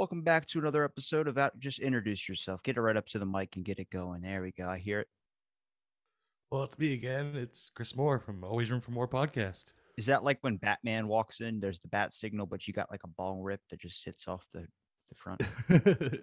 Welcome 0.00 0.22
back 0.22 0.46
to 0.46 0.58
another 0.58 0.82
episode 0.82 1.28
of 1.28 1.36
Out. 1.36 1.58
Just 1.58 1.78
introduce 1.78 2.26
yourself. 2.26 2.62
Get 2.62 2.78
it 2.78 2.80
right 2.80 2.96
up 2.96 3.04
to 3.08 3.18
the 3.18 3.26
mic 3.26 3.56
and 3.56 3.64
get 3.66 3.78
it 3.78 3.90
going. 3.90 4.22
There 4.22 4.40
we 4.40 4.50
go. 4.50 4.66
I 4.66 4.78
hear 4.78 5.00
it. 5.00 5.08
Well, 6.50 6.62
it's 6.62 6.78
me 6.78 6.94
again. 6.94 7.36
It's 7.36 7.70
Chris 7.74 7.94
Moore 7.94 8.18
from 8.18 8.42
Always 8.42 8.70
Room 8.70 8.80
for 8.80 8.92
Moore 8.92 9.06
podcast. 9.06 9.66
Is 9.98 10.06
that 10.06 10.24
like 10.24 10.38
when 10.40 10.56
Batman 10.56 11.06
walks 11.06 11.40
in? 11.40 11.60
There's 11.60 11.80
the 11.80 11.88
bat 11.88 12.14
signal, 12.14 12.46
but 12.46 12.66
you 12.66 12.72
got 12.72 12.90
like 12.90 13.02
a 13.04 13.08
bong 13.08 13.42
rip 13.42 13.60
that 13.68 13.78
just 13.78 14.02
sits 14.02 14.26
off 14.26 14.42
the 14.54 14.66
the 15.10 15.16
front. 15.16 15.42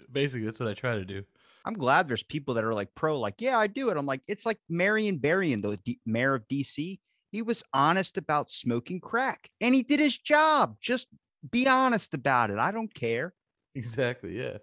Basically, 0.11 0.45
that's 0.45 0.59
what 0.59 0.69
I 0.69 0.73
try 0.73 0.95
to 0.95 1.05
do. 1.05 1.21
I'm 1.63 1.75
glad 1.75 2.07
there's 2.07 2.23
people 2.23 2.55
that 2.55 2.63
are 2.63 2.73
like 2.73 2.89
pro, 2.95 3.19
like 3.19 3.35
yeah, 3.41 3.59
I 3.59 3.67
do 3.67 3.89
it. 3.89 3.97
I'm 3.97 4.07
like, 4.07 4.21
it's 4.27 4.47
like 4.47 4.57
Marion 4.67 5.19
Barrion, 5.19 5.61
the 5.61 5.77
D- 5.85 5.99
mayor 6.03 6.33
of 6.33 6.47
DC. 6.47 6.97
He 7.31 7.41
was 7.43 7.61
honest 7.75 8.17
about 8.17 8.49
smoking 8.49 9.01
crack, 9.01 9.51
and 9.61 9.75
he 9.75 9.83
did 9.83 9.99
his 9.99 10.17
job. 10.17 10.77
Just 10.81 11.05
be 11.47 11.67
honest 11.67 12.15
about 12.15 12.49
it. 12.49 12.57
I 12.57 12.71
don't 12.71 12.91
care. 12.91 13.35
Exactly, 13.77 14.37
yeah. 14.37 14.57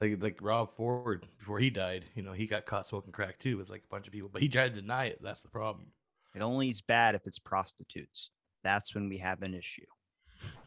Like 0.00 0.22
like 0.22 0.38
Rob 0.40 0.74
Ford 0.74 1.26
before 1.38 1.58
he 1.58 1.68
died, 1.70 2.06
you 2.14 2.22
know, 2.22 2.32
he 2.32 2.46
got 2.46 2.64
caught 2.64 2.86
smoking 2.86 3.12
crack 3.12 3.38
too 3.38 3.58
with 3.58 3.68
like 3.68 3.82
a 3.84 3.94
bunch 3.94 4.06
of 4.06 4.12
people, 4.12 4.30
but 4.32 4.40
he 4.42 4.48
tried 4.48 4.74
to 4.74 4.80
deny 4.80 5.04
it. 5.06 5.20
That's 5.22 5.42
the 5.42 5.50
problem. 5.50 5.88
It 6.34 6.40
only 6.40 6.70
is 6.70 6.80
bad 6.80 7.14
if 7.14 7.26
it's 7.26 7.38
prostitutes. 7.38 8.30
That's 8.62 8.94
when 8.94 9.08
we 9.08 9.18
have 9.18 9.42
an 9.42 9.54
issue. 9.54 9.84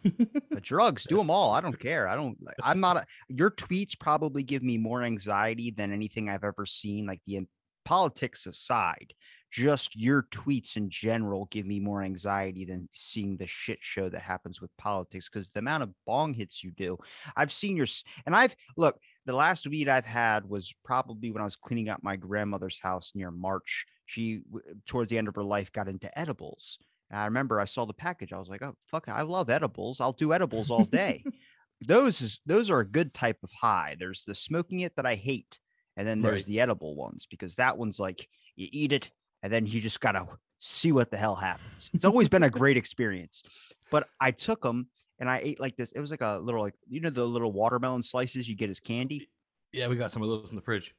But 0.51 0.61
drugs, 0.61 1.05
do 1.05 1.17
them 1.17 1.31
all. 1.31 1.51
I 1.51 1.61
don't 1.61 1.79
care. 1.79 2.07
I 2.07 2.15
don't. 2.15 2.37
I'm 2.61 2.79
not. 2.79 2.97
A, 2.97 3.05
your 3.27 3.49
tweets 3.49 3.97
probably 3.97 4.43
give 4.43 4.61
me 4.61 4.77
more 4.77 5.01
anxiety 5.01 5.71
than 5.71 5.91
anything 5.91 6.29
I've 6.29 6.43
ever 6.43 6.65
seen. 6.67 7.07
Like 7.07 7.21
the 7.25 7.47
politics 7.85 8.45
aside, 8.45 9.13
just 9.51 9.95
your 9.95 10.23
tweets 10.31 10.77
in 10.77 10.89
general 10.89 11.47
give 11.51 11.65
me 11.65 11.79
more 11.79 12.01
anxiety 12.01 12.65
than 12.65 12.89
seeing 12.91 13.37
the 13.37 13.45
shit 13.45 13.77
show 13.81 14.09
that 14.09 14.21
happens 14.21 14.59
with 14.59 14.75
politics. 14.77 15.29
Because 15.31 15.51
the 15.51 15.59
amount 15.59 15.83
of 15.83 15.93
bong 16.07 16.33
hits 16.33 16.63
you 16.63 16.71
do, 16.71 16.97
I've 17.35 17.51
seen 17.51 17.77
your 17.77 17.87
and 18.25 18.35
I've 18.35 18.55
look. 18.77 18.97
The 19.25 19.33
last 19.33 19.67
weed 19.67 19.87
I've 19.87 20.05
had 20.05 20.49
was 20.49 20.73
probably 20.83 21.31
when 21.31 21.41
I 21.41 21.45
was 21.45 21.55
cleaning 21.55 21.87
out 21.87 22.03
my 22.03 22.15
grandmother's 22.15 22.79
house 22.79 23.11
near 23.15 23.31
March. 23.31 23.85
She, 24.05 24.41
towards 24.85 25.09
the 25.09 25.17
end 25.17 25.27
of 25.27 25.35
her 25.35 25.43
life, 25.43 25.71
got 25.71 25.87
into 25.87 26.17
edibles. 26.17 26.77
And 27.09 27.19
I 27.21 27.25
remember 27.25 27.59
I 27.59 27.65
saw 27.65 27.85
the 27.85 27.93
package. 27.93 28.33
I 28.33 28.39
was 28.39 28.49
like, 28.49 28.63
"Oh 28.63 28.75
fuck, 28.87 29.07
I 29.07 29.21
love 29.21 29.49
edibles. 29.49 30.01
I'll 30.01 30.13
do 30.13 30.33
edibles 30.33 30.71
all 30.71 30.85
day." 30.85 31.23
those 31.81 32.21
is 32.21 32.39
those 32.45 32.69
are 32.69 32.79
a 32.79 32.87
good 32.87 33.13
type 33.13 33.37
of 33.43 33.51
high. 33.51 33.95
There's 33.99 34.23
the 34.25 34.35
smoking 34.35 34.79
it 34.81 34.95
that 34.95 35.05
I 35.05 35.15
hate, 35.15 35.59
and 35.97 36.07
then 36.07 36.21
there's 36.21 36.33
Right. 36.41 36.45
the 36.45 36.59
edible 36.61 36.95
ones 36.95 37.25
because 37.29 37.55
that 37.55 37.77
one's 37.77 37.99
like 37.99 38.27
you 38.55 38.67
eat 38.71 38.91
it 38.93 39.11
and 39.41 39.51
then 39.51 39.65
you 39.65 39.81
just 39.81 39.99
gotta 39.99 40.27
see 40.59 40.91
what 40.91 41.11
the 41.11 41.17
hell 41.17 41.35
happens. 41.35 41.89
It's 41.93 42.05
always 42.05 42.29
been 42.29 42.43
a 42.43 42.49
great 42.61 42.77
experience. 42.77 43.43
But 43.91 44.07
I 44.19 44.31
took 44.31 44.61
them 44.61 44.87
and 45.19 45.29
I 45.29 45.39
ate 45.43 45.59
like 45.59 45.75
this. 45.75 45.91
It 45.91 45.99
was 45.99 46.11
like 46.11 46.21
a 46.21 46.39
little 46.41 46.61
like 46.61 46.75
you 46.87 47.01
know 47.01 47.09
the 47.09 47.25
little 47.25 47.51
watermelon 47.51 48.01
slices 48.03 48.47
you 48.49 48.55
get 48.55 48.69
as 48.69 48.79
candy. 48.79 49.29
Yeah, 49.71 49.87
we 49.87 49.95
got 49.95 50.11
some 50.11 50.21
of 50.23 50.29
those 50.29 50.49
in 50.51 50.55
the 50.55 50.61
fridge. 50.61 50.93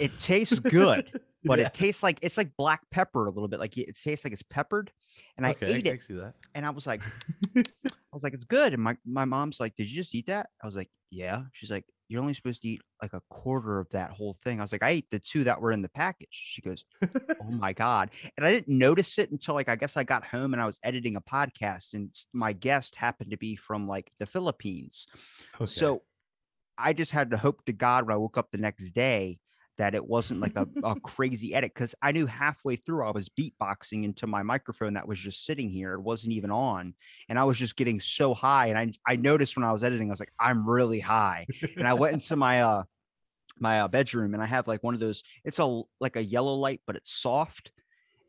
It 0.00 0.18
tastes 0.18 0.58
good, 0.58 1.20
but 1.44 1.60
Yeah. 1.60 1.66
it 1.66 1.74
tastes 1.74 2.02
like 2.02 2.18
it's 2.20 2.36
like 2.36 2.50
black 2.56 2.80
pepper 2.90 3.26
a 3.26 3.30
little 3.30 3.46
bit. 3.46 3.60
Like 3.60 3.76
it 3.78 3.96
tastes 4.02 4.24
like 4.24 4.32
it's 4.32 4.42
peppered. 4.42 4.90
And 5.36 5.46
I 5.46 5.50
okay, 5.50 5.66
ate 5.66 5.86
I 5.86 5.90
it 5.90 5.92
can 5.92 6.00
see 6.00 6.14
that. 6.14 6.34
and 6.54 6.66
I 6.66 6.70
was 6.70 6.84
like, 6.86 7.00
I 7.56 7.62
was 8.12 8.24
like, 8.24 8.34
it's 8.34 8.44
good. 8.44 8.72
And 8.74 8.82
my, 8.82 8.96
my 9.06 9.24
mom's 9.24 9.60
like, 9.60 9.76
Did 9.76 9.88
you 9.88 9.94
just 9.94 10.12
eat 10.16 10.26
that? 10.26 10.48
I 10.60 10.66
was 10.66 10.74
like, 10.74 10.90
Yeah. 11.14 11.42
She's 11.52 11.70
like, 11.70 11.84
You're 12.08 12.20
only 12.20 12.34
supposed 12.34 12.62
to 12.62 12.68
eat 12.68 12.82
like 13.00 13.12
a 13.12 13.22
quarter 13.30 13.78
of 13.78 13.88
that 13.90 14.10
whole 14.10 14.36
thing. 14.42 14.58
I 14.58 14.64
was 14.64 14.72
like, 14.72 14.82
I 14.82 14.90
ate 14.90 15.06
the 15.10 15.20
two 15.20 15.44
that 15.44 15.60
were 15.60 15.70
in 15.70 15.80
the 15.80 15.88
package. 15.88 16.28
She 16.30 16.60
goes, 16.60 16.84
Oh 17.02 17.44
my 17.50 17.72
God. 17.72 18.10
And 18.36 18.44
I 18.44 18.52
didn't 18.52 18.76
notice 18.76 19.18
it 19.18 19.30
until 19.30 19.54
like 19.54 19.68
I 19.68 19.76
guess 19.76 19.96
I 19.96 20.04
got 20.04 20.24
home 20.24 20.52
and 20.52 20.62
I 20.62 20.66
was 20.66 20.80
editing 20.82 21.16
a 21.16 21.20
podcast, 21.20 21.94
and 21.94 22.14
my 22.32 22.52
guest 22.52 22.96
happened 22.96 23.30
to 23.30 23.38
be 23.38 23.54
from 23.54 23.86
like 23.86 24.10
the 24.18 24.26
Philippines. 24.26 25.06
Okay. 25.54 25.66
So 25.66 26.02
I 26.76 26.92
just 26.92 27.12
had 27.12 27.30
to 27.30 27.36
hope 27.36 27.64
to 27.66 27.72
God 27.72 28.06
when 28.06 28.14
I 28.14 28.18
woke 28.18 28.36
up 28.36 28.50
the 28.50 28.58
next 28.58 28.90
day 28.90 29.38
that 29.78 29.94
it 29.94 30.06
wasn't 30.06 30.40
like 30.40 30.56
a, 30.56 30.66
a 30.82 30.98
crazy 31.00 31.54
edit 31.54 31.72
because 31.74 31.94
I 32.02 32.12
knew 32.12 32.26
halfway 32.26 32.76
through 32.76 33.06
I 33.06 33.10
was 33.10 33.28
beatboxing 33.28 34.04
into 34.04 34.26
my 34.26 34.42
microphone 34.42 34.94
that 34.94 35.08
was 35.08 35.18
just 35.18 35.44
sitting 35.44 35.70
here. 35.70 35.94
It 35.94 36.02
wasn't 36.02 36.32
even 36.32 36.50
on. 36.50 36.94
And 37.28 37.38
I 37.38 37.44
was 37.44 37.58
just 37.58 37.76
getting 37.76 38.00
so 38.00 38.34
high. 38.34 38.68
And 38.68 38.78
I, 38.78 39.12
I 39.12 39.16
noticed 39.16 39.56
when 39.56 39.64
I 39.64 39.72
was 39.72 39.84
editing, 39.84 40.10
I 40.10 40.12
was 40.12 40.20
like, 40.20 40.32
I'm 40.38 40.68
really 40.68 41.00
high. 41.00 41.46
And 41.76 41.86
I 41.86 41.94
went 41.94 42.12
into 42.14 42.36
my 42.36 42.62
uh 42.62 42.82
my 43.58 43.82
uh, 43.82 43.88
bedroom 43.88 44.34
and 44.34 44.42
I 44.42 44.46
have 44.46 44.66
like 44.66 44.82
one 44.82 44.94
of 44.94 45.00
those, 45.00 45.22
it's 45.44 45.58
a 45.58 45.82
like 46.00 46.16
a 46.16 46.24
yellow 46.24 46.54
light, 46.54 46.80
but 46.86 46.96
it's 46.96 47.12
soft. 47.12 47.70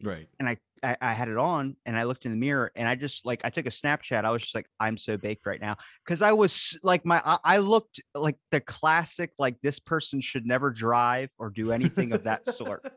Right. 0.03 0.27
And 0.39 0.49
I, 0.49 0.57
I 0.83 0.97
I 1.01 1.13
had 1.13 1.29
it 1.29 1.37
on 1.37 1.77
and 1.85 1.97
I 1.97 2.03
looked 2.03 2.25
in 2.25 2.31
the 2.31 2.37
mirror 2.37 2.71
and 2.75 2.87
I 2.87 2.95
just 2.95 3.25
like 3.25 3.41
I 3.45 3.49
took 3.49 3.65
a 3.65 3.69
Snapchat. 3.69 4.25
I 4.25 4.31
was 4.31 4.43
just 4.43 4.55
like, 4.55 4.67
I'm 4.79 4.97
so 4.97 5.17
baked 5.17 5.45
right 5.45 5.61
now. 5.61 5.77
Cause 6.05 6.21
I 6.21 6.33
was 6.33 6.77
like 6.83 7.05
my 7.05 7.21
I, 7.23 7.37
I 7.43 7.57
looked 7.57 8.01
like 8.13 8.37
the 8.51 8.61
classic, 8.61 9.31
like 9.39 9.57
this 9.61 9.79
person 9.79 10.21
should 10.21 10.45
never 10.45 10.71
drive 10.71 11.29
or 11.37 11.49
do 11.49 11.71
anything 11.71 12.11
of 12.11 12.23
that 12.23 12.45
sort. 12.47 12.83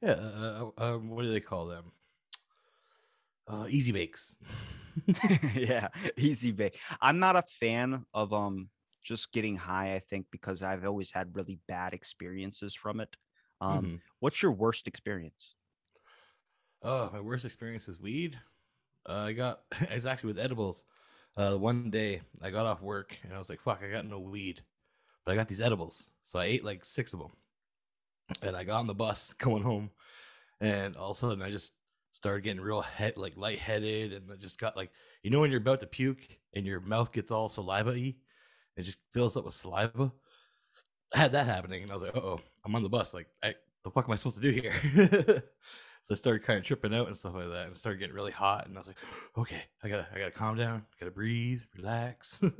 Yeah. 0.00 0.10
Uh, 0.12 0.70
uh, 0.78 0.94
um, 0.94 1.10
what 1.10 1.22
do 1.22 1.32
they 1.32 1.40
call 1.40 1.66
them? 1.66 1.90
Uh, 3.46 3.66
easy 3.68 3.92
bakes. 3.92 4.36
yeah, 5.54 5.88
easy 6.16 6.52
bake. 6.52 6.78
I'm 7.00 7.18
not 7.18 7.36
a 7.36 7.42
fan 7.42 8.04
of 8.12 8.32
um 8.32 8.68
just 9.02 9.32
getting 9.32 9.56
high, 9.56 9.94
I 9.94 10.00
think, 10.00 10.26
because 10.30 10.62
I've 10.62 10.84
always 10.84 11.10
had 11.10 11.34
really 11.34 11.60
bad 11.66 11.94
experiences 11.94 12.74
from 12.74 13.00
it. 13.00 13.16
Um, 13.60 13.84
Mhm. 13.84 14.00
what's 14.20 14.42
your 14.42 14.52
worst 14.52 14.86
experience? 14.86 15.54
Oh, 16.82 17.10
my 17.12 17.20
worst 17.20 17.44
experience 17.44 17.86
with 17.88 18.00
weed. 18.00 18.38
Uh, 19.08 19.12
I 19.12 19.32
got 19.32 19.60
it's 19.80 20.06
actually 20.06 20.28
with 20.28 20.38
edibles. 20.38 20.84
Uh, 21.36 21.54
one 21.54 21.90
day 21.90 22.22
I 22.42 22.50
got 22.50 22.66
off 22.66 22.82
work 22.82 23.16
and 23.22 23.32
I 23.32 23.38
was 23.38 23.50
like, 23.50 23.60
"Fuck, 23.60 23.82
I 23.82 23.90
got 23.90 24.06
no 24.06 24.18
weed," 24.18 24.62
but 25.24 25.32
I 25.32 25.36
got 25.36 25.48
these 25.48 25.60
edibles, 25.60 26.10
so 26.24 26.38
I 26.38 26.46
ate 26.46 26.64
like 26.64 26.84
six 26.84 27.12
of 27.12 27.20
them. 27.20 27.32
And 28.42 28.56
I 28.56 28.64
got 28.64 28.80
on 28.80 28.86
the 28.86 28.94
bus 28.94 29.32
going 29.38 29.62
home, 29.62 29.90
and 30.60 30.96
all 30.96 31.10
of 31.12 31.16
a 31.16 31.20
sudden 31.20 31.42
I 31.42 31.50
just 31.50 31.74
started 32.12 32.42
getting 32.42 32.60
real 32.62 32.82
head 32.82 33.16
like 33.16 33.36
lightheaded, 33.36 34.12
and 34.12 34.30
I 34.32 34.36
just 34.36 34.58
got 34.58 34.76
like 34.76 34.90
you 35.22 35.30
know 35.30 35.40
when 35.40 35.50
you're 35.50 35.60
about 35.60 35.80
to 35.80 35.86
puke 35.86 36.38
and 36.54 36.66
your 36.66 36.80
mouth 36.80 37.12
gets 37.12 37.30
all 37.30 37.48
saliva-y, 37.48 38.14
it 38.76 38.82
just 38.82 38.98
fills 39.12 39.36
up 39.36 39.44
with 39.44 39.54
saliva. 39.54 40.12
I 41.14 41.18
had 41.18 41.32
that 41.32 41.46
happening, 41.46 41.82
and 41.82 41.90
I 41.90 41.94
was 41.94 42.02
like, 42.02 42.16
"Oh, 42.16 42.40
I'm 42.64 42.74
on 42.74 42.82
the 42.82 42.88
bus. 42.88 43.14
Like, 43.14 43.28
I, 43.42 43.54
the 43.82 43.90
fuck 43.90 44.04
am 44.06 44.12
I 44.12 44.16
supposed 44.16 44.42
to 44.42 44.52
do 44.52 44.60
here?" 44.60 45.42
so 46.08 46.14
I 46.14 46.16
started 46.16 46.42
kind 46.42 46.58
of 46.58 46.64
tripping 46.64 46.94
out 46.94 47.06
and 47.06 47.14
stuff 47.14 47.34
like 47.34 47.50
that, 47.50 47.66
and 47.66 47.72
it 47.72 47.76
started 47.76 47.98
getting 47.98 48.14
really 48.14 48.32
hot. 48.32 48.66
And 48.66 48.78
I 48.78 48.80
was 48.80 48.86
like, 48.86 48.96
"Okay, 49.36 49.64
I 49.84 49.90
gotta, 49.90 50.06
I 50.10 50.18
gotta 50.18 50.30
calm 50.30 50.56
down, 50.56 50.86
gotta 50.98 51.10
breathe, 51.10 51.60
relax." 51.76 52.40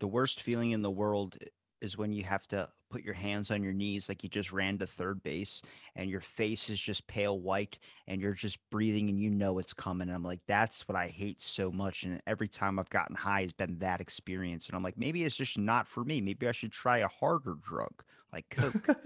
The 0.00 0.08
worst 0.08 0.42
feeling 0.42 0.72
in 0.72 0.82
the 0.82 0.90
world 0.90 1.38
is 1.80 1.96
when 1.96 2.12
you 2.12 2.24
have 2.24 2.48
to 2.48 2.68
put 2.90 3.04
your 3.04 3.14
hands 3.14 3.52
on 3.52 3.62
your 3.62 3.72
knees 3.72 4.08
like 4.08 4.24
you 4.24 4.28
just 4.28 4.52
ran 4.52 4.76
to 4.78 4.86
third 4.86 5.22
base 5.22 5.62
and 5.94 6.10
your 6.10 6.20
face 6.20 6.68
is 6.68 6.80
just 6.80 7.06
pale 7.06 7.38
white 7.38 7.78
and 8.08 8.20
you're 8.20 8.34
just 8.34 8.58
breathing 8.70 9.08
and 9.08 9.20
you 9.20 9.30
know 9.30 9.60
it's 9.60 9.72
coming. 9.72 10.08
And 10.08 10.14
I'm 10.14 10.24
like, 10.24 10.40
that's 10.48 10.86
what 10.88 10.96
I 10.96 11.06
hate 11.06 11.40
so 11.40 11.70
much. 11.70 12.02
And 12.02 12.20
every 12.26 12.48
time 12.48 12.80
I've 12.80 12.90
gotten 12.90 13.14
high 13.14 13.42
has 13.42 13.52
been 13.52 13.78
that 13.78 14.00
experience. 14.00 14.66
And 14.66 14.76
I'm 14.76 14.82
like, 14.82 14.98
maybe 14.98 15.22
it's 15.22 15.36
just 15.36 15.56
not 15.56 15.86
for 15.86 16.04
me. 16.04 16.20
Maybe 16.20 16.48
I 16.48 16.52
should 16.52 16.72
try 16.72 16.98
a 16.98 17.08
harder 17.08 17.54
drug 17.62 18.02
like 18.32 18.50
Coke. 18.50 18.86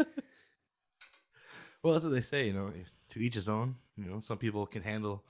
well, 1.85 1.93
that's 1.93 2.07
what 2.07 2.15
they 2.15 2.23
say, 2.23 2.47
you 2.47 2.55
know. 2.55 2.73
To 3.19 3.25
each 3.25 3.35
his 3.35 3.49
own. 3.49 3.75
You 3.97 4.05
know, 4.05 4.21
some 4.21 4.39
people 4.39 4.65
can 4.67 4.83
handle 4.83 5.25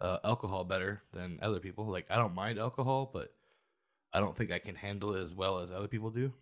uh, 0.00 0.18
alcohol 0.24 0.64
better 0.64 1.02
than 1.12 1.38
other 1.42 1.58
people. 1.58 1.86
Like, 1.86 2.06
I 2.08 2.16
don't 2.16 2.34
mind 2.34 2.58
alcohol, 2.58 3.10
but 3.12 3.32
I 4.12 4.20
don't 4.20 4.36
think 4.36 4.52
I 4.52 4.58
can 4.60 4.76
handle 4.76 5.14
it 5.16 5.22
as 5.22 5.34
well 5.34 5.58
as 5.58 5.72
other 5.72 5.88
people 5.88 6.10
do. 6.10 6.32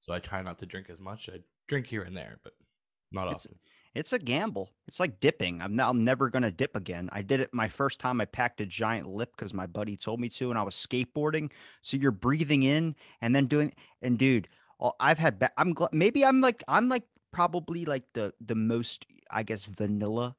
So 0.00 0.12
I 0.14 0.18
try 0.18 0.40
not 0.42 0.58
to 0.60 0.66
drink 0.66 0.88
as 0.88 1.00
much. 1.00 1.28
I 1.28 1.40
drink 1.68 1.86
here 1.86 2.02
and 2.02 2.16
there, 2.16 2.38
but 2.42 2.54
not 3.12 3.26
It's- 3.26 3.46
often. 3.46 3.58
It's 3.94 4.14
a 4.14 4.18
gamble. 4.18 4.70
It's 4.88 4.98
like 4.98 5.20
dipping. 5.20 5.60
I'm 5.60 5.76
now 5.76 5.90
I'm 5.90 6.02
never 6.02 6.30
gonna 6.30 6.50
dip 6.50 6.74
again. 6.74 7.10
I 7.12 7.20
did 7.20 7.40
it 7.40 7.52
my 7.52 7.68
first 7.68 8.00
time. 8.00 8.22
I 8.22 8.24
packed 8.24 8.62
a 8.62 8.64
giant 8.66 9.06
lip 9.06 9.32
because 9.36 9.52
my 9.52 9.66
buddy 9.66 9.98
told 9.98 10.18
me 10.18 10.30
to, 10.30 10.48
and 10.48 10.58
I 10.58 10.62
was 10.62 10.74
skateboarding. 10.74 11.50
So 11.82 11.98
you're 11.98 12.10
breathing 12.10 12.62
in 12.62 12.96
and 13.20 13.36
then 13.36 13.48
doing. 13.48 13.74
And 14.00 14.18
dude, 14.18 14.48
I've 14.98 15.18
had. 15.18 15.38
Ba- 15.38 15.52
I'm 15.58 15.74
gl- 15.74 15.92
maybe 15.92 16.24
I'm 16.24 16.40
like 16.40 16.64
I'm 16.68 16.88
like 16.88 17.04
probably 17.32 17.84
like 17.84 18.04
the 18.14 18.32
the 18.40 18.54
most 18.54 19.04
I 19.32 19.42
guess 19.42 19.64
vanilla 19.64 20.36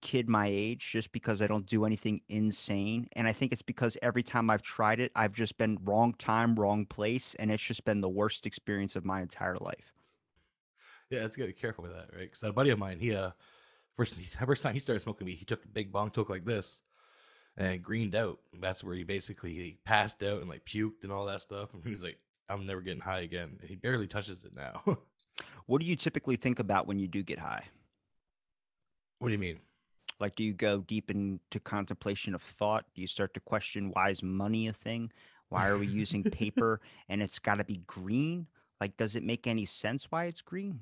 kid 0.00 0.28
my 0.28 0.46
age 0.46 0.90
just 0.90 1.12
because 1.12 1.42
I 1.42 1.46
don't 1.46 1.66
do 1.66 1.84
anything 1.84 2.20
insane. 2.28 3.08
And 3.12 3.28
I 3.28 3.32
think 3.32 3.52
it's 3.52 3.62
because 3.62 3.96
every 4.02 4.22
time 4.22 4.50
I've 4.50 4.62
tried 4.62 5.00
it, 5.00 5.12
I've 5.14 5.32
just 5.32 5.58
been 5.58 5.78
wrong 5.84 6.14
time, 6.14 6.54
wrong 6.54 6.86
place. 6.86 7.34
And 7.38 7.50
it's 7.50 7.62
just 7.62 7.84
been 7.84 8.00
the 8.00 8.08
worst 8.08 8.46
experience 8.46 8.96
of 8.96 9.04
my 9.04 9.20
entire 9.20 9.56
life. 9.56 9.92
Yeah, 11.10 11.24
it's 11.24 11.36
gotta 11.36 11.48
be 11.48 11.52
careful 11.52 11.82
with 11.82 11.92
that, 11.92 12.08
right? 12.14 12.22
Because 12.22 12.42
a 12.42 12.52
buddy 12.52 12.70
of 12.70 12.78
mine, 12.78 12.98
he 12.98 13.14
uh, 13.14 13.30
first 13.96 14.18
first 14.46 14.62
time 14.62 14.72
he 14.72 14.80
started 14.80 15.00
smoking 15.00 15.26
weed, 15.26 15.36
he 15.36 15.44
took 15.44 15.64
a 15.64 15.68
big 15.68 15.92
bong 15.92 16.10
toke 16.10 16.30
like 16.30 16.46
this, 16.46 16.80
and 17.56 17.82
greened 17.82 18.14
out. 18.14 18.38
That's 18.58 18.82
where 18.82 18.94
he 18.94 19.04
basically 19.04 19.52
he 19.52 19.78
passed 19.84 20.22
out 20.22 20.40
and 20.40 20.48
like 20.48 20.64
puked 20.64 21.04
and 21.04 21.12
all 21.12 21.26
that 21.26 21.42
stuff. 21.42 21.74
And 21.74 21.84
he 21.84 21.90
was 21.90 22.02
like, 22.02 22.18
"I'm 22.48 22.66
never 22.66 22.80
getting 22.80 23.02
high 23.02 23.20
again." 23.20 23.58
And 23.60 23.68
he 23.68 23.76
barely 23.76 24.06
touches 24.06 24.44
it 24.44 24.54
now. 24.54 24.82
What 25.66 25.80
do 25.80 25.86
you 25.86 25.96
typically 25.96 26.36
think 26.36 26.58
about 26.58 26.86
when 26.86 26.98
you 26.98 27.08
do 27.08 27.22
get 27.22 27.38
high? 27.38 27.64
What 29.18 29.28
do 29.28 29.32
you 29.32 29.38
mean? 29.38 29.58
Like, 30.20 30.36
do 30.36 30.44
you 30.44 30.52
go 30.52 30.80
deep 30.80 31.10
into 31.10 31.60
contemplation 31.60 32.34
of 32.34 32.42
thought? 32.42 32.84
Do 32.94 33.00
you 33.00 33.06
start 33.06 33.34
to 33.34 33.40
question 33.40 33.90
why 33.92 34.10
is 34.10 34.22
money 34.22 34.68
a 34.68 34.72
thing? 34.72 35.10
Why 35.48 35.68
are 35.68 35.76
we 35.78 35.86
using 35.86 36.22
paper 36.30 36.80
and 37.08 37.22
it's 37.22 37.38
got 37.38 37.56
to 37.56 37.64
be 37.64 37.80
green? 37.86 38.46
Like, 38.80 38.96
does 38.96 39.16
it 39.16 39.24
make 39.24 39.46
any 39.46 39.64
sense 39.64 40.06
why 40.10 40.26
it's 40.26 40.40
green? 40.40 40.80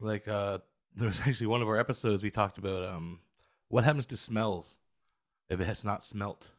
Like 0.00 0.26
uh, 0.26 0.58
there 0.96 1.08
was 1.08 1.20
actually 1.26 1.48
one 1.48 1.62
of 1.62 1.68
our 1.68 1.78
episodes 1.78 2.22
we 2.22 2.30
talked 2.30 2.58
about 2.58 2.84
um, 2.88 3.20
what 3.68 3.84
happens 3.84 4.06
to 4.06 4.16
smells 4.16 4.78
if 5.50 5.60
it 5.60 5.66
has 5.66 5.84
not 5.84 6.02
smelt. 6.02 6.50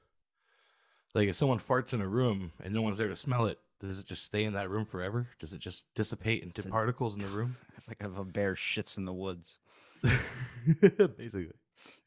Like 1.15 1.29
if 1.29 1.35
someone 1.35 1.59
farts 1.59 1.93
in 1.93 2.01
a 2.01 2.07
room 2.07 2.51
and 2.63 2.73
no 2.73 2.81
one's 2.81 2.97
there 2.97 3.07
to 3.07 3.15
smell 3.15 3.45
it, 3.45 3.59
does 3.79 3.99
it 3.99 4.05
just 4.05 4.23
stay 4.23 4.43
in 4.45 4.53
that 4.53 4.69
room 4.69 4.85
forever? 4.85 5.27
Does 5.39 5.53
it 5.53 5.59
just 5.59 5.93
dissipate 5.93 6.41
into 6.43 6.61
It's 6.61 6.67
a- 6.67 6.71
particles 6.71 7.15
in 7.15 7.21
the 7.21 7.27
room? 7.35 7.57
It's 7.77 7.87
like 7.87 8.01
if 8.01 8.17
a 8.17 8.23
bear 8.23 8.55
shits 8.55 8.97
in 8.97 9.05
the 9.05 9.13
woods. 9.13 9.57
Basically. 11.17 11.51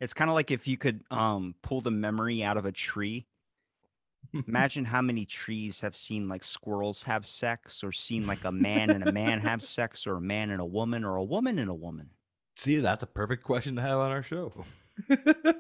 It's 0.01 0.13
kind 0.13 0.31
of 0.31 0.35
like 0.35 0.51
if 0.51 0.67
you 0.67 0.77
could 0.77 1.03
um 1.11 1.55
pull 1.63 1.81
the 1.81 1.91
memory 1.91 2.43
out 2.43 2.57
of 2.57 2.65
a 2.65 2.73
tree. 2.73 3.27
Imagine 4.49 4.85
how 4.85 5.03
many 5.03 5.25
trees 5.25 5.81
have 5.81 5.97
seen 5.97 6.29
like 6.29 6.43
squirrels 6.43 7.05
have 7.05 7.27
sex, 7.27 7.85
or 7.85 7.93
seen 7.93 8.27
like 8.27 8.45
a 8.45 8.51
man 8.51 8.91
and 8.91 9.07
a 9.07 9.13
man 9.13 9.39
have 9.41 9.63
sex, 9.63 10.07
or 10.07 10.17
a 10.17 10.21
man 10.21 10.51
and 10.51 10.61
a 10.61 10.67
woman, 10.67 11.05
or 11.05 11.17
a 11.17 11.23
woman 11.23 11.59
and 11.59 11.71
a 11.71 11.75
woman. 11.75 12.11
See, 12.57 12.79
that's 12.79 13.03
a 13.03 13.07
perfect 13.07 13.45
question 13.45 13.77
to 13.77 13.83
have 13.83 13.99
on 13.99 14.11
our 14.11 14.23
show. 14.23 14.65
if 15.09 15.55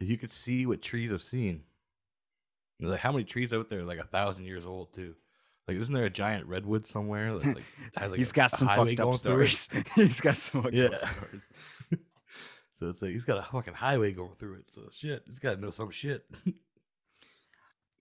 you 0.00 0.18
could 0.18 0.30
see 0.30 0.66
what 0.66 0.82
trees 0.82 1.10
have 1.10 1.22
seen, 1.22 1.62
like 2.80 3.00
how 3.00 3.12
many 3.12 3.24
trees 3.24 3.52
out 3.52 3.70
there 3.70 3.84
like 3.84 3.98
a 3.98 4.04
thousand 4.04 4.44
years 4.44 4.66
old 4.66 4.92
too? 4.92 5.14
Like, 5.66 5.78
isn't 5.78 5.94
there 5.94 6.04
a 6.04 6.10
giant 6.10 6.46
redwood 6.46 6.86
somewhere 6.86 7.38
that's 7.38 7.54
like 7.54 7.64
has 7.96 8.10
like 8.10 8.18
He's 8.18 8.30
a- 8.30 8.34
got 8.34 8.56
some 8.58 8.68
fucked 8.68 8.90
up 8.90 8.96
going 8.96 9.18
through 9.18 9.40
it? 9.40 9.48
stories. 9.50 9.68
He's 9.94 10.20
got 10.20 10.36
some 10.36 10.62
fucked 10.62 10.74
Yeah. 10.74 10.86
up 10.86 11.00
stories. 11.00 11.48
So 12.76 12.88
it's 12.88 13.00
like 13.00 13.12
he's 13.12 13.24
got 13.24 13.38
a 13.38 13.42
fucking 13.52 13.74
highway 13.74 14.10
going 14.12 14.34
through 14.36 14.54
it. 14.56 14.64
So 14.68 14.88
shit, 14.90 15.22
he's 15.26 15.38
got 15.38 15.54
to 15.54 15.60
know 15.60 15.70
some 15.70 15.92
shit. 15.92 16.24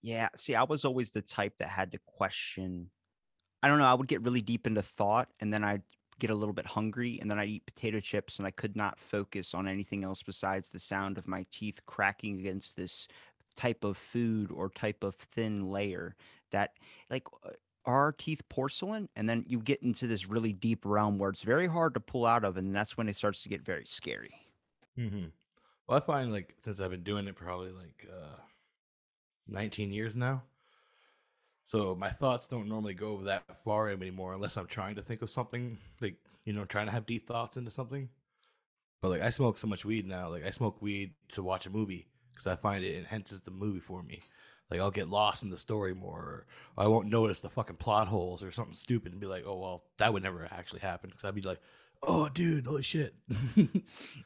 Yeah. 0.01 0.29
See, 0.35 0.55
I 0.55 0.63
was 0.63 0.83
always 0.83 1.11
the 1.11 1.21
type 1.21 1.53
that 1.59 1.69
had 1.69 1.91
to 1.91 1.99
question. 2.05 2.89
I 3.61 3.67
don't 3.67 3.77
know. 3.77 3.85
I 3.85 3.93
would 3.93 4.07
get 4.07 4.23
really 4.23 4.41
deep 4.41 4.65
into 4.67 4.81
thought 4.81 5.29
and 5.39 5.53
then 5.53 5.63
I'd 5.63 5.83
get 6.19 6.31
a 6.31 6.35
little 6.35 6.53
bit 6.53 6.65
hungry 6.65 7.19
and 7.21 7.29
then 7.29 7.39
I'd 7.39 7.49
eat 7.49 7.65
potato 7.67 7.99
chips 7.99 8.39
and 8.39 8.47
I 8.47 8.51
could 8.51 8.75
not 8.75 8.99
focus 8.99 9.53
on 9.53 9.67
anything 9.67 10.03
else 10.03 10.23
besides 10.23 10.69
the 10.69 10.79
sound 10.79 11.17
of 11.19 11.27
my 11.27 11.45
teeth 11.51 11.79
cracking 11.85 12.39
against 12.39 12.75
this 12.75 13.07
type 13.55 13.83
of 13.83 13.95
food 13.95 14.51
or 14.51 14.69
type 14.69 15.03
of 15.03 15.15
thin 15.33 15.67
layer 15.67 16.15
that, 16.53 16.71
like, 17.09 17.27
uh, 17.45 17.49
our 17.85 18.13
teeth 18.13 18.41
porcelain? 18.49 19.09
And 19.15 19.29
then 19.29 19.43
you 19.47 19.59
get 19.59 19.83
into 19.83 20.07
this 20.07 20.27
really 20.27 20.53
deep 20.53 20.85
realm 20.85 21.19
where 21.19 21.29
it's 21.29 21.43
very 21.43 21.67
hard 21.67 21.93
to 21.95 21.99
pull 21.99 22.25
out 22.25 22.45
of. 22.45 22.57
And 22.57 22.73
that's 22.73 22.97
when 22.97 23.09
it 23.09 23.17
starts 23.17 23.43
to 23.43 23.49
get 23.49 23.61
very 23.61 23.85
scary. 23.85 24.33
mm-hmm. 24.97 25.25
Well, 25.87 25.97
I 25.97 26.05
find 26.05 26.31
like 26.31 26.55
since 26.61 26.79
I've 26.79 26.91
been 26.91 27.03
doing 27.03 27.27
it 27.27 27.35
probably 27.35 27.71
like 27.71 28.07
uh, 28.09 28.37
19 29.47 29.91
years 29.91 30.15
now. 30.15 30.43
So 31.65 31.95
my 31.95 32.09
thoughts 32.09 32.47
don't 32.47 32.67
normally 32.67 32.93
go 32.93 33.21
that 33.23 33.43
far 33.63 33.89
anymore 33.89 34.33
unless 34.33 34.57
I'm 34.57 34.67
trying 34.67 34.95
to 34.95 35.01
think 35.01 35.21
of 35.21 35.29
something 35.29 35.77
like 36.01 36.15
you 36.45 36.53
know 36.53 36.65
trying 36.65 36.87
to 36.87 36.91
have 36.91 37.05
deep 37.05 37.27
thoughts 37.27 37.57
into 37.57 37.71
something. 37.71 38.09
But 39.01 39.09
like 39.09 39.21
I 39.21 39.29
smoke 39.29 39.57
so 39.57 39.67
much 39.67 39.85
weed 39.85 40.07
now, 40.07 40.29
like 40.29 40.45
I 40.45 40.49
smoke 40.49 40.81
weed 40.81 41.13
to 41.33 41.43
watch 41.43 41.65
a 41.65 41.69
movie 41.69 42.07
because 42.31 42.47
I 42.47 42.55
find 42.55 42.83
it 42.83 42.97
enhances 42.97 43.41
the 43.41 43.51
movie 43.51 43.79
for 43.79 44.01
me. 44.03 44.21
Like 44.69 44.79
I'll 44.79 44.91
get 44.91 45.09
lost 45.09 45.43
in 45.43 45.49
the 45.49 45.57
story 45.57 45.93
more, 45.93 46.19
or 46.19 46.45
I 46.77 46.87
won't 46.87 47.07
notice 47.07 47.39
the 47.39 47.49
fucking 47.49 47.75
plot 47.75 48.07
holes 48.07 48.43
or 48.43 48.51
something 48.51 48.73
stupid 48.73 49.11
and 49.11 49.21
be 49.21 49.27
like, 49.27 49.43
oh 49.45 49.57
well, 49.57 49.83
that 49.97 50.13
would 50.13 50.23
never 50.23 50.47
actually 50.51 50.79
happen 50.79 51.09
because 51.09 51.25
I'd 51.25 51.35
be 51.35 51.41
like, 51.41 51.59
oh 52.05 52.27
dude, 52.29 52.65
holy 52.65 52.81
shit. 52.81 53.13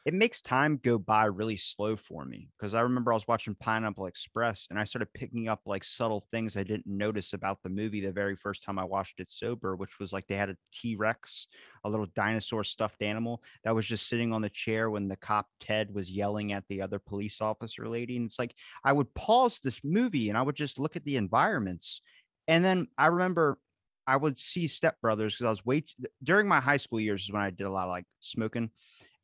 it 0.04 0.12
makes 0.12 0.40
time 0.40 0.80
go 0.82 0.98
by 0.98 1.24
really 1.26 1.56
slow 1.56 1.96
for 1.96 2.24
me 2.24 2.48
because 2.58 2.74
I 2.74 2.80
remember 2.80 3.12
I 3.12 3.16
was 3.16 3.28
watching 3.28 3.54
Pineapple 3.54 4.06
Express 4.06 4.66
and 4.70 4.78
I 4.78 4.84
started 4.84 5.12
picking 5.14 5.48
up 5.48 5.60
like 5.66 5.84
subtle 5.84 6.24
things 6.30 6.56
I 6.56 6.64
didn't 6.64 6.86
notice 6.86 7.32
about 7.32 7.62
the 7.62 7.70
movie 7.70 8.00
the 8.00 8.12
very 8.12 8.36
first 8.36 8.64
time 8.64 8.78
I 8.78 8.84
watched 8.84 9.20
it 9.20 9.30
sober, 9.30 9.76
which 9.76 9.98
was 9.98 10.12
like 10.12 10.26
they 10.26 10.36
had 10.36 10.50
a 10.50 10.56
T 10.72 10.96
Rex, 10.96 11.46
a 11.84 11.88
little 11.88 12.06
dinosaur 12.14 12.64
stuffed 12.64 13.02
animal 13.02 13.42
that 13.64 13.74
was 13.74 13.86
just 13.86 14.08
sitting 14.08 14.32
on 14.32 14.42
the 14.42 14.50
chair 14.50 14.90
when 14.90 15.08
the 15.08 15.16
cop 15.16 15.46
Ted 15.60 15.94
was 15.94 16.10
yelling 16.10 16.52
at 16.52 16.64
the 16.68 16.82
other 16.82 16.98
police 16.98 17.40
officer 17.40 17.88
lady. 17.88 18.16
And 18.16 18.26
it's 18.26 18.38
like 18.38 18.54
I 18.84 18.92
would 18.92 19.12
pause 19.14 19.60
this 19.62 19.80
movie 19.84 20.28
and 20.28 20.38
I 20.38 20.42
would 20.42 20.56
just 20.56 20.78
look 20.78 20.96
at 20.96 21.04
the 21.04 21.16
environments. 21.16 22.02
And 22.48 22.64
then 22.64 22.88
I 22.96 23.06
remember 23.06 23.58
I 24.08 24.16
would 24.16 24.38
see 24.38 24.66
Step 24.66 25.00
Brothers 25.02 25.34
because 25.34 25.46
I 25.46 25.50
was 25.50 25.64
way 25.66 25.84
during 26.24 26.48
my 26.48 26.60
high 26.60 26.78
school 26.78 26.98
years 26.98 27.24
is 27.24 27.32
when 27.32 27.42
I 27.42 27.50
did 27.50 27.64
a 27.64 27.70
lot 27.70 27.84
of 27.84 27.90
like 27.90 28.06
smoking. 28.20 28.70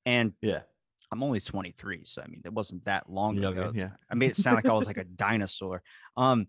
And 0.05 0.35
yeah. 0.43 0.61
I'm 1.11 1.23
only 1.23 1.41
23, 1.41 2.03
so 2.05 2.23
I 2.23 2.27
mean, 2.27 2.43
it 2.45 2.53
wasn't 2.53 2.85
that 2.85 3.09
long 3.09 3.37
Youngin, 3.37 3.53
ago. 3.53 3.73
yeah. 3.75 3.91
I 4.11 4.15
made 4.15 4.33
it 4.33 4.37
sound 4.37 4.57
like 4.57 4.67
I 4.67 4.73
was 4.73 4.87
like 4.87 4.99
a 4.99 5.05
dinosaur. 5.17 5.83
Um, 6.17 6.49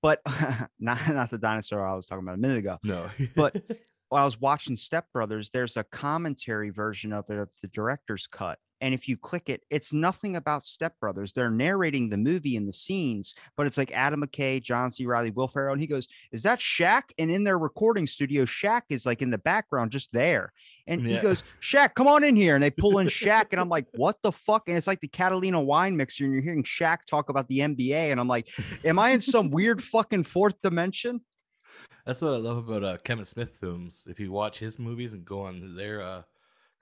but 0.00 0.20
not 0.80 1.06
not 1.08 1.30
the 1.30 1.38
dinosaur 1.38 1.86
I 1.86 1.94
was 1.94 2.06
talking 2.06 2.24
about 2.24 2.36
a 2.36 2.40
minute 2.40 2.58
ago. 2.58 2.78
No. 2.82 3.10
But 3.36 3.56
While 4.14 4.22
I 4.22 4.26
was 4.26 4.40
watching 4.40 4.76
Step 4.76 5.06
Brothers, 5.12 5.50
there's 5.50 5.76
a 5.76 5.82
commentary 5.82 6.70
version 6.70 7.12
of 7.12 7.28
it 7.30 7.36
of 7.36 7.48
the 7.60 7.66
director's 7.68 8.28
cut. 8.28 8.60
And 8.84 8.92
if 8.92 9.08
you 9.08 9.16
click 9.16 9.48
it, 9.48 9.62
it's 9.70 9.94
nothing 9.94 10.36
about 10.36 10.66
Step 10.66 11.00
Brothers. 11.00 11.32
They're 11.32 11.50
narrating 11.50 12.10
the 12.10 12.18
movie 12.18 12.58
and 12.58 12.68
the 12.68 12.72
scenes, 12.74 13.34
but 13.56 13.66
it's 13.66 13.78
like 13.78 13.90
Adam 13.92 14.22
McKay, 14.22 14.62
John 14.62 14.90
C. 14.90 15.06
Reilly, 15.06 15.30
Will 15.30 15.48
Ferrell, 15.48 15.72
and 15.72 15.80
he 15.80 15.86
goes, 15.86 16.06
"Is 16.32 16.42
that 16.42 16.58
Shaq?" 16.58 17.04
And 17.16 17.30
in 17.30 17.44
their 17.44 17.56
recording 17.56 18.06
studio, 18.06 18.44
Shaq 18.44 18.82
is 18.90 19.06
like 19.06 19.22
in 19.22 19.30
the 19.30 19.38
background, 19.38 19.90
just 19.90 20.12
there. 20.12 20.52
And 20.86 21.00
he 21.06 21.16
goes, 21.16 21.44
"Shaq, 21.62 21.94
come 21.94 22.06
on 22.06 22.24
in 22.24 22.36
here." 22.36 22.56
And 22.56 22.62
they 22.62 22.68
pull 22.78 22.98
in 22.98 23.06
Shaq, 23.06 23.46
and 23.52 23.60
I'm 23.60 23.70
like, 23.70 23.86
"What 23.92 24.18
the 24.22 24.32
fuck?" 24.32 24.68
And 24.68 24.76
it's 24.76 24.86
like 24.86 25.00
the 25.00 25.08
Catalina 25.08 25.62
wine 25.62 25.96
mixer, 25.96 26.24
and 26.24 26.34
you're 26.34 26.42
hearing 26.42 26.62
Shaq 26.62 27.06
talk 27.06 27.30
about 27.30 27.48
the 27.48 27.60
NBA, 27.60 28.10
and 28.12 28.20
I'm 28.20 28.28
like, 28.28 28.50
"Am 28.84 28.98
I 28.98 29.12
in 29.12 29.22
some 29.22 29.50
weird 29.50 29.82
fucking 29.82 30.24
fourth 30.24 30.60
dimension?" 30.60 31.22
That's 32.04 32.20
what 32.20 32.34
I 32.34 32.36
love 32.36 32.58
about 32.58 32.84
uh, 32.84 32.98
Kevin 32.98 33.24
Smith 33.24 33.56
films. 33.58 34.06
If 34.10 34.20
you 34.20 34.30
watch 34.30 34.58
his 34.58 34.78
movies 34.78 35.14
and 35.14 35.24
go 35.24 35.40
on 35.40 35.74
their 35.74 36.02
uh, 36.02 36.22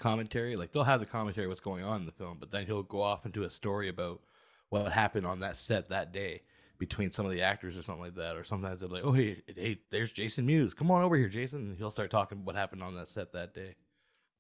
commentary, 0.03 0.57
like 0.57 0.73
they'll 0.73 0.85
have 0.85 1.01
the 1.01 1.07
commentary 1.07 1.47
what's 1.47 1.61
going 1.61 1.85
on 1.85 2.01
in 2.01 2.07
the 2.07 2.13
film, 2.13 2.37
but 2.39 2.51
then 2.51 2.67
he'll 2.67 2.83
go 2.83 3.01
off 3.03 3.25
into 3.25 3.45
a 3.45 3.51
story 3.51 3.89
about 3.89 4.21
what 4.69 4.93
happened 4.93 5.27
on 5.27 5.41
that 5.41 5.57
set 5.57 5.89
that 5.91 6.13
day 6.13 6.41
between 6.79 7.11
some 7.11 7.25
of 7.25 7.31
the 7.33 7.43
actors 7.43 7.79
or 7.79 7.83
something 7.83 8.03
like 8.03 8.15
that. 8.17 8.37
Or 8.37 8.43
sometimes 8.45 8.81
they'll 8.81 8.89
be 8.89 8.97
like, 8.97 9.05
"Oh, 9.05 9.13
hey, 9.13 9.43
hey, 9.47 9.79
there's 9.91 10.11
Jason 10.13 10.45
Mewes. 10.47 10.75
Come 10.75 10.91
on 10.91 11.03
over 11.03 11.17
here, 11.17 11.29
Jason." 11.29 11.61
And 11.69 11.77
he'll 11.79 11.91
start 11.91 12.11
talking 12.11 12.45
what 12.45 12.57
happened 12.57 12.83
on 12.83 12.95
that 12.97 13.09
set 13.09 13.33
that 13.33 13.55
day. 13.55 13.77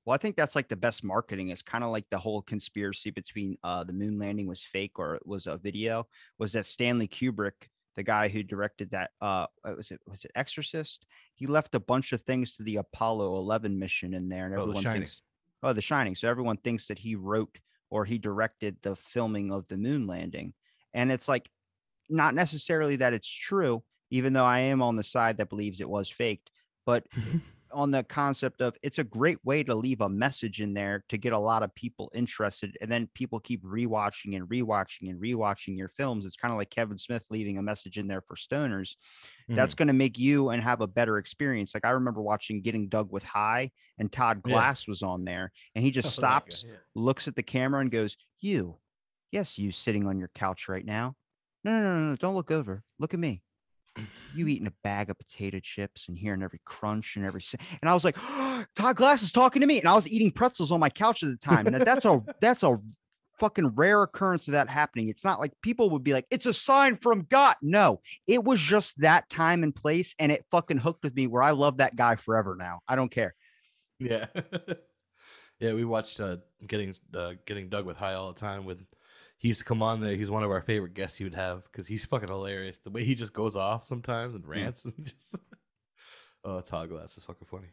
Well, 0.05 0.15
I 0.15 0.19
think 0.19 0.35
that's 0.37 0.57
like 0.57 0.69
the 0.69 0.75
best 0.77 1.05
marketing. 1.05 1.51
It's 1.51 1.63
kind 1.63 1.85
of 1.85 1.91
like 1.91 2.07
the 2.11 2.19
whole 2.19 2.43
conspiracy 2.43 3.11
between 3.11 3.57
uh, 3.63 3.85
the 3.85 3.93
moon 3.93 4.19
landing 4.19 4.49
was 4.49 4.61
fake 4.63 4.99
or 4.99 5.15
it 5.15 5.25
was 5.27 5.47
a 5.47 5.57
video. 5.57 6.09
Was 6.39 6.53
that 6.55 6.67
Stanley 6.67 7.07
Kubrick, 7.07 7.69
the 7.95 8.03
guy 8.03 8.27
who 8.27 8.43
directed 8.43 8.91
that? 8.91 9.11
Uh, 9.21 9.47
uh, 9.65 9.75
was 9.77 9.93
it 9.93 10.01
was 10.09 10.25
it 10.25 10.33
Exorcist? 10.35 11.07
He 11.37 11.47
left 11.47 11.77
a 11.77 11.81
bunch 11.81 12.13
of 12.13 12.23
things 12.23 12.57
to 12.57 12.65
the 12.65 12.77
Apollo 12.79 13.37
11 13.37 13.79
mission 13.79 14.13
in 14.15 14.29
there, 14.29 14.47
and 14.47 14.55
Oh, 14.57 14.63
everyone 14.63 14.83
Shining. 14.83 15.03
thinks, 15.03 15.23
oh, 15.63 15.73
The 15.73 15.83
Shining. 15.83 16.15
So 16.15 16.29
everyone 16.29 16.57
thinks 16.59 16.87
that 16.89 16.99
he 16.99 17.15
wrote 17.15 17.59
or 17.91 18.05
he 18.05 18.19
directed 18.19 18.77
the 18.83 18.97
filming 18.97 19.53
of 19.53 19.69
the 19.69 19.77
moon 19.77 20.07
landing, 20.07 20.55
and 20.95 21.13
it's 21.13 21.29
like 21.29 21.51
not 22.09 22.35
necessarily 22.35 22.97
that 22.97 23.13
it's 23.13 23.29
true, 23.29 23.83
even 24.11 24.33
though 24.33 24.45
I 24.45 24.61
am 24.61 24.83
on 24.83 24.97
the 24.97 25.03
side 25.03 25.39
that 25.39 25.49
believes 25.49 25.81
it 25.81 25.89
was 25.89 26.09
faked, 26.09 26.51
but 26.85 27.07
on 27.73 27.91
the 27.91 28.05
concept 28.05 28.61
of 28.61 28.77
it's 28.83 28.99
a 28.99 29.05
great 29.05 29.39
way 29.45 29.63
to 29.63 29.75
leave 29.75 30.01
a 30.01 30.09
message 30.09 30.61
in 30.61 30.75
there 30.75 31.05
to 31.09 31.17
get 31.19 31.33
a 31.33 31.39
lot 31.39 31.63
of 31.63 31.75
people 31.75 32.11
interested 32.15 32.77
and 32.81 32.91
then 32.91 33.09
people 33.15 33.41
keep 33.41 33.63
rewatching 33.65 34.37
and 34.37 34.49
rewatching 34.49 35.09
and 35.11 35.21
rewatching 35.21 35.77
your 35.77 35.89
films. 35.89 36.27
It's 36.27 36.37
kind 36.37 36.53
of 36.53 36.59
like 36.59 36.71
kevin 36.71 36.99
smith 36.99 37.25
leaving 37.31 37.59
a 37.59 37.63
message 37.63 37.99
in 37.99 38.07
there 38.07 38.21
for 38.21 38.37
stoners. 38.37 38.97
That's 39.49 39.75
mm-hmm. 39.75 39.79
going 39.79 39.89
to 39.89 39.95
make 39.95 40.19
you 40.19 40.51
and 40.51 40.63
have 40.63 40.81
a 40.81 40.87
better 40.87 41.19
experience. 41.19 41.75
Like 41.75 41.85
i 41.85 41.91
remember 41.91 42.23
watching 42.23 42.63
getting 42.63 42.89
Doug 42.89 43.11
with 43.13 43.25
high 43.25 43.71
and 43.99 44.11
todd 44.13 44.43
Yeah. 44.45 44.53
glass 44.53 44.87
was 44.87 45.03
on 45.03 45.25
there 45.25 45.53
and 45.75 45.85
he 45.85 45.91
just 45.91 46.09
Oh, 46.19 46.21
stops 46.21 46.65
yeah. 46.67 46.77
looks 46.95 47.29
at 47.29 47.37
the 47.37 47.43
camera 47.43 47.81
and 47.81 47.91
goes 47.91 48.17
you 48.41 48.77
yes 49.31 49.59
you 49.59 49.73
sitting 49.73 50.07
on 50.07 50.19
your 50.19 50.31
couch 50.35 50.69
right 50.69 50.85
now. 50.85 51.15
No 51.65 51.73
no 51.73 51.83
no 51.83 51.99
no, 51.99 52.11
no 52.11 52.17
don't 52.17 52.35
look 52.35 52.51
over. 52.51 52.83
Look 52.99 53.15
at 53.15 53.21
me 53.21 53.43
you 54.35 54.47
eating 54.49 54.67
a 54.67 54.73
bag 54.83 55.11
of 55.11 55.19
potato 55.19 55.61
chips 55.61 56.09
and 56.09 56.19
hearing 56.19 56.43
every 56.43 56.61
crunch 56.65 57.17
and 57.17 57.25
every 57.25 57.43
and 57.81 57.89
I 57.89 57.95
was 57.95 58.05
like, 58.05 58.17
Todd 58.77 58.97
Glass 58.97 59.23
is 59.23 59.33
talking 59.33 59.61
to 59.61 59.67
me, 59.67 59.79
and 59.79 59.89
I 59.89 59.95
was 59.95 60.09
eating 60.09 60.31
pretzels 60.31 60.73
on 60.73 60.81
my 60.81 60.91
couch 60.91 61.23
at 61.23 61.31
the 61.31 61.37
time. 61.37 61.67
Now 61.67 61.85
that's 61.85 62.05
a 62.05 62.23
that's 62.41 62.63
a 62.63 62.79
fucking 63.39 63.69
rare 63.75 64.03
occurrence 64.03 64.47
of 64.47 64.53
that 64.53 64.69
happening. 64.69 65.09
It's 65.09 65.25
not 65.25 65.41
like 65.41 65.53
people 65.63 65.91
would 65.91 66.05
be 66.05 66.13
like, 66.13 66.27
it's 66.31 66.47
a 66.47 66.53
sign 66.53 66.97
from 66.97 67.27
God. 67.29 67.57
No, 67.61 68.01
it 68.27 68.45
was 68.45 68.61
just 68.61 69.01
that 69.01 69.29
time 69.29 69.63
and 69.63 69.75
place, 69.75 70.15
and 70.19 70.31
it 70.31 70.45
fucking 70.51 70.79
hooked 70.79 71.05
with 71.05 71.15
me 71.15 71.27
where 71.27 71.43
I 71.43 71.51
love 71.51 71.79
that 71.79 71.97
guy 71.97 72.17
forever 72.17 72.57
now. 72.59 72.81
I 72.87 72.97
don't 72.97 73.11
care. 73.11 73.35
Yeah. 73.99 74.27
yeah, 75.61 75.73
we 75.73 75.85
watched 75.85 76.21
uh 76.21 76.39
getting 76.67 76.95
uh 77.15 77.33
getting 77.47 77.69
Doug 77.69 77.87
with 77.87 77.97
high 77.97 78.15
all 78.15 78.33
the 78.33 78.41
time 78.41 78.65
with 78.65 78.79
he 79.43 79.49
used 79.49 79.61
to 79.61 79.67
come 79.67 79.83
on 79.83 80.01
there. 80.01 80.15
He's 80.15 80.31
one 80.31 80.45
of 80.45 80.51
our 80.51 80.63
favorite 80.63 80.95
guests 80.95 81.19
he 81.19 81.25
would 81.25 81.35
have 81.35 81.65
because 81.65 81.89
he's 81.89 82.05
fucking 82.05 82.29
hilarious. 82.29 82.79
The 82.79 82.91
way 82.91 83.05
he 83.05 83.17
just 83.17 83.35
goes 83.35 83.57
off 83.57 83.85
sometimes 83.85 84.37
and 84.37 84.45
hmm. 84.45 84.51
rants 84.51 84.85
and 84.85 84.95
just 85.05 85.37
Oh, 86.45 86.61
Todd 86.61 86.89
Glass 86.89 87.17
is 87.17 87.25
fucking 87.25 87.47
funny. 87.51 87.69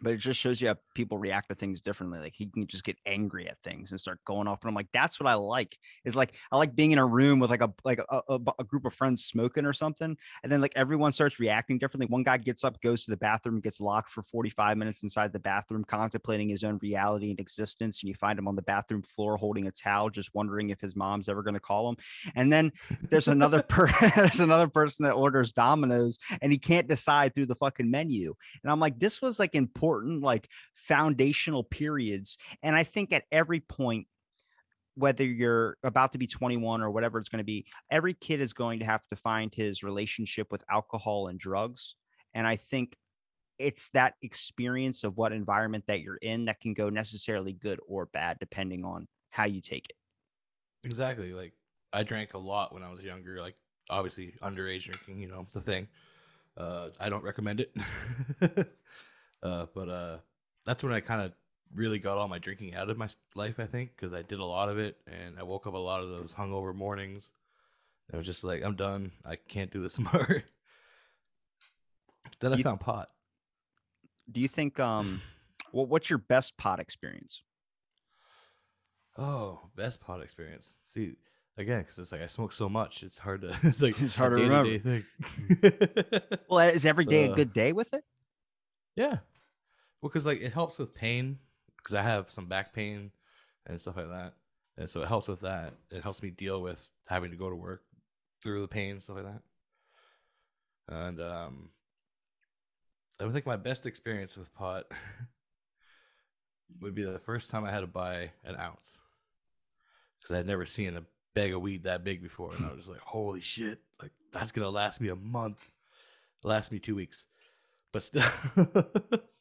But 0.00 0.12
it 0.12 0.16
just 0.18 0.40
shows 0.40 0.60
you 0.60 0.68
how 0.68 0.76
people 0.94 1.18
react 1.18 1.48
to 1.48 1.54
things 1.54 1.80
differently. 1.80 2.18
Like 2.18 2.34
he 2.34 2.46
can 2.46 2.66
just 2.66 2.84
get 2.84 2.96
angry 3.06 3.48
at 3.48 3.60
things 3.62 3.90
and 3.90 4.00
start 4.00 4.18
going 4.24 4.48
off. 4.48 4.62
And 4.62 4.68
I'm 4.68 4.74
like, 4.74 4.88
that's 4.92 5.20
what 5.20 5.28
I 5.28 5.34
like. 5.34 5.76
Is 6.04 6.16
like 6.16 6.32
I 6.50 6.56
like 6.56 6.74
being 6.74 6.90
in 6.90 6.98
a 6.98 7.06
room 7.06 7.38
with 7.38 7.50
like 7.50 7.62
a 7.62 7.72
like 7.84 8.00
a, 8.10 8.22
a, 8.28 8.38
a 8.58 8.64
group 8.64 8.84
of 8.84 8.94
friends 8.94 9.24
smoking 9.24 9.64
or 9.64 9.72
something, 9.72 10.16
and 10.42 10.52
then 10.52 10.60
like 10.60 10.72
everyone 10.76 11.12
starts 11.12 11.38
reacting 11.38 11.78
differently. 11.78 12.06
One 12.06 12.22
guy 12.22 12.38
gets 12.38 12.64
up, 12.64 12.80
goes 12.80 13.04
to 13.04 13.10
the 13.10 13.16
bathroom, 13.16 13.60
gets 13.60 13.80
locked 13.80 14.10
for 14.10 14.22
45 14.22 14.76
minutes 14.76 15.02
inside 15.02 15.32
the 15.32 15.38
bathroom, 15.38 15.84
contemplating 15.84 16.48
his 16.48 16.64
own 16.64 16.78
reality 16.82 17.30
and 17.30 17.40
existence. 17.40 18.02
And 18.02 18.08
you 18.08 18.14
find 18.14 18.38
him 18.38 18.48
on 18.48 18.56
the 18.56 18.62
bathroom 18.62 19.02
floor 19.02 19.36
holding 19.36 19.66
a 19.66 19.70
towel, 19.70 20.10
just 20.10 20.34
wondering 20.34 20.70
if 20.70 20.80
his 20.80 20.96
mom's 20.96 21.28
ever 21.28 21.42
going 21.42 21.54
to 21.54 21.60
call 21.60 21.88
him. 21.88 21.96
And 22.34 22.52
then 22.52 22.72
there's 23.10 23.28
another 23.28 23.62
per 23.68 23.88
there's 24.16 24.40
another 24.40 24.68
person 24.68 25.04
that 25.04 25.12
orders 25.12 25.52
Domino's 25.52 26.18
and 26.40 26.52
he 26.52 26.58
can't 26.58 26.88
decide 26.88 27.34
through 27.34 27.46
the 27.46 27.54
fucking 27.54 27.90
menu. 27.90 28.34
And 28.62 28.70
I'm 28.72 28.80
like, 28.80 28.98
this 28.98 29.22
was 29.22 29.38
like 29.38 29.54
important, 29.54 29.83
like 29.92 30.48
foundational 30.74 31.64
periods. 31.64 32.38
And 32.62 32.76
I 32.76 32.84
think 32.84 33.12
at 33.12 33.24
every 33.30 33.60
point, 33.60 34.06
whether 34.96 35.24
you're 35.24 35.76
about 35.82 36.12
to 36.12 36.18
be 36.18 36.26
21 36.26 36.80
or 36.80 36.90
whatever 36.90 37.18
it's 37.18 37.28
going 37.28 37.38
to 37.38 37.44
be, 37.44 37.66
every 37.90 38.14
kid 38.14 38.40
is 38.40 38.52
going 38.52 38.78
to 38.78 38.84
have 38.84 39.04
to 39.08 39.16
find 39.16 39.52
his 39.52 39.82
relationship 39.82 40.52
with 40.52 40.64
alcohol 40.70 41.26
and 41.26 41.38
drugs. 41.38 41.96
And 42.32 42.46
I 42.46 42.56
think 42.56 42.96
it's 43.58 43.88
that 43.90 44.14
experience 44.22 45.04
of 45.04 45.16
what 45.16 45.32
environment 45.32 45.84
that 45.86 46.00
you're 46.00 46.16
in 46.16 46.46
that 46.46 46.60
can 46.60 46.74
go 46.74 46.90
necessarily 46.90 47.52
good 47.52 47.80
or 47.86 48.06
bad, 48.06 48.38
depending 48.38 48.84
on 48.84 49.06
how 49.30 49.44
you 49.44 49.60
take 49.60 49.86
it. 49.88 49.96
Exactly. 50.84 51.32
Like 51.32 51.52
I 51.92 52.02
drank 52.02 52.34
a 52.34 52.38
lot 52.38 52.72
when 52.72 52.82
I 52.82 52.90
was 52.90 53.02
younger. 53.02 53.40
Like 53.40 53.56
obviously 53.90 54.34
underage 54.42 54.84
drinking, 54.84 55.20
you 55.20 55.28
know, 55.28 55.40
it's 55.40 55.56
a 55.56 55.60
thing. 55.60 55.88
Uh, 56.56 56.90
I 57.00 57.08
don't 57.08 57.24
recommend 57.24 57.60
it. 57.60 57.74
uh, 59.44 59.66
but 59.74 59.88
uh, 59.88 60.16
that's 60.66 60.82
when 60.82 60.92
I 60.92 61.00
kind 61.00 61.20
of 61.22 61.32
really 61.74 61.98
got 61.98 62.18
all 62.18 62.28
my 62.28 62.38
drinking 62.38 62.74
out 62.74 62.90
of 62.90 62.96
my 62.98 63.08
life. 63.34 63.60
I 63.60 63.66
think 63.66 63.90
because 63.94 64.12
I 64.14 64.22
did 64.22 64.38
a 64.40 64.44
lot 64.44 64.68
of 64.68 64.78
it, 64.78 64.96
and 65.06 65.38
I 65.38 65.42
woke 65.44 65.66
up 65.66 65.74
a 65.74 65.78
lot 65.78 66.02
of 66.02 66.08
those 66.10 66.34
hungover 66.34 66.74
mornings. 66.74 67.30
I 68.12 68.16
was 68.16 68.26
just 68.26 68.44
like, 68.44 68.62
I'm 68.62 68.76
done. 68.76 69.12
I 69.24 69.36
can't 69.36 69.70
do 69.70 69.80
this 69.80 69.98
more. 70.12 70.42
then 72.40 72.52
I 72.52 72.56
You- 72.56 72.64
found 72.64 72.80
pot. 72.80 73.10
Do 74.30 74.40
you 74.40 74.48
think, 74.48 74.80
um, 74.80 75.20
what, 75.72 75.88
what's 75.88 76.08
your 76.08 76.18
best 76.18 76.56
pot 76.56 76.80
experience? 76.80 77.42
Oh, 79.18 79.68
best 79.76 80.00
pot 80.00 80.22
experience. 80.22 80.78
See, 80.84 81.16
again, 81.56 81.80
because 81.80 81.98
it's 81.98 82.10
like 82.10 82.22
I 82.22 82.26
smoke 82.26 82.52
so 82.52 82.68
much, 82.68 83.02
it's 83.02 83.18
hard 83.18 83.42
to. 83.42 83.56
It's 83.62 83.82
like 83.82 84.00
It's 84.00 84.16
hard 84.16 84.34
to 84.36 84.42
remember. 84.42 85.02
Well, 86.48 86.60
is 86.68 86.84
every 86.86 87.04
day 87.04 87.26
a 87.26 87.32
Uh, 87.32 87.34
good 87.34 87.52
day 87.52 87.72
with 87.72 87.92
it? 87.94 88.04
yeah, 88.96 89.18
well, 90.04 90.10
because 90.10 90.26
like 90.26 90.42
it 90.42 90.52
helps 90.52 90.76
with 90.76 90.94
pain 90.94 91.38
because 91.78 91.94
I 91.94 92.02
have 92.02 92.30
some 92.30 92.44
back 92.44 92.74
pain 92.74 93.10
and 93.66 93.80
stuff 93.80 93.96
like 93.96 94.10
that, 94.10 94.34
and 94.76 94.86
so 94.86 95.00
it 95.00 95.08
helps 95.08 95.28
with 95.28 95.40
that. 95.40 95.72
It 95.90 96.02
helps 96.02 96.22
me 96.22 96.28
deal 96.28 96.60
with 96.60 96.86
having 97.08 97.30
to 97.30 97.38
go 97.38 97.48
to 97.48 97.56
work 97.56 97.84
through 98.42 98.60
the 98.60 98.68
pain 98.68 98.90
and 98.90 99.02
stuff 99.02 99.16
like 99.16 99.24
that. 99.24 99.42
And 100.94 101.22
um, 101.22 101.70
I 103.18 103.24
would 103.24 103.32
think 103.32 103.46
my 103.46 103.56
best 103.56 103.86
experience 103.86 104.36
with 104.36 104.54
pot 104.54 104.84
would 106.82 106.94
be 106.94 107.04
the 107.04 107.18
first 107.18 107.50
time 107.50 107.64
I 107.64 107.70
had 107.70 107.80
to 107.80 107.86
buy 107.86 108.32
an 108.44 108.56
ounce 108.56 109.00
because 110.18 110.34
I 110.34 110.36
had 110.36 110.46
never 110.46 110.66
seen 110.66 110.98
a 110.98 111.04
bag 111.32 111.54
of 111.54 111.62
weed 111.62 111.84
that 111.84 112.04
big 112.04 112.20
before, 112.22 112.52
and 112.52 112.66
I 112.66 112.68
was 112.68 112.80
just 112.80 112.90
like, 112.90 113.00
"Holy 113.00 113.40
shit! 113.40 113.80
Like 114.02 114.12
that's 114.34 114.52
gonna 114.52 114.68
last 114.68 115.00
me 115.00 115.08
a 115.08 115.16
month, 115.16 115.70
last 116.42 116.72
me 116.72 116.78
two 116.78 116.94
weeks." 116.94 117.24
But 117.90 118.02
still, 118.02 118.28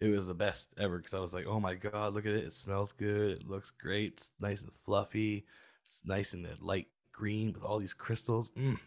it 0.00 0.08
was 0.08 0.26
the 0.26 0.34
best 0.34 0.70
ever 0.78 0.98
because 0.98 1.14
I 1.14 1.20
was 1.20 1.34
like, 1.34 1.46
"Oh 1.46 1.60
my 1.60 1.74
god, 1.74 2.14
look 2.14 2.26
at 2.26 2.32
it! 2.32 2.44
It 2.44 2.52
smells 2.52 2.92
good. 2.92 3.38
It 3.38 3.48
looks 3.48 3.70
great. 3.70 4.12
It's 4.14 4.30
nice 4.40 4.62
and 4.62 4.72
fluffy. 4.84 5.46
It's 5.84 6.02
nice 6.04 6.32
and 6.32 6.46
light 6.60 6.88
green 7.12 7.52
with 7.52 7.64
all 7.64 7.78
these 7.78 7.94
crystals." 7.94 8.50
Mm. 8.52 8.78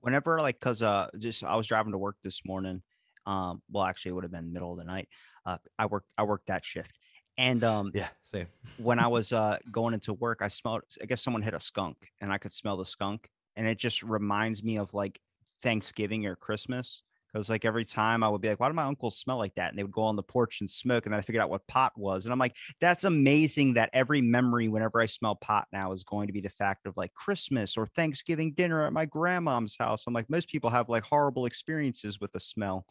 whenever 0.00 0.40
like 0.40 0.58
because 0.58 0.82
uh 0.82 1.08
just 1.18 1.44
i 1.44 1.56
was 1.56 1.66
driving 1.66 1.92
to 1.92 1.98
work 1.98 2.16
this 2.22 2.42
morning 2.44 2.82
um 3.26 3.60
well 3.70 3.84
actually 3.84 4.10
it 4.10 4.12
would 4.12 4.24
have 4.24 4.30
been 4.30 4.52
middle 4.52 4.72
of 4.72 4.78
the 4.78 4.84
night 4.84 5.08
uh 5.46 5.58
i 5.78 5.86
worked 5.86 6.08
i 6.16 6.22
worked 6.22 6.46
that 6.46 6.64
shift 6.64 6.98
and 7.36 7.64
um 7.64 7.90
yeah, 7.94 8.08
same. 8.22 8.46
when 8.78 8.98
i 8.98 9.06
was 9.16 9.32
uh 9.32 9.58
going 9.70 9.94
into 9.94 10.14
work 10.14 10.38
i 10.40 10.48
smelled 10.48 10.82
i 11.02 11.06
guess 11.06 11.22
someone 11.22 11.42
hit 11.42 11.54
a 11.54 11.60
skunk 11.60 11.96
and 12.20 12.32
i 12.32 12.38
could 12.38 12.52
smell 12.52 12.76
the 12.76 12.84
skunk 12.84 13.28
and 13.56 13.66
it 13.66 13.78
just 13.78 14.02
reminds 14.02 14.62
me 14.62 14.78
of 14.78 14.92
like 14.94 15.20
thanksgiving 15.62 16.26
or 16.26 16.36
christmas 16.36 17.02
because 17.32 17.50
like 17.50 17.64
every 17.64 17.84
time 17.84 18.22
i 18.22 18.28
would 18.28 18.40
be 18.40 18.48
like 18.48 18.60
why 18.60 18.68
do 18.68 18.74
my 18.74 18.84
uncles 18.84 19.18
smell 19.18 19.38
like 19.38 19.54
that? 19.54 19.70
and 19.70 19.78
they 19.78 19.82
would 19.82 19.92
go 19.92 20.02
on 20.02 20.16
the 20.16 20.22
porch 20.22 20.60
and 20.60 20.70
smoke 20.70 21.06
and 21.06 21.12
then 21.12 21.18
i 21.18 21.22
figured 21.22 21.42
out 21.42 21.50
what 21.50 21.66
pot 21.66 21.92
was 21.96 22.26
and 22.26 22.32
i'm 22.32 22.38
like 22.38 22.56
that's 22.80 23.04
amazing 23.04 23.74
that 23.74 23.90
every 23.92 24.20
memory 24.20 24.68
whenever 24.68 25.00
i 25.00 25.06
smell 25.06 25.34
pot 25.34 25.66
now 25.72 25.92
is 25.92 26.04
going 26.04 26.26
to 26.26 26.32
be 26.32 26.40
the 26.40 26.50
fact 26.50 26.86
of 26.86 26.96
like 26.96 27.12
christmas 27.14 27.76
or 27.76 27.86
thanksgiving 27.86 28.52
dinner 28.52 28.84
at 28.86 28.92
my 28.92 29.06
grandmom's 29.06 29.76
house. 29.78 30.04
I'm 30.06 30.14
like 30.14 30.28
most 30.30 30.48
people 30.48 30.70
have 30.70 30.88
like 30.88 31.02
horrible 31.02 31.46
experiences 31.46 32.20
with 32.20 32.32
the 32.32 32.40
smell. 32.40 32.86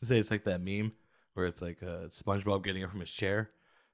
To 0.00 0.06
say 0.06 0.18
it's 0.18 0.30
like 0.30 0.44
that 0.44 0.60
meme 0.60 0.92
where 1.34 1.46
it's 1.46 1.62
like 1.62 1.82
uh, 1.82 2.08
SpongeBob 2.08 2.64
getting 2.64 2.84
up 2.84 2.90
from 2.90 3.00
his 3.00 3.10
chair, 3.10 3.50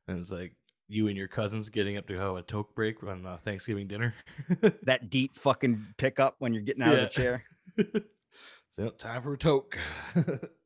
and 0.09 0.19
it's 0.19 0.31
like 0.31 0.55
you 0.89 1.07
and 1.09 1.17
your 1.17 1.29
cousins 1.29 1.69
getting 1.69 1.97
up 1.97 2.07
to 2.09 2.19
have 2.19 2.37
a 2.37 2.43
toke 2.43 2.75
break 2.75 3.03
on 3.05 3.27
uh, 3.27 3.39
Thanksgiving 3.45 3.87
dinner. 3.87 4.15
that 4.83 5.11
deep 5.11 5.37
fucking 5.37 5.85
pickup 5.99 6.37
when 6.39 6.53
you're 6.53 6.63
getting 6.63 6.83
out 6.83 6.95
of 6.95 7.01
the 7.01 7.07
chair 7.07 7.45
so 8.79 8.91
time 8.91 9.23
for 9.23 9.33
a 9.33 9.39
toke. 9.39 9.77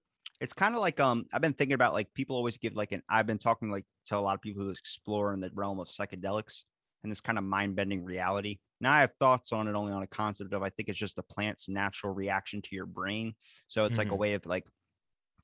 it's 0.40 0.52
kind 0.52 0.74
of 0.74 0.80
like 0.80 1.00
um 1.00 1.24
i've 1.32 1.40
been 1.40 1.52
thinking 1.54 1.74
about 1.74 1.92
like 1.94 2.12
people 2.14 2.36
always 2.36 2.56
give 2.58 2.74
like 2.74 2.92
an 2.92 3.02
i've 3.08 3.26
been 3.26 3.38
talking 3.38 3.70
like 3.70 3.86
to 4.04 4.16
a 4.16 4.20
lot 4.20 4.34
of 4.34 4.42
people 4.42 4.62
who 4.62 4.70
explore 4.70 5.32
in 5.32 5.40
the 5.40 5.50
realm 5.54 5.78
of 5.80 5.86
psychedelics 5.88 6.64
and 7.02 7.10
this 7.10 7.20
kind 7.20 7.38
of 7.38 7.44
mind-bending 7.44 8.04
reality 8.04 8.58
now 8.80 8.92
i 8.92 9.00
have 9.00 9.12
thoughts 9.18 9.52
on 9.52 9.66
it 9.68 9.74
only 9.74 9.92
on 9.92 10.02
a 10.02 10.06
concept 10.06 10.52
of 10.52 10.62
i 10.62 10.68
think 10.68 10.88
it's 10.88 10.98
just 10.98 11.16
a 11.18 11.22
plant's 11.22 11.68
natural 11.68 12.12
reaction 12.12 12.60
to 12.60 12.74
your 12.74 12.86
brain 12.86 13.34
so 13.68 13.84
it's 13.86 13.98
like 13.98 14.10
a 14.10 14.14
Mhm. 14.14 14.18
way 14.18 14.34
of 14.34 14.44
like 14.46 14.66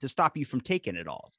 to 0.01 0.09
stop 0.09 0.37
you 0.37 0.45
from 0.45 0.61
taking 0.61 0.97
it 0.97 1.07
all 1.09 1.33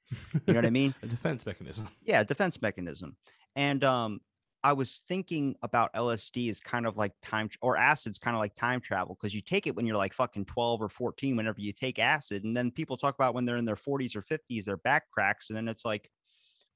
you 0.47 0.53
know 0.53 0.57
what 0.57 0.65
i 0.65 0.69
mean 0.71 0.93
a 1.03 1.07
defense 1.07 1.45
mechanism. 1.45 1.87
yeah 2.03 2.23
defense 2.23 2.61
mechanism 2.61 3.15
and 3.55 3.83
um 3.83 4.19
i 4.63 4.73
was 4.73 5.01
thinking 5.07 5.55
about 5.63 5.93
lsd 5.93 6.49
is 6.49 6.59
kind 6.59 6.85
of 6.85 6.97
like 6.97 7.13
time 7.21 7.49
or 7.61 7.77
acid's 7.77 8.17
kind 8.17 8.35
of 8.35 8.39
like 8.39 8.55
time 8.55 8.79
travel 8.79 9.17
because 9.19 9.33
you 9.33 9.41
take 9.41 9.67
it 9.67 9.75
when 9.75 9.85
you're 9.85 9.97
like 9.97 10.13
fucking 10.13 10.45
12 10.45 10.81
or 10.81 10.89
14 10.89 11.35
whenever 11.35 11.59
you 11.59 11.73
take 11.73 11.99
acid 11.99 12.43
and 12.43 12.55
then 12.55 12.71
people 12.71 12.97
talk 12.97 13.15
about 13.15 13.33
when 13.33 13.45
they're 13.45 13.57
in 13.57 13.65
their 13.65 13.75
40s 13.75 14.15
or 14.15 14.21
50s 14.21 14.65
their 14.65 14.77
back 14.77 15.09
cracks 15.11 15.49
and 15.49 15.57
then 15.57 15.67
it's 15.67 15.85
like 15.85 16.09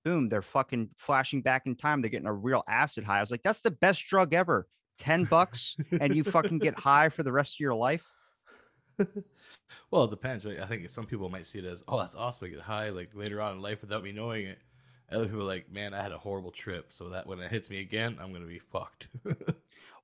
boom 0.03 0.27
they're 0.29 0.41
fucking 0.41 0.89
flashing 0.97 1.41
back 1.41 1.63
in 1.65 1.75
time 1.75 2.01
they're 2.01 2.09
getting 2.09 2.27
a 2.27 2.33
real 2.33 2.63
acid 2.67 3.03
high 3.03 3.17
i 3.17 3.21
was 3.21 3.31
like 3.31 3.43
that's 3.43 3.61
the 3.61 3.71
best 3.71 4.05
drug 4.07 4.33
ever 4.33 4.67
10 4.99 5.23
bucks 5.25 5.75
and 6.01 6.15
you 6.15 6.23
fucking 6.23 6.59
get 6.59 6.77
high 6.77 7.09
for 7.09 7.23
the 7.23 7.31
rest 7.31 7.55
of 7.55 7.59
your 7.59 7.73
life 7.73 8.05
well, 9.91 10.03
it 10.03 10.11
depends, 10.11 10.45
right? 10.45 10.59
I 10.59 10.65
think 10.65 10.89
some 10.89 11.05
people 11.05 11.29
might 11.29 11.45
see 11.45 11.59
it 11.59 11.65
as, 11.65 11.83
oh, 11.87 11.99
that's 11.99 12.15
awesome. 12.15 12.45
I 12.45 12.49
get 12.49 12.61
high 12.61 12.89
like 12.89 13.11
later 13.13 13.41
on 13.41 13.53
in 13.53 13.61
life 13.61 13.81
without 13.81 14.03
me 14.03 14.11
knowing 14.11 14.47
it. 14.47 14.59
Other 15.13 15.25
people 15.25 15.41
are 15.41 15.43
like, 15.43 15.71
man, 15.71 15.93
I 15.93 16.01
had 16.01 16.11
a 16.11 16.17
horrible 16.17 16.51
trip, 16.51 16.87
so 16.89 17.09
that 17.09 17.27
when 17.27 17.39
it 17.39 17.51
hits 17.51 17.69
me 17.69 17.79
again, 17.79 18.17
I'm 18.19 18.33
gonna 18.33 18.45
be 18.45 18.59
fucked. 18.59 19.07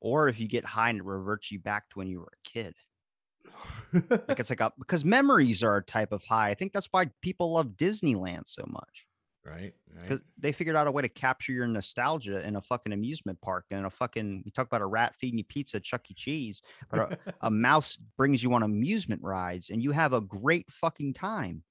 or 0.01 0.27
if 0.27 0.39
you 0.39 0.47
get 0.47 0.65
high 0.65 0.89
and 0.89 0.99
it 0.99 1.05
reverts 1.05 1.51
you 1.51 1.59
back 1.59 1.89
to 1.89 1.99
when 1.99 2.07
you 2.07 2.19
were 2.19 2.31
a 2.33 2.49
kid 2.49 2.75
like 3.93 4.39
it's 4.39 4.49
like 4.49 4.59
a 4.59 4.71
because 4.77 5.03
memories 5.03 5.63
are 5.63 5.77
a 5.77 5.83
type 5.83 6.11
of 6.11 6.23
high 6.23 6.49
i 6.49 6.53
think 6.53 6.71
that's 6.71 6.87
why 6.91 7.09
people 7.21 7.53
love 7.53 7.69
disneyland 7.77 8.41
so 8.45 8.63
much 8.67 9.07
right? 9.45 9.73
Right. 9.91 10.01
because 10.01 10.21
they 10.37 10.51
figured 10.51 10.75
out 10.75 10.87
a 10.87 10.91
way 10.91 11.01
to 11.01 11.09
capture 11.09 11.51
your 11.51 11.65
nostalgia 11.65 12.45
in 12.45 12.57
a 12.57 12.61
fucking 12.61 12.93
amusement 12.93 13.39
park 13.41 13.65
and 13.71 13.85
a 13.85 13.89
fucking 13.89 14.43
you 14.45 14.51
talk 14.51 14.67
about 14.67 14.81
a 14.81 14.85
rat 14.85 15.15
feeding 15.15 15.39
you 15.39 15.43
pizza 15.45 15.77
at 15.77 15.83
chuck 15.83 16.11
e 16.11 16.13
cheese 16.13 16.61
but 16.91 16.99
a, 16.99 17.33
a 17.47 17.51
mouse 17.51 17.97
brings 18.17 18.43
you 18.43 18.53
on 18.53 18.63
amusement 18.63 19.21
rides 19.23 19.69
and 19.69 19.81
you 19.81 19.91
have 19.91 20.13
a 20.13 20.21
great 20.21 20.69
fucking 20.69 21.13
time 21.13 21.63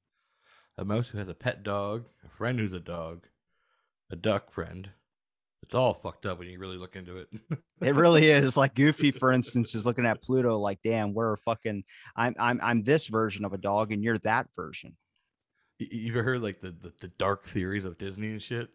a 0.79 0.85
mouse 0.85 1.11
who 1.11 1.19
has 1.19 1.29
a 1.29 1.35
pet 1.35 1.63
dog, 1.63 2.07
a 2.25 2.29
friend 2.29 2.59
who's 2.59 2.73
a 2.73 2.81
dog, 2.81 3.27
a 4.11 4.17
duck 4.17 4.51
friend. 4.51 4.91
It's 5.63 5.75
all 5.75 5.93
fucked 5.93 6.25
up 6.25 6.39
when 6.39 6.49
you 6.49 6.59
really 6.59 6.79
look 6.79 6.97
into 6.97 7.19
it. 7.19 7.29
it 7.83 7.95
really 7.95 8.31
is 8.31 8.57
like 8.57 8.75
goofy 8.75 9.11
for 9.11 9.33
instance 9.33 9.75
is 9.75 9.85
looking 9.85 10.07
at 10.07 10.23
pluto 10.23 10.59
like 10.59 10.79
damn 10.83 11.13
we're 11.15 11.37
fucking 11.37 11.85
i'm 12.17 12.35
i'm 12.39 12.59
i'm 12.63 12.83
this 12.83 13.07
version 13.07 13.45
of 13.45 13.53
a 13.53 13.59
dog 13.59 13.93
and 13.93 14.03
you're 14.03 14.19
that 14.19 14.47
version 14.57 14.97
You 15.79 16.13
ever 16.13 16.23
heard 16.23 16.43
like 16.43 16.61
the, 16.61 16.71
the, 16.71 16.93
the 17.01 17.09
dark 17.09 17.45
theories 17.47 17.85
of 17.85 17.99
Disney 17.99 18.29
and 18.29 18.43
shit? 18.43 18.69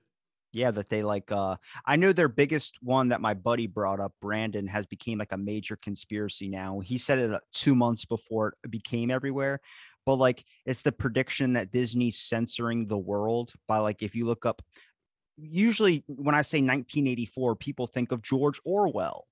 Yeah, 0.53 0.69
that 0.71 0.87
they 0.87 1.01
like 1.01 1.31
uh 1.31 1.55
I 1.85 1.95
know 1.95 2.13
their 2.13 2.27
biggest 2.27 2.77
one 2.81 3.09
that 3.09 3.21
my 3.21 3.33
buddy 3.33 3.65
brought 3.65 3.99
up, 3.99 4.13
Brandon, 4.21 4.67
has 4.67 4.85
became 4.85 5.17
like 5.17 5.31
a 5.31 5.37
major 5.37 5.75
conspiracy 5.75 6.47
now. 6.47 6.79
He 6.79 6.97
said 6.99 7.17
it 7.17 7.33
uh, 7.33 7.39
2 7.53 7.73
months 7.73 8.05
before 8.05 8.53
it 8.63 8.69
became 8.69 9.09
everywhere. 9.09 9.59
But 10.05 10.15
like 10.15 10.43
it's 10.65 10.81
the 10.81 10.91
prediction 10.91 11.53
that 11.53 11.71
Disney's 11.71 12.19
censoring 12.19 12.85
the 12.85 12.97
world 12.97 13.53
by 13.67 13.77
like 13.77 14.03
if 14.03 14.15
you 14.15 14.25
look 14.25 14.45
up 14.45 14.61
usually 15.37 16.03
when 16.07 16.35
I 16.35 16.41
say 16.41 16.57
1984, 16.57 17.55
people 17.55 17.87
think 17.87 18.11
of 18.11 18.21
George 18.21 18.59
Orwell. 18.63 19.27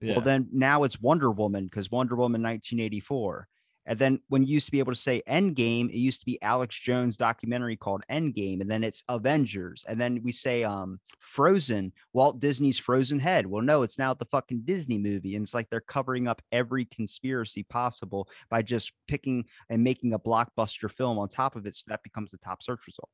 Yeah. 0.00 0.14
Well, 0.14 0.24
then 0.24 0.48
now 0.52 0.84
it's 0.84 1.00
Wonder 1.00 1.30
Woman 1.30 1.64
because 1.64 1.90
Wonder 1.90 2.16
Woman 2.16 2.42
1984. 2.42 3.48
And 3.86 3.98
then 3.98 4.20
when 4.28 4.42
you 4.42 4.54
used 4.54 4.66
to 4.66 4.72
be 4.72 4.80
able 4.80 4.92
to 4.92 4.98
say 4.98 5.22
Endgame, 5.28 5.88
it 5.90 5.96
used 5.96 6.20
to 6.20 6.26
be 6.26 6.40
Alex 6.42 6.78
Jones 6.78 7.16
documentary 7.16 7.76
called 7.76 8.02
Endgame, 8.10 8.60
and 8.60 8.70
then 8.70 8.82
it's 8.84 9.02
Avengers, 9.08 9.84
and 9.88 10.00
then 10.00 10.20
we 10.22 10.32
say 10.32 10.64
um 10.64 11.00
Frozen, 11.20 11.92
Walt 12.12 12.40
Disney's 12.40 12.78
Frozen 12.78 13.20
Head. 13.20 13.46
Well, 13.46 13.62
no, 13.62 13.82
it's 13.82 13.98
now 13.98 14.14
the 14.14 14.24
fucking 14.26 14.62
Disney 14.64 14.98
movie, 14.98 15.36
and 15.36 15.44
it's 15.44 15.54
like 15.54 15.70
they're 15.70 15.80
covering 15.80 16.26
up 16.28 16.42
every 16.52 16.84
conspiracy 16.86 17.62
possible 17.64 18.28
by 18.50 18.62
just 18.62 18.92
picking 19.08 19.44
and 19.70 19.82
making 19.82 20.12
a 20.14 20.18
blockbuster 20.18 20.90
film 20.90 21.18
on 21.18 21.28
top 21.28 21.56
of 21.56 21.66
it, 21.66 21.74
so 21.74 21.84
that 21.88 22.02
becomes 22.02 22.30
the 22.30 22.38
top 22.38 22.62
search 22.62 22.80
result. 22.86 23.08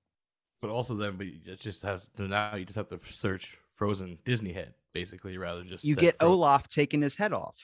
but 0.60 0.70
also 0.70 0.94
then, 0.94 1.16
but 1.16 1.26
you 1.26 1.38
just 1.56 1.82
have 1.82 2.04
to 2.16 2.28
now 2.28 2.54
you 2.54 2.64
just 2.64 2.76
have 2.76 2.88
to 2.88 2.98
search 3.08 3.58
Frozen 3.74 4.18
Disney 4.24 4.52
head 4.52 4.74
basically 4.94 5.36
rather 5.38 5.58
than 5.60 5.68
just 5.68 5.84
You 5.84 5.96
get 5.96 6.16
Olaf 6.20 6.68
taking 6.68 7.02
his 7.02 7.16
head 7.16 7.32
off. 7.32 7.56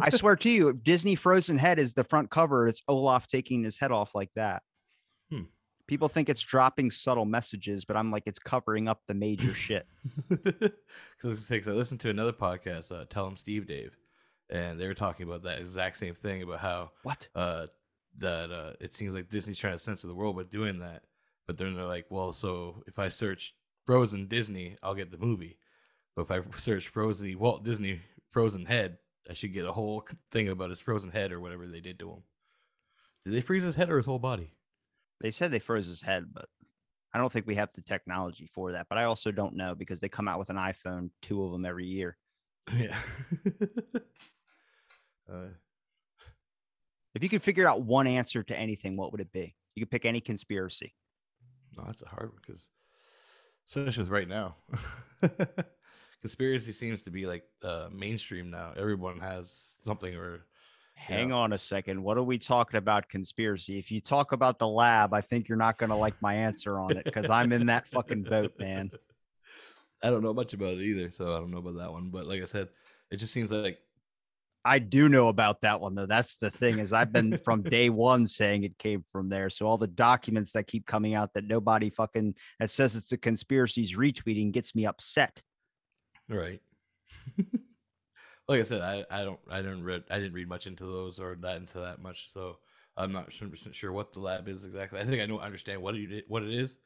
I 0.00 0.10
swear 0.10 0.36
to 0.36 0.48
you, 0.50 0.68
if 0.68 0.82
Disney 0.84 1.14
Frozen 1.14 1.58
Head 1.58 1.78
is 1.78 1.92
the 1.94 2.04
front 2.04 2.30
cover. 2.30 2.68
It's 2.68 2.82
Olaf 2.88 3.26
taking 3.26 3.62
his 3.64 3.78
head 3.78 3.90
off 3.92 4.14
like 4.14 4.30
that. 4.36 4.62
Hmm. 5.30 5.42
People 5.86 6.08
think 6.08 6.28
it's 6.28 6.40
dropping 6.40 6.90
subtle 6.90 7.24
messages, 7.24 7.84
but 7.84 7.96
I'm 7.96 8.10
like, 8.10 8.22
it's 8.26 8.38
covering 8.38 8.88
up 8.88 9.00
the 9.08 9.14
major 9.14 9.52
shit. 9.54 9.86
Because 10.28 11.50
I 11.50 11.56
listened 11.70 12.00
to 12.00 12.10
another 12.10 12.32
podcast, 12.32 12.92
uh, 12.98 13.04
Tell 13.08 13.26
'em 13.26 13.36
Steve 13.36 13.66
Dave, 13.66 13.96
and 14.50 14.78
they 14.80 14.86
were 14.86 14.94
talking 14.94 15.26
about 15.26 15.42
that 15.44 15.58
exact 15.58 15.96
same 15.96 16.14
thing 16.14 16.42
about 16.42 16.60
how 16.60 16.90
What? 17.02 17.28
uh, 17.34 17.66
that 18.18 18.50
uh, 18.50 18.72
it 18.80 18.92
seems 18.92 19.14
like 19.14 19.28
Disney's 19.30 19.58
trying 19.58 19.74
to 19.74 19.78
censor 19.78 20.06
the 20.06 20.14
world 20.14 20.36
by 20.36 20.42
doing 20.44 20.78
that. 20.80 21.02
But 21.46 21.58
then 21.58 21.74
they're 21.74 21.84
like, 21.84 22.06
well, 22.10 22.32
so 22.32 22.82
if 22.86 22.98
I 22.98 23.08
search 23.08 23.54
Frozen 23.84 24.28
Disney, 24.28 24.76
I'll 24.82 24.94
get 24.94 25.10
the 25.10 25.18
movie. 25.18 25.58
But 26.14 26.22
if 26.22 26.30
I 26.30 26.40
search 26.58 26.88
Frozen 26.88 27.38
Walt 27.38 27.64
Disney 27.64 28.00
Frozen 28.30 28.66
Head, 28.66 28.98
I 29.28 29.34
should 29.34 29.52
get 29.52 29.64
a 29.66 29.72
whole 29.72 30.06
thing 30.30 30.48
about 30.48 30.70
his 30.70 30.80
frozen 30.80 31.10
head 31.10 31.32
or 31.32 31.40
whatever 31.40 31.66
they 31.66 31.80
did 31.80 31.98
to 32.00 32.10
him. 32.10 32.22
Did 33.24 33.34
they 33.34 33.40
freeze 33.40 33.62
his 33.62 33.76
head 33.76 33.90
or 33.90 33.96
his 33.98 34.06
whole 34.06 34.18
body? 34.18 34.54
They 35.20 35.30
said 35.30 35.50
they 35.52 35.60
froze 35.60 35.86
his 35.86 36.02
head, 36.02 36.26
but 36.32 36.46
I 37.14 37.18
don't 37.18 37.32
think 37.32 37.46
we 37.46 37.54
have 37.54 37.72
the 37.72 37.82
technology 37.82 38.46
for 38.52 38.72
that. 38.72 38.88
But 38.88 38.98
I 38.98 39.04
also 39.04 39.30
don't 39.30 39.54
know 39.54 39.74
because 39.76 40.00
they 40.00 40.08
come 40.08 40.26
out 40.26 40.40
with 40.40 40.50
an 40.50 40.56
iPhone, 40.56 41.10
two 41.20 41.44
of 41.44 41.52
them 41.52 41.64
every 41.64 41.86
year. 41.86 42.16
Yeah. 42.76 42.96
uh, 45.32 45.48
If 47.14 47.22
you 47.22 47.28
could 47.28 47.42
figure 47.42 47.68
out 47.68 47.82
one 47.82 48.06
answer 48.06 48.42
to 48.42 48.58
anything, 48.58 48.96
what 48.96 49.12
would 49.12 49.20
it 49.20 49.32
be? 49.32 49.54
You 49.74 49.82
could 49.84 49.90
pick 49.90 50.04
any 50.04 50.20
conspiracy. 50.20 50.94
No, 51.76 51.84
that's 51.84 52.02
a 52.02 52.08
hard 52.08 52.30
one 52.30 52.40
because, 52.44 52.68
especially 53.68 54.04
with 54.04 54.10
right 54.12 54.28
now, 54.28 54.56
conspiracy 56.22 56.72
seems 56.72 57.02
to 57.02 57.10
be 57.10 57.26
like 57.26 57.44
uh, 57.62 57.88
mainstream 57.92 58.50
now. 58.50 58.72
Everyone 58.76 59.20
has 59.20 59.76
something 59.84 60.14
or 60.14 60.46
Hang 60.94 61.32
on 61.32 61.52
a 61.52 61.58
second. 61.58 62.00
What 62.00 62.16
are 62.16 62.22
we 62.22 62.38
talking 62.38 62.78
about 62.78 63.08
conspiracy? 63.08 63.76
If 63.76 63.90
you 63.90 64.00
talk 64.00 64.30
about 64.30 64.60
the 64.60 64.68
lab, 64.68 65.12
I 65.12 65.20
think 65.20 65.48
you're 65.48 65.58
not 65.58 65.76
going 65.76 65.90
to 65.90 65.96
like 65.96 66.14
my 66.22 66.34
answer 66.34 66.78
on 66.78 66.96
it 66.96 67.04
because 67.04 67.28
I'm 67.28 67.50
in 67.50 67.66
that 67.66 67.88
fucking 67.88 68.22
boat, 68.22 68.52
man. 68.56 68.88
I 70.02 70.10
don't 70.10 70.22
know 70.22 70.32
much 70.32 70.52
about 70.52 70.74
it 70.74 70.82
either, 70.82 71.10
so 71.10 71.34
I 71.34 71.38
don't 71.38 71.50
know 71.50 71.58
about 71.58 71.78
that 71.78 71.90
one. 71.90 72.10
But 72.10 72.26
like 72.26 72.40
I 72.40 72.44
said, 72.44 72.68
it 73.10 73.16
just 73.16 73.32
seems 73.32 73.50
like 73.50 73.80
I 74.64 74.78
do 74.78 75.08
know 75.08 75.28
about 75.28 75.60
that 75.62 75.80
one 75.80 75.94
though. 75.96 76.06
That's 76.06 76.36
the 76.36 76.50
thing 76.50 76.78
is 76.78 76.92
I've 76.92 77.12
been 77.12 77.36
from 77.38 77.62
day 77.62 77.90
one 77.90 78.26
saying 78.26 78.62
it 78.62 78.78
came 78.78 79.04
from 79.10 79.28
there. 79.28 79.50
So 79.50 79.66
all 79.66 79.78
the 79.78 79.88
documents 79.88 80.52
that 80.52 80.68
keep 80.68 80.86
coming 80.86 81.14
out 81.14 81.34
that 81.34 81.44
nobody 81.44 81.90
fucking 81.90 82.34
that 82.60 82.70
says 82.70 82.94
it's 82.94 83.12
a 83.12 83.18
conspiracy 83.18 83.82
is 83.82 83.96
retweeting 83.96 84.52
gets 84.52 84.74
me 84.74 84.86
upset. 84.86 85.42
Right. 86.32 86.60
like 88.48 88.60
I 88.60 88.62
said, 88.62 88.82
I, 88.82 89.04
I 89.10 89.24
don't 89.24 89.40
I 89.50 89.58
didn't 89.58 89.84
read 89.84 90.04
I 90.10 90.18
didn't 90.18 90.34
read 90.34 90.48
much 90.48 90.66
into 90.66 90.84
those 90.84 91.20
or 91.20 91.36
that 91.40 91.56
into 91.56 91.78
that 91.80 92.00
much, 92.00 92.30
so 92.30 92.58
I'm 92.96 93.12
not 93.12 93.26
100 93.26 93.50
percent 93.50 93.74
sure 93.74 93.92
what 93.92 94.12
the 94.12 94.20
lab 94.20 94.48
is 94.48 94.64
exactly. 94.64 95.00
I 95.00 95.04
think 95.04 95.22
I 95.22 95.26
know 95.26 95.38
understand 95.38 95.82
what 95.82 95.94
it 95.94 96.24
what 96.28 96.42
it 96.42 96.52
is, 96.52 96.78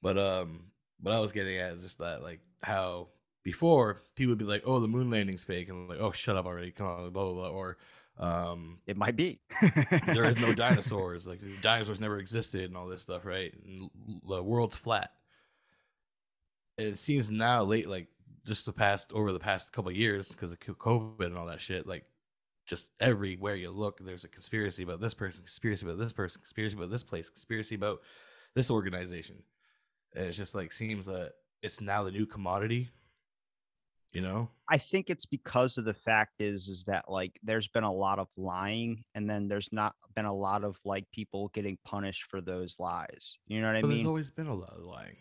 but 0.00 0.18
um, 0.18 0.64
what 1.00 1.14
I 1.14 1.20
was 1.20 1.32
getting 1.32 1.58
at 1.58 1.74
is 1.74 1.82
just 1.82 1.98
that 1.98 2.22
like 2.22 2.40
how 2.62 3.08
before 3.42 4.02
people 4.14 4.30
would 4.32 4.38
be 4.38 4.44
like, 4.44 4.62
oh, 4.64 4.78
the 4.80 4.88
moon 4.88 5.10
landing's 5.10 5.44
fake, 5.44 5.68
and 5.68 5.78
I'm 5.78 5.88
like, 5.88 6.00
oh, 6.00 6.12
shut 6.12 6.36
up 6.36 6.46
already, 6.46 6.70
come 6.70 6.86
on, 6.86 7.10
blah 7.10 7.24
blah 7.24 7.32
blah, 7.32 7.48
or 7.48 7.76
um, 8.18 8.78
It 8.86 8.96
might 8.96 9.16
be. 9.16 9.40
there 10.06 10.24
is 10.24 10.36
no 10.36 10.54
dinosaurs, 10.54 11.26
like 11.26 11.40
dinosaurs 11.60 12.00
never 12.00 12.18
existed, 12.18 12.64
and 12.64 12.76
all 12.76 12.86
this 12.86 13.02
stuff, 13.02 13.24
right? 13.24 13.52
And 13.64 13.90
the 14.26 14.42
world's 14.42 14.76
flat. 14.76 15.10
It 16.78 16.98
seems 16.98 17.30
now 17.30 17.64
late, 17.64 17.88
like 17.88 18.08
just 18.46 18.66
the 18.66 18.72
past 18.72 19.12
over 19.12 19.32
the 19.32 19.38
past 19.38 19.72
couple 19.72 19.90
of 19.90 19.96
years, 19.96 20.30
because 20.30 20.52
of 20.52 20.60
COVID 20.60 21.26
and 21.26 21.36
all 21.36 21.46
that 21.46 21.60
shit, 21.60 21.86
like 21.86 22.04
just 22.66 22.90
everywhere 23.00 23.54
you 23.54 23.70
look, 23.70 23.98
there's 24.00 24.24
a 24.24 24.28
conspiracy 24.28 24.82
about 24.82 25.00
this 25.00 25.14
person, 25.14 25.42
conspiracy 25.44 25.84
about 25.84 25.98
this 25.98 26.12
person, 26.12 26.40
conspiracy 26.40 26.76
about 26.76 26.90
this 26.90 27.04
place, 27.04 27.28
conspiracy 27.28 27.74
about 27.74 28.00
this 28.54 28.70
organization. 28.70 29.42
And 30.14 30.26
it's 30.26 30.36
just 30.36 30.54
like 30.54 30.72
seems 30.72 31.06
that 31.06 31.32
it's 31.62 31.80
now 31.80 32.04
the 32.04 32.10
new 32.10 32.26
commodity. 32.26 32.90
You 34.12 34.20
know? 34.20 34.50
I 34.68 34.76
think 34.76 35.08
it's 35.08 35.24
because 35.24 35.78
of 35.78 35.86
the 35.86 35.94
fact 35.94 36.34
is 36.40 36.68
is 36.68 36.84
that 36.84 37.06
like 37.08 37.32
there's 37.42 37.68
been 37.68 37.84
a 37.84 37.92
lot 37.92 38.18
of 38.18 38.28
lying 38.36 39.04
and 39.14 39.28
then 39.28 39.48
there's 39.48 39.70
not 39.72 39.94
been 40.14 40.26
a 40.26 40.34
lot 40.34 40.64
of 40.64 40.76
like 40.84 41.06
people 41.12 41.48
getting 41.54 41.78
punished 41.84 42.24
for 42.28 42.42
those 42.42 42.76
lies. 42.78 43.38
You 43.46 43.62
know 43.62 43.68
what 43.68 43.76
I 43.76 43.80
but 43.80 43.88
mean? 43.88 43.98
there's 43.98 44.06
always 44.06 44.30
been 44.30 44.48
a 44.48 44.54
lot 44.54 44.74
of 44.76 44.84
lying. 44.84 45.16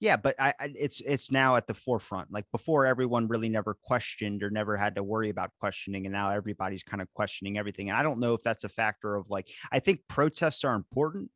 Yeah, 0.00 0.16
but 0.16 0.36
I, 0.38 0.54
I 0.60 0.72
it's 0.76 1.00
it's 1.00 1.30
now 1.32 1.56
at 1.56 1.66
the 1.66 1.74
forefront. 1.74 2.32
Like 2.32 2.46
before, 2.52 2.86
everyone 2.86 3.26
really 3.26 3.48
never 3.48 3.74
questioned 3.74 4.42
or 4.42 4.50
never 4.50 4.76
had 4.76 4.94
to 4.94 5.02
worry 5.02 5.28
about 5.30 5.50
questioning, 5.58 6.06
and 6.06 6.12
now 6.12 6.30
everybody's 6.30 6.84
kind 6.84 7.02
of 7.02 7.12
questioning 7.14 7.58
everything. 7.58 7.88
And 7.88 7.98
I 7.98 8.02
don't 8.02 8.20
know 8.20 8.34
if 8.34 8.42
that's 8.42 8.64
a 8.64 8.68
factor 8.68 9.16
of 9.16 9.28
like 9.28 9.48
I 9.72 9.80
think 9.80 10.00
protests 10.08 10.62
are 10.64 10.74
important, 10.74 11.30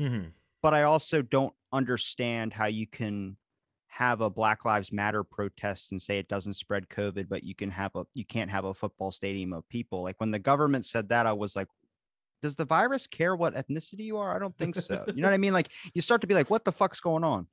Mm-hmm. 0.00 0.28
but 0.62 0.74
I 0.74 0.82
also 0.84 1.22
don't 1.22 1.54
understand 1.72 2.52
how 2.52 2.66
you 2.66 2.86
can 2.86 3.36
have 3.88 4.20
a 4.20 4.30
Black 4.30 4.64
Lives 4.64 4.92
Matter 4.92 5.22
protest 5.22 5.92
and 5.92 6.02
say 6.02 6.18
it 6.18 6.28
doesn't 6.28 6.54
spread 6.54 6.88
COVID, 6.88 7.28
but 7.28 7.44
you 7.44 7.54
can 7.54 7.70
have 7.70 7.92
a 7.94 8.04
you 8.14 8.24
can't 8.24 8.50
have 8.50 8.64
a 8.64 8.74
football 8.74 9.12
stadium 9.12 9.52
of 9.52 9.68
people. 9.68 10.02
Like 10.02 10.20
when 10.20 10.32
the 10.32 10.38
government 10.38 10.86
said 10.86 11.08
that, 11.10 11.26
I 11.26 11.32
was 11.32 11.54
like, 11.54 11.68
does 12.42 12.56
the 12.56 12.64
virus 12.64 13.06
care 13.06 13.36
what 13.36 13.54
ethnicity 13.54 14.00
you 14.00 14.18
are? 14.18 14.34
I 14.34 14.38
don't 14.38 14.56
think 14.58 14.74
so. 14.76 15.04
You 15.14 15.22
know 15.22 15.28
what 15.28 15.34
I 15.34 15.38
mean? 15.38 15.52
Like 15.52 15.70
you 15.94 16.02
start 16.02 16.20
to 16.22 16.26
be 16.26 16.34
like, 16.34 16.50
what 16.50 16.64
the 16.64 16.72
fuck's 16.72 17.00
going 17.00 17.24
on? 17.24 17.46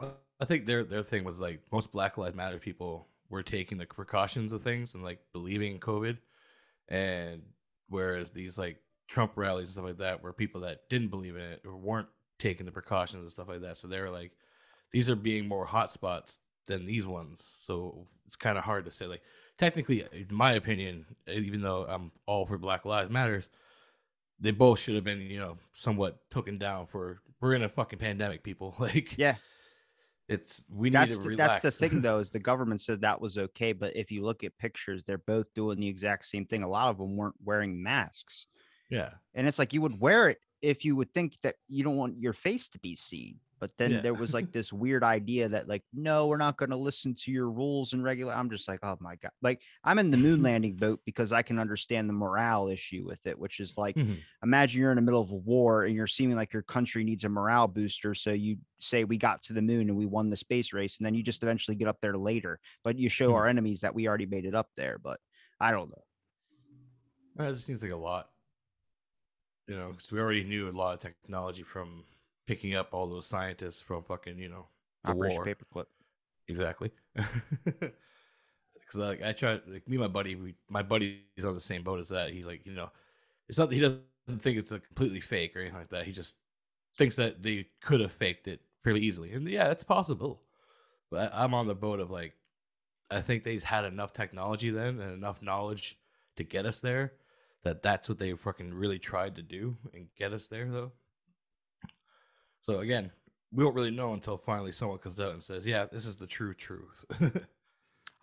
I 0.00 0.44
think 0.44 0.66
their 0.66 0.84
their 0.84 1.02
thing 1.02 1.24
was 1.24 1.40
like 1.40 1.60
most 1.72 1.92
Black 1.92 2.18
Lives 2.18 2.36
Matter 2.36 2.58
people 2.58 3.08
were 3.28 3.42
taking 3.42 3.78
the 3.78 3.86
precautions 3.86 4.52
of 4.52 4.62
things 4.62 4.94
and 4.94 5.02
like 5.02 5.20
believing 5.32 5.72
in 5.74 5.80
COVID, 5.80 6.18
and 6.88 7.42
whereas 7.88 8.30
these 8.30 8.58
like 8.58 8.78
Trump 9.08 9.32
rallies 9.36 9.68
and 9.68 9.74
stuff 9.74 9.84
like 9.86 9.98
that 9.98 10.22
were 10.22 10.32
people 10.32 10.62
that 10.62 10.88
didn't 10.88 11.08
believe 11.08 11.36
in 11.36 11.42
it 11.42 11.62
or 11.64 11.76
weren't 11.76 12.08
taking 12.38 12.66
the 12.66 12.72
precautions 12.72 13.22
and 13.22 13.32
stuff 13.32 13.48
like 13.48 13.62
that. 13.62 13.76
So 13.76 13.88
they 13.88 14.00
were 14.00 14.10
like, 14.10 14.32
these 14.92 15.08
are 15.08 15.16
being 15.16 15.48
more 15.48 15.66
hotspots 15.66 16.38
than 16.66 16.86
these 16.86 17.06
ones. 17.06 17.62
So 17.64 18.06
it's 18.26 18.36
kind 18.36 18.58
of 18.58 18.64
hard 18.64 18.84
to 18.84 18.90
say. 18.90 19.06
Like 19.06 19.22
technically, 19.58 20.04
in 20.12 20.28
my 20.30 20.52
opinion, 20.52 21.06
even 21.28 21.62
though 21.62 21.84
I'm 21.84 22.10
all 22.26 22.46
for 22.46 22.58
Black 22.58 22.84
Lives 22.84 23.10
Matters, 23.10 23.48
they 24.38 24.50
both 24.50 24.78
should 24.80 24.96
have 24.96 25.04
been 25.04 25.22
you 25.22 25.38
know 25.38 25.56
somewhat 25.72 26.18
taken 26.30 26.58
down 26.58 26.86
for 26.86 27.22
we're 27.40 27.54
in 27.54 27.62
a 27.62 27.68
fucking 27.68 27.98
pandemic, 27.98 28.42
people. 28.42 28.74
Like 28.80 29.16
Yeah. 29.16 29.36
It's 30.28 30.64
we 30.68 30.88
need 30.88 30.94
that's 30.94 31.16
to 31.16 31.22
the, 31.22 31.28
relax. 31.28 31.60
that's 31.60 31.78
the 31.78 31.88
thing 31.88 32.00
though 32.02 32.18
is 32.18 32.30
the 32.30 32.38
government 32.38 32.80
said 32.80 33.00
that 33.00 33.20
was 33.20 33.38
okay 33.38 33.72
but 33.72 33.94
if 33.94 34.10
you 34.10 34.24
look 34.24 34.42
at 34.42 34.56
pictures 34.58 35.04
they're 35.04 35.18
both 35.18 35.52
doing 35.54 35.78
the 35.78 35.88
exact 35.88 36.26
same 36.26 36.44
thing. 36.44 36.62
A 36.62 36.68
lot 36.68 36.90
of 36.90 36.98
them 36.98 37.16
weren't 37.16 37.36
wearing 37.44 37.82
masks. 37.82 38.46
Yeah, 38.90 39.10
and 39.34 39.48
it's 39.48 39.58
like 39.58 39.72
you 39.72 39.80
would 39.82 40.00
wear 40.00 40.28
it 40.28 40.38
if 40.62 40.84
you 40.84 40.96
would 40.96 41.12
think 41.12 41.40
that 41.42 41.56
you 41.68 41.84
don't 41.84 41.96
want 41.96 42.18
your 42.18 42.32
face 42.32 42.68
to 42.68 42.78
be 42.78 42.96
seen 42.96 43.38
but 43.60 43.70
then 43.78 43.92
Yeah. 43.92 44.00
there 44.02 44.14
was 44.14 44.32
like 44.34 44.50
this 44.52 44.72
weird 44.72 45.02
idea 45.02 45.48
that 45.48 45.68
like 45.68 45.82
no 45.92 46.26
we're 46.26 46.36
not 46.36 46.56
going 46.58 46.70
to 46.70 46.76
listen 46.76 47.14
to 47.14 47.30
your 47.30 47.50
rules 47.50 47.92
and 47.92 48.02
regular 48.04 48.32
i'm 48.34 48.50
just 48.50 48.68
like 48.68 48.80
oh 48.82 48.96
my 49.00 49.16
god 49.16 49.30
like 49.42 49.62
i'm 49.84 49.98
in 49.98 50.10
the 50.10 50.16
moon 50.16 50.42
landing 50.48 50.76
boat 50.76 51.00
because 51.04 51.32
i 51.32 51.42
can 51.42 51.58
understand 51.58 52.08
the 52.08 52.14
morale 52.14 52.68
issue 52.68 53.04
with 53.06 53.20
it 53.26 53.38
which 53.38 53.60
is 53.60 53.76
like 53.76 53.96
Mhm. 53.96 54.20
imagine 54.42 54.80
you're 54.80 54.90
in 54.92 54.96
the 54.96 55.02
middle 55.02 55.20
of 55.20 55.30
a 55.30 55.36
war 55.36 55.84
and 55.84 55.94
you're 55.94 56.06
seeming 56.06 56.36
like 56.36 56.52
your 56.52 56.62
country 56.62 57.02
needs 57.04 57.24
a 57.24 57.28
morale 57.28 57.66
booster. 57.66 58.14
So 58.14 58.32
you 58.32 58.58
say 58.80 59.04
we 59.04 59.16
got 59.16 59.42
to 59.44 59.52
the 59.54 59.62
moon 59.62 59.88
and 59.88 59.96
we 59.96 60.06
won 60.06 60.28
the 60.28 60.36
space 60.36 60.72
race, 60.72 60.98
and 60.98 61.06
then 61.06 61.14
you 61.14 61.22
just 61.22 61.42
eventually 61.42 61.74
get 61.74 61.88
up 61.88 62.00
there 62.00 62.16
later, 62.16 62.60
but 62.84 62.98
you 62.98 63.08
show 63.08 63.30
Mhm. 63.30 63.34
our 63.34 63.46
enemies 63.46 63.80
that 63.80 63.94
we 63.94 64.06
already 64.06 64.26
made 64.26 64.44
it 64.44 64.54
up 64.54 64.68
there. 64.76 64.98
But 64.98 65.18
I 65.58 65.70
don't 65.70 65.90
know. 65.90 67.44
It 67.44 67.52
just 67.52 67.66
seems 67.66 67.82
like 67.82 67.92
a 67.92 67.96
lot. 67.96 68.30
You 69.66 69.76
know, 69.76 69.90
because 69.90 70.12
we 70.12 70.20
already 70.20 70.44
knew 70.44 70.68
a 70.68 70.70
lot 70.70 70.94
of 70.94 71.00
technology 71.00 71.62
from 71.62 72.04
picking 72.46 72.74
up 72.74 72.92
all 72.92 73.08
those 73.08 73.26
scientists 73.26 73.82
from 73.82 74.02
fucking 74.02 74.38
you 74.38 74.48
know 74.48 74.66
the 75.04 75.10
Operation 75.10 75.36
war. 75.36 75.46
Paperclip. 75.46 75.86
Exactly. 76.48 76.90
Because 78.86 79.00
like 79.00 79.22
I 79.22 79.32
tried, 79.32 79.62
like 79.66 79.88
me 79.88 79.96
and 79.96 80.00
my 80.02 80.08
buddy, 80.08 80.36
we, 80.36 80.54
my 80.68 80.82
buddy's 80.82 81.44
on 81.44 81.54
the 81.54 81.60
same 81.60 81.82
boat 81.82 81.98
as 81.98 82.10
that. 82.10 82.30
He's 82.30 82.46
like, 82.46 82.64
you 82.64 82.72
know, 82.72 82.90
it's 83.48 83.58
not 83.58 83.68
that 83.68 83.74
he 83.74 83.80
doesn't 83.80 84.42
think 84.42 84.58
it's 84.58 84.72
a 84.72 84.78
completely 84.78 85.20
fake 85.20 85.56
or 85.56 85.60
anything 85.60 85.78
like 85.78 85.88
that. 85.90 86.04
He 86.04 86.12
just 86.12 86.36
thinks 86.96 87.16
that 87.16 87.42
they 87.42 87.66
could 87.80 88.00
have 88.00 88.12
faked 88.12 88.46
it 88.48 88.60
fairly 88.78 89.00
easily, 89.00 89.32
and 89.32 89.48
yeah, 89.48 89.70
it's 89.70 89.84
possible. 89.84 90.42
But 91.10 91.32
I, 91.34 91.44
I'm 91.44 91.54
on 91.54 91.66
the 91.66 91.74
boat 91.74 92.00
of 92.00 92.10
like, 92.10 92.34
I 93.10 93.20
think 93.20 93.44
they've 93.44 93.62
had 93.62 93.84
enough 93.84 94.12
technology 94.12 94.70
then 94.70 95.00
and 95.00 95.12
enough 95.12 95.42
knowledge 95.42 95.98
to 96.36 96.44
get 96.44 96.66
us 96.66 96.80
there 96.80 97.14
that 97.64 97.82
that's 97.82 98.08
what 98.08 98.18
they 98.18 98.32
fucking 98.32 98.74
really 98.74 98.98
tried 98.98 99.34
to 99.34 99.42
do 99.42 99.76
and 99.92 100.06
get 100.16 100.32
us 100.32 100.46
there 100.46 100.70
though. 100.70 100.92
So 102.66 102.80
again, 102.80 103.12
we 103.52 103.62
won't 103.62 103.76
really 103.76 103.92
know 103.92 104.12
until 104.12 104.36
finally 104.36 104.72
someone 104.72 104.98
comes 104.98 105.20
out 105.20 105.32
and 105.32 105.42
says, 105.42 105.66
"Yeah, 105.66 105.86
this 105.86 106.04
is 106.04 106.16
the 106.16 106.26
true 106.26 106.52
truth." 106.52 107.04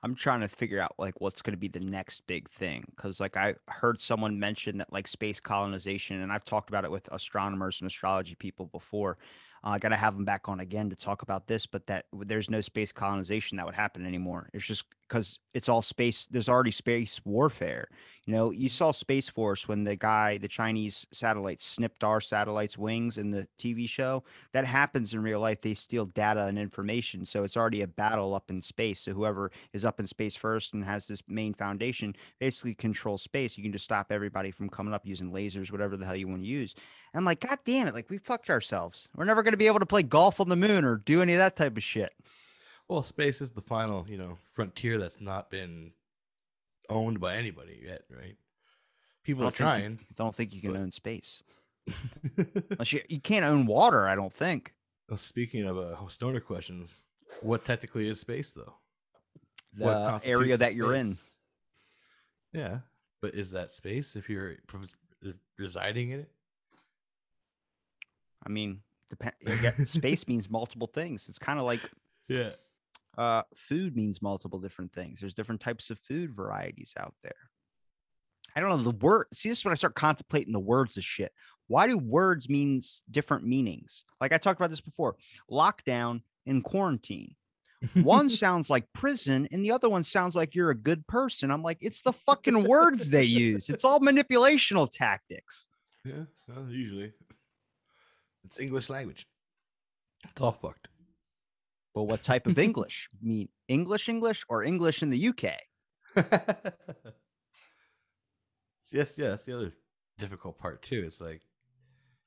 I'm 0.04 0.16
trying 0.16 0.42
to 0.42 0.50
figure 0.50 0.82
out 0.82 0.96
like 0.98 1.22
what's 1.22 1.42
going 1.42 1.54
to 1.54 1.58
be 1.58 1.70
the 1.70 1.80
next 1.80 2.28
big 2.28 2.50
thing 2.50 2.84
because 2.94 3.22
like 3.22 3.38
I 3.38 3.56
heard 3.70 4.02
someone 4.02 4.38
mention 4.38 4.78
that 4.80 4.92
like 4.92 5.08
space 5.08 5.40
colonization, 5.40 6.22
and 6.22 6.32
I've 6.32 6.44
talked 6.44 6.70
about 6.70 6.84
it 6.84 6.92
with 6.92 7.08
astronomers 7.14 7.80
and 7.80 7.90
astrology 7.90 8.36
people 8.36 8.66
before. 8.66 9.18
Uh, 9.64 9.70
I 9.70 9.80
got 9.80 9.90
to 9.90 9.96
have 9.96 10.16
them 10.16 10.26
back 10.26 10.50
on 10.50 10.60
again 10.60 10.90
to 10.90 10.96
talk 10.98 11.22
about 11.22 11.48
this, 11.48 11.66
but 11.66 11.88
that 11.88 12.08
there's 12.12 12.50
no 12.50 12.60
space 12.60 12.92
colonization 12.92 13.56
that 13.56 13.66
would 13.66 13.76
happen 13.76 14.06
anymore. 14.06 14.50
It's 14.54 14.66
just 14.66 14.84
because 15.14 15.38
it's 15.54 15.70
all 15.70 15.84
space. 15.84 16.26
There's 16.32 16.50
already 16.50 16.72
space 16.72 17.22
warfare. 17.24 17.88
You 18.26 18.34
know, 18.34 18.50
you 18.50 18.68
saw 18.68 18.92
Space 18.92 19.30
Force 19.30 19.68
when 19.68 19.84
the 19.84 19.96
guy, 19.96 20.40
the 20.40 20.48
Chinese 20.48 21.06
satellites, 21.12 21.64
snipped 21.64 22.04
our 22.04 22.20
satellites' 22.20 22.80
wings 22.80 23.20
in 23.20 23.30
the 23.30 23.48
TV 23.60 23.88
show. 23.88 24.24
That 24.54 24.66
happens 24.66 25.14
in 25.14 25.22
real 25.22 25.40
life. 25.40 25.62
They 25.62 25.76
steal 25.76 26.08
data 26.08 26.46
and 26.46 26.58
information, 26.58 27.28
so 27.28 27.44
it's 27.44 27.56
already 27.56 27.84
a 27.84 27.88
battle 27.88 28.34
up 28.34 28.50
in 28.50 28.60
space. 28.60 29.02
So 29.02 29.14
whoever 29.14 29.52
is 29.74 29.86
up 29.86 30.00
in 30.00 30.08
space 30.08 30.36
first 30.36 30.74
and 30.74 30.84
has 30.84 31.06
this 31.06 31.22
main 31.28 31.54
foundation 31.54 32.16
basically 32.40 32.74
controls 32.74 33.22
space. 33.22 33.56
You 33.56 33.64
can 33.64 33.74
just 33.74 33.86
stop 33.86 34.08
everybody 34.10 34.50
from 34.50 34.68
coming 34.68 34.96
up 34.96 35.06
using 35.06 35.32
lasers, 35.32 35.72
whatever 35.72 35.96
the 35.96 36.08
hell 36.08 36.16
you 36.16 36.28
want 36.28 36.42
to 36.42 36.48
use. 36.48 36.74
I'm 37.14 37.26
like, 37.26 37.42
God 37.42 37.60
damn 37.66 37.86
it! 37.86 37.94
Like 37.94 38.10
we 38.10 38.18
fucked 38.18 38.50
ourselves. 38.50 39.10
We're 39.16 39.26
never 39.26 39.44
going 39.44 39.54
to 39.54 39.58
be 39.58 39.68
able 39.68 39.80
to 39.80 39.86
play 39.86 40.02
golf 40.02 40.40
on 40.40 40.50
the 40.50 40.56
moon 40.56 40.84
or 40.84 40.96
do 40.96 41.22
any 41.22 41.34
of 41.34 41.40
that 41.40 41.56
type 41.56 41.78
of 41.78 41.84
shit. 41.84 42.14
Well, 42.88 43.04
space 43.04 43.42
is 43.42 43.52
the 43.52 43.62
final, 43.62 44.06
you 44.08 44.18
know, 44.18 44.38
frontier 44.54 44.98
that's 45.00 45.22
not 45.22 45.50
been 45.50 45.92
owned 46.90 47.20
by 47.20 47.36
anybody 47.36 47.82
yet, 47.86 48.04
right? 48.10 48.36
People 49.24 49.48
are 49.48 49.52
trying. 49.52 50.00
I 50.02 50.14
don't 50.16 50.36
think 50.36 50.54
you 50.54 50.62
can 50.62 50.74
but- 50.74 50.80
own 50.80 50.92
space. 50.92 51.44
Unless 52.70 52.94
you, 52.94 53.02
you 53.10 53.20
can't 53.20 53.46
own 53.46 53.66
water. 53.66 54.08
I 54.08 54.16
don't 54.16 54.34
think. 54.34 54.74
Well, 55.10 55.18
speaking 55.18 55.66
of 55.66 55.78
uh, 55.78 56.08
stoner 56.08 56.40
questions, 56.40 57.02
what 57.42 57.66
technically 57.66 58.08
is 58.08 58.20
space 58.22 58.54
though? 58.54 58.74
The 59.76 60.22
area 60.26 60.56
that 60.56 60.76
you're 60.76 60.94
in. 60.94 61.18
Yeah, 62.54 62.80
but 63.22 63.34
is 63.34 63.52
that 63.52 63.72
space 63.72 64.16
if 64.16 64.30
you're 64.30 64.56
residing 65.58 66.12
in 66.12 66.20
it? 66.22 66.32
I 68.46 68.50
mean, 68.50 68.82
depend. 69.10 69.88
space 69.88 70.28
means 70.28 70.50
multiple 70.50 70.88
things. 70.88 71.28
It's 71.28 71.40
kind 71.40 71.60
of 71.60 71.66
like 71.66 71.82
Yeah. 72.28 72.52
Uh, 73.18 73.44
food 73.56 73.96
means 73.96 74.22
multiple 74.22 74.60
different 74.60 74.94
things. 74.94 75.20
There's 75.20 75.34
different 75.34 75.62
types 75.62 75.90
of 75.90 76.00
food 76.00 76.36
varieties 76.36 76.94
out 76.98 77.14
there. 77.24 77.36
I 78.56 78.60
don't 78.60 78.70
know 78.70 78.78
the 78.78 78.92
word. 78.92 79.28
See, 79.34 79.50
this 79.50 79.60
is 79.60 79.66
when 79.66 79.72
I 79.72 79.76
start 79.76 79.96
contemplating 79.96 80.54
the 80.54 80.60
words 80.60 80.98
of 80.98 81.04
shit. 81.04 81.32
Why 81.68 81.88
do 81.88 81.98
words 81.98 82.50
means 82.50 83.02
different 83.10 83.46
meanings? 83.46 84.06
Like 84.22 84.34
I 84.34 84.38
talked 84.38 84.60
about 84.60 84.70
this 84.70 84.82
before. 84.82 85.16
Lockdown 85.50 86.22
and 86.46 86.64
quarantine. 86.64 87.36
One 87.96 88.30
sounds 88.30 88.70
like 88.70 88.86
prison, 88.94 89.48
and 89.52 89.64
the 89.64 89.72
other 89.72 89.90
one 89.90 90.04
sounds 90.04 90.36
like 90.36 90.56
you're 90.56 90.70
a 90.70 90.76
good 90.76 91.06
person. 91.08 91.52
I'm 91.52 91.64
like, 91.64 91.80
it's 91.82 92.02
the 92.02 92.14
fucking 92.14 92.68
words 92.68 93.10
they 93.10 93.24
use. 93.24 93.70
It's 93.70 93.84
all 93.84 94.00
manipulational 94.00 94.90
tactics. 94.90 95.68
Yeah, 96.06 96.24
well, 96.48 96.66
usually 96.70 97.12
it's 98.46 98.60
English 98.60 98.90
language. 98.90 99.28
It's 100.30 100.42
all 100.42 100.52
fucked. 100.52 100.90
But 101.94 102.04
what 102.04 102.24
type 102.24 102.48
of 102.48 102.58
English? 102.68 103.10
mean 103.22 103.50
English, 103.68 104.10
English, 104.10 104.46
or 104.50 104.64
English 104.64 105.04
in 105.04 105.10
the 105.10 105.28
UK? 105.30 105.54
yes, 108.92 109.18
yeah, 109.18 109.30
that's 109.30 109.46
the 109.46 109.56
other 109.56 109.72
difficult 110.18 110.58
part 110.58 110.82
too. 110.82 111.04
It's 111.06 111.22
like 111.22 111.42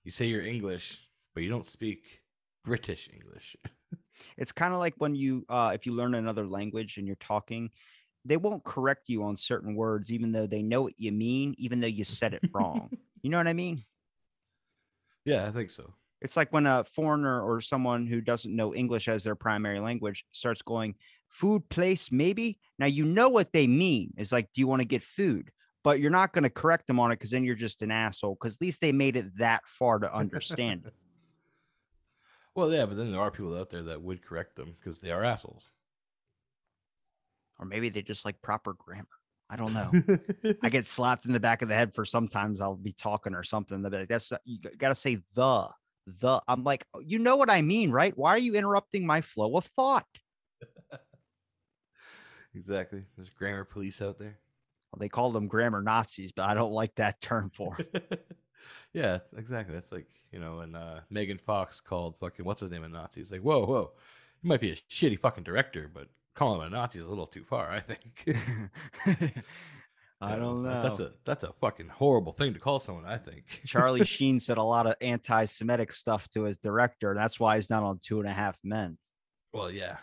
you 0.05 0.11
say 0.11 0.27
you're 0.27 0.43
English, 0.43 1.09
but 1.35 1.43
you 1.43 1.49
don't 1.51 1.67
speak 1.67 2.23
British 2.65 3.09
English. 3.13 3.57
It's 4.39 4.51
kind 4.51 4.73
of 4.73 4.79
like 4.79 4.95
when 4.97 5.15
you, 5.15 5.45
uh, 5.51 5.73
if 5.75 5.85
you 5.85 5.93
learn 5.93 6.15
another 6.15 6.47
language 6.47 6.97
and 6.97 7.07
you're 7.07 7.17
talking, 7.17 7.71
they 8.25 8.39
won't 8.39 8.65
correct 8.65 9.11
you 9.11 9.23
on 9.23 9.37
certain 9.37 9.75
words, 9.77 10.11
even 10.11 10.33
though 10.33 10.47
they 10.47 10.63
know 10.63 10.81
what 10.83 10.95
you 10.97 11.13
mean, 11.13 11.55
even 11.59 11.81
though 11.81 11.87
you 11.87 12.03
said 12.03 12.33
it 12.33 12.43
wrong. 12.53 12.91
you 13.23 13.29
know 13.29 13.37
what 13.37 13.47
I 13.47 13.53
mean? 13.53 13.85
yeah, 15.27 15.47
I 15.47 15.51
think 15.51 15.71
so. 15.71 15.93
It's 16.23 16.37
like 16.37 16.53
when 16.53 16.67
a 16.67 16.85
foreigner 16.85 17.43
or 17.43 17.61
someone 17.61 18.07
who 18.07 18.21
doesn't 18.21 18.55
know 18.55 18.75
English 18.75 19.09
as 19.09 19.25
their 19.25 19.35
primary 19.35 19.81
language 19.81 20.25
starts 20.33 20.63
going, 20.63 20.95
food 21.29 21.69
place, 21.69 22.11
maybe. 22.11 22.59
Now, 22.79 22.87
you 22.87 23.05
know 23.05 23.29
what 23.29 23.53
they 23.53 23.67
mean. 23.67 24.15
It's 24.17 24.33
like, 24.33 24.49
do 24.55 24.61
you 24.61 24.67
want 24.67 24.81
to 24.81 24.87
get 24.89 25.03
food? 25.03 25.51
But 25.85 26.01
you're 26.01 26.11
not 26.11 26.33
going 26.33 26.45
to 26.45 26.51
correct 26.51 26.87
them 26.87 26.99
on 26.99 27.13
it 27.13 27.17
because 27.17 27.31
then 27.31 27.45
you're 27.45 27.55
just 27.55 27.83
an 27.83 27.91
asshole. 27.91 28.35
Because 28.35 28.57
at 28.57 28.63
least 28.63 28.81
they 28.81 28.93
made 28.93 29.17
it 29.17 29.39
that 29.39 29.63
far 29.67 29.99
to 29.99 30.13
understand 30.13 30.87
it. 30.87 30.95
Well, 32.55 32.73
yeah, 32.73 32.87
but 32.87 32.97
then 32.97 33.13
there 33.13 33.21
are 33.21 33.31
people 33.31 33.57
out 33.57 33.69
there 33.69 33.83
that 33.83 34.03
would 34.03 34.23
correct 34.23 34.57
them 34.57 34.75
because 34.81 34.99
they 34.99 35.13
are 35.13 35.23
assholes. 35.23 35.71
Or 37.59 37.67
maybe 37.67 37.91
they 37.91 38.03
just 38.03 38.25
like 38.25 38.41
proper 38.41 38.73
grammar. 38.73 39.07
I 39.49 39.57
don't 39.57 39.75
know. 39.75 39.91
I 40.63 40.69
get 40.71 40.87
slapped 40.87 41.27
in 41.27 41.33
the 41.33 41.41
back 41.41 41.63
of 41.63 41.69
the 41.69 41.75
head 41.75 41.95
for 41.95 42.05
sometimes 42.05 42.61
I'll 42.61 42.77
be 42.77 42.93
talking 42.93 43.35
or 43.35 43.45
something. 43.45 43.81
They'll 43.81 43.93
be 43.93 43.99
like, 43.99 44.09
that's 44.09 44.33
you 44.45 44.59
got 44.79 44.89
to 44.89 44.95
say 44.95 45.19
the, 45.35 45.69
the. 46.07 46.40
I'm 46.49 46.64
like, 46.64 46.87
"Oh, 46.95 47.01
you 47.01 47.19
know 47.19 47.37
what 47.37 47.51
I 47.51 47.62
mean, 47.62 47.90
right? 47.90 48.16
Why 48.16 48.31
are 48.31 48.38
you 48.38 48.55
interrupting 48.55 49.07
my 49.07 49.21
flow 49.21 49.57
of 49.57 49.66
thought? 49.77 50.07
exactly. 52.55 53.05
There's 53.16 53.31
grammar 53.31 53.64
police 53.64 54.01
out 54.01 54.19
there. 54.19 54.38
Well, 54.92 55.01
they 55.01 55.09
call 55.09 55.33
them 55.33 55.49
grammar 55.49 55.83
Nazis, 55.83 56.33
but 56.33 56.49
I 56.49 56.55
don't 56.55 56.73
like 56.73 56.95
that 56.97 57.21
term 57.21 57.51
for 57.55 57.77
it. 57.79 58.27
yeah, 58.92 59.19
exactly. 59.37 59.75
That's 59.75 59.92
like 59.92 60.07
you 60.33 60.40
know, 60.40 60.59
when 60.59 60.75
uh, 60.75 61.01
Megan 61.11 61.38
Fox 61.38 61.81
called 61.81 62.16
fucking 62.19 62.45
what's 62.45 62.61
his 62.61 62.71
name 62.71 62.85
a 62.85 62.88
Nazi. 62.88 63.21
It's 63.21 63.33
like, 63.33 63.42
whoa, 63.42 63.64
whoa, 63.64 63.92
he 64.42 64.49
might 64.49 64.61
be 64.61 64.71
a 64.71 64.77
shitty 64.77 65.19
fucking 65.19 65.45
director, 65.45 65.90
but 65.92 66.09
calling 66.35 66.61
him 66.61 66.66
a 66.66 66.71
Nazi 66.71 66.99
is 66.99 67.07
a 67.07 67.09
little 67.09 67.27
too 67.27 67.45
far. 67.45 67.71
I 67.71 67.81
think. 67.81 68.37
I 70.27 70.37
don't 70.37 70.62
know. 70.62 70.83
That's, 70.83 71.01
a 71.01 71.12
that's 71.25 71.45
a 71.45 71.53
fucking 71.61 71.89
horrible 71.89 72.33
thing 72.33 72.53
to 72.55 72.61
call 72.61 72.79
someone. 72.79 73.05
I 73.05 73.17
think. 73.19 73.45
Charlie 73.67 74.05
Sheen 74.05 74.41
said 74.41 74.59
a 74.59 74.62
lot 74.62 74.87
of 74.87 74.95
anti-Semitic 75.01 75.93
stuff 75.93 76.29
to 76.31 76.45
his 76.45 76.59
director. 76.59 77.15
That's 77.15 77.39
why 77.41 77.57
he's 77.57 77.71
not 77.71 77.83
on 77.83 77.99
Two 78.03 78.21
and 78.21 78.29
a 78.29 78.33
Half 78.33 78.59
Men. 78.65 78.99
well, 79.53 79.71
yeah. 79.71 79.97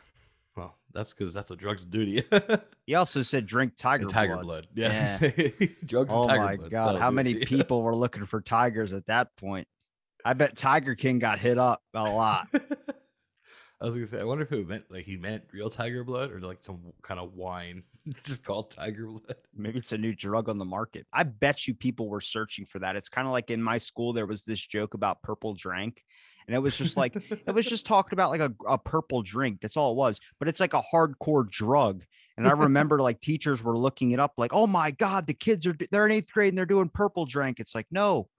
Well, 0.55 0.75
that's 0.93 1.13
because 1.15 1.33
that's 1.33 1.49
what 1.49 1.57
drugs 1.57 1.83
do 1.83 2.05
to 2.05 2.11
you. 2.11 2.23
He 2.85 2.95
also 2.95 3.21
said 3.21 3.45
drink 3.45 3.73
tiger, 3.77 4.01
And 4.03 4.11
tiger 4.11 4.33
blood. 4.35 4.45
blood. 4.45 4.67
Yes. 4.75 5.19
drugs 5.85 6.13
Oh 6.13 6.23
and 6.23 6.29
tiger 6.29 6.43
my 6.43 6.55
blood. 6.57 6.69
god, 6.71 6.85
that'll 6.87 6.99
how 7.01 7.09
many 7.11 7.31
you. 7.31 7.45
people 7.45 7.81
were 7.81 7.95
looking 7.95 8.25
for 8.25 8.41
tigers 8.41 8.91
at 8.91 9.05
that 9.05 9.29
point? 9.37 9.67
I 10.25 10.33
bet 10.33 10.57
Tiger 10.57 10.93
King 10.95 11.17
got 11.19 11.39
hit 11.39 11.57
up 11.57 11.81
a 11.93 12.03
lot. 12.03 12.47
I 13.83 13.87
was 13.87 13.95
gonna 13.95 14.07
say, 14.07 14.21
I 14.21 14.23
wonder 14.23 14.43
if 14.45 14.51
it 14.53 14.67
meant 14.67 14.85
like 14.89 15.05
he 15.05 15.17
meant 15.17 15.43
real 15.51 15.69
tiger 15.69 16.05
blood 16.05 16.31
or 16.31 16.39
like 16.39 16.63
some 16.63 16.93
kind 17.01 17.19
of 17.19 17.33
wine 17.33 17.83
just 18.25 18.45
called 18.45 18.71
tiger 18.71 19.07
blood. 19.07 19.35
Maybe 19.53 19.79
it's 19.79 19.91
a 19.91 19.97
new 19.97 20.15
drug 20.15 20.47
on 20.47 20.57
the 20.57 20.65
market. 20.65 21.05
I 21.11 21.23
bet 21.23 21.67
you 21.67 21.73
people 21.73 22.07
were 22.07 22.21
searching 22.21 22.65
for 22.65 22.79
that. 22.79 22.95
It's 22.95 23.09
kind 23.09 23.27
of 23.27 23.33
like 23.33 23.51
in 23.51 23.61
my 23.61 23.77
school, 23.77 24.13
there 24.13 24.25
was 24.25 24.43
this 24.43 24.61
joke 24.65 24.93
about 24.93 25.21
purple 25.21 25.53
drink. 25.53 26.01
And 26.47 26.55
it 26.55 26.59
was 26.59 26.77
just 26.77 26.97
like, 26.97 27.15
it 27.29 27.53
was 27.53 27.65
just 27.67 27.85
talking 27.85 28.13
about 28.17 28.31
like 28.31 28.41
a, 28.41 28.53
a 28.67 28.77
purple 28.77 29.21
drink. 29.21 29.59
That's 29.61 29.77
all 29.77 29.91
it 29.91 29.97
was. 29.97 30.19
But 30.39 30.47
it's 30.47 30.59
like 30.59 30.73
a 30.73 30.81
hardcore 30.81 31.49
drug. 31.49 32.03
And 32.37 32.47
I 32.47 32.51
remember 32.63 33.01
like 33.01 33.19
teachers 33.21 33.63
were 33.63 33.77
looking 33.77 34.11
it 34.11 34.19
up, 34.19 34.33
like, 34.37 34.53
oh 34.53 34.67
my 34.67 34.91
God, 34.91 35.27
the 35.27 35.33
kids 35.33 35.67
are, 35.67 35.75
they're 35.91 36.05
in 36.05 36.11
eighth 36.11 36.31
grade 36.33 36.49
and 36.49 36.57
they're 36.57 36.65
doing 36.65 36.89
purple 36.89 37.25
drink. 37.25 37.59
It's 37.59 37.75
like, 37.75 37.87
no, 37.91 38.29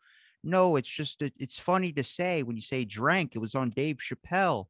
no, 0.43 0.77
it's 0.77 0.89
just, 0.89 1.23
it- 1.23 1.35
it's 1.39 1.59
funny 1.59 1.93
to 1.93 2.05
say 2.05 2.43
when 2.43 2.57
you 2.57 2.63
say 2.63 2.85
drank, 2.85 3.35
it 3.37 3.41
was 3.41 3.55
on 3.55 3.71
Dave 3.71 3.99
Chappelle. 3.99 4.67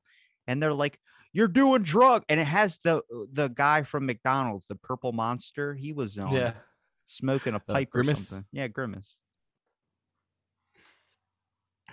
And 0.47 0.63
they're 0.63 0.73
like, 0.75 0.99
you're 1.33 1.49
doing 1.49 1.83
drug. 1.83 2.25
And 2.29 2.39
it 2.39 2.45
has 2.45 2.79
the, 2.85 2.99
uh, 2.99 3.01
the 3.33 3.49
guy 3.49 3.83
from 3.83 4.07
McDonald's, 4.07 4.67
the 4.67 4.77
purple 4.77 5.13
monster. 5.13 5.75
He 5.75 5.93
was 5.93 6.17
on 6.19 6.33
Yeah. 6.33 6.53
smoking 7.07 7.55
a 7.55 7.57
uh, 7.57 7.61
pipe 7.61 7.89
or 7.89 8.03
Grimace? 8.03 8.29
something. 8.29 8.47
Yeah, 8.53 8.69
grimace. 8.69 9.17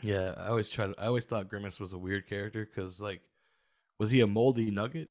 Yeah. 0.01 0.33
I 0.37 0.47
always 0.47 0.69
tried 0.69 0.93
I 0.97 1.05
always 1.07 1.25
thought 1.25 1.47
Grimace 1.47 1.79
was 1.79 1.93
a 1.93 1.97
weird 1.97 2.27
character 2.27 2.65
because 2.65 3.01
like 3.01 3.21
was 3.99 4.09
he 4.11 4.21
a 4.21 4.27
moldy 4.27 4.71
nugget? 4.71 5.09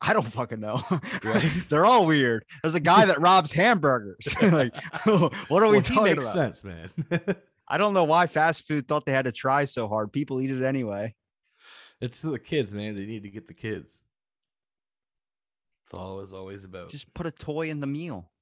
I 0.00 0.12
don't 0.14 0.26
fucking 0.26 0.58
know. 0.60 0.82
Right. 1.24 1.50
They're 1.68 1.86
all 1.86 2.06
weird. 2.06 2.44
There's 2.62 2.74
a 2.74 2.80
guy 2.80 3.04
that 3.06 3.20
robs 3.20 3.52
hamburgers. 3.52 4.26
like, 4.42 4.74
what 5.06 5.62
are 5.62 5.68
we 5.68 5.76
Well, 5.76 5.80
he 5.80 5.80
talking 5.82 6.02
makes 6.04 6.24
about? 6.24 6.56
sense, 6.56 6.64
man. 6.64 6.90
I 7.68 7.78
don't 7.78 7.94
know 7.94 8.02
why 8.04 8.26
fast 8.26 8.66
food 8.66 8.88
thought 8.88 9.06
they 9.06 9.12
had 9.12 9.26
to 9.26 9.32
try 9.32 9.64
so 9.64 9.86
hard. 9.86 10.12
People 10.12 10.40
eat 10.40 10.50
it 10.50 10.64
anyway. 10.64 11.14
It's 12.02 12.20
to 12.22 12.30
the 12.30 12.38
kids, 12.40 12.74
man. 12.74 12.96
They 12.96 13.06
need 13.06 13.22
to 13.22 13.30
get 13.30 13.46
the 13.46 13.54
kids. 13.54 14.02
That's 15.84 15.94
all 15.94 16.20
it's 16.20 16.32
always 16.32 16.64
about. 16.64 16.90
Just 16.90 17.14
put 17.14 17.26
a 17.26 17.30
toy 17.30 17.70
in 17.70 17.78
the 17.78 17.86
meal. 17.86 18.32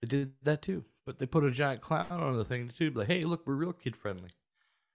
They 0.00 0.08
did 0.08 0.32
that 0.42 0.62
too, 0.62 0.86
but 1.04 1.18
they 1.18 1.26
put 1.26 1.44
a 1.44 1.50
giant 1.50 1.82
clown 1.82 2.06
on 2.10 2.38
the 2.38 2.46
thing 2.46 2.70
too. 2.74 2.90
Like, 2.90 3.08
hey, 3.08 3.22
look, 3.22 3.46
we're 3.46 3.54
real 3.54 3.74
kid 3.74 3.94
friendly. 3.94 4.30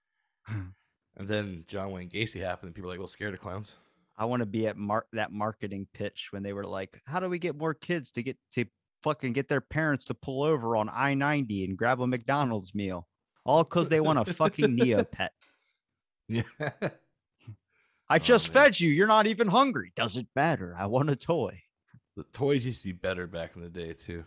and 0.47 0.73
then 1.19 1.65
John 1.67 1.91
Wayne 1.91 2.09
Gacy 2.09 2.41
happened, 2.41 2.69
and 2.69 2.75
people 2.75 2.87
were 2.87 2.93
like, 2.93 2.99
"Well, 2.99 3.07
scared 3.07 3.35
of 3.35 3.41
clowns." 3.41 3.75
I 4.17 4.25
want 4.25 4.39
to 4.39 4.47
be 4.47 4.65
at 4.65 4.75
mar- 4.75 5.05
that 5.13 5.31
marketing 5.31 5.87
pitch 5.93 6.29
when 6.31 6.41
they 6.41 6.53
were 6.53 6.63
like, 6.63 6.99
"How 7.05 7.19
do 7.19 7.29
we 7.29 7.37
get 7.37 7.55
more 7.55 7.75
kids 7.75 8.11
to 8.13 8.23
get 8.23 8.37
to 8.53 8.65
fucking 9.03 9.33
get 9.33 9.47
their 9.47 9.61
parents 9.61 10.05
to 10.05 10.15
pull 10.15 10.41
over 10.41 10.75
on 10.75 10.89
I 10.91 11.13
ninety 11.13 11.63
and 11.63 11.77
grab 11.77 12.01
a 12.01 12.07
McDonald's 12.07 12.73
meal, 12.73 13.07
all 13.45 13.63
because 13.63 13.87
they 13.87 14.01
want 14.01 14.27
a 14.27 14.33
fucking 14.33 14.77
Neopet." 14.79 15.29
Yeah, 16.27 16.41
I 18.09 18.15
Oh, 18.15 18.19
just 18.19 18.49
fed 18.49 18.79
you. 18.79 18.89
You're 18.89 19.07
not 19.07 19.27
even 19.27 19.47
hungry. 19.47 19.91
Doesn't 19.95 20.29
matter. 20.35 20.75
I 20.77 20.85
want 20.85 21.09
a 21.09 21.15
toy. 21.15 21.61
the 22.15 22.23
toys 22.33 22.65
used 22.65 22.83
to 22.83 22.89
be 22.89 22.93
better 22.93 23.27
back 23.27 23.55
in 23.55 23.61
the 23.61 23.69
day 23.69 23.93
too. 23.93 24.25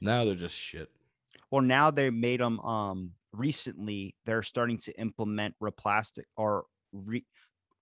Now 0.00 0.24
they're 0.24 0.34
just 0.34 0.56
shit. 0.56 0.90
Well, 1.50 1.62
now 1.62 1.90
they 1.90 2.10
made 2.10 2.40
them. 2.40 2.58
Um, 2.60 3.12
recently 3.32 4.14
they're 4.24 4.42
starting 4.42 4.78
to 4.78 5.00
implement 5.00 5.54
replastic 5.60 6.24
or 6.36 6.64
re- 6.92 7.24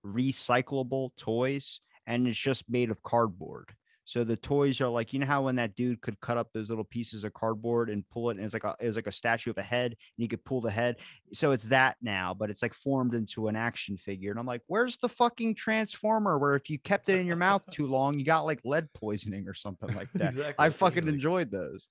recyclable 0.04 1.10
toys, 1.16 1.80
and 2.06 2.26
it's 2.26 2.38
just 2.38 2.68
made 2.68 2.90
of 2.90 3.02
cardboard. 3.02 3.70
So 4.04 4.24
the 4.24 4.36
toys 4.36 4.80
are 4.80 4.88
like, 4.88 5.12
you 5.12 5.20
know 5.20 5.26
how 5.26 5.42
when 5.42 5.56
that 5.56 5.76
dude 5.76 6.00
could 6.00 6.20
cut 6.20 6.36
up 6.36 6.48
those 6.52 6.68
little 6.68 6.84
pieces 6.84 7.24
of 7.24 7.32
cardboard 7.34 7.88
and 7.88 8.08
pull 8.10 8.30
it, 8.30 8.36
and 8.36 8.44
it's 8.44 8.52
like 8.52 8.64
a 8.64 8.74
it 8.80 8.86
was 8.86 8.96
like 8.96 9.06
a 9.06 9.12
statue 9.12 9.50
of 9.50 9.58
a 9.58 9.62
head, 9.62 9.92
and 9.92 9.96
you 10.16 10.28
could 10.28 10.44
pull 10.44 10.60
the 10.60 10.70
head. 10.70 10.96
So 11.32 11.52
it's 11.52 11.64
that 11.64 11.96
now, 12.02 12.34
but 12.34 12.50
it's 12.50 12.62
like 12.62 12.74
formed 12.74 13.14
into 13.14 13.48
an 13.48 13.56
action 13.56 13.96
figure. 13.96 14.30
And 14.30 14.40
I'm 14.40 14.46
like, 14.46 14.62
where's 14.66 14.96
the 14.96 15.08
fucking 15.08 15.54
transformer? 15.54 16.38
Where 16.38 16.56
if 16.56 16.68
you 16.68 16.78
kept 16.78 17.08
it 17.08 17.16
in 17.18 17.26
your 17.26 17.36
mouth 17.36 17.62
too 17.70 17.86
long, 17.86 18.18
you 18.18 18.24
got 18.24 18.44
like 18.44 18.60
lead 18.64 18.92
poisoning 18.92 19.46
or 19.46 19.54
something 19.54 19.94
like 19.94 20.08
that. 20.14 20.30
Exactly, 20.30 20.54
I 20.58 20.70
fucking 20.70 21.04
like- 21.04 21.14
enjoyed 21.14 21.50
those. 21.50 21.88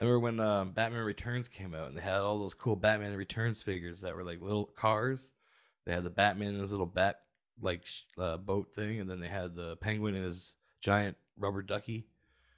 I 0.00 0.04
remember 0.04 0.20
when 0.20 0.40
um, 0.40 0.72
Batman 0.72 1.04
Returns 1.04 1.48
came 1.48 1.72
out 1.72 1.86
and 1.86 1.96
they 1.96 2.02
had 2.02 2.20
all 2.20 2.40
those 2.40 2.52
cool 2.52 2.74
Batman 2.74 3.16
Returns 3.16 3.62
figures 3.62 4.00
that 4.00 4.16
were 4.16 4.24
like 4.24 4.42
little 4.42 4.64
cars. 4.64 5.30
They 5.86 5.92
had 5.92 6.02
the 6.02 6.10
Batman 6.10 6.54
in 6.54 6.60
his 6.60 6.72
little 6.72 6.84
bat 6.84 7.20
like 7.62 7.86
uh, 8.18 8.36
boat 8.38 8.74
thing, 8.74 9.00
and 9.00 9.08
then 9.08 9.20
they 9.20 9.28
had 9.28 9.54
the 9.54 9.76
Penguin 9.76 10.16
in 10.16 10.24
his 10.24 10.56
giant 10.82 11.16
rubber 11.38 11.62
ducky. 11.62 12.06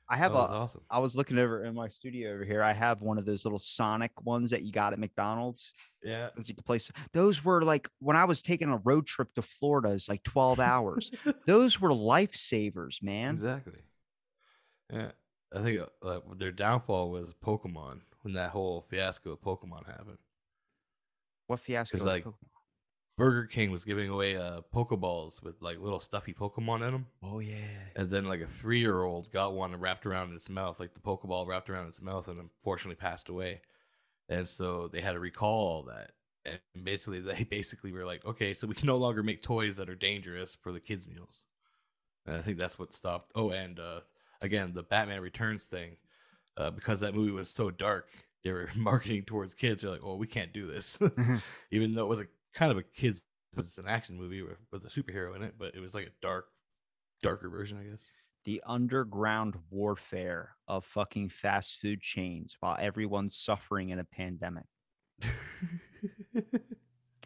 I 0.08 0.16
have 0.16 0.32
that 0.32 0.38
a 0.38 0.42
awesome. 0.42 0.82
I 0.88 1.00
was 1.00 1.16
looking 1.16 1.38
over 1.38 1.64
in 1.64 1.74
my 1.74 1.88
studio 1.88 2.32
over 2.32 2.44
here. 2.44 2.62
I 2.62 2.72
have 2.72 3.02
one 3.02 3.18
of 3.18 3.26
those 3.26 3.44
little 3.44 3.58
Sonic 3.58 4.12
ones 4.24 4.50
that 4.50 4.62
you 4.62 4.70
got 4.70 4.92
at 4.92 5.00
McDonald's. 5.00 5.72
Yeah, 6.02 6.28
that 6.36 6.48
You 6.48 6.54
can 6.54 6.62
play. 6.62 6.78
Those 7.12 7.44
were 7.44 7.62
like 7.62 7.88
when 7.98 8.16
I 8.16 8.24
was 8.24 8.40
taking 8.40 8.68
a 8.68 8.76
road 8.78 9.06
trip 9.06 9.34
to 9.34 9.42
Florida. 9.42 9.90
It's 9.90 10.08
like 10.08 10.22
twelve 10.22 10.60
hours. 10.60 11.10
Those 11.46 11.80
were 11.80 11.90
lifesavers, 11.90 13.02
man. 13.02 13.34
exactly. 13.34 13.80
Yeah, 14.92 15.10
I 15.54 15.62
think 15.62 15.80
uh, 15.80 16.06
uh, 16.06 16.20
their 16.38 16.52
downfall 16.52 17.10
was 17.10 17.34
Pokemon 17.34 18.00
when 18.22 18.34
that 18.34 18.50
whole 18.50 18.82
fiasco 18.88 19.32
of 19.32 19.40
Pokemon 19.40 19.86
happened. 19.86 20.18
What 21.48 21.60
fiasco? 21.60 22.04
like, 22.04 22.24
Pokemon? 22.24 22.34
Burger 23.16 23.46
King 23.46 23.70
was 23.70 23.84
giving 23.84 24.10
away 24.10 24.36
uh, 24.36 24.60
Pokeballs 24.74 25.42
with 25.42 25.62
like 25.62 25.80
little 25.80 26.00
stuffy 26.00 26.34
Pokemon 26.34 26.86
in 26.86 26.92
them. 26.92 27.06
oh 27.22 27.38
yeah. 27.38 27.54
And 27.94 28.10
then 28.10 28.26
like 28.26 28.40
a 28.40 28.46
three 28.46 28.78
year 28.80 29.02
old 29.02 29.32
got 29.32 29.54
one 29.54 29.72
and 29.72 29.80
wrapped 29.80 30.04
around 30.04 30.34
its 30.34 30.50
mouth, 30.50 30.78
like 30.78 30.92
the 30.94 31.00
Pokeball 31.00 31.46
wrapped 31.46 31.70
around 31.70 31.86
its 31.86 32.02
mouth 32.02 32.28
and 32.28 32.38
unfortunately 32.38 32.96
passed 32.96 33.28
away. 33.28 33.62
And 34.28 34.46
so 34.46 34.88
they 34.88 35.00
had 35.00 35.12
to 35.12 35.20
recall 35.20 35.68
all 35.68 35.82
that. 35.84 36.10
And 36.44 36.84
basically 36.84 37.20
they 37.20 37.44
basically 37.44 37.92
were 37.92 38.04
like, 38.04 38.24
okay, 38.26 38.52
so 38.52 38.66
we 38.66 38.74
can 38.74 38.86
no 38.86 38.98
longer 38.98 39.22
make 39.22 39.42
toys 39.42 39.78
that 39.78 39.88
are 39.88 39.94
dangerous 39.94 40.54
for 40.54 40.70
the 40.72 40.80
kids' 40.80 41.08
meals. 41.08 41.44
And 42.26 42.36
I 42.36 42.40
think 42.42 42.58
that's 42.58 42.78
what 42.78 42.92
stopped. 42.92 43.32
Oh, 43.34 43.50
and 43.50 43.80
uh 43.80 44.00
again, 44.42 44.72
the 44.74 44.82
Batman 44.82 45.22
Returns 45.22 45.64
thing, 45.64 45.96
uh, 46.58 46.70
because 46.70 47.00
that 47.00 47.14
movie 47.14 47.32
was 47.32 47.48
so 47.48 47.70
dark, 47.70 48.10
they 48.44 48.52
were 48.52 48.68
marketing 48.76 49.22
towards 49.22 49.54
kids. 49.54 49.80
They're 49.82 49.90
like, 49.90 50.04
oh, 50.04 50.16
we 50.16 50.26
can't 50.26 50.52
do 50.52 50.66
this. 50.66 51.00
Even 51.70 51.94
though 51.94 52.04
it 52.04 52.08
was 52.08 52.20
a 52.20 52.26
kind 52.56 52.72
of 52.72 52.78
a 52.78 52.82
kids 52.82 53.22
it's 53.56 53.78
an 53.78 53.86
action 53.88 54.18
movie 54.18 54.42
with, 54.42 54.58
with 54.70 54.84
a 54.84 54.88
superhero 54.88 55.34
in 55.34 55.42
it, 55.42 55.54
but 55.58 55.74
it 55.74 55.80
was 55.80 55.94
like 55.94 56.06
a 56.06 56.10
dark 56.20 56.46
darker 57.22 57.48
version, 57.48 57.78
I 57.78 57.84
guess. 57.84 58.10
The 58.44 58.62
underground 58.66 59.54
warfare 59.70 60.56
of 60.68 60.84
fucking 60.84 61.30
fast 61.30 61.78
food 61.80 62.00
chains 62.00 62.56
while 62.60 62.76
everyone's 62.78 63.36
suffering 63.36 63.90
in 63.90 63.98
a 63.98 64.04
pandemic. 64.04 64.66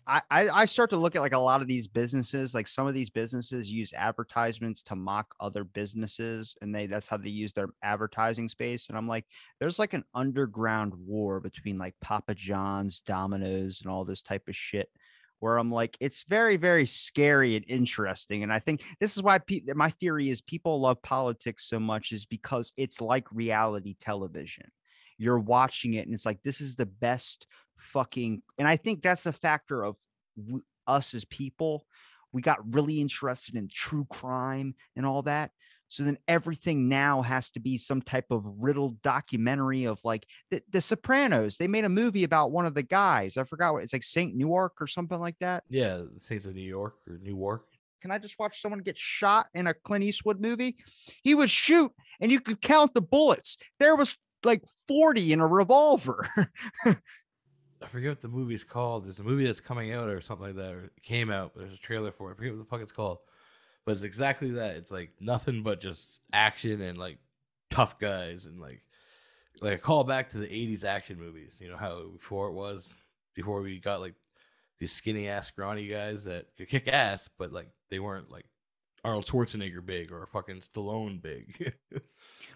I, 0.06 0.22
I 0.30 0.48
I 0.48 0.64
start 0.64 0.90
to 0.90 0.96
look 0.96 1.14
at 1.14 1.22
like 1.22 1.34
a 1.34 1.38
lot 1.38 1.60
of 1.60 1.68
these 1.68 1.86
businesses, 1.86 2.54
like 2.54 2.66
some 2.66 2.86
of 2.86 2.94
these 2.94 3.10
businesses 3.10 3.70
use 3.70 3.92
advertisements 3.92 4.82
to 4.84 4.96
mock 4.96 5.34
other 5.40 5.62
businesses, 5.62 6.56
and 6.62 6.74
they 6.74 6.86
that's 6.86 7.06
how 7.06 7.16
they 7.16 7.28
use 7.28 7.52
their 7.52 7.68
advertising 7.82 8.48
space. 8.48 8.88
And 8.88 8.96
I'm 8.96 9.06
like, 9.08 9.26
there's 9.58 9.78
like 9.78 9.92
an 9.92 10.04
underground 10.14 10.94
war 10.94 11.38
between 11.38 11.76
like 11.76 11.94
Papa 12.00 12.34
John's, 12.34 13.00
Domino's, 13.00 13.82
and 13.82 13.90
all 13.90 14.04
this 14.04 14.22
type 14.22 14.48
of 14.48 14.56
shit. 14.56 14.88
Where 15.40 15.58
I'm 15.58 15.70
like, 15.70 15.96
it's 16.00 16.24
very, 16.28 16.56
very 16.56 16.86
scary 16.86 17.56
and 17.56 17.64
interesting. 17.66 18.42
And 18.42 18.52
I 18.52 18.58
think 18.58 18.82
this 19.00 19.16
is 19.16 19.22
why 19.22 19.38
pe- 19.38 19.62
my 19.74 19.90
theory 19.90 20.30
is 20.30 20.40
people 20.40 20.80
love 20.80 21.02
politics 21.02 21.68
so 21.68 21.80
much 21.80 22.12
is 22.12 22.26
because 22.26 22.72
it's 22.76 23.00
like 23.00 23.26
reality 23.32 23.96
television. 24.00 24.70
You're 25.18 25.38
watching 25.38 25.94
it 25.94 26.06
and 26.06 26.14
it's 26.14 26.26
like, 26.26 26.42
this 26.42 26.60
is 26.60 26.76
the 26.76 26.86
best 26.86 27.46
fucking 27.80 28.42
and 28.58 28.68
i 28.68 28.76
think 28.76 29.02
that's 29.02 29.26
a 29.26 29.32
factor 29.32 29.82
of 29.82 29.96
w- 30.36 30.62
us 30.86 31.14
as 31.14 31.24
people 31.24 31.86
we 32.32 32.42
got 32.42 32.74
really 32.74 33.00
interested 33.00 33.56
in 33.56 33.68
true 33.72 34.06
crime 34.10 34.74
and 34.96 35.04
all 35.04 35.22
that 35.22 35.50
so 35.90 36.04
then 36.04 36.16
everything 36.28 36.88
now 36.88 37.20
has 37.20 37.50
to 37.50 37.60
be 37.60 37.76
some 37.76 38.00
type 38.00 38.26
of 38.30 38.44
riddled 38.58 39.02
documentary 39.02 39.84
of 39.84 39.98
like 40.04 40.24
the, 40.50 40.62
the 40.70 40.80
sopranos 40.80 41.58
they 41.58 41.66
made 41.66 41.84
a 41.84 41.88
movie 41.88 42.24
about 42.24 42.52
one 42.52 42.64
of 42.64 42.74
the 42.74 42.82
guys 42.82 43.36
i 43.36 43.44
forgot 43.44 43.74
what 43.74 43.82
it's 43.82 43.92
like 43.92 44.02
saint 44.02 44.34
newark 44.34 44.72
or 44.80 44.86
something 44.86 45.20
like 45.20 45.36
that 45.40 45.64
yeah, 45.68 45.96
the 45.96 46.20
Saints 46.20 46.46
of 46.46 46.54
New 46.54 46.62
York 46.62 46.94
or 47.06 47.18
Newark. 47.22 47.66
can 48.00 48.10
i 48.10 48.18
just 48.18 48.38
watch 48.38 48.62
someone 48.62 48.80
get 48.80 48.96
shot 48.96 49.46
in 49.54 49.66
a 49.66 49.74
clint 49.74 50.04
eastwood 50.04 50.40
movie 50.40 50.76
he 51.22 51.34
would 51.34 51.50
shoot 51.50 51.92
and 52.20 52.32
you 52.32 52.40
could 52.40 52.60
count 52.62 52.94
the 52.94 53.02
bullets 53.02 53.58
there 53.78 53.96
was 53.96 54.16
like 54.44 54.62
40 54.88 55.34
in 55.34 55.40
a 55.40 55.46
revolver 55.46 56.28
I 57.82 57.86
forget 57.86 58.10
what 58.10 58.20
the 58.20 58.28
movie's 58.28 58.62
called. 58.62 59.06
There's 59.06 59.20
a 59.20 59.24
movie 59.24 59.44
that's 59.44 59.60
coming 59.60 59.92
out 59.92 60.08
or 60.08 60.20
something 60.20 60.48
like 60.48 60.56
that, 60.56 60.72
or 60.72 60.92
came 61.02 61.30
out. 61.30 61.52
There's 61.56 61.72
a 61.72 61.78
trailer 61.78 62.12
for 62.12 62.30
it. 62.30 62.34
I 62.34 62.36
forget 62.36 62.52
what 62.52 62.58
the 62.58 62.68
fuck 62.68 62.82
it's 62.82 62.92
called. 62.92 63.18
But 63.86 63.92
it's 63.92 64.04
exactly 64.04 64.52
that. 64.52 64.76
It's 64.76 64.90
like 64.92 65.12
nothing 65.20 65.62
but 65.62 65.80
just 65.80 66.20
action 66.32 66.80
and 66.80 66.98
like 66.98 67.18
tough 67.70 67.98
guys 67.98 68.46
and 68.46 68.60
like 68.60 68.82
like 69.60 69.74
a 69.74 69.78
call 69.78 70.04
back 70.04 70.28
to 70.30 70.38
the 70.38 70.46
80s 70.46 70.84
action 70.84 71.18
movies. 71.18 71.60
You 71.62 71.70
know 71.70 71.76
how 71.76 72.08
before 72.12 72.48
it 72.48 72.54
was 72.54 72.96
before 73.34 73.62
we 73.62 73.78
got 73.80 74.00
like 74.00 74.14
these 74.78 74.92
skinny 74.92 75.28
ass 75.28 75.48
scrawny 75.48 75.88
guys 75.88 76.24
that 76.24 76.46
could 76.56 76.68
kick 76.68 76.88
ass, 76.88 77.28
but 77.38 77.52
like 77.52 77.68
they 77.90 77.98
weren't 77.98 78.30
like 78.30 78.46
Arnold 79.04 79.26
Schwarzenegger 79.26 79.84
big 79.84 80.12
or 80.12 80.26
fucking 80.26 80.60
Stallone 80.60 81.20
big. 81.20 81.74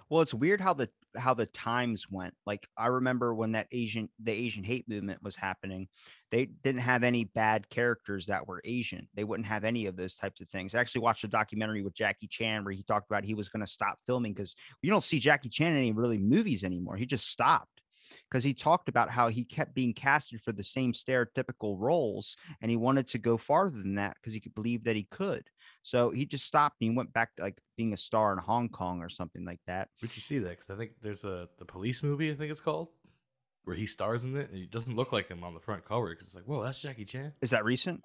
Well, 0.09 0.23
it's 0.23 0.35
weird 0.35 0.61
how 0.61 0.75
the 0.75 0.91
how 1.17 1.35
the 1.35 1.47
times 1.47 2.07
went. 2.11 2.35
Like 2.47 2.67
I 2.77 2.87
remember 2.87 3.35
when 3.35 3.53
that 3.53 3.69
Asian 3.73 4.09
the 4.23 4.33
Asian 4.33 4.65
hate 4.65 4.89
movement 4.89 5.23
was 5.23 5.37
happening, 5.37 5.89
they 6.31 6.47
didn't 6.47 6.81
have 6.81 7.03
any 7.03 7.25
bad 7.25 7.69
characters 7.71 8.27
that 8.27 8.47
were 8.47 8.61
Asian. 8.65 9.09
They 9.15 9.25
wouldn't 9.25 9.47
have 9.47 9.65
any 9.65 9.87
of 9.87 9.97
those 9.97 10.17
types 10.17 10.41
of 10.41 10.49
things. 10.49 10.75
I 10.75 10.81
actually 10.81 11.03
watched 11.03 11.25
a 11.25 11.29
documentary 11.29 11.83
with 11.83 11.95
Jackie 11.95 12.29
Chan 12.29 12.65
where 12.65 12.75
he 12.75 12.83
talked 12.83 13.11
about 13.11 13.25
he 13.25 13.35
was 13.35 13.49
going 13.49 13.65
to 13.65 13.71
stop 13.71 13.99
filming 14.07 14.33
because 14.33 14.55
you 14.83 14.91
don't 14.91 15.05
see 15.05 15.19
Jackie 15.19 15.49
Chan 15.49 15.73
in 15.73 15.79
any 15.79 15.93
really 15.93 16.19
movies 16.19 16.65
anymore. 16.65 16.97
He 16.97 17.07
just 17.07 17.29
stopped 17.29 17.74
because 18.31 18.45
he 18.45 18.55
talked 18.55 18.89
about 18.89 19.11
how 19.11 19.29
he 19.29 19.45
kept 19.45 19.75
being 19.75 19.93
casted 19.93 20.41
for 20.41 20.53
the 20.53 20.65
same 20.65 20.93
stereotypical 20.93 21.77
roles 21.79 22.37
and 22.61 22.71
he 22.71 22.77
wanted 22.77 23.07
to 23.09 23.19
go 23.19 23.37
farther 23.37 23.77
than 23.77 23.95
that 23.97 24.17
because 24.17 24.33
he 24.33 24.41
could 24.41 24.55
believe 24.55 24.85
that 24.85 24.97
he 24.97 25.07
could. 25.11 25.49
So 25.83 26.11
he 26.11 26.25
just 26.27 26.47
stopped 26.47 26.77
and 26.81 26.91
he 26.91 26.97
went 26.97 27.13
back 27.13 27.35
to 27.37 27.43
like 27.43 27.59
being 27.77 27.93
a 27.93 27.97
star 27.97 28.33
in 28.33 28.39
Hong 28.39 28.69
Kong 28.69 29.01
or 29.03 29.09
something 29.09 29.45
like 29.45 29.61
that. 29.67 29.89
Would 30.03 30.17
you 30.17 30.23
see 30.23 30.39
that? 30.39 30.51
Because 30.51 30.71
I 30.71 30.77
think 30.77 30.93
there's 31.03 31.25
a 31.25 31.49
the 31.59 31.65
police 31.65 32.03
movie. 32.03 32.31
I 32.31 32.35
think 32.35 32.51
it's 32.51 32.61
called 32.61 32.89
where 33.65 33.77
he 33.77 33.87
stars 33.87 34.25
in 34.25 34.37
it. 34.37 34.51
And 34.51 34.59
it 34.59 34.71
doesn't 34.71 34.95
look 34.95 35.13
like 35.13 35.29
him 35.29 35.43
on 35.43 35.55
the 35.55 35.61
front 35.61 35.85
cover 35.85 36.11
because 36.11 36.27
it's 36.27 36.37
like, 36.37 36.45
whoa, 36.45 36.63
that's 36.63 36.81
Jackie 36.81 37.05
Chan. 37.05 37.33
Is 37.41 37.51
that 37.51 37.65
recent? 37.65 38.03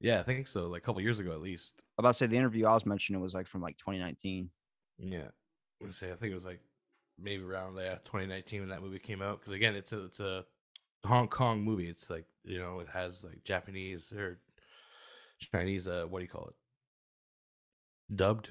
Yeah, 0.00 0.20
I 0.20 0.22
think 0.22 0.46
so. 0.46 0.66
Like 0.66 0.82
a 0.82 0.84
couple 0.84 1.00
years 1.00 1.20
ago, 1.20 1.32
at 1.32 1.40
least. 1.40 1.82
I 1.98 2.02
About 2.02 2.12
to 2.12 2.18
say 2.18 2.26
the 2.26 2.36
interview 2.36 2.66
I 2.66 2.74
was 2.74 2.84
mentioning 2.84 3.20
was 3.20 3.34
like 3.34 3.46
from 3.46 3.62
like 3.62 3.78
2019. 3.78 4.50
Yeah, 4.98 5.28
I'm 5.82 5.92
say 5.92 6.12
I 6.12 6.14
think 6.14 6.32
it 6.32 6.34
was 6.34 6.46
like 6.46 6.60
maybe 7.18 7.42
around 7.42 7.74
there 7.74 8.00
2019 8.04 8.60
when 8.60 8.68
that 8.70 8.82
movie 8.82 8.98
came 8.98 9.22
out. 9.22 9.40
Because 9.40 9.52
again, 9.52 9.74
it's 9.74 9.92
a 9.92 10.04
it's 10.04 10.20
a 10.20 10.44
Hong 11.04 11.28
Kong 11.28 11.62
movie. 11.62 11.88
It's 11.88 12.10
like 12.10 12.26
you 12.44 12.58
know 12.58 12.80
it 12.80 12.88
has 12.88 13.24
like 13.24 13.44
Japanese 13.44 14.12
or 14.12 14.38
Chinese. 15.38 15.88
Uh, 15.88 16.06
what 16.08 16.18
do 16.20 16.24
you 16.24 16.30
call 16.30 16.48
it? 16.48 18.16
Dubbed. 18.16 18.50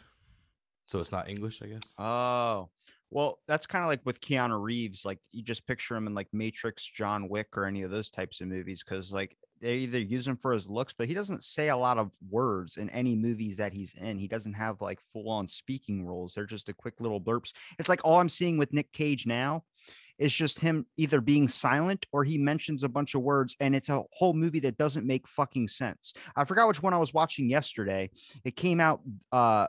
So 0.88 1.00
it's 1.00 1.12
not 1.12 1.30
English, 1.30 1.62
I 1.62 1.68
guess. 1.68 1.94
Oh, 1.98 2.70
well, 3.10 3.40
that's 3.48 3.66
kind 3.66 3.84
of 3.84 3.88
like 3.88 4.02
with 4.06 4.20
Keanu 4.22 4.62
Reeves. 4.62 5.06
Like 5.06 5.20
you 5.32 5.44
just 5.44 5.66
picture 5.66 5.96
him 5.96 6.08
in 6.08 6.14
like 6.14 6.28
Matrix, 6.34 6.84
John 6.86 7.30
Wick, 7.30 7.50
or 7.56 7.66
any 7.66 7.84
of 7.84 7.92
those 7.92 8.10
types 8.10 8.42
of 8.42 8.48
movies. 8.48 8.84
Cause 8.84 9.12
like 9.14 9.38
they 9.64 9.76
either 9.78 10.00
use 10.00 10.28
him 10.28 10.36
for 10.36 10.52
his 10.52 10.68
looks, 10.68 10.94
but 10.96 11.08
he 11.08 11.14
doesn't 11.14 11.42
say 11.42 11.70
a 11.70 11.78
lot 11.78 11.98
of 11.98 12.12
words 12.30 12.76
in 12.76 12.90
any 12.90 13.16
movies 13.16 13.56
that 13.56 13.72
he's 13.72 13.94
in. 13.94 14.20
He 14.20 14.28
doesn't 14.28 14.54
have 14.54 14.82
like 14.82 15.00
full 15.14 15.30
on 15.30 15.48
speaking 15.48 16.06
roles. 16.06 16.34
They're 16.34 16.46
just 16.46 16.68
a 16.68 16.74
quick 16.74 16.96
little 17.00 17.22
burps. 17.22 17.54
It's 17.80 17.88
like 17.88 18.02
all 18.04 18.20
I'm 18.20 18.28
seeing 18.28 18.58
with 18.58 18.74
Nick 18.74 18.92
Cage 18.92 19.26
now 19.26 19.64
is 20.20 20.34
just 20.34 20.60
him 20.60 20.86
either 20.98 21.22
being 21.22 21.48
silent 21.48 22.06
or 22.12 22.26
he 22.26 22.38
mentions 22.38 22.84
a 22.84 22.90
bunch 22.90 23.16
of 23.16 23.22
words 23.22 23.56
and 23.62 23.74
it's 23.74 23.88
a 23.88 24.04
whole 24.12 24.34
movie 24.34 24.60
that 24.60 24.78
doesn't 24.78 25.08
make 25.08 25.28
fucking 25.30 25.70
sense. 25.70 26.14
I 26.36 26.44
forgot 26.44 26.68
which 26.68 26.84
one 26.84 26.94
I 26.94 27.00
was 27.00 27.14
watching 27.14 27.50
yesterday. 27.50 28.12
It 28.44 28.58
came 28.58 28.82
out 28.82 29.00
uh 29.32 29.68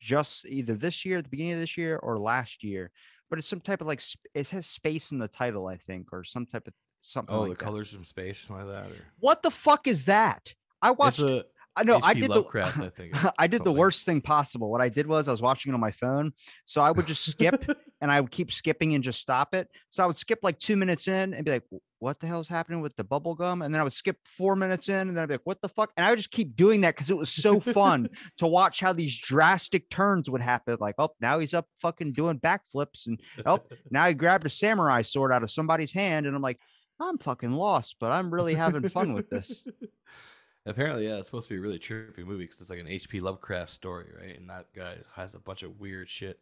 just 0.00 0.44
either 0.46 0.74
this 0.74 1.04
year, 1.04 1.18
at 1.18 1.24
the 1.24 1.30
beginning 1.30 1.52
of 1.52 1.60
this 1.60 1.78
year, 1.78 1.98
or 1.98 2.18
last 2.18 2.64
year. 2.64 2.90
But 3.30 3.38
it's 3.38 3.48
some 3.48 3.60
type 3.60 3.80
of 3.80 3.86
like 3.86 4.02
it 4.34 4.48
has 4.48 4.66
space 4.66 5.12
in 5.12 5.18
the 5.18 5.28
title, 5.28 5.68
I 5.68 5.76
think, 5.76 6.08
or 6.12 6.24
some 6.24 6.46
type 6.46 6.66
of 6.66 6.74
something. 7.00 7.34
Oh, 7.34 7.40
like 7.42 7.50
the 7.50 7.54
that. 7.56 7.64
colors 7.64 7.92
from 7.92 8.04
space, 8.04 8.38
something 8.38 8.66
like 8.66 8.74
that. 8.74 8.90
Or 8.92 8.96
What 9.20 9.42
the 9.42 9.50
fuck 9.50 9.86
is 9.86 10.04
that? 10.04 10.54
I 10.82 10.90
watched. 10.92 11.20
A 11.20 11.44
I 11.76 11.82
know. 11.82 12.00
I 12.02 12.14
did 12.14 12.30
Lovecraft, 12.30 12.78
the. 12.78 12.86
I 12.86 12.88
think, 12.88 13.14
I 13.38 13.46
did 13.46 13.62
the 13.62 13.72
worst 13.72 14.06
thing 14.06 14.22
possible. 14.22 14.70
What 14.70 14.80
I 14.80 14.88
did 14.88 15.06
was 15.06 15.28
I 15.28 15.30
was 15.30 15.42
watching 15.42 15.72
it 15.72 15.74
on 15.74 15.80
my 15.80 15.90
phone, 15.90 16.32
so 16.64 16.80
I 16.80 16.90
would 16.90 17.06
just 17.06 17.30
skip 17.30 17.68
and 18.00 18.10
I 18.10 18.20
would 18.20 18.30
keep 18.30 18.50
skipping 18.50 18.94
and 18.94 19.04
just 19.04 19.20
stop 19.20 19.54
it. 19.54 19.68
So 19.90 20.02
I 20.02 20.06
would 20.06 20.16
skip 20.16 20.38
like 20.42 20.58
two 20.58 20.76
minutes 20.76 21.06
in 21.06 21.34
and 21.34 21.44
be 21.44 21.50
like, 21.50 21.64
"What 21.98 22.18
the 22.18 22.26
hell's 22.26 22.48
happening 22.48 22.80
with 22.80 22.96
the 22.96 23.04
bubble 23.04 23.34
gum?" 23.34 23.60
And 23.60 23.74
then 23.74 23.80
I 23.82 23.84
would 23.84 23.92
skip 23.92 24.16
four 24.38 24.56
minutes 24.56 24.88
in, 24.88 25.08
and 25.08 25.16
then 25.16 25.22
I'd 25.22 25.28
be 25.28 25.34
like, 25.34 25.44
"What 25.44 25.60
the 25.60 25.68
fuck?" 25.68 25.92
And 25.98 26.06
I 26.06 26.10
would 26.10 26.18
just 26.18 26.30
keep 26.30 26.56
doing 26.56 26.80
that 26.80 26.94
because 26.94 27.10
it 27.10 27.16
was 27.16 27.28
so 27.28 27.60
fun 27.60 28.08
to 28.38 28.46
watch 28.46 28.80
how 28.80 28.94
these 28.94 29.14
drastic 29.14 29.90
turns 29.90 30.30
would 30.30 30.40
happen. 30.40 30.78
Like, 30.80 30.94
oh, 30.96 31.10
now 31.20 31.40
he's 31.40 31.52
up 31.52 31.66
fucking 31.82 32.12
doing 32.14 32.40
backflips, 32.40 33.06
and 33.06 33.20
oh, 33.44 33.60
now 33.90 34.08
he 34.08 34.14
grabbed 34.14 34.46
a 34.46 34.50
samurai 34.50 35.02
sword 35.02 35.30
out 35.30 35.42
of 35.42 35.50
somebody's 35.50 35.92
hand, 35.92 36.24
and 36.24 36.34
I'm 36.34 36.42
like, 36.42 36.58
I'm 37.00 37.18
fucking 37.18 37.52
lost, 37.52 37.96
but 38.00 38.10
I'm 38.12 38.32
really 38.32 38.54
having 38.54 38.88
fun 38.88 39.12
with 39.12 39.28
this. 39.30 39.64
Apparently, 40.66 41.06
yeah, 41.06 41.16
it's 41.16 41.28
supposed 41.28 41.48
to 41.48 41.54
be 41.54 41.58
a 41.58 41.60
really 41.62 41.78
trippy 41.78 42.24
movie 42.24 42.44
because 42.44 42.60
it's 42.60 42.70
like 42.70 42.80
an 42.80 42.88
H.P. 42.88 43.20
Lovecraft 43.20 43.70
story, 43.70 44.06
right? 44.20 44.36
And 44.36 44.50
that 44.50 44.66
guy 44.74 44.96
has 45.14 45.34
a 45.34 45.38
bunch 45.38 45.62
of 45.62 45.78
weird 45.78 46.08
shit. 46.08 46.40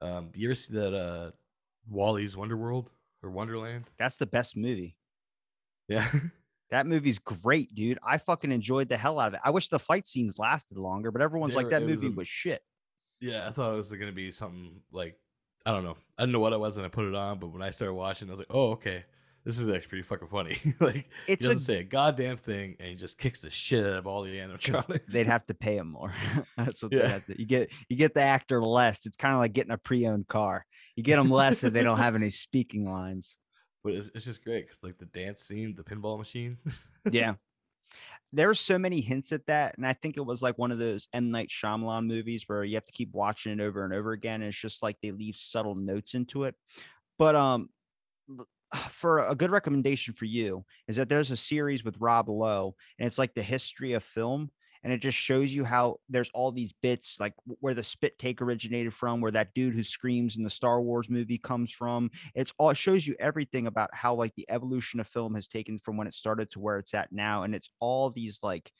Um, 0.00 0.30
you 0.34 0.48
ever 0.48 0.54
see 0.54 0.74
that 0.74 0.94
uh, 0.94 1.30
Wally's 1.88 2.36
Wonderworld 2.36 2.88
or 3.22 3.30
Wonderland? 3.30 3.84
That's 3.98 4.16
the 4.18 4.26
best 4.26 4.56
movie. 4.56 4.96
Yeah, 5.88 6.08
That 6.70 6.86
movie's 6.86 7.18
great, 7.18 7.74
dude. 7.74 7.98
I 8.04 8.18
fucking 8.18 8.50
enjoyed 8.50 8.88
the 8.88 8.96
hell 8.96 9.20
out 9.20 9.28
of 9.28 9.34
it. 9.34 9.40
I 9.44 9.50
wish 9.50 9.68
the 9.68 9.78
fight 9.78 10.06
scenes 10.06 10.38
lasted 10.38 10.76
longer, 10.78 11.10
but 11.12 11.20
everyone's 11.22 11.54
like 11.54 11.70
that 11.70 11.82
it 11.82 11.86
was 11.86 11.94
movie 12.02 12.14
a- 12.14 12.16
was 12.16 12.26
shit. 12.28 12.62
yeah. 13.20 13.46
I 13.46 13.52
thought 13.52 13.74
it 13.74 13.76
was 13.76 13.92
gonna 13.92 14.12
be 14.12 14.30
something 14.32 14.80
like 14.90 15.16
I 15.66 15.70
don't 15.70 15.84
know. 15.84 15.96
I 16.18 16.22
didn't 16.22 16.32
know 16.32 16.40
what 16.40 16.52
it 16.52 16.58
was 16.60 16.76
when 16.76 16.84
I 16.84 16.88
put 16.88 17.04
it 17.04 17.14
on, 17.14 17.38
but 17.38 17.48
when 17.48 17.62
I 17.62 17.70
started 17.70 17.94
watching, 17.94 18.28
I 18.28 18.32
was 18.32 18.38
like, 18.40 18.48
oh, 18.50 18.72
okay, 18.72 19.04
this 19.44 19.58
is 19.58 19.68
actually 19.68 19.88
pretty 19.88 20.02
fucking 20.04 20.28
funny. 20.28 20.58
like 20.80 21.08
It's 21.26 21.42
he 21.44 21.48
doesn't 21.48 21.64
say 21.64 21.78
a 21.80 21.84
goddamn 21.84 22.36
thing, 22.36 22.76
and 22.80 22.88
he 22.88 22.94
just 22.94 23.18
kicks 23.18 23.40
the 23.42 23.50
shit 23.50 23.84
out 23.84 23.92
of 23.98 24.06
all 24.06 24.22
the 24.22 24.36
animatronics. 24.38 25.06
they'd 25.08 25.26
have 25.26 25.46
to 25.48 25.54
pay 25.54 25.76
him 25.76 25.88
more. 25.92 26.12
That's 26.56 26.82
what 26.82 26.90
they 26.92 26.98
Yeah. 26.98 27.08
have 27.08 27.26
to. 27.26 27.38
You 27.38 27.46
get 27.46 27.70
you 27.88 27.96
get 27.96 28.14
the 28.14 28.22
actor 28.22 28.62
less. 28.62 29.04
It's 29.06 29.16
kind 29.16 29.34
of 29.34 29.40
like 29.40 29.52
getting 29.52 29.72
a 29.72 29.78
pre-owned 29.78 30.28
car. 30.28 30.64
You 30.96 31.02
get 31.02 31.16
them 31.16 31.30
less 31.30 31.62
if 31.64 31.72
they 31.72 31.82
don't 31.82 31.98
have 31.98 32.14
any 32.14 32.30
speaking 32.30 32.90
lines. 32.90 33.36
but 33.82 33.92
it's, 33.94 34.10
it's 34.14 34.24
just 34.24 34.42
great 34.44 34.64
because 34.66 34.82
like 34.82 34.98
the 34.98 35.06
dance 35.06 35.42
scene, 35.42 35.74
the 35.76 35.84
pinball 35.84 36.18
machine. 36.18 36.58
Yeah. 37.10 37.34
There's 38.32 38.58
so 38.58 38.78
many 38.80 39.00
hints 39.00 39.30
at 39.30 39.46
that, 39.46 39.76
and 39.76 39.86
I 39.86 39.92
think 39.92 40.16
it 40.16 40.24
was 40.26 40.42
like 40.42 40.58
one 40.58 40.72
of 40.72 40.78
those 40.78 41.06
M 41.12 41.30
Night 41.30 41.50
Shyamalan 41.50 42.06
movies 42.06 42.44
where 42.48 42.64
you 42.64 42.74
have 42.74 42.84
to 42.86 42.92
keep 42.92 43.12
watching 43.12 43.52
it 43.52 43.60
over 43.60 43.84
and 43.84 43.92
over 43.94 44.10
again. 44.10 44.36
And 44.42 44.44
it's 44.48 44.58
just 44.58 44.82
like 44.82 44.96
they 45.02 45.12
leave 45.12 45.36
subtle 45.36 45.76
notes 45.76 46.14
into 46.14 46.42
it. 46.44 46.56
But 47.16 47.36
um, 47.36 47.68
for 48.90 49.20
a 49.20 49.34
good 49.34 49.50
recommendation 49.50 50.14
for 50.14 50.24
you 50.24 50.64
is 50.88 50.96
that 50.96 51.08
there's 51.08 51.30
a 51.30 51.36
series 51.36 51.84
with 51.84 52.00
Rob 52.00 52.28
Lowe, 52.28 52.74
and 52.98 53.06
it's 53.06 53.18
like 53.18 53.34
the 53.34 53.42
history 53.42 53.92
of 53.92 54.04
film, 54.04 54.50
and 54.82 54.92
it 54.92 54.98
just 54.98 55.16
shows 55.16 55.52
you 55.54 55.64
how 55.64 55.96
there's 56.08 56.30
all 56.34 56.52
these 56.52 56.74
bits 56.82 57.16
like 57.18 57.32
where 57.60 57.74
the 57.74 57.82
spit 57.82 58.18
take 58.18 58.42
originated 58.42 58.92
from, 58.92 59.20
where 59.20 59.32
that 59.32 59.54
dude 59.54 59.74
who 59.74 59.82
screams 59.82 60.36
in 60.36 60.42
the 60.42 60.50
Star 60.50 60.80
Wars 60.82 61.08
movie 61.08 61.38
comes 61.38 61.70
from. 61.70 62.10
It's 62.34 62.52
all 62.58 62.70
it 62.70 62.76
shows 62.76 63.06
you 63.06 63.16
everything 63.18 63.66
about 63.66 63.90
how 63.94 64.14
like 64.14 64.34
the 64.36 64.46
evolution 64.50 65.00
of 65.00 65.08
film 65.08 65.34
has 65.34 65.46
taken 65.46 65.78
from 65.78 65.96
when 65.96 66.06
it 66.06 66.14
started 66.14 66.50
to 66.50 66.60
where 66.60 66.78
it's 66.78 66.94
at 66.94 67.12
now, 67.12 67.44
and 67.44 67.54
it's 67.54 67.70
all 67.80 68.10
these 68.10 68.38
like 68.42 68.70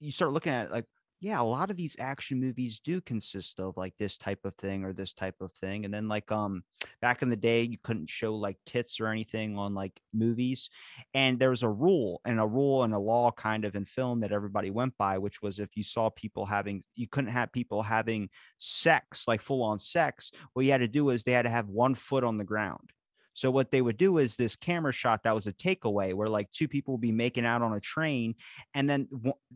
you 0.00 0.12
start 0.12 0.32
looking 0.32 0.52
at 0.52 0.66
it 0.66 0.72
like 0.72 0.84
yeah, 1.20 1.40
a 1.40 1.42
lot 1.42 1.70
of 1.70 1.76
these 1.76 1.96
action 1.98 2.40
movies 2.40 2.78
do 2.78 3.00
consist 3.00 3.58
of 3.58 3.76
like 3.76 3.92
this 3.98 4.16
type 4.16 4.44
of 4.44 4.54
thing 4.54 4.84
or 4.84 4.92
this 4.92 5.12
type 5.12 5.34
of 5.40 5.52
thing. 5.54 5.84
And 5.84 5.92
then 5.92 6.06
like 6.06 6.30
um 6.30 6.62
back 7.02 7.22
in 7.22 7.28
the 7.28 7.36
day 7.36 7.62
you 7.62 7.76
couldn't 7.82 8.08
show 8.08 8.36
like 8.36 8.56
tits 8.66 9.00
or 9.00 9.08
anything 9.08 9.58
on 9.58 9.74
like 9.74 10.00
movies. 10.14 10.70
And 11.14 11.38
there 11.38 11.50
was 11.50 11.64
a 11.64 11.68
rule 11.68 12.20
and 12.24 12.38
a 12.38 12.46
rule 12.46 12.84
and 12.84 12.94
a 12.94 12.98
law 12.98 13.32
kind 13.32 13.64
of 13.64 13.74
in 13.74 13.84
film 13.84 14.20
that 14.20 14.32
everybody 14.32 14.70
went 14.70 14.96
by, 14.96 15.18
which 15.18 15.42
was 15.42 15.58
if 15.58 15.76
you 15.76 15.82
saw 15.82 16.08
people 16.10 16.46
having 16.46 16.84
you 16.94 17.08
couldn't 17.08 17.32
have 17.32 17.52
people 17.52 17.82
having 17.82 18.28
sex, 18.58 19.26
like 19.26 19.42
full 19.42 19.64
on 19.64 19.80
sex, 19.80 20.30
what 20.52 20.64
you 20.64 20.70
had 20.70 20.82
to 20.82 20.88
do 20.88 21.10
is 21.10 21.24
they 21.24 21.32
had 21.32 21.42
to 21.42 21.50
have 21.50 21.68
one 21.68 21.96
foot 21.96 22.22
on 22.22 22.36
the 22.36 22.44
ground. 22.44 22.92
So 23.38 23.52
what 23.52 23.70
they 23.70 23.82
would 23.82 23.96
do 23.96 24.18
is 24.18 24.34
this 24.34 24.56
camera 24.56 24.92
shot 24.92 25.22
that 25.22 25.34
was 25.34 25.46
a 25.46 25.52
takeaway 25.52 26.12
where 26.12 26.26
like 26.26 26.50
two 26.50 26.66
people 26.66 26.94
would 26.94 27.00
be 27.00 27.12
making 27.12 27.46
out 27.46 27.62
on 27.62 27.72
a 27.72 27.78
train 27.78 28.34
and 28.74 28.90
then 28.90 29.06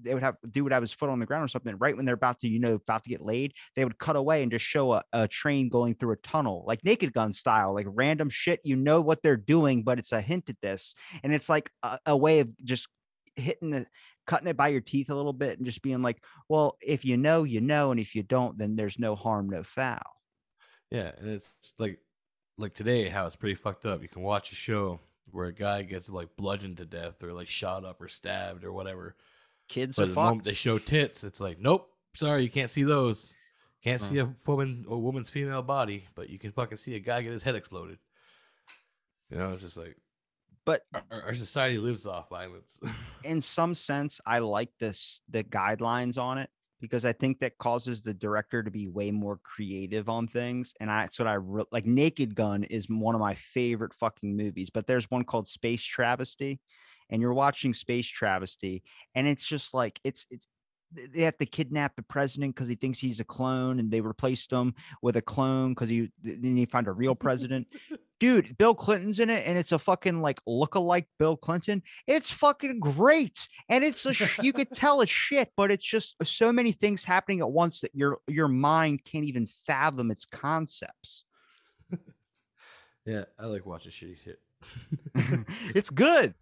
they 0.00 0.14
would 0.14 0.22
have 0.22 0.36
dude 0.48 0.62
would 0.62 0.72
have 0.72 0.84
his 0.84 0.92
foot 0.92 1.10
on 1.10 1.18
the 1.18 1.26
ground 1.26 1.44
or 1.44 1.48
something 1.48 1.76
right 1.78 1.96
when 1.96 2.04
they're 2.04 2.14
about 2.14 2.38
to 2.38 2.46
you 2.46 2.60
know 2.60 2.74
about 2.74 3.02
to 3.02 3.10
get 3.10 3.20
laid 3.20 3.54
they 3.74 3.84
would 3.84 3.98
cut 3.98 4.14
away 4.14 4.44
and 4.44 4.52
just 4.52 4.64
show 4.64 4.92
a, 4.92 5.02
a 5.12 5.26
train 5.26 5.68
going 5.68 5.96
through 5.96 6.12
a 6.12 6.16
tunnel 6.18 6.62
like 6.64 6.84
naked 6.84 7.12
gun 7.12 7.32
style 7.32 7.74
like 7.74 7.86
random 7.88 8.30
shit 8.30 8.60
you 8.62 8.76
know 8.76 9.00
what 9.00 9.20
they're 9.20 9.36
doing 9.36 9.82
but 9.82 9.98
it's 9.98 10.12
a 10.12 10.20
hint 10.20 10.48
at 10.48 10.60
this 10.62 10.94
and 11.24 11.34
it's 11.34 11.48
like 11.48 11.68
a, 11.82 11.98
a 12.06 12.16
way 12.16 12.38
of 12.38 12.48
just 12.62 12.86
hitting 13.34 13.70
the 13.70 13.84
cutting 14.28 14.46
it 14.46 14.56
by 14.56 14.68
your 14.68 14.80
teeth 14.80 15.10
a 15.10 15.14
little 15.14 15.32
bit 15.32 15.58
and 15.58 15.66
just 15.66 15.82
being 15.82 16.02
like 16.02 16.22
well 16.48 16.76
if 16.80 17.04
you 17.04 17.16
know 17.16 17.42
you 17.42 17.60
know 17.60 17.90
and 17.90 17.98
if 17.98 18.14
you 18.14 18.22
don't 18.22 18.56
then 18.58 18.76
there's 18.76 19.00
no 19.00 19.16
harm 19.16 19.50
no 19.50 19.64
foul. 19.64 19.98
Yeah, 20.92 21.10
and 21.18 21.26
it's 21.26 21.56
like 21.78 21.98
like 22.58 22.74
today 22.74 23.08
how 23.08 23.26
it's 23.26 23.36
pretty 23.36 23.54
fucked 23.54 23.86
up. 23.86 24.02
You 24.02 24.08
can 24.08 24.22
watch 24.22 24.52
a 24.52 24.54
show 24.54 25.00
where 25.30 25.46
a 25.46 25.52
guy 25.52 25.82
gets 25.82 26.08
like 26.08 26.36
bludgeoned 26.36 26.76
to 26.78 26.84
death 26.84 27.22
or 27.22 27.32
like 27.32 27.48
shot 27.48 27.84
up 27.84 28.00
or 28.00 28.08
stabbed 28.08 28.64
or 28.64 28.72
whatever. 28.72 29.16
kids 29.68 29.96
But 29.96 30.04
are 30.04 30.06
the 30.08 30.14
fucked. 30.14 30.44
they 30.44 30.52
show 30.52 30.78
tits, 30.78 31.24
it's 31.24 31.40
like, 31.40 31.58
nope, 31.58 31.88
sorry, 32.14 32.42
you 32.42 32.50
can't 32.50 32.70
see 32.70 32.82
those. 32.82 33.34
Can't 33.82 34.00
see 34.00 34.18
a 34.18 34.32
woman 34.46 34.84
a 34.88 34.96
woman's 34.96 35.28
female 35.28 35.62
body, 35.62 36.04
but 36.14 36.30
you 36.30 36.38
can 36.38 36.52
fucking 36.52 36.76
see 36.76 36.94
a 36.94 37.00
guy 37.00 37.22
get 37.22 37.32
his 37.32 37.42
head 37.42 37.56
exploded. 37.56 37.98
You 39.30 39.38
know, 39.38 39.52
it's 39.52 39.62
just 39.62 39.76
like 39.76 39.96
but 40.64 40.82
our- 41.10 41.22
our 41.22 41.34
society 41.34 41.78
lives 41.78 42.06
off 42.06 42.28
violence. 42.28 42.78
in 43.24 43.40
some 43.40 43.74
sense 43.74 44.20
i 44.26 44.38
like 44.38 44.70
this 44.78 45.20
the 45.30 45.42
guidelines 45.42 46.18
on 46.18 46.38
it 46.38 46.48
because 46.82 47.06
i 47.06 47.12
think 47.12 47.38
that 47.38 47.56
causes 47.56 48.02
the 48.02 48.12
director 48.12 48.62
to 48.62 48.70
be 48.70 48.88
way 48.88 49.10
more 49.10 49.38
creative 49.42 50.10
on 50.10 50.26
things 50.26 50.74
and 50.80 50.90
I, 50.90 51.02
that's 51.02 51.18
what 51.18 51.28
i 51.28 51.34
re- 51.34 51.64
like 51.72 51.86
naked 51.86 52.34
gun 52.34 52.64
is 52.64 52.86
one 52.90 53.14
of 53.14 53.20
my 53.20 53.34
favorite 53.34 53.94
fucking 53.94 54.36
movies 54.36 54.68
but 54.68 54.86
there's 54.86 55.10
one 55.10 55.24
called 55.24 55.48
space 55.48 55.82
travesty 55.82 56.60
and 57.08 57.22
you're 57.22 57.32
watching 57.32 57.72
space 57.72 58.06
travesty 58.06 58.82
and 59.14 59.26
it's 59.26 59.44
just 59.44 59.72
like 59.72 59.98
it's 60.04 60.26
it's 60.30 60.48
they 60.94 61.22
have 61.22 61.38
to 61.38 61.46
kidnap 61.46 61.96
the 61.96 62.02
president 62.02 62.54
because 62.54 62.68
he 62.68 62.74
thinks 62.74 62.98
he's 62.98 63.20
a 63.20 63.24
clone 63.24 63.78
and 63.78 63.90
they 63.90 64.00
replaced 64.00 64.50
him 64.50 64.74
with 65.00 65.16
a 65.16 65.22
clone 65.22 65.70
because 65.70 65.88
he 65.88 66.10
then 66.22 66.56
you 66.56 66.66
find 66.66 66.88
a 66.88 66.92
real 66.92 67.14
president. 67.14 67.66
Dude 68.20 68.56
bill 68.56 68.74
clinton's 68.74 69.18
in 69.18 69.30
it 69.30 69.46
and 69.46 69.58
it's 69.58 69.72
a 69.72 69.78
fucking 69.78 70.22
like 70.22 70.40
look-alike 70.46 71.08
bill 71.18 71.36
clinton. 71.36 71.82
It's 72.06 72.30
fucking 72.30 72.78
great 72.78 73.48
and 73.68 73.82
it's 73.82 74.06
a 74.06 74.14
you 74.40 74.52
could 74.52 74.70
tell 74.70 75.00
it's 75.00 75.10
shit 75.10 75.50
but 75.56 75.72
it's 75.72 75.84
just 75.84 76.14
so 76.22 76.52
many 76.52 76.70
things 76.70 77.02
happening 77.02 77.40
at 77.40 77.50
once 77.50 77.80
that 77.80 77.94
your 77.94 78.18
your 78.28 78.48
mind 78.48 79.04
can't 79.04 79.24
even 79.24 79.46
fathom 79.66 80.10
its 80.10 80.24
concepts. 80.24 81.24
Yeah, 83.04 83.24
I 83.36 83.46
like 83.46 83.66
watching 83.66 83.90
shitty 83.90 84.16
shit. 84.22 84.38
it's 85.74 85.90
good 85.90 86.34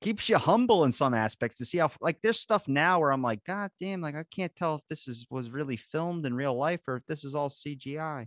keeps 0.00 0.28
you 0.28 0.36
humble 0.36 0.84
in 0.84 0.92
some 0.92 1.14
aspects 1.14 1.58
to 1.58 1.64
see 1.64 1.78
how 1.78 1.90
like 2.00 2.18
there's 2.22 2.38
stuff 2.38 2.68
now 2.68 3.00
where 3.00 3.10
i'm 3.10 3.22
like 3.22 3.42
god 3.44 3.70
damn 3.80 4.00
like 4.00 4.14
i 4.14 4.24
can't 4.30 4.54
tell 4.54 4.74
if 4.76 4.82
this 4.88 5.08
is 5.08 5.26
was 5.30 5.50
really 5.50 5.76
filmed 5.76 6.26
in 6.26 6.34
real 6.34 6.54
life 6.54 6.80
or 6.86 6.96
if 6.96 7.06
this 7.06 7.24
is 7.24 7.34
all 7.34 7.48
cgi 7.48 8.26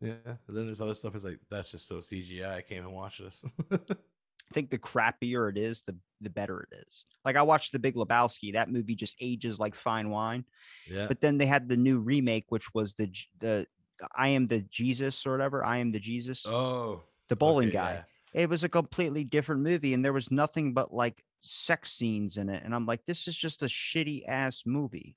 Yeah. 0.00 0.12
And 0.48 0.56
then 0.56 0.66
there's 0.66 0.80
other 0.80 0.94
stuff 0.94 1.12
that's 1.12 1.24
like 1.24 1.40
that's 1.50 1.72
just 1.72 1.88
so 1.88 1.96
CGI. 1.96 2.50
I 2.56 2.60
can't 2.60 2.80
even 2.80 2.92
watch 2.92 3.18
this. 3.18 3.42
I 3.72 4.52
think 4.52 4.68
the 4.68 4.78
crappier 4.78 5.48
it 5.50 5.56
is, 5.56 5.82
the 5.86 5.96
the 6.20 6.28
better 6.30 6.68
it 6.70 6.76
is. 6.86 7.04
Like 7.24 7.36
I 7.36 7.42
watched 7.42 7.72
The 7.72 7.78
Big 7.78 7.94
Lebowski. 7.94 8.52
That 8.52 8.70
movie 8.70 8.94
just 8.94 9.16
ages 9.20 9.58
like 9.58 9.74
fine 9.74 10.10
wine. 10.10 10.44
yeah. 10.90 11.06
But 11.06 11.20
then 11.22 11.38
they 11.38 11.46
had 11.46 11.68
the 11.68 11.78
new 11.78 11.98
remake, 11.98 12.44
which 12.50 12.74
was 12.74 12.94
the 12.94 13.10
the 13.40 13.66
I 14.14 14.28
am 14.28 14.46
the 14.48 14.60
Jesus 14.70 15.24
or 15.26 15.32
whatever. 15.32 15.64
I 15.64 15.78
am 15.78 15.90
the 15.92 15.98
Jesus, 16.00 16.44
oh, 16.46 17.02
the 17.28 17.36
bowling 17.36 17.68
okay, 17.68 17.78
guy. 17.78 17.92
yeah. 17.92 18.02
It 18.36 18.50
was 18.50 18.62
a 18.62 18.68
completely 18.68 19.24
different 19.24 19.62
movie, 19.62 19.94
and 19.94 20.04
there 20.04 20.12
was 20.12 20.30
nothing 20.30 20.74
but 20.74 20.92
like 20.92 21.24
sex 21.40 21.92
scenes 21.92 22.36
in 22.36 22.50
it. 22.50 22.62
And 22.64 22.74
I'm 22.74 22.84
like, 22.84 23.00
this 23.06 23.26
is 23.26 23.34
just 23.34 23.62
a 23.62 23.66
shitty 23.66 24.28
ass 24.28 24.62
movie. 24.66 25.16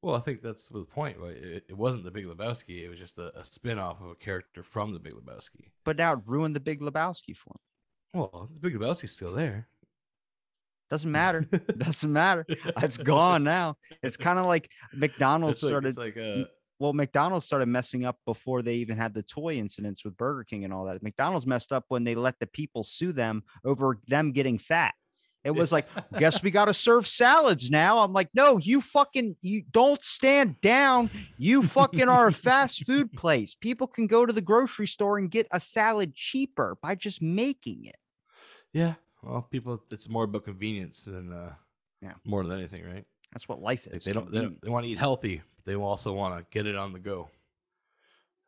Well, 0.00 0.14
I 0.14 0.20
think 0.20 0.40
that's 0.40 0.68
the 0.70 0.84
point. 0.84 1.18
Right? 1.18 1.36
It, 1.36 1.66
it 1.68 1.76
wasn't 1.76 2.04
the 2.04 2.10
Big 2.10 2.24
Lebowski. 2.24 2.82
It 2.82 2.88
was 2.88 2.98
just 2.98 3.18
a, 3.18 3.38
a 3.38 3.44
spin 3.44 3.78
off 3.78 4.00
of 4.00 4.08
a 4.08 4.14
character 4.14 4.62
from 4.62 4.94
the 4.94 4.98
Big 4.98 5.12
Lebowski. 5.12 5.70
But 5.84 5.98
now 5.98 6.14
it 6.14 6.20
ruined 6.24 6.56
the 6.56 6.60
Big 6.60 6.80
Lebowski 6.80 7.36
for 7.36 7.50
me. 7.50 8.20
Well, 8.20 8.48
the 8.50 8.58
Big 8.58 8.74
Lebowski's 8.74 9.12
still 9.12 9.34
there. 9.34 9.68
Doesn't 10.88 11.12
matter. 11.12 11.40
Doesn't 11.76 12.12
matter. 12.12 12.46
It's 12.48 12.96
gone 12.96 13.44
now. 13.44 13.76
It's 14.02 14.16
kind 14.16 14.38
of 14.38 14.46
like 14.46 14.70
McDonald's 14.94 15.62
It's 15.62 15.62
like, 15.64 15.70
started. 15.70 15.88
it's 15.88 15.98
like 15.98 16.16
uh, 16.16 16.44
well, 16.78 16.92
McDonald's 16.92 17.46
started 17.46 17.66
messing 17.66 18.04
up 18.04 18.18
before 18.26 18.62
they 18.62 18.74
even 18.74 18.96
had 18.96 19.14
the 19.14 19.22
toy 19.22 19.54
incidents 19.54 20.04
with 20.04 20.16
Burger 20.16 20.44
King 20.44 20.64
and 20.64 20.72
all 20.72 20.84
that. 20.84 21.02
McDonald's 21.02 21.46
messed 21.46 21.72
up 21.72 21.84
when 21.88 22.04
they 22.04 22.14
let 22.14 22.38
the 22.38 22.46
people 22.46 22.84
sue 22.84 23.12
them 23.12 23.42
over 23.64 23.98
them 24.08 24.32
getting 24.32 24.58
fat. 24.58 24.94
It 25.44 25.52
was 25.54 25.70
like, 25.70 25.86
guess 26.18 26.42
we 26.42 26.50
got 26.50 26.64
to 26.64 26.74
serve 26.74 27.06
salads 27.06 27.70
now. 27.70 28.00
I'm 28.00 28.12
like, 28.12 28.28
no, 28.34 28.58
you 28.58 28.80
fucking, 28.80 29.36
you 29.42 29.62
don't 29.70 30.02
stand 30.02 30.60
down. 30.60 31.08
You 31.38 31.62
fucking 31.62 32.08
are 32.08 32.28
a 32.28 32.32
fast 32.32 32.84
food 32.84 33.12
place. 33.12 33.54
People 33.54 33.86
can 33.86 34.06
go 34.08 34.26
to 34.26 34.32
the 34.32 34.40
grocery 34.40 34.88
store 34.88 35.18
and 35.18 35.30
get 35.30 35.46
a 35.52 35.60
salad 35.60 36.14
cheaper 36.16 36.76
by 36.82 36.94
just 36.96 37.22
making 37.22 37.84
it. 37.84 37.96
yeah. 38.72 38.94
Well, 39.22 39.42
people, 39.50 39.82
it's 39.90 40.08
more 40.08 40.24
about 40.24 40.44
convenience 40.44 41.04
than 41.04 41.32
uh, 41.32 41.54
Yeah. 42.02 42.12
more 42.24 42.44
than 42.44 42.58
anything, 42.58 42.84
right? 42.84 43.04
That's 43.36 43.50
what 43.50 43.60
life 43.60 43.86
is. 43.88 44.02
they 44.02 44.12
don't, 44.12 44.32
they, 44.32 44.40
don't, 44.40 44.58
they 44.62 44.70
want 44.70 44.86
to 44.86 44.90
eat 44.90 44.96
healthy. 44.96 45.42
They 45.66 45.74
also 45.74 46.10
want 46.14 46.38
to 46.38 46.46
get 46.50 46.66
it 46.66 46.74
on 46.74 46.94
the 46.94 46.98
go. 46.98 47.28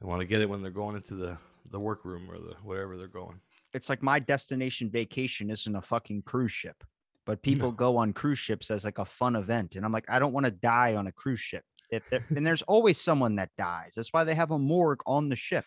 They 0.01 0.07
want 0.09 0.22
to 0.22 0.26
get 0.26 0.41
it 0.41 0.49
when 0.49 0.62
they're 0.62 0.70
going 0.70 0.97
into 0.97 1.14
the 1.14 1.36
the 1.70 1.78
workroom 1.78 2.26
or 2.30 2.39
the 2.39 2.55
wherever 2.62 2.97
they're 2.97 3.07
going. 3.07 3.39
it's 3.74 3.91
like 3.91 4.03
my 4.03 4.18
destination 4.18 4.89
vacation 4.89 5.51
isn't 5.51 5.76
a 5.76 5.82
fucking 5.82 6.22
cruise 6.22 6.53
ship, 6.53 6.82
but 7.26 7.43
people 7.49 7.70
go 7.70 7.99
on 7.99 8.14
cruise 8.14 8.39
ships 8.39 8.70
as 8.70 8.82
like 8.82 8.97
a 8.97 9.05
fun 9.05 9.36
event. 9.36 9.74
And 9.76 9.84
I'm 9.84 9.93
like, 9.93 10.07
I 10.09 10.18
don't 10.18 10.32
want 10.32 10.47
to 10.47 10.53
die 10.53 10.97
on 10.97 11.07
a 11.07 11.12
cruise 11.12 11.41
ship. 11.41 11.64
If 11.91 12.03
and 12.11 12.47
there's 12.47 12.62
always 12.62 12.99
someone 12.99 13.36
that 13.36 13.51
dies. 13.59 13.93
That's 13.95 14.14
why 14.14 14.24
they 14.24 14.34
have 14.36 14.53
a 14.53 14.59
morgue 14.59 15.03
on 15.05 15.28
the 15.28 15.36
ship. 15.36 15.66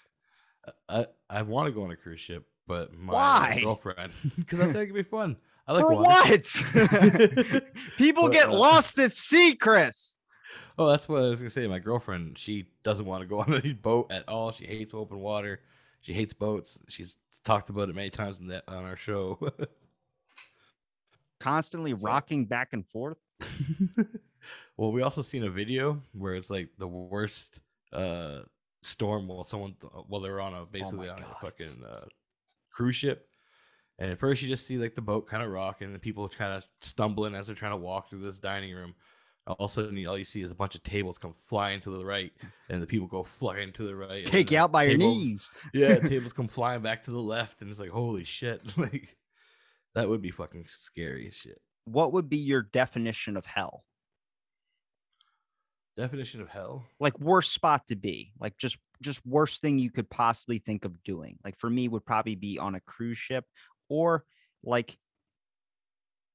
I 0.89 1.05
I 1.30 1.43
want 1.43 1.67
to 1.67 1.72
go 1.72 1.84
on 1.84 1.91
a 1.91 1.95
cruise 1.95 2.22
ship, 2.22 2.47
but 2.65 2.91
my 2.91 3.13
Why? 3.13 3.61
girlfriend 3.61 4.13
because 4.36 4.61
I 4.61 4.63
think 4.63 4.78
it'd 4.78 4.95
be 4.95 5.03
fun. 5.03 5.38
I 5.72 5.74
like 5.74 5.86
For 5.86 5.95
what? 5.95 7.63
people 7.97 8.28
get 8.30 8.51
lost 8.51 8.99
at 8.99 9.13
sea, 9.13 9.55
Chris. 9.55 10.17
Oh, 10.78 10.89
that's 10.89 11.07
what 11.07 11.22
I 11.24 11.30
was 11.30 11.39
gonna 11.39 11.49
say. 11.49 11.65
My 11.67 11.80
girlfriend, 11.80 12.38
she 12.38 12.65
doesn't 12.84 13.05
want 13.05 13.22
to 13.22 13.28
go 13.28 13.39
on 13.41 13.53
a 13.63 13.72
boat 13.74 14.11
at 14.11 14.28
all. 14.28 14.51
She 14.51 14.65
hates 14.65 14.93
open 14.93 15.19
water. 15.19 15.61
She 16.01 16.13
hates 16.13 16.34
boats. 16.34 16.80
She's 16.89 17.17
talked 17.45 17.69
about 17.69 17.88
it 17.89 17.95
many 17.95 18.09
times 18.09 18.39
in 18.39 18.47
that 18.47 18.63
on 18.67 18.84
our 18.84 18.95
show. 18.97 19.39
Constantly 21.39 21.95
So- 21.95 22.03
rocking 22.03 22.45
back 22.45 22.74
and 22.74 22.86
forth. 22.88 23.17
well, 24.78 24.91
we 24.91 25.01
also 25.01 25.22
seen 25.22 25.43
a 25.43 25.49
video 25.49 26.01
where 26.13 26.36
it's 26.36 26.49
like 26.49 26.69
the 26.78 26.88
worst 26.88 27.59
uh 27.93 28.41
storm 28.82 29.28
while 29.28 29.43
someone 29.43 29.76
while 30.07 30.22
they're 30.22 30.41
on 30.41 30.53
a 30.53 30.65
basically 30.65 31.07
on 31.09 31.17
God. 31.17 31.26
a 31.32 31.45
fucking 31.45 31.84
uh, 31.88 32.05
cruise 32.72 32.95
ship. 32.95 33.28
And 34.01 34.11
at 34.11 34.17
first 34.17 34.41
you 34.41 34.47
just 34.47 34.65
see 34.65 34.79
like 34.79 34.95
the 34.95 35.01
boat 35.01 35.27
kind 35.27 35.43
of 35.43 35.51
rock 35.51 35.81
and 35.81 35.93
the 35.93 35.99
people 35.99 36.27
kind 36.27 36.53
of 36.53 36.65
stumbling 36.81 37.35
as 37.35 37.45
they're 37.45 37.55
trying 37.55 37.73
to 37.73 37.77
walk 37.77 38.09
through 38.09 38.21
this 38.23 38.39
dining 38.39 38.73
room. 38.73 38.95
All 39.45 39.55
of 39.59 39.69
a 39.69 39.73
sudden, 39.73 40.07
all 40.07 40.17
you 40.17 40.23
see 40.23 40.41
is 40.41 40.49
a 40.49 40.55
bunch 40.55 40.73
of 40.73 40.81
tables 40.81 41.19
come 41.19 41.35
flying 41.47 41.79
to 41.81 41.91
the 41.91 42.03
right, 42.03 42.31
and 42.67 42.81
the 42.81 42.87
people 42.87 43.07
go 43.07 43.23
flying 43.23 43.71
to 43.73 43.83
the 43.83 43.95
right. 43.95 44.25
Take 44.25 44.49
you 44.49 44.57
out 44.57 44.71
by 44.71 44.85
your 44.85 44.97
knees. 44.97 45.51
Yeah, 45.73 45.95
tables 45.99 46.33
come 46.33 46.47
flying 46.47 46.81
back 46.81 47.03
to 47.03 47.11
the 47.11 47.19
left, 47.19 47.61
and 47.61 47.69
it's 47.69 47.79
like, 47.79 47.89
holy 47.89 48.23
shit! 48.23 48.61
Like 48.77 49.17
that 49.93 50.09
would 50.09 50.21
be 50.21 50.31
fucking 50.31 50.65
scary 50.67 51.27
as 51.27 51.35
shit. 51.35 51.61
What 51.85 52.13
would 52.13 52.27
be 52.29 52.37
your 52.37 52.63
definition 52.63 53.37
of 53.37 53.45
hell? 53.45 53.83
Definition 55.97 56.41
of 56.41 56.47
hell. 56.49 56.85
like 56.99 57.19
worst 57.19 57.53
spot 57.53 57.85
to 57.87 57.95
be 57.95 58.31
like 58.39 58.57
just 58.57 58.77
just 59.01 59.19
worst 59.25 59.61
thing 59.61 59.77
you 59.77 59.91
could 59.91 60.09
possibly 60.09 60.57
think 60.57 60.85
of 60.85 61.03
doing 61.03 61.37
like 61.43 61.59
for 61.59 61.69
me 61.69 61.87
would 61.87 62.05
probably 62.05 62.35
be 62.35 62.57
on 62.57 62.75
a 62.75 62.79
cruise 62.79 63.17
ship 63.17 63.43
or 63.91 64.25
like 64.63 64.97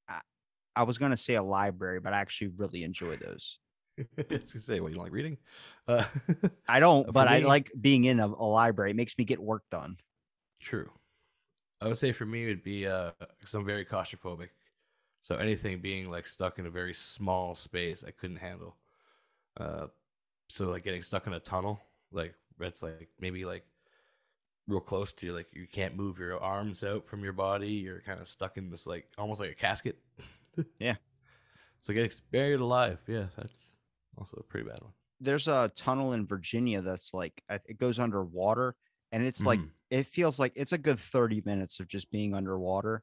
I, 0.09 0.20
I 0.74 0.82
was 0.82 0.98
going 0.98 1.12
to 1.12 1.16
say 1.16 1.34
a 1.34 1.42
library 1.42 2.00
but 2.00 2.12
i 2.12 2.20
actually 2.20 2.48
really 2.57 2.84
enjoy 2.84 3.16
those 3.16 3.59
say, 4.46 4.78
what 4.78 4.92
you 4.92 4.98
like 4.98 5.11
reading? 5.11 5.38
Uh, 5.88 6.04
i 6.68 6.80
don't 6.80 7.07
For 7.07 7.12
but 7.12 7.28
i 7.28 7.38
like 7.38 7.72
being 7.80 8.04
in 8.04 8.20
a, 8.20 8.26
a 8.26 8.46
library 8.46 8.90
it 8.90 8.96
makes 8.96 9.16
me 9.16 9.24
get 9.24 9.40
work 9.40 9.62
done 9.70 9.96
True. 10.61 10.90
I 11.80 11.88
would 11.88 11.98
say 11.98 12.12
for 12.12 12.24
me 12.24 12.44
it 12.44 12.48
would 12.48 12.64
be 12.64 12.86
uh 12.86 13.12
because 13.38 13.54
I'm 13.54 13.64
very 13.64 13.84
claustrophobic. 13.84 14.48
So 15.22 15.36
anything 15.36 15.80
being 15.80 16.11
like 16.11 16.26
stuck 16.26 16.59
in 16.59 16.66
a 16.66 16.70
very 16.70 16.94
small 16.94 17.54
space 17.54 18.04
I 18.07 18.11
couldn't 18.11 18.36
handle. 18.36 18.76
Uh 19.59 19.86
so 20.48 20.70
like 20.70 20.84
getting 20.84 21.02
stuck 21.02 21.26
in 21.26 21.32
a 21.32 21.40
tunnel, 21.40 21.80
like 22.12 22.34
that's 22.59 22.82
like 22.82 23.09
maybe 23.20 23.44
like 23.44 23.64
real 24.68 24.80
close 24.80 25.12
to 25.14 25.32
like 25.32 25.46
you 25.52 25.66
can't 25.70 25.94
move 25.96 26.18
your 26.18 26.40
arms 26.42 26.82
out 26.82 27.06
from 27.06 27.22
your 27.22 27.32
body. 27.32 27.70
You're 27.70 28.00
kind 28.00 28.20
of 28.20 28.26
stuck 28.28 28.56
in 28.56 28.70
this 28.70 28.86
like 28.86 29.08
almost 29.18 29.40
like 29.40 29.50
a 29.50 29.54
casket. 29.54 29.98
Yeah. 30.78 30.96
So 31.82 31.92
getting 31.92 32.10
buried 32.32 32.60
alive, 32.60 32.98
yeah, 33.06 33.26
that's 33.36 33.76
also 34.16 34.38
a 34.38 34.42
pretty 34.42 34.66
bad 34.68 34.80
one. 34.80 34.92
there's 35.20 35.48
a 35.48 35.70
tunnel 35.76 36.14
in 36.14 36.26
virginia 36.26 36.80
that's 36.80 37.12
like 37.14 37.42
it 37.50 37.78
goes 37.78 37.98
underwater 37.98 38.74
and 39.12 39.22
it's 39.22 39.44
like 39.44 39.60
Mhm. 39.60 39.70
it 39.90 40.06
feels 40.06 40.38
like 40.38 40.52
it's 40.56 40.72
a 40.72 40.78
good 40.78 40.98
30 40.98 41.42
minutes 41.44 41.78
of 41.78 41.88
just 41.88 42.10
being 42.10 42.34
underwater 42.34 43.02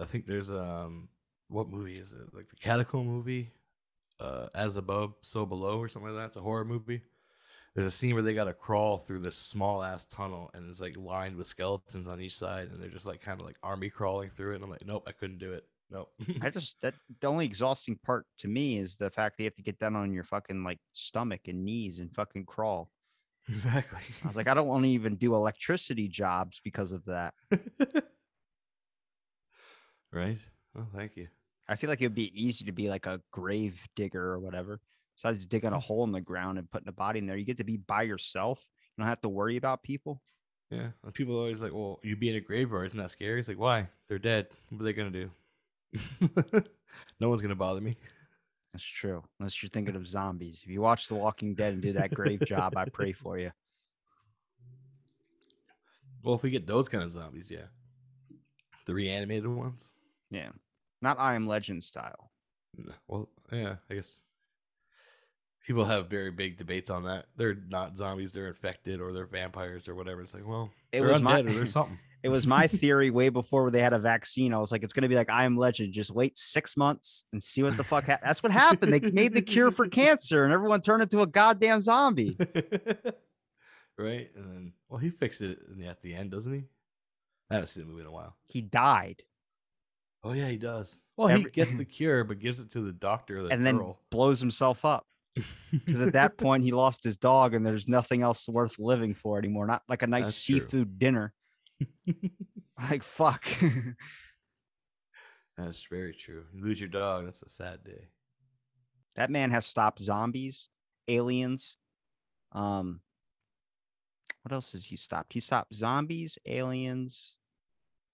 I 0.00 0.04
think 0.04 0.26
there's 0.26 0.50
um 0.50 1.08
what 1.48 1.68
movie 1.68 1.96
is 1.98 2.12
it? 2.12 2.34
Like 2.34 2.48
the 2.48 2.56
Catacomb 2.56 3.06
movie, 3.06 3.52
uh, 4.18 4.46
As 4.54 4.76
Above, 4.76 5.14
So 5.22 5.44
Below, 5.46 5.78
or 5.78 5.88
something 5.88 6.10
like 6.12 6.20
that. 6.22 6.28
It's 6.28 6.36
a 6.38 6.40
horror 6.40 6.64
movie. 6.64 7.02
There's 7.74 7.86
a 7.86 7.90
scene 7.90 8.14
where 8.14 8.22
they 8.22 8.34
got 8.34 8.44
to 8.44 8.52
crawl 8.52 8.98
through 8.98 9.18
this 9.20 9.34
small 9.34 9.82
ass 9.82 10.04
tunnel, 10.04 10.50
and 10.54 10.70
it's 10.70 10.80
like 10.80 10.96
lined 10.96 11.36
with 11.36 11.48
skeletons 11.48 12.06
on 12.06 12.20
each 12.20 12.36
side, 12.36 12.70
and 12.70 12.80
they're 12.80 12.88
just 12.88 13.06
like 13.06 13.20
kind 13.20 13.40
of 13.40 13.46
like 13.46 13.56
army 13.62 13.90
crawling 13.90 14.30
through 14.30 14.52
it. 14.52 14.56
And 14.56 14.64
I'm 14.64 14.70
like, 14.70 14.86
nope, 14.86 15.04
I 15.08 15.12
couldn't 15.12 15.38
do 15.38 15.52
it. 15.52 15.64
Nope. 15.90 16.12
I 16.42 16.50
just 16.50 16.76
that 16.82 16.94
the 17.20 17.26
only 17.26 17.46
exhausting 17.46 17.98
part 18.04 18.26
to 18.38 18.48
me 18.48 18.78
is 18.78 18.96
the 18.96 19.10
fact 19.10 19.36
that 19.36 19.42
you 19.42 19.46
have 19.46 19.54
to 19.54 19.62
get 19.62 19.78
down 19.78 19.96
on 19.96 20.12
your 20.12 20.24
fucking 20.24 20.62
like 20.62 20.78
stomach 20.92 21.42
and 21.48 21.64
knees 21.64 21.98
and 21.98 22.14
fucking 22.14 22.46
crawl. 22.46 22.90
exactly. 23.48 24.00
I 24.24 24.28
was 24.28 24.36
like, 24.36 24.48
I 24.48 24.54
don't 24.54 24.68
want 24.68 24.84
to 24.84 24.90
even 24.90 25.16
do 25.16 25.34
electricity 25.34 26.08
jobs 26.08 26.60
because 26.62 26.92
of 26.92 27.04
that. 27.06 27.34
right. 30.12 30.38
Oh, 30.78 30.86
thank 30.94 31.16
you. 31.16 31.28
I 31.68 31.76
feel 31.76 31.90
like 31.90 32.00
it 32.00 32.06
would 32.06 32.14
be 32.14 32.32
easy 32.40 32.64
to 32.64 32.72
be 32.72 32.88
like 32.88 33.06
a 33.06 33.20
grave 33.30 33.80
digger 33.96 34.24
or 34.32 34.38
whatever. 34.38 34.80
Besides 35.16 35.46
digging 35.46 35.72
a 35.72 35.76
mm. 35.76 35.82
hole 35.82 36.04
in 36.04 36.12
the 36.12 36.20
ground 36.20 36.58
and 36.58 36.70
putting 36.70 36.88
a 36.88 36.92
body 36.92 37.18
in 37.18 37.26
there, 37.26 37.36
you 37.36 37.44
get 37.44 37.58
to 37.58 37.64
be 37.64 37.76
by 37.76 38.02
yourself. 38.02 38.64
You 38.96 39.02
don't 39.02 39.08
have 39.08 39.20
to 39.22 39.28
worry 39.28 39.56
about 39.56 39.82
people. 39.82 40.20
Yeah. 40.70 40.88
And 41.04 41.14
people 41.14 41.36
are 41.36 41.40
always 41.40 41.62
like, 41.62 41.72
well, 41.72 42.00
you'd 42.02 42.20
be 42.20 42.30
in 42.30 42.36
a 42.36 42.40
graveyard, 42.40 42.86
isn't 42.86 42.98
that 42.98 43.10
scary? 43.10 43.38
It's 43.38 43.48
like, 43.48 43.58
why? 43.58 43.88
They're 44.08 44.18
dead. 44.18 44.48
What 44.70 44.80
are 44.80 44.84
they 44.84 44.92
gonna 44.92 45.10
do? 45.10 45.30
no 47.20 47.28
one's 47.28 47.42
gonna 47.42 47.54
bother 47.54 47.80
me. 47.80 47.96
That's 48.72 48.84
true. 48.84 49.22
Unless 49.38 49.62
you're 49.62 49.70
thinking 49.70 49.94
of 49.94 50.08
zombies. 50.08 50.62
If 50.64 50.70
you 50.70 50.80
watch 50.80 51.06
The 51.06 51.14
Walking 51.14 51.54
Dead 51.54 51.74
and 51.74 51.82
do 51.82 51.92
that 51.92 52.12
grave 52.12 52.40
job, 52.44 52.76
I 52.76 52.86
pray 52.86 53.12
for 53.12 53.38
you. 53.38 53.52
Well, 56.24 56.34
if 56.34 56.42
we 56.42 56.50
get 56.50 56.66
those 56.66 56.88
kind 56.88 57.04
of 57.04 57.12
zombies, 57.12 57.50
yeah. 57.50 57.66
The 58.86 58.94
reanimated 58.94 59.46
ones. 59.46 59.92
Yeah. 60.30 60.48
Not 61.02 61.20
I 61.20 61.34
am 61.34 61.46
legend 61.46 61.84
style. 61.84 62.32
Well, 63.06 63.28
yeah, 63.52 63.76
I 63.88 63.94
guess 63.94 64.22
people 65.66 65.84
have 65.84 66.08
very 66.08 66.30
big 66.30 66.56
debates 66.56 66.90
on 66.90 67.04
that. 67.04 67.26
They're 67.36 67.56
not 67.68 67.96
zombies; 67.96 68.32
they're 68.32 68.48
infected 68.48 69.00
or 69.00 69.12
they're 69.12 69.26
vampires 69.26 69.88
or 69.88 69.94
whatever. 69.94 70.20
It's 70.22 70.34
like, 70.34 70.46
well, 70.46 70.70
It 70.92 71.00
was 71.02 71.18
undead 71.18 71.22
my- 71.22 71.40
or 71.40 71.42
there's 71.52 71.72
something. 71.72 71.98
It 72.24 72.30
was 72.30 72.46
my 72.46 72.66
theory 72.68 73.10
way 73.10 73.28
before 73.28 73.70
they 73.70 73.82
had 73.82 73.92
a 73.92 73.98
vaccine. 73.98 74.54
I 74.54 74.58
was 74.58 74.72
like, 74.72 74.82
it's 74.82 74.94
going 74.94 75.02
to 75.02 75.10
be 75.10 75.14
like 75.14 75.28
I 75.28 75.44
am 75.44 75.58
legend. 75.58 75.92
Just 75.92 76.10
wait 76.10 76.38
six 76.38 76.74
months 76.74 77.24
and 77.34 77.42
see 77.42 77.62
what 77.62 77.76
the 77.76 77.84
fuck. 77.84 78.04
hap 78.04 78.22
That's 78.22 78.42
what 78.42 78.50
happened. 78.50 78.94
They 78.94 79.00
made 79.10 79.34
the 79.34 79.42
cure 79.42 79.70
for 79.70 79.86
cancer 79.88 80.42
and 80.44 80.50
everyone 80.50 80.80
turned 80.80 81.02
into 81.02 81.20
a 81.20 81.26
goddamn 81.26 81.82
zombie. 81.82 82.34
right? 83.98 84.30
And 84.34 84.44
then, 84.50 84.72
well, 84.88 84.98
he 85.00 85.10
fixed 85.10 85.42
it 85.42 85.58
at 85.86 86.00
the 86.00 86.14
end, 86.14 86.30
doesn't 86.30 86.50
he? 86.54 86.64
I 87.50 87.54
haven't 87.56 87.66
seen 87.68 87.82
the 87.84 87.90
movie 87.90 88.00
in 88.00 88.06
a 88.08 88.12
while. 88.12 88.34
He 88.44 88.62
died 88.62 89.22
Oh 90.22 90.32
yeah, 90.32 90.48
he 90.48 90.56
does. 90.56 90.98
Well, 91.18 91.28
Every- 91.28 91.42
he 91.44 91.50
gets 91.50 91.76
the 91.76 91.84
cure, 91.84 92.24
but 92.24 92.38
gives 92.38 92.58
it 92.58 92.70
to 92.70 92.80
the 92.80 92.92
doctor, 92.92 93.42
the 93.42 93.50
and 93.50 93.66
then 93.66 93.94
blows 94.10 94.40
himself 94.40 94.82
up 94.86 95.04
because 95.72 96.00
at 96.00 96.12
that 96.12 96.36
point 96.38 96.64
he 96.64 96.72
lost 96.72 97.02
his 97.04 97.16
dog 97.16 97.54
and 97.54 97.66
there's 97.66 97.88
nothing 97.88 98.22
else 98.22 98.48
worth 98.48 98.78
living 98.78 99.14
for 99.14 99.38
anymore. 99.38 99.66
Not 99.66 99.82
like 99.88 100.02
a 100.02 100.06
nice 100.06 100.26
That's 100.26 100.44
true. 100.44 100.60
seafood 100.60 100.98
dinner. 100.98 101.32
Like, 102.76 103.02
fuck. 103.04 103.46
That's 105.56 105.86
very 105.88 106.12
true. 106.12 106.44
You 106.52 106.64
lose 106.64 106.80
your 106.80 106.88
dog. 106.88 107.24
That's 107.24 107.42
a 107.42 107.48
sad 107.48 107.84
day. 107.84 108.08
that 109.14 109.30
man 109.30 109.52
has 109.52 109.64
stopped 109.64 110.02
zombies, 110.02 110.68
aliens. 111.06 111.76
Um, 112.50 113.00
what 114.42 114.52
else 114.52 114.72
has 114.72 114.84
he 114.84 114.96
stopped? 114.96 115.32
He 115.32 115.40
stopped 115.40 115.74
zombies, 115.74 116.36
aliens, 116.46 117.36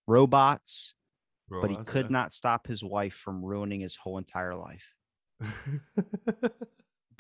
robots, 0.07 0.95
but 1.49 1.71
he 1.71 1.77
could 1.77 2.07
yeah. 2.07 2.13
not 2.13 2.33
stop 2.33 2.67
his 2.67 2.85
wife 2.85 3.15
from 3.15 3.45
ruining 3.45 3.81
his 3.81 3.97
whole 3.97 4.19
entire 4.19 4.55
life. 4.55 4.85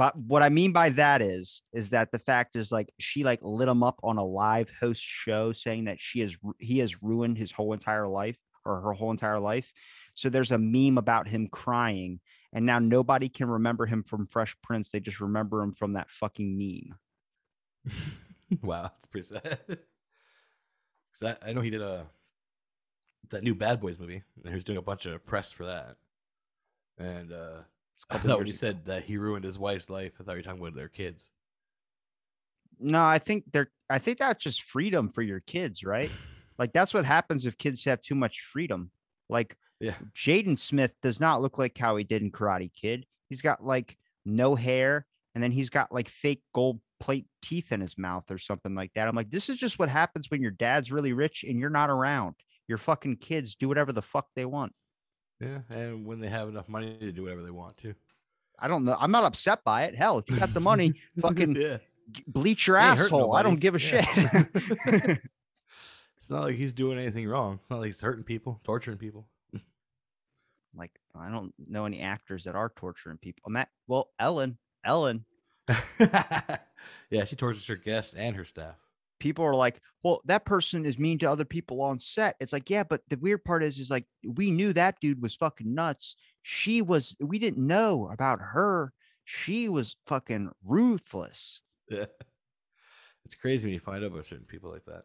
But 0.01 0.17
what 0.17 0.43
I 0.43 0.49
mean 0.49 0.73
by 0.73 0.89
that 0.89 1.21
is, 1.21 1.61
is 1.75 1.91
that 1.91 2.11
the 2.11 2.19
fact 2.19 2.57
is 2.57 2.73
like 2.73 2.91
she 2.99 3.23
like 3.23 3.41
lit 3.43 3.69
him 3.69 3.83
up 3.83 4.01
on 4.03 4.17
a 4.17 4.25
live 4.25 4.71
host 4.81 5.03
show 5.03 5.53
saying 5.53 5.85
that 5.85 6.01
she 6.01 6.21
has 6.21 6.39
he 6.59 6.79
has 6.79 7.03
ruined 7.03 7.37
his 7.37 7.53
whole 7.53 7.75
entire 7.75 8.09
life 8.09 8.39
or 8.65 8.81
her 8.81 8.95
whole 8.95 9.11
entire 9.11 9.39
life. 9.39 9.71
So 10.15 10.31
there's 10.31 10.53
a 10.53 10.59
meme 10.59 10.97
about 10.97 11.29
him 11.29 11.49
crying, 11.49 12.21
and 12.55 12.65
now 12.65 12.79
nobody 12.79 13.29
can 13.29 13.51
remember 13.51 13.85
him 13.85 14.03
from 14.03 14.27
Fresh 14.27 14.57
Prince. 14.63 14.91
They 14.91 15.01
just 15.01 15.21
remember 15.21 15.61
him 15.61 15.75
from 15.75 15.93
that 15.93 16.11
fucking 16.11 16.57
meme. 16.57 17.93
wow, 18.63 18.85
that's 18.85 19.05
pretty 19.05 19.27
sad. 19.27 19.59
'Cause 21.13 21.37
I, 21.45 21.51
I 21.51 21.53
know 21.53 21.61
he 21.61 21.69
did 21.69 21.83
a 21.83 22.07
that 23.29 23.43
new 23.45 23.55
Bad 23.55 23.83
Boys 23.83 23.99
movie, 23.99 24.23
and 24.37 24.49
he 24.49 24.55
was 24.55 24.65
doing 24.65 24.79
a 24.79 24.83
bunch 24.83 25.05
of 25.05 25.27
press 25.27 25.53
for 25.53 25.67
that. 25.67 25.99
And 26.97 27.35
uh, 27.35 27.59
I 28.11 28.19
thought 28.19 28.39
when 28.39 28.47
you 28.47 28.53
ago. 28.53 28.57
said 28.57 28.87
that 28.87 29.05
he 29.05 29.17
ruined 29.19 29.45
his 29.45 29.59
wife's 29.59 29.91
life, 29.91 30.13
I 30.21 30.25
thought 30.25 30.33
you 30.33 30.39
were 30.39 30.43
talking 30.43 30.61
about 30.61 30.75
their 30.75 30.89
kids. 30.89 31.33
No, 32.79 33.05
I 33.05 33.19
think 33.19 33.45
they're. 33.53 33.71
I 33.91 33.99
think 33.99 34.19
that's 34.19 34.43
just 34.43 34.63
freedom 34.63 35.11
for 35.11 35.23
your 35.23 35.41
kids, 35.41 35.85
right? 35.85 36.11
Like 36.59 36.75
that's 36.75 36.93
what 36.93 37.07
happens 37.07 37.47
if 37.47 37.57
kids 37.57 37.83
have 37.87 38.03
too 38.03 38.15
much 38.15 38.43
freedom. 38.53 38.91
Like 39.31 39.57
Yeah. 39.81 39.95
Jaden 40.15 40.59
Smith 40.59 40.95
does 41.01 41.19
not 41.19 41.41
look 41.41 41.57
like 41.57 41.79
how 41.79 41.97
he 41.97 42.05
did 42.05 42.21
in 42.21 42.31
Karate 42.31 42.71
Kid. 42.75 43.07
He's 43.31 43.41
got 43.41 43.65
like 43.65 43.97
no 44.27 44.55
hair, 44.55 45.07
and 45.35 45.43
then 45.43 45.53
he's 45.53 45.71
got 45.71 45.91
like 45.91 46.11
fake 46.11 46.43
gold 46.55 46.79
plate 47.01 47.25
teeth 47.41 47.73
in 47.73 47.81
his 47.81 47.97
mouth 47.97 48.31
or 48.31 48.37
something 48.37 48.75
like 48.75 48.93
that. 48.95 49.09
I'm 49.09 49.17
like, 49.17 49.31
this 49.31 49.49
is 49.49 49.57
just 49.57 49.79
what 49.79 49.89
happens 49.89 50.31
when 50.31 50.43
your 50.43 50.51
dad's 50.51 50.93
really 50.93 51.15
rich 51.15 51.45
and 51.49 51.59
you're 51.59 51.71
not 51.71 51.89
around. 51.89 52.35
Your 52.69 52.77
fucking 52.77 53.17
kids 53.17 53.55
do 53.55 53.67
whatever 53.67 53.93
the 53.95 54.03
fuck 54.03 54.27
they 54.37 54.45
want. 54.45 54.73
Yeah, 55.41 55.61
and 55.71 56.05
when 56.05 56.21
they 56.21 56.29
have 56.29 56.49
enough 56.49 56.69
money 56.69 56.97
to 57.01 57.13
do 57.13 57.23
whatever 57.23 57.43
they 57.43 57.51
want 57.51 57.77
to. 57.79 57.95
I 58.59 58.69
don't 58.69 58.85
know. 58.85 58.97
I'm 58.99 59.11
not 59.11 59.25
upset 59.25 59.65
by 59.65 59.85
it. 59.85 59.95
Hell, 59.95 60.19
if 60.19 60.29
you 60.29 60.39
got 60.39 60.53
the 60.53 60.61
money, 60.61 60.93
fucking 61.21 61.57
yeah. 61.57 61.79
bleach 62.27 62.67
your 62.67 62.77
asshole. 62.77 63.33
I 63.35 63.43
don't 63.43 63.59
give 63.59 63.75
a 63.75 63.81
Yeah. 63.81 64.03
shit. 64.05 65.19
It's 66.19 66.29
not 66.29 66.43
like 66.43 66.57
he's 66.57 66.75
doing 66.75 66.99
anything 66.99 67.27
wrong. 67.27 67.59
It's 67.63 67.71
not 67.71 67.79
like 67.81 67.87
he's 67.87 68.01
hurting 68.03 68.25
people, 68.25 68.61
torturing 68.63 68.99
people. 68.99 69.27
like 70.77 70.91
I 71.19 71.31
don't 71.31 71.55
know 71.67 71.87
any 71.87 72.01
actors 72.01 72.45
that 72.45 72.55
are 72.55 72.71
torturing 72.77 73.17
people. 73.17 73.51
Matt, 73.51 73.71
well, 73.87 74.11
Ellen, 74.19 74.59
Ellen, 74.85 75.25
yeah, 75.99 77.25
she 77.25 77.37
tortures 77.37 77.67
her 77.69 77.77
guests 77.77 78.13
and 78.13 78.37
her 78.37 78.45
staff. 78.45 78.77
People 79.21 79.45
are 79.45 79.55
like, 79.55 79.81
well, 80.03 80.21
that 80.25 80.45
person 80.45 80.85
is 80.85 80.99
mean 80.99 81.19
to 81.19 81.31
other 81.31 81.45
people 81.45 81.81
on 81.83 81.99
set. 81.99 82.37
It's 82.41 82.53
like, 82.53 82.69
yeah, 82.71 82.83
but 82.83 83.03
the 83.09 83.19
weird 83.19 83.45
part 83.45 83.63
is, 83.63 83.79
is 83.79 83.91
like 83.91 84.07
we 84.25 84.51
knew 84.51 84.73
that 84.73 84.97
dude 85.01 85.23
was 85.23 85.35
fucking 85.35 85.73
nuts. 85.73 86.17
She 86.43 86.83
was, 86.83 87.15
we 87.21 87.39
didn't 87.39 87.65
know 87.65 88.09
about 88.11 88.41
her. 88.41 88.93
She 89.25 89.69
was 89.69 89.97
fucking 90.07 90.51
ruthless. 90.65 91.61
Yeah. 91.89 92.07
It's 93.27 93.35
crazy 93.35 93.67
when 93.67 93.75
you 93.75 93.81
find 93.81 94.03
out 94.03 94.11
about 94.11 94.25
certain 94.25 94.47
people 94.47 94.73
like 94.73 94.85
that. 94.87 95.05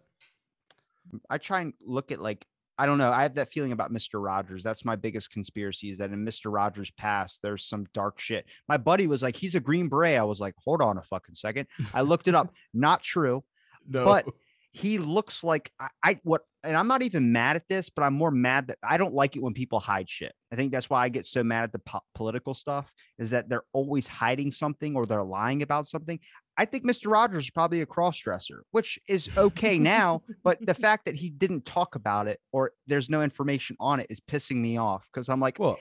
I 1.29 1.37
try 1.37 1.61
and 1.61 1.73
look 1.85 2.11
at 2.11 2.21
like 2.21 2.47
I 2.77 2.85
don't 2.85 2.97
know. 2.97 3.11
I 3.11 3.23
have 3.23 3.35
that 3.35 3.51
feeling 3.51 3.71
about 3.71 3.93
Mr. 3.93 4.21
Rogers. 4.23 4.63
That's 4.63 4.83
my 4.83 4.95
biggest 4.97 5.31
conspiracy 5.31 5.89
is 5.89 5.97
that 5.99 6.11
in 6.11 6.25
Mr. 6.25 6.51
Rogers' 6.51 6.91
past, 6.91 7.41
there's 7.41 7.65
some 7.65 7.85
dark 7.93 8.19
shit. 8.19 8.45
My 8.67 8.77
buddy 8.77 9.07
was 9.07 9.23
like, 9.23 9.35
he's 9.35 9.55
a 9.55 9.61
Green 9.61 9.87
Beret. 9.87 10.19
I 10.19 10.23
was 10.23 10.41
like, 10.41 10.55
hold 10.57 10.81
on 10.81 10.97
a 10.97 11.01
fucking 11.01 11.35
second. 11.35 11.67
I 11.93 12.01
looked 12.01 12.27
it 12.27 12.35
up. 12.35 12.53
Not 12.73 13.01
true. 13.01 13.43
No. 13.87 14.05
But 14.05 14.25
he 14.71 14.97
looks 14.97 15.43
like 15.43 15.71
I, 15.79 15.87
I 16.03 16.19
what 16.23 16.41
and 16.65 16.75
I'm 16.75 16.87
not 16.87 17.01
even 17.01 17.31
mad 17.31 17.55
at 17.55 17.67
this, 17.69 17.89
but 17.89 18.03
I'm 18.03 18.13
more 18.13 18.31
mad 18.31 18.67
that 18.67 18.77
I 18.83 18.97
don't 18.97 19.13
like 19.13 19.35
it 19.35 19.41
when 19.41 19.53
people 19.53 19.79
hide 19.79 20.09
shit. 20.09 20.33
I 20.51 20.55
think 20.55 20.71
that's 20.71 20.89
why 20.89 21.03
I 21.03 21.09
get 21.09 21.25
so 21.25 21.43
mad 21.43 21.63
at 21.63 21.71
the 21.71 21.79
po- 21.79 22.01
political 22.13 22.53
stuff 22.53 22.91
is 23.17 23.29
that 23.29 23.47
they're 23.47 23.63
always 23.71 24.07
hiding 24.07 24.51
something 24.51 24.95
or 24.95 25.05
they're 25.05 25.23
lying 25.23 25.61
about 25.61 25.87
something. 25.87 26.19
I 26.57 26.65
think 26.65 26.85
Mr. 26.85 27.11
Rogers 27.11 27.45
is 27.45 27.49
probably 27.51 27.81
a 27.81 27.85
cross 27.85 28.17
dresser, 28.17 28.63
which 28.71 28.99
is 29.07 29.29
okay 29.37 29.77
now, 29.77 30.23
but 30.43 30.57
the 30.65 30.73
fact 30.85 31.05
that 31.05 31.15
he 31.15 31.29
didn't 31.29 31.65
talk 31.65 31.95
about 31.95 32.27
it 32.27 32.39
or 32.51 32.71
there's 32.87 33.09
no 33.09 33.21
information 33.21 33.75
on 33.79 33.99
it 33.99 34.07
is 34.09 34.19
pissing 34.19 34.57
me 34.57 34.77
off 34.77 35.07
because 35.13 35.29
I'm 35.29 35.39
like, 35.39 35.59
well, 35.59 35.77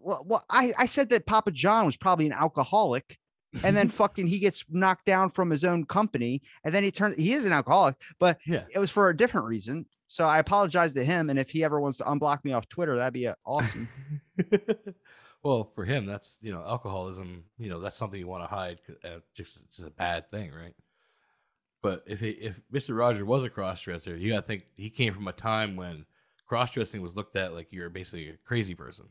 well, 0.00 0.24
well 0.26 0.44
I, 0.48 0.72
I 0.78 0.86
said 0.86 1.10
that 1.10 1.26
Papa 1.26 1.50
John 1.50 1.86
was 1.86 1.96
probably 1.96 2.26
an 2.26 2.32
alcoholic 2.32 3.18
and 3.62 3.76
then 3.76 3.88
fucking 4.00 4.26
he 4.26 4.38
gets 4.38 4.64
knocked 4.68 5.04
down 5.06 5.30
from 5.30 5.50
his 5.50 5.64
own 5.64 5.84
company 5.84 6.42
and 6.64 6.74
then 6.74 6.82
he 6.82 6.90
turns 6.90 7.16
he 7.16 7.32
is 7.32 7.44
an 7.44 7.52
alcoholic 7.52 7.96
but 8.18 8.38
yeah. 8.46 8.64
it 8.74 8.78
was 8.78 8.90
for 8.90 9.08
a 9.08 9.16
different 9.16 9.46
reason 9.46 9.86
so 10.06 10.24
i 10.24 10.38
apologize 10.38 10.92
to 10.92 11.04
him 11.04 11.30
and 11.30 11.38
if 11.38 11.50
he 11.50 11.64
ever 11.64 11.80
wants 11.80 11.98
to 11.98 12.04
unblock 12.04 12.44
me 12.44 12.52
off 12.52 12.68
twitter 12.68 12.96
that'd 12.96 13.12
be 13.12 13.26
uh, 13.26 13.34
awesome 13.44 13.88
well, 15.42 15.70
for 15.74 15.84
him, 15.84 16.06
that's 16.06 16.38
you 16.42 16.52
know 16.52 16.62
alcoholism. 16.66 17.44
You 17.58 17.70
know 17.70 17.80
that's 17.80 17.96
something 17.96 18.18
you 18.18 18.26
want 18.26 18.44
to 18.44 18.54
hide 18.54 18.80
Uh, 19.04 19.20
just 19.34 19.58
it's 19.58 19.76
just 19.76 19.88
a 19.88 19.92
bad 19.92 20.30
thing, 20.30 20.52
right? 20.52 20.74
But 21.80 22.02
if 22.06 22.20
he, 22.20 22.30
if 22.30 22.60
Mr. 22.72 22.98
Rogers 22.98 23.22
was 23.22 23.44
a 23.44 23.50
cross 23.50 23.80
dresser, 23.82 24.16
you 24.16 24.32
got 24.32 24.40
to 24.40 24.46
think 24.46 24.64
he 24.76 24.90
came 24.90 25.14
from 25.14 25.28
a 25.28 25.32
time 25.32 25.76
when 25.76 26.06
cross 26.46 26.72
dressing 26.72 27.02
was 27.02 27.14
looked 27.14 27.36
at 27.36 27.54
like 27.54 27.68
you're 27.70 27.88
basically 27.88 28.30
a 28.30 28.36
crazy 28.44 28.74
person. 28.74 29.06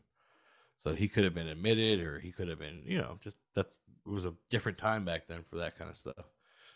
So 0.76 0.94
he 0.94 1.08
could 1.08 1.24
have 1.24 1.34
been 1.34 1.48
admitted, 1.48 2.00
or 2.00 2.20
he 2.20 2.30
could 2.30 2.48
have 2.48 2.58
been, 2.58 2.82
you 2.84 2.98
know, 2.98 3.16
just 3.20 3.36
that's 3.54 3.80
it 4.08 4.14
was 4.14 4.24
a 4.24 4.34
different 4.50 4.78
time 4.78 5.04
back 5.04 5.28
then 5.28 5.42
for 5.48 5.56
that 5.56 5.78
kind 5.78 5.90
of 5.90 5.96
stuff. 5.96 6.24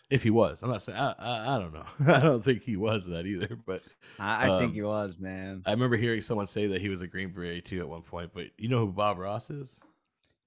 If 0.09 0.21
he 0.21 0.29
was, 0.29 0.61
I'm 0.61 0.69
not 0.69 0.81
saying 0.81 0.99
I, 0.99 1.13
I, 1.17 1.55
I 1.55 1.59
don't 1.59 1.73
know. 1.73 1.85
I 2.13 2.19
don't 2.19 2.43
think 2.43 2.63
he 2.63 2.75
was 2.75 3.05
that 3.07 3.25
either, 3.25 3.57
but 3.65 3.83
i, 4.19 4.45
I 4.45 4.49
think 4.59 4.71
Um, 4.71 4.73
he 4.73 4.81
was 4.81 5.17
man 5.17 5.61
I 5.65 5.71
remember 5.71 5.97
hearing 5.97 6.21
someone 6.21 6.45
say 6.47 6.67
that 6.67 6.81
he 6.81 6.89
was 6.89 7.01
a 7.01 7.07
Green 7.07 7.29
Beret 7.31 7.65
too 7.65 7.79
at 7.79 7.89
one 7.89 8.03
point. 8.03 8.31
But 8.33 8.47
you 8.57 8.69
know 8.69 8.79
who 8.85 8.91
Bob 8.91 9.17
Ross 9.17 9.49
is? 9.49 9.79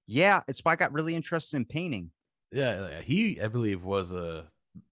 yeah 0.05 0.41
it's 0.47 0.63
why 0.63 0.73
i 0.73 0.75
got 0.75 0.93
really 0.93 1.15
interested 1.15 1.57
in 1.57 1.65
painting 1.65 2.11
Yeah, 2.51 3.01
he 3.01 3.41
I 3.41 3.47
believe 3.47 3.83
was 3.83 4.13
a 4.13 4.45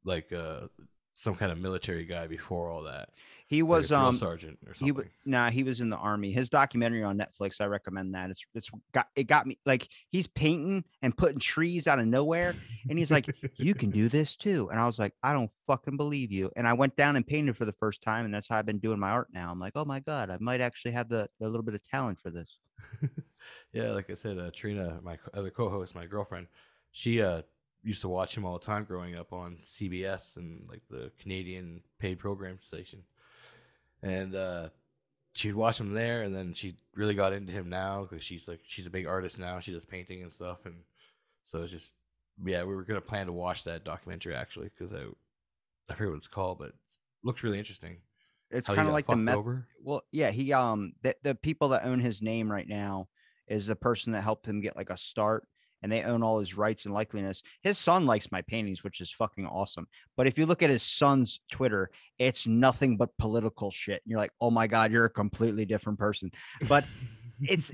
like 0.03 0.31
uh 0.33 0.67
some 1.13 1.35
kind 1.35 1.51
of 1.51 1.57
military 1.57 2.05
guy 2.05 2.27
before 2.27 2.69
all 2.69 2.83
that. 2.83 3.09
He 3.47 3.61
like 3.61 3.63
a 3.63 3.65
was 3.67 3.87
drill 3.89 3.99
um 3.99 4.15
sergeant 4.15 4.57
or 4.65 4.73
he 4.73 4.79
something. 4.79 4.95
was 4.95 5.05
nah 5.25 5.49
he 5.49 5.63
was 5.63 5.79
in 5.81 5.89
the 5.89 5.97
army. 5.97 6.31
His 6.31 6.49
documentary 6.49 7.03
on 7.03 7.17
netflix 7.17 7.61
i 7.61 7.65
recommend 7.65 8.13
that. 8.15 8.29
It's 8.29 8.45
it's 8.53 8.69
got 8.93 9.07
it 9.15 9.25
got 9.25 9.45
me 9.47 9.57
like 9.65 9.87
he's 10.09 10.27
painting 10.27 10.83
and 11.01 11.15
putting 11.15 11.39
trees 11.39 11.87
out 11.87 11.99
of 11.99 12.07
nowhere 12.07 12.55
and 12.89 12.97
he's 12.97 13.11
like 13.11 13.27
you 13.55 13.73
can 13.75 13.91
do 13.91 14.09
this 14.09 14.35
too. 14.35 14.69
And 14.71 14.79
i 14.79 14.85
was 14.85 14.97
like 14.99 15.13
i 15.23 15.33
don't 15.33 15.51
fucking 15.67 15.97
believe 15.97 16.31
you. 16.31 16.51
And 16.55 16.67
i 16.67 16.73
went 16.73 16.95
down 16.95 17.15
and 17.15 17.25
painted 17.25 17.55
for 17.57 17.65
the 17.65 17.73
first 17.73 18.01
time 18.01 18.25
and 18.25 18.33
that's 18.33 18.47
how 18.47 18.57
i've 18.57 18.65
been 18.65 18.79
doing 18.79 18.99
my 18.99 19.11
art 19.11 19.27
now. 19.33 19.51
I'm 19.51 19.59
like 19.59 19.73
oh 19.75 19.85
my 19.85 19.99
god 19.99 20.29
i 20.29 20.37
might 20.39 20.61
actually 20.61 20.91
have 20.91 21.09
the 21.09 21.29
a 21.41 21.45
little 21.45 21.63
bit 21.63 21.75
of 21.75 21.83
talent 21.83 22.19
for 22.19 22.29
this. 22.29 22.57
Yeah, 23.73 23.91
like 23.91 24.09
I 24.09 24.13
said, 24.13 24.37
uh, 24.39 24.51
Trina, 24.53 24.99
my 25.03 25.17
other 25.33 25.49
co-host, 25.49 25.95
my 25.95 26.05
girlfriend, 26.05 26.47
she 26.91 27.21
uh 27.21 27.41
used 27.83 28.01
to 28.01 28.09
watch 28.09 28.35
him 28.35 28.45
all 28.45 28.57
the 28.57 28.65
time 28.65 28.83
growing 28.85 29.15
up 29.15 29.31
on 29.33 29.57
CBS 29.63 30.37
and 30.37 30.65
like 30.67 30.81
the 30.89 31.11
Canadian 31.19 31.81
paid 31.99 32.17
program 32.17 32.57
station, 32.59 33.03
and 34.05 34.35
uh 34.35 34.69
she'd 35.33 35.55
watch 35.55 35.79
him 35.79 35.93
there, 35.93 36.21
and 36.21 36.33
then 36.33 36.53
she 36.53 36.75
really 36.95 37.15
got 37.15 37.33
into 37.33 37.51
him 37.51 37.69
now 37.69 38.03
because 38.03 38.23
she's 38.23 38.47
like 38.47 38.61
she's 38.65 38.87
a 38.87 38.91
big 38.91 39.05
artist 39.05 39.39
now. 39.39 39.59
She 39.59 39.73
does 39.73 39.85
painting 39.85 40.21
and 40.21 40.31
stuff, 40.31 40.65
and 40.65 40.75
so 41.43 41.63
it's 41.63 41.71
just 41.71 41.91
yeah, 42.45 42.63
we 42.63 42.75
were 42.75 42.83
gonna 42.83 43.01
plan 43.01 43.25
to 43.25 43.33
watch 43.33 43.63
that 43.65 43.83
documentary 43.83 44.35
actually 44.35 44.69
because 44.69 44.93
I 44.93 45.03
I 45.89 45.95
forget 45.95 46.11
what 46.11 46.17
it's 46.17 46.27
called, 46.27 46.59
but 46.59 46.69
it 46.69 46.75
looks 47.23 47.43
really 47.43 47.57
interesting. 47.59 47.97
it's 48.51 48.69
kind 48.69 48.87
of 48.87 48.93
like 48.93 49.07
the 49.07 49.15
meth 49.15 49.35
over. 49.35 49.67
well 49.83 50.01
yeah 50.11 50.29
he 50.31 50.53
um 50.53 50.93
the, 51.01 51.15
the 51.23 51.33
people 51.35 51.69
that 51.69 51.83
own 51.85 51.99
his 51.99 52.21
name 52.21 52.49
right 52.51 52.67
now 52.69 53.07
is 53.47 53.65
the 53.65 53.75
person 53.75 54.13
that 54.13 54.21
helped 54.21 54.45
him 54.45 54.61
get 54.61 54.75
like 54.77 54.91
a 54.91 54.97
start 54.97 55.47
and 55.85 55.91
they 55.93 56.01
own 56.01 56.23
all 56.23 56.39
his 56.39 56.57
rights 56.57 56.85
and 56.85 56.95
likeliness. 56.95 57.43
His 57.61 57.77
son 57.77 58.07
likes 58.07 58.31
my 58.31 58.41
paintings 58.41 58.83
which 58.83 59.01
is 59.01 59.11
fucking 59.11 59.45
awesome 59.45 59.87
but 60.17 60.25
if 60.25 60.37
you 60.37 60.47
look 60.47 60.63
at 60.63 60.71
his 60.71 60.81
son's 60.81 61.41
twitter 61.51 61.91
it's 62.17 62.47
nothing 62.47 62.97
but 62.97 63.15
political 63.17 63.69
shit 63.69 64.01
And 64.03 64.09
you're 64.09 64.19
like 64.19 64.31
oh 64.41 64.49
my 64.49 64.65
god 64.65 64.91
you're 64.91 65.05
a 65.05 65.09
completely 65.09 65.65
different 65.65 65.99
person. 65.99 66.31
But 66.67 66.85
it's 67.41 67.71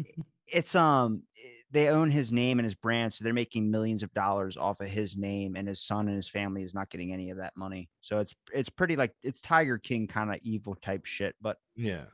it's 0.52 0.76
um 0.76 1.24
they 1.72 1.88
own 1.88 2.12
his 2.12 2.34
name 2.34 2.60
and 2.60 2.66
his 2.66 2.76
brand 2.76 3.14
so 3.14 3.24
they're 3.24 3.34
making 3.34 3.72
millions 3.72 4.04
of 4.04 4.14
dollars 4.14 4.58
off 4.58 4.82
of 4.82 4.88
his 4.88 5.16
name 5.16 5.56
and 5.56 5.68
his 5.68 5.82
son 5.82 6.08
and 6.08 6.18
his 6.18 6.28
family 6.28 6.64
is 6.64 6.74
not 6.74 6.90
getting 6.90 7.14
any 7.14 7.30
of 7.30 7.38
that 7.38 7.56
money. 7.56 7.90
So 8.02 8.20
it's 8.20 8.36
it's 8.54 8.70
pretty 8.70 8.98
like 8.98 9.14
it's 9.24 9.40
tiger 9.42 9.78
king 9.78 10.08
kind 10.08 10.30
of 10.30 10.40
evil 10.44 10.76
type 10.76 11.06
shit 11.06 11.36
but 11.42 11.58
yeah. 11.76 12.06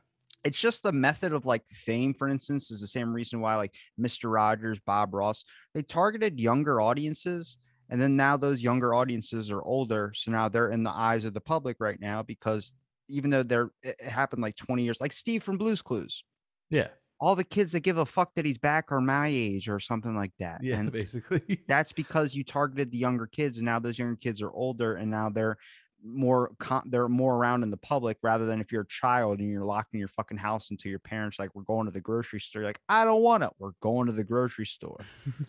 It's 0.44 0.58
just 0.58 0.82
the 0.82 0.92
method 0.92 1.32
of 1.32 1.44
like 1.46 1.62
fame 1.84 2.14
for 2.14 2.28
instance 2.28 2.70
is 2.70 2.80
the 2.80 2.86
same 2.86 3.12
reason 3.12 3.40
why 3.40 3.56
like 3.56 3.74
mr 4.00 4.32
rogers 4.32 4.78
bob 4.86 5.12
ross 5.14 5.44
they 5.74 5.82
targeted 5.82 6.38
younger 6.40 6.80
audiences 6.80 7.56
and 7.90 8.00
then 8.00 8.16
now 8.16 8.36
those 8.36 8.62
younger 8.62 8.94
audiences 8.94 9.50
are 9.50 9.62
older 9.62 10.12
so 10.14 10.30
now 10.30 10.48
they're 10.48 10.70
in 10.70 10.82
the 10.84 10.90
eyes 10.90 11.24
of 11.24 11.34
the 11.34 11.40
public 11.40 11.76
right 11.80 12.00
now 12.00 12.22
because 12.22 12.72
even 13.08 13.30
though 13.30 13.42
they're 13.42 13.70
it 13.82 14.00
happened 14.00 14.42
like 14.42 14.56
20 14.56 14.82
years 14.82 15.00
like 15.00 15.12
steve 15.12 15.42
from 15.42 15.58
blues 15.58 15.82
clues 15.82 16.24
Yeah. 16.70 16.88
all 17.20 17.34
the 17.34 17.42
kids 17.44 17.72
that 17.72 17.80
give 17.80 17.98
a 17.98 18.06
fuck 18.06 18.34
that 18.36 18.44
he's 18.44 18.58
back 18.58 18.92
are 18.92 19.00
my 19.00 19.26
age 19.28 19.68
or 19.68 19.80
something 19.80 20.14
like 20.14 20.32
that 20.38 20.62
Yeah. 20.62 20.76
and 20.78 20.92
basically. 20.92 21.64
that's 21.66 21.92
because 21.92 22.34
you 22.34 22.44
targeted 22.44 22.90
the 22.92 22.98
younger 22.98 23.26
kids 23.26 23.58
and 23.58 23.66
now 23.66 23.78
those 23.80 23.98
younger 23.98 24.16
kids 24.16 24.40
are 24.42 24.52
older 24.52 24.94
and 24.96 25.10
now 25.10 25.28
they're 25.30 25.56
more 26.04 26.50
con- 26.58 26.88
they're 26.90 27.08
more 27.08 27.36
around 27.36 27.62
in 27.62 27.70
the 27.70 27.76
public 27.76 28.18
rather 28.22 28.46
than 28.46 28.60
if 28.60 28.70
you're 28.70 28.82
a 28.82 28.88
child 28.88 29.40
and 29.40 29.50
you're 29.50 29.64
locked 29.64 29.94
in 29.94 29.98
your 29.98 30.08
fucking 30.08 30.36
house 30.36 30.70
until 30.70 30.90
your 30.90 30.98
parents 31.00 31.38
like 31.38 31.54
we're 31.54 31.62
going 31.62 31.86
to 31.86 31.90
the 31.90 32.00
grocery 32.00 32.38
store 32.40 32.62
You're 32.62 32.68
like 32.68 32.80
i 32.88 33.04
don't 33.04 33.22
want 33.22 33.42
it 33.42 33.50
we're 33.58 33.72
going 33.80 34.06
to 34.06 34.12
the 34.12 34.24
grocery 34.24 34.66
store 34.66 35.00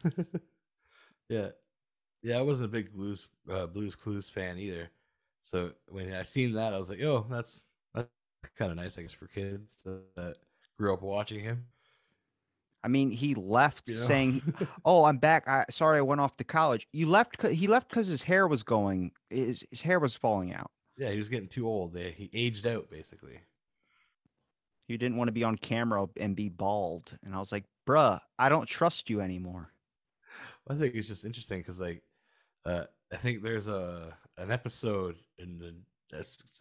yeah, 1.30 1.50
yeah. 2.24 2.38
I 2.38 2.42
wasn't 2.42 2.70
a 2.70 2.72
big 2.72 2.92
blues 2.92 3.28
uh, 3.50 3.68
Blues 3.68 3.96
Clues 3.96 4.28
fan 4.28 4.58
either. 4.58 4.90
So 5.42 5.72
when 5.88 6.12
I 6.14 6.24
seen 6.24 6.54
that, 6.54 6.74
I 6.74 6.78
was 6.78 6.90
like, 6.90 7.02
"Oh, 7.02 7.26
that's 7.30 7.66
that's 7.94 8.10
kind 8.58 8.72
of 8.72 8.78
nice, 8.78 8.98
I 8.98 9.04
guess, 9.04 9.14
for 9.14 9.28
kids 9.28 9.84
that 10.16 10.36
grew 10.78 10.94
up 10.94 11.02
watching 11.02 11.40
him. 11.40 11.68
I 12.84 12.88
mean, 12.88 13.12
he 13.12 13.36
left 13.36 13.90
You 13.90 13.96
know? 13.96 14.02
saying, 14.02 14.54
"Oh, 14.86 15.04
I'm 15.04 15.18
back. 15.18 15.48
I 15.48 15.66
sorry, 15.70 15.98
I 15.98 16.02
went 16.02 16.22
off 16.22 16.38
to 16.38 16.44
college." 16.44 16.88
You 16.94 17.08
left. 17.08 17.46
He 17.46 17.68
left 17.68 17.90
because 17.90 18.08
his 18.08 18.22
hair 18.22 18.48
was 18.48 18.64
going. 18.64 19.12
His 19.30 19.66
his 19.70 19.82
hair 19.82 20.00
was 20.00 20.16
falling 20.16 20.54
out. 20.54 20.72
yeah, 20.98 21.12
he 21.12 21.18
was 21.18 21.30
getting 21.30 21.50
too 21.50 21.68
old. 21.68 21.98
He 21.98 22.30
aged 22.34 22.66
out 22.68 22.90
basically. 22.90 23.40
He 24.88 24.98
didn't 24.98 25.18
want 25.18 25.28
to 25.28 25.34
be 25.34 25.44
on 25.44 25.56
camera 25.56 26.08
and 26.18 26.36
be 26.36 26.50
bald. 26.50 27.18
And 27.24 27.36
I 27.36 27.40
was 27.40 27.52
like, 27.52 27.66
"Bruh, 27.88 28.20
I 28.40 28.50
don't 28.50 28.68
trust 28.68 29.10
you 29.10 29.22
anymore." 29.22 29.72
I 30.68 30.76
think 30.76 30.96
it's 30.96 31.08
just 31.08 31.26
interesting 31.26 31.60
because 31.60 31.80
like 31.82 32.04
uh 32.66 32.84
I 33.12 33.18
think 33.18 33.42
there's 33.42 33.68
a 33.68 34.16
an 34.38 34.52
episode 34.52 35.18
in 35.38 35.58
the 35.60 35.76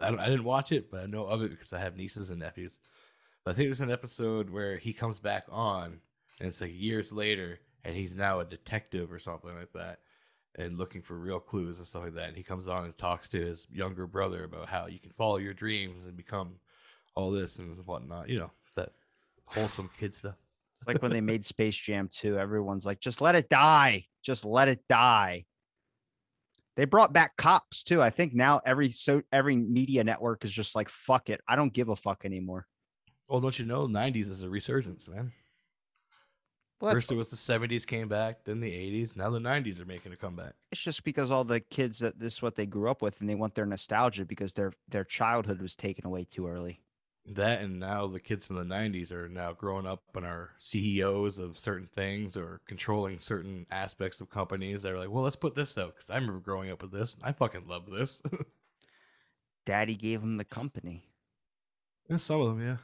I 0.00 0.10
don't 0.10 0.20
I 0.20 0.26
didn't 0.28 0.44
watch 0.44 0.72
it, 0.72 0.90
but 0.90 1.02
I 1.02 1.06
know 1.06 1.26
of 1.26 1.42
it 1.42 1.50
because 1.50 1.72
I 1.72 1.80
have 1.80 1.96
nieces 1.96 2.30
and 2.30 2.40
nephews. 2.40 2.80
But 3.44 3.52
I 3.52 3.54
think 3.54 3.68
there's 3.68 3.80
an 3.80 3.90
episode 3.90 4.50
where 4.50 4.76
he 4.76 4.92
comes 4.92 5.18
back 5.18 5.44
on 5.48 6.00
and 6.40 6.48
it's 6.48 6.60
like 6.60 6.72
years 6.74 7.12
later 7.12 7.60
and 7.84 7.96
he's 7.96 8.14
now 8.14 8.40
a 8.40 8.44
detective 8.44 9.12
or 9.12 9.18
something 9.18 9.54
like 9.54 9.72
that 9.72 10.00
and 10.56 10.76
looking 10.76 11.02
for 11.02 11.14
real 11.14 11.40
clues 11.40 11.78
and 11.78 11.86
stuff 11.86 12.02
like 12.02 12.14
that. 12.14 12.28
And 12.28 12.36
he 12.36 12.42
comes 12.42 12.68
on 12.68 12.84
and 12.84 12.96
talks 12.98 13.28
to 13.30 13.40
his 13.40 13.66
younger 13.72 14.06
brother 14.06 14.44
about 14.44 14.68
how 14.68 14.86
you 14.86 14.98
can 14.98 15.10
follow 15.10 15.36
your 15.36 15.54
dreams 15.54 16.04
and 16.06 16.16
become 16.16 16.56
all 17.14 17.30
this 17.30 17.58
and 17.58 17.76
whatnot. 17.86 18.28
You 18.28 18.40
know, 18.40 18.50
that 18.76 18.90
wholesome 19.46 19.90
kid 19.98 20.14
stuff. 20.14 20.34
It's 20.80 20.88
like 20.88 21.02
when 21.02 21.12
they 21.12 21.20
made 21.20 21.44
Space 21.44 21.76
Jam 21.76 22.08
2, 22.12 22.38
everyone's 22.38 22.86
like, 22.86 23.00
just 23.00 23.20
let 23.20 23.34
it 23.34 23.48
die. 23.48 24.06
Just 24.22 24.44
let 24.44 24.68
it 24.68 24.80
die. 24.88 25.44
They 26.76 26.84
brought 26.84 27.12
back 27.12 27.36
cops 27.36 27.82
too. 27.82 28.00
I 28.00 28.10
think 28.10 28.34
now 28.34 28.60
every 28.64 28.92
so 28.92 29.22
every 29.32 29.56
media 29.56 30.04
network 30.04 30.44
is 30.44 30.52
just 30.52 30.76
like, 30.76 30.88
fuck 30.88 31.28
it. 31.28 31.40
I 31.48 31.56
don't 31.56 31.72
give 31.72 31.88
a 31.88 31.96
fuck 31.96 32.24
anymore. 32.24 32.66
Well, 33.28 33.40
don't 33.40 33.58
you 33.58 33.64
know, 33.64 33.88
'90s 33.88 34.30
is 34.30 34.44
a 34.44 34.48
resurgence, 34.48 35.08
man. 35.08 35.32
Well, 36.80 36.92
First 36.92 37.10
it 37.10 37.16
was 37.16 37.28
the 37.30 37.36
70s 37.36 37.84
came 37.86 38.06
back, 38.06 38.44
then 38.44 38.60
the 38.60 38.70
80s, 38.70 39.16
now 39.16 39.30
the 39.30 39.40
90s 39.40 39.80
are 39.80 39.84
making 39.84 40.12
a 40.12 40.16
comeback. 40.16 40.54
it's 40.70 40.80
just 40.80 41.02
because 41.02 41.30
all 41.30 41.42
the 41.44 41.58
kids 41.60 41.98
that 41.98 42.20
this 42.20 42.34
is 42.34 42.42
what 42.42 42.54
they 42.54 42.66
grew 42.66 42.88
up 42.88 43.02
with 43.02 43.20
and 43.20 43.28
they 43.28 43.34
want 43.34 43.54
their 43.56 43.66
nostalgia 43.66 44.24
because 44.24 44.52
their 44.52 44.72
their 44.88 45.04
childhood 45.04 45.60
was 45.60 45.74
taken 45.74 46.06
away 46.06 46.24
too 46.24 46.46
early. 46.46 46.80
That 47.26 47.60
and 47.60 47.78
now 47.80 48.06
the 48.06 48.20
kids 48.20 48.46
from 48.46 48.56
the 48.56 48.62
90s 48.74 49.10
are 49.12 49.28
now 49.28 49.52
growing 49.52 49.86
up 49.86 50.02
and 50.14 50.24
are 50.24 50.52
CEOs 50.60 51.38
of 51.38 51.58
certain 51.58 51.86
things 51.86 52.36
or 52.36 52.60
controlling 52.66 53.18
certain 53.18 53.66
aspects 53.70 54.20
of 54.20 54.30
companies. 54.30 54.82
They're 54.82 54.96
like, 54.98 55.10
well, 55.10 55.24
let's 55.24 55.36
put 55.36 55.54
this 55.54 55.76
out 55.76 55.96
because 55.96 56.10
I 56.10 56.14
remember 56.14 56.40
growing 56.40 56.70
up 56.70 56.80
with 56.80 56.92
this. 56.92 57.14
And 57.14 57.24
I 57.24 57.32
fucking 57.32 57.66
love 57.66 57.90
this. 57.90 58.22
Daddy 59.66 59.96
gave 59.96 60.22
him 60.22 60.38
the 60.38 60.44
company. 60.44 61.10
Yeah, 62.08 62.16
Some 62.16 62.40
of 62.40 62.48
them, 62.48 62.66
yeah. 62.66 62.76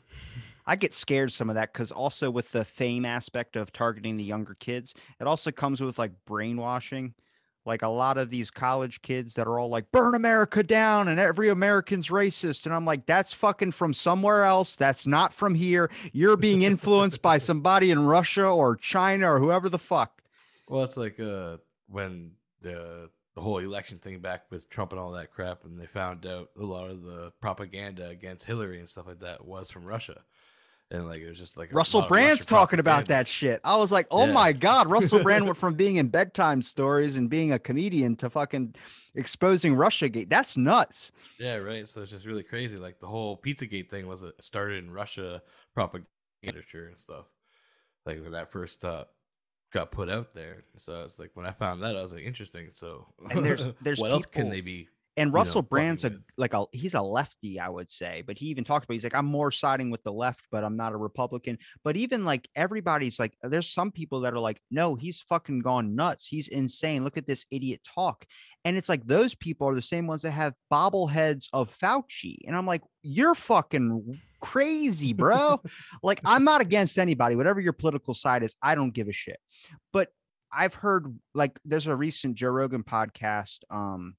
I 0.67 0.77
get 0.77 0.95
scared 0.95 1.33
some 1.33 1.51
of 1.51 1.57
that 1.57 1.73
because 1.73 1.91
also 1.93 2.31
with 2.31 2.51
the 2.53 2.65
fame 2.65 3.05
aspect 3.05 3.57
of 3.57 3.73
targeting 3.73 4.17
the 4.17 4.25
younger 4.25 4.55
kids, 4.55 4.95
it 5.21 5.27
also 5.27 5.51
comes 5.51 5.81
with 5.81 5.99
like 5.99 6.13
brainwashing. 6.27 7.15
Like 7.67 7.81
a 7.83 7.89
lot 7.89 8.19
of 8.19 8.29
these 8.29 8.51
college 8.51 9.01
kids 9.01 9.35
that 9.35 9.47
are 9.47 9.59
all 9.59 9.71
like, 9.71 9.91
burn 9.91 10.15
America 10.15 10.63
down 10.63 11.09
and 11.09 11.19
every 11.19 11.49
American's 11.49 12.09
racist. 12.09 12.67
And 12.67 12.75
I'm 12.75 12.85
like, 12.85 13.07
that's 13.07 13.33
fucking 13.33 13.73
from 13.73 13.95
somewhere 13.95 14.45
else. 14.45 14.77
That's 14.77 15.07
not 15.07 15.33
from 15.33 15.55
here. 15.55 15.91
You're 16.13 16.37
being 16.37 16.61
influenced 16.61 17.23
by 17.23 17.39
somebody 17.39 17.91
in 17.91 18.05
Russia 18.05 18.47
or 18.47 18.77
China 18.77 19.33
or 19.33 19.39
whoever 19.39 19.71
the 19.71 19.79
fuck. 19.79 20.23
Well, 20.69 20.85
it's 20.85 20.99
like 20.99 21.19
uh, 21.19 21.57
when 21.89 22.33
the 22.61 23.09
the 23.35 23.41
whole 23.41 23.59
election 23.59 23.99
thing 23.99 24.21
back 24.21 24.45
with 24.51 24.69
Trump 24.71 24.93
and 24.93 25.01
all 25.01 25.11
that 25.13 25.33
crap, 25.33 25.65
and 25.65 25.79
they 25.79 25.87
found 25.87 26.25
out 26.27 26.51
a 26.59 26.63
lot 26.63 26.91
of 26.91 27.03
the 27.03 27.33
propaganda 27.41 28.09
against 28.09 28.45
Hillary 28.45 28.79
and 28.79 28.89
stuff 28.89 29.07
like 29.07 29.21
that 29.21 29.45
was 29.45 29.71
from 29.71 29.85
Russia. 29.85 30.23
And 30.91 31.09
like 31.09 31.21
it 31.21 31.29
was 31.29 31.39
just 31.39 31.57
like 31.57 31.75
Russell 31.75 32.03
Brand's 32.03 32.47
talking 32.47 32.79
about 32.79 33.09
that 33.09 33.27
shit. 33.27 33.61
I 33.65 33.77
was 33.77 33.91
like, 33.91 34.07
oh 34.11 34.27
Yeah. 34.27 34.33
my 34.33 34.53
God, 34.53 34.89
Russell 34.89 35.23
Brand 35.23 35.45
went 35.47 35.57
from 35.57 35.75
being 35.75 35.97
in 35.97 36.09
bedtime 36.09 36.63
stories 36.63 37.17
and 37.17 37.29
being 37.29 37.53
a 37.53 37.59
comedian 37.59 38.15
to 38.17 38.31
fucking 38.31 38.75
exposing 39.15 39.75
Russiagate. 39.75 40.29
That's 40.29 40.57
nuts. 40.57 41.11
Yeah, 41.39 41.57
right. 41.57 41.89
So 41.89 42.03
it's 42.03 42.13
just 42.13 42.27
really 42.27 42.43
crazy. 42.45 42.77
Like 42.77 43.01
the 43.01 43.07
whole 43.09 43.37
Pizzagate 43.41 43.89
thing 43.91 44.07
was 44.07 44.23
it 44.23 44.35
started 44.41 44.85
in 44.85 44.91
Russia 44.91 45.43
propaganda 45.75 46.07
and 46.43 46.99
stuff. 46.99 47.25
Like 48.07 48.23
when 48.23 48.33
that 48.33 48.53
first 48.53 48.85
uh, 48.85 49.05
got 49.75 49.91
put 49.91 50.09
out 50.09 50.33
there. 50.35 50.63
So 50.79 51.03
it's 51.03 51.19
like 51.19 51.33
when 51.35 51.45
I 51.45 51.51
found 51.51 51.83
that, 51.83 51.97
I 51.97 52.01
was 52.03 52.13
like, 52.15 52.23
interesting. 52.23 52.69
So 52.73 53.07
And 53.31 53.45
there's- 53.45 53.67
there's 53.83 53.99
what 54.03 54.11
else 54.13 54.25
can 54.27 54.49
they 54.49 54.61
be? 54.63 54.89
And 55.17 55.31
know, 55.31 55.35
Russell 55.35 55.63
fucking 55.63 55.69
Brand's 55.69 56.05
a 56.05 56.13
like 56.37 56.55
a 56.55 56.65
he's 56.73 56.95
a 56.95 57.01
lefty, 57.01 57.61
I 57.61 57.69
would 57.69 57.91
say, 57.91 58.23
but 58.27 58.37
he 58.37 58.47
even 58.47 58.65
talked 58.65 58.85
about 58.85 58.95
he's 58.95 59.05
like 59.05 59.15
I'm 59.15 59.27
more 59.27 59.51
siding 59.51 59.91
with 59.91 60.03
the 60.03 60.13
left, 60.13 60.45
but 60.51 60.65
I'm 60.65 60.77
not 60.77 60.93
a 60.93 60.97
Republican. 60.97 61.59
But 61.85 61.97
even 61.97 62.25
like 62.25 62.49
everybody's 62.57 63.19
like, 63.19 63.35
there's 63.43 63.73
some 63.73 63.93
people 63.93 64.21
that 64.21 64.33
are 64.33 64.41
like, 64.41 64.61
no, 64.71 64.97
he's 64.97 65.21
fucking 65.21 65.61
gone 65.61 65.95
nuts. 65.95 66.27
He's 66.27 66.49
insane. 66.49 67.05
Look 67.05 67.17
at 67.17 67.27
this 67.27 67.45
idiot 67.51 67.81
talk. 67.95 68.25
And 68.65 68.77
it's 68.77 68.89
like 68.89 69.07
those 69.07 69.35
people 69.35 69.69
are 69.69 69.75
the 69.75 69.83
same 69.83 70.07
ones 70.07 70.23
that 70.23 70.33
have 70.33 70.55
bobbleheads 70.73 71.49
of 71.53 71.77
Fauci. 71.79 72.39
And 72.47 72.57
I'm 72.57 72.67
like, 72.67 72.83
you're 73.03 73.35
fucking 73.35 74.21
crazy, 74.41 75.13
bro. 75.13 75.61
like 76.03 76.21
I'm 76.25 76.45
not 76.45 76.61
against 76.61 76.99
anybody, 76.99 77.37
whatever 77.37 77.61
your 77.61 77.73
political 77.73 78.15
side 78.15 78.43
is, 78.43 78.57
I 78.63 78.75
don't 78.75 78.95
give 78.95 79.09
a 79.09 79.13
shit. 79.13 79.39
But 79.93 80.09
I've 80.53 80.75
heard 80.75 81.19
like 81.35 81.59
there's 81.65 81.87
a 81.87 81.97
recent 81.97 82.37
Joe 82.37 82.51
Rogan 82.51 82.85
podcast. 82.85 83.59
Um, 83.71 84.17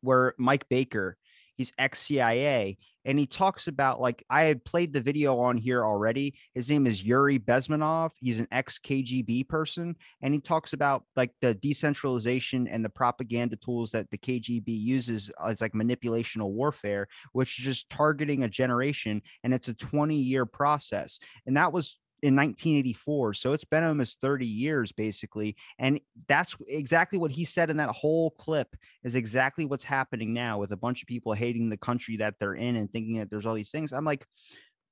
where 0.00 0.34
Mike 0.38 0.68
Baker, 0.68 1.16
he's 1.56 1.72
ex 1.78 2.00
CIA, 2.00 2.78
and 3.04 3.18
he 3.18 3.26
talks 3.26 3.68
about 3.68 4.00
like 4.00 4.24
I 4.30 4.42
had 4.42 4.64
played 4.64 4.92
the 4.92 5.00
video 5.00 5.38
on 5.38 5.56
here 5.56 5.84
already. 5.84 6.34
His 6.54 6.68
name 6.70 6.86
is 6.86 7.02
Yuri 7.02 7.38
Bezmenov. 7.38 8.10
He's 8.20 8.38
an 8.38 8.48
ex 8.52 8.78
KGB 8.78 9.48
person, 9.48 9.96
and 10.22 10.32
he 10.32 10.40
talks 10.40 10.72
about 10.72 11.04
like 11.16 11.32
the 11.40 11.54
decentralization 11.54 12.68
and 12.68 12.84
the 12.84 12.90
propaganda 12.90 13.56
tools 13.56 13.90
that 13.90 14.10
the 14.10 14.18
KGB 14.18 14.68
uses 14.68 15.30
as 15.44 15.60
like 15.60 15.72
manipulational 15.72 16.50
warfare, 16.50 17.08
which 17.32 17.58
is 17.58 17.64
just 17.64 17.90
targeting 17.90 18.44
a 18.44 18.48
generation, 18.48 19.22
and 19.42 19.52
it's 19.52 19.68
a 19.68 19.74
20 19.74 20.16
year 20.16 20.46
process. 20.46 21.18
And 21.46 21.56
that 21.56 21.72
was 21.72 21.98
in 22.22 22.34
1984 22.34 23.34
so 23.34 23.52
it's 23.52 23.64
been 23.64 23.84
almost 23.84 24.20
30 24.20 24.46
years 24.46 24.92
basically 24.92 25.56
and 25.78 26.00
that's 26.26 26.56
exactly 26.66 27.18
what 27.18 27.30
he 27.30 27.44
said 27.44 27.70
in 27.70 27.76
that 27.76 27.90
whole 27.90 28.30
clip 28.30 28.74
is 29.04 29.14
exactly 29.14 29.64
what's 29.64 29.84
happening 29.84 30.32
now 30.32 30.58
with 30.58 30.72
a 30.72 30.76
bunch 30.76 31.02
of 31.02 31.08
people 31.08 31.32
hating 31.32 31.68
the 31.68 31.76
country 31.76 32.16
that 32.16 32.34
they're 32.38 32.54
in 32.54 32.76
and 32.76 32.90
thinking 32.92 33.18
that 33.18 33.30
there's 33.30 33.46
all 33.46 33.54
these 33.54 33.70
things. 33.70 33.92
I'm 33.92 34.04
like, 34.04 34.26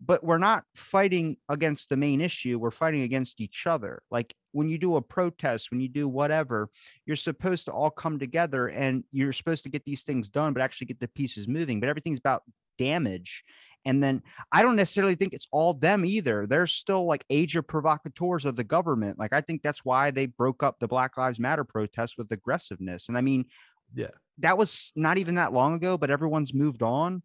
but 0.00 0.22
we're 0.22 0.38
not 0.38 0.64
fighting 0.74 1.36
against 1.48 1.88
the 1.88 1.96
main 1.96 2.20
issue. 2.20 2.58
We're 2.58 2.70
fighting 2.70 3.02
against 3.02 3.40
each 3.40 3.66
other. 3.66 4.02
Like 4.10 4.34
when 4.52 4.68
you 4.68 4.76
do 4.76 4.96
a 4.96 5.02
protest, 5.02 5.70
when 5.70 5.80
you 5.80 5.88
do 5.88 6.06
whatever, 6.06 6.68
you're 7.06 7.16
supposed 7.16 7.66
to 7.66 7.72
all 7.72 7.90
come 7.90 8.18
together 8.18 8.68
and 8.68 9.04
you're 9.10 9.32
supposed 9.32 9.62
to 9.64 9.70
get 9.70 9.84
these 9.84 10.02
things 10.02 10.28
done, 10.28 10.52
but 10.52 10.62
actually 10.62 10.88
get 10.88 11.00
the 11.00 11.08
pieces 11.08 11.48
moving. 11.48 11.80
But 11.80 11.88
everything's 11.88 12.18
about 12.18 12.42
damage. 12.78 13.44
And 13.84 14.02
then 14.02 14.22
I 14.50 14.62
don't 14.62 14.74
necessarily 14.76 15.14
think 15.14 15.32
it's 15.32 15.46
all 15.52 15.72
them 15.72 16.04
either. 16.04 16.46
They're 16.46 16.66
still 16.66 17.06
like 17.06 17.24
agent 17.30 17.68
provocateurs 17.68 18.44
of 18.44 18.56
the 18.56 18.64
government. 18.64 19.18
Like 19.18 19.32
I 19.32 19.40
think 19.40 19.62
that's 19.62 19.84
why 19.84 20.10
they 20.10 20.26
broke 20.26 20.62
up 20.64 20.78
the 20.80 20.88
Black 20.88 21.16
Lives 21.16 21.38
Matter 21.38 21.62
protest 21.64 22.14
with 22.18 22.30
aggressiveness. 22.32 23.08
And 23.08 23.16
I 23.16 23.20
mean, 23.20 23.44
Yeah. 23.94 24.10
that 24.38 24.58
was 24.58 24.92
not 24.96 25.18
even 25.18 25.36
that 25.36 25.52
long 25.52 25.74
ago, 25.74 25.96
but 25.96 26.10
everyone's 26.10 26.52
moved 26.52 26.82
on. 26.82 27.22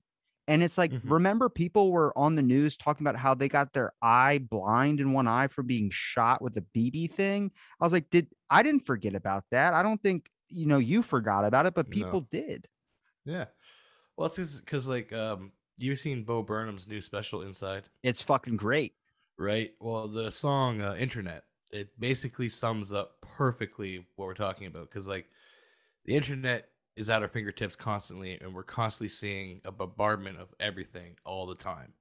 And 0.48 0.62
it's 0.62 0.78
like, 0.78 0.92
Mhm. 0.92 1.02
remember, 1.10 1.50
people 1.50 1.92
were 1.92 2.16
on 2.18 2.36
the 2.36 2.42
news 2.44 2.78
talking 2.78 3.06
about 3.06 3.16
how 3.20 3.34
they 3.34 3.48
got 3.48 3.74
their 3.74 3.94
eye 4.02 4.38
blind 4.40 5.00
in 5.00 5.14
one 5.14 5.28
eye 5.28 5.48
for 5.48 5.64
being 5.64 5.90
shot 5.92 6.42
with 6.42 6.58
a 6.58 6.62
BB 6.76 7.08
thing. 7.08 7.52
I 7.80 7.86
was 7.86 7.94
like, 7.94 8.10
did 8.12 8.28
I 8.50 8.62
didn't 8.62 8.86
forget 8.86 9.16
about 9.16 9.46
that? 9.52 9.74
I 9.74 9.82
don't 9.82 10.02
think 10.04 10.30
you 10.50 10.66
know 10.68 10.78
you 10.80 11.02
forgot 11.02 11.46
about 11.46 11.66
it, 11.66 11.74
but 11.74 11.88
No. 11.88 11.94
people 11.96 12.22
did. 12.32 12.68
Yeah. 13.26 13.46
Well, 14.22 14.32
it's 14.38 14.60
because 14.60 14.88
like 14.88 15.12
um, 15.14 15.52
you've 15.80 15.98
seen 15.98 16.24
Bo 16.24 16.44
Burnham's 16.44 16.88
new 16.88 17.02
special 17.02 17.42
Inside, 17.42 17.86
It's 18.04 18.22
fucking 18.22 18.56
great. 18.56 18.94
right? 19.36 19.74
Well, 19.80 20.08
the 20.08 20.30
song 20.30 20.80
uh, 20.80 20.94
Internet 20.94 21.44
it 21.72 22.00
basically 22.00 22.48
sums 22.48 22.94
up 22.94 23.16
perfectly 23.22 24.06
what 24.18 24.28
we're 24.28 24.36
talking 24.36 24.68
about 24.68 24.90
because 24.90 25.08
like 25.08 25.28
the 26.06 26.16
internet 26.16 26.68
is 26.96 27.10
at 27.10 27.24
our 27.24 27.30
fingertips 27.30 27.76
constantly, 27.76 28.38
and 28.40 28.54
we're 28.54 28.62
constantly 28.62 29.08
seeing 29.10 29.60
a 29.66 29.72
bombardment 29.72 30.38
of 30.38 30.54
everything 30.60 31.16
all 31.26 31.48
the 31.48 31.56
time. 31.56 31.94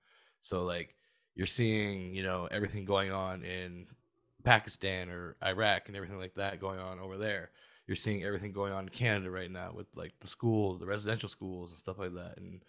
So 0.42 0.60
like 0.62 0.96
you're 1.34 1.46
seeing 1.46 2.14
you 2.14 2.22
know 2.22 2.48
everything 2.50 2.84
going 2.84 3.12
on 3.12 3.44
in 3.44 3.86
Pakistan 4.44 5.08
or 5.08 5.36
Iraq 5.42 5.88
and 5.88 5.96
everything 5.96 6.18
like 6.18 6.34
that 6.34 6.60
going 6.60 6.80
on 6.80 6.98
over 6.98 7.16
there. 7.16 7.50
You're 7.90 7.96
seeing 7.96 8.22
everything 8.22 8.52
going 8.52 8.72
on 8.72 8.84
in 8.84 8.90
Canada 8.90 9.32
right 9.32 9.50
now 9.50 9.72
with 9.74 9.96
like 9.96 10.12
the 10.20 10.28
school, 10.28 10.78
the 10.78 10.86
residential 10.86 11.28
schools 11.28 11.72
and 11.72 11.78
stuff 11.80 11.98
like 11.98 12.14
that, 12.14 12.36
and 12.36 12.62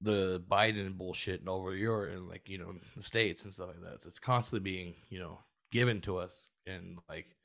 the 0.00 0.42
Biden 0.50 0.96
bullshit 0.96 1.40
and 1.40 1.48
over 1.50 1.76
Europe 1.76 2.14
and 2.14 2.26
like 2.26 2.48
you 2.48 2.56
know 2.56 2.72
the 2.96 3.02
states 3.02 3.44
and 3.44 3.52
stuff 3.52 3.68
like 3.68 3.82
that. 3.82 4.00
So 4.00 4.06
it's 4.06 4.18
constantly 4.18 4.60
being 4.60 4.94
you 5.10 5.18
know 5.18 5.40
given 5.70 6.00
to 6.00 6.16
us, 6.16 6.48
and 6.66 6.96
like 7.06 7.36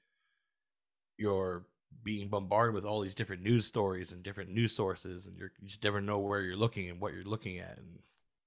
you're 1.18 1.66
being 2.02 2.30
bombarded 2.30 2.74
with 2.74 2.86
all 2.86 3.02
these 3.02 3.14
different 3.14 3.44
news 3.44 3.66
stories 3.66 4.14
and 4.14 4.24
different 4.24 4.50
news 4.50 4.74
sources, 4.74 5.26
and 5.26 5.38
you're, 5.38 5.52
you 5.60 5.68
just 5.68 5.84
never 5.84 6.00
know 6.00 6.20
where 6.20 6.40
you're 6.40 6.56
looking 6.56 6.90
and 6.90 7.02
what 7.02 7.14
you're 7.14 7.26
looking 7.26 7.60
at, 7.60 7.78
and 7.78 8.00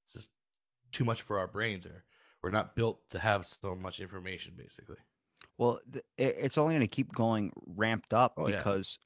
It's 0.07 0.15
just 0.15 0.31
too 0.91 1.05
much 1.05 1.21
for 1.21 1.39
our 1.39 1.47
brains, 1.47 1.85
or 1.85 2.05
we're 2.43 2.49
not 2.49 2.75
built 2.75 3.11
to 3.11 3.19
have 3.19 3.45
so 3.45 3.75
much 3.75 4.01
information, 4.01 4.55
basically. 4.57 4.97
Well, 5.59 5.81
th- 5.93 6.05
it's 6.19 6.59
only 6.59 6.75
going 6.75 6.87
to 6.87 6.95
keep 6.95 7.13
going 7.15 7.53
ramped 7.77 8.13
up 8.13 8.35
Oh, 8.37 8.49
yeah. 8.49 8.57
because 8.57 8.99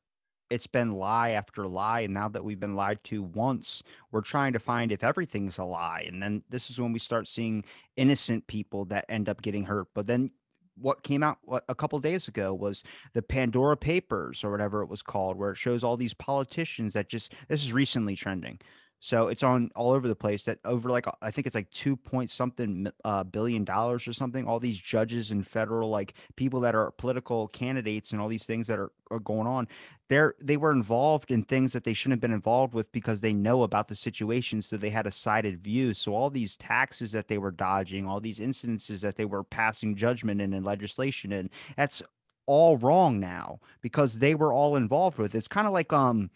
it's 0.50 0.66
been 0.66 0.92
lie 0.92 1.30
after 1.30 1.66
lie. 1.66 2.00
And 2.00 2.14
now 2.14 2.28
that 2.28 2.42
we've 2.44 2.58
been 2.58 2.74
lied 2.74 3.02
to 3.04 3.22
once, 3.22 3.82
we're 4.10 4.20
trying 4.20 4.52
to 4.54 4.58
find 4.58 4.90
if 4.90 5.04
everything's 5.04 5.58
a 5.58 5.64
lie. 5.64 6.04
And 6.08 6.20
then 6.22 6.42
this 6.50 6.70
is 6.70 6.80
when 6.80 6.92
we 6.92 6.98
start 6.98 7.28
seeing 7.28 7.64
innocent 7.96 8.46
people 8.48 8.84
that 8.86 9.04
end 9.08 9.28
up 9.28 9.42
getting 9.42 9.64
hurt. 9.64 9.88
But 9.94 10.08
then 10.08 10.32
what 10.76 11.02
came 11.04 11.22
out 11.22 11.38
a 11.68 11.74
couple 11.74 11.98
days 12.00 12.26
ago 12.26 12.52
was 12.54 12.82
the 13.12 13.22
Pandora 13.22 13.76
Papers 13.76 14.42
or 14.42 14.50
whatever 14.50 14.82
it 14.82 14.88
was 14.88 15.02
called, 15.02 15.36
where 15.36 15.52
it 15.52 15.56
shows 15.56 15.84
all 15.84 15.96
these 15.96 16.14
politicians 16.14 16.94
that 16.94 17.08
just 17.08 17.32
this 17.48 17.62
is 17.62 17.72
recently 17.72 18.16
trending. 18.16 18.58
So 19.02 19.28
it's 19.28 19.42
on 19.42 19.70
all 19.74 19.92
over 19.92 20.06
the 20.06 20.14
place 20.14 20.42
that 20.42 20.58
over 20.66 20.90
like 20.90 21.06
I 21.22 21.30
think 21.30 21.46
it's 21.46 21.54
like 21.54 21.70
two 21.70 21.96
point 21.96 22.30
something 22.30 22.86
uh, 23.02 23.24
billion 23.24 23.64
dollars 23.64 24.06
or 24.06 24.12
something. 24.12 24.46
All 24.46 24.60
these 24.60 24.76
judges 24.76 25.30
and 25.30 25.46
federal 25.46 25.88
like 25.88 26.12
people 26.36 26.60
that 26.60 26.74
are 26.74 26.90
political 26.92 27.48
candidates 27.48 28.12
and 28.12 28.20
all 28.20 28.28
these 28.28 28.44
things 28.44 28.66
that 28.66 28.78
are, 28.78 28.92
are 29.10 29.18
going 29.20 29.46
on, 29.46 29.68
they're 30.08 30.34
they 30.42 30.58
were 30.58 30.70
involved 30.70 31.30
in 31.30 31.44
things 31.44 31.72
that 31.72 31.82
they 31.84 31.94
shouldn't 31.94 32.18
have 32.18 32.20
been 32.20 32.30
involved 32.30 32.74
with 32.74 32.92
because 32.92 33.20
they 33.20 33.32
know 33.32 33.62
about 33.62 33.88
the 33.88 33.94
situation, 33.94 34.60
so 34.60 34.76
they 34.76 34.90
had 34.90 35.06
a 35.06 35.10
sided 35.10 35.64
view. 35.64 35.94
So 35.94 36.14
all 36.14 36.28
these 36.28 36.58
taxes 36.58 37.10
that 37.12 37.26
they 37.26 37.38
were 37.38 37.52
dodging, 37.52 38.06
all 38.06 38.20
these 38.20 38.38
incidences 38.38 39.00
that 39.00 39.16
they 39.16 39.24
were 39.24 39.42
passing 39.44 39.96
judgment 39.96 40.42
in 40.42 40.52
and 40.52 40.64
legislation 40.64 41.32
in, 41.32 41.48
that's 41.74 42.02
all 42.44 42.76
wrong 42.76 43.18
now 43.18 43.60
because 43.80 44.18
they 44.18 44.34
were 44.34 44.52
all 44.52 44.76
involved 44.76 45.16
with. 45.16 45.34
It's 45.34 45.48
kind 45.48 45.66
of 45.66 45.72
like 45.72 45.90
um 45.90 46.30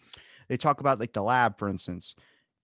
they 0.47 0.57
talk 0.57 0.79
about 0.79 0.99
like 0.99 1.13
the 1.13 1.21
lab, 1.21 1.59
for 1.59 1.69
instance. 1.69 2.15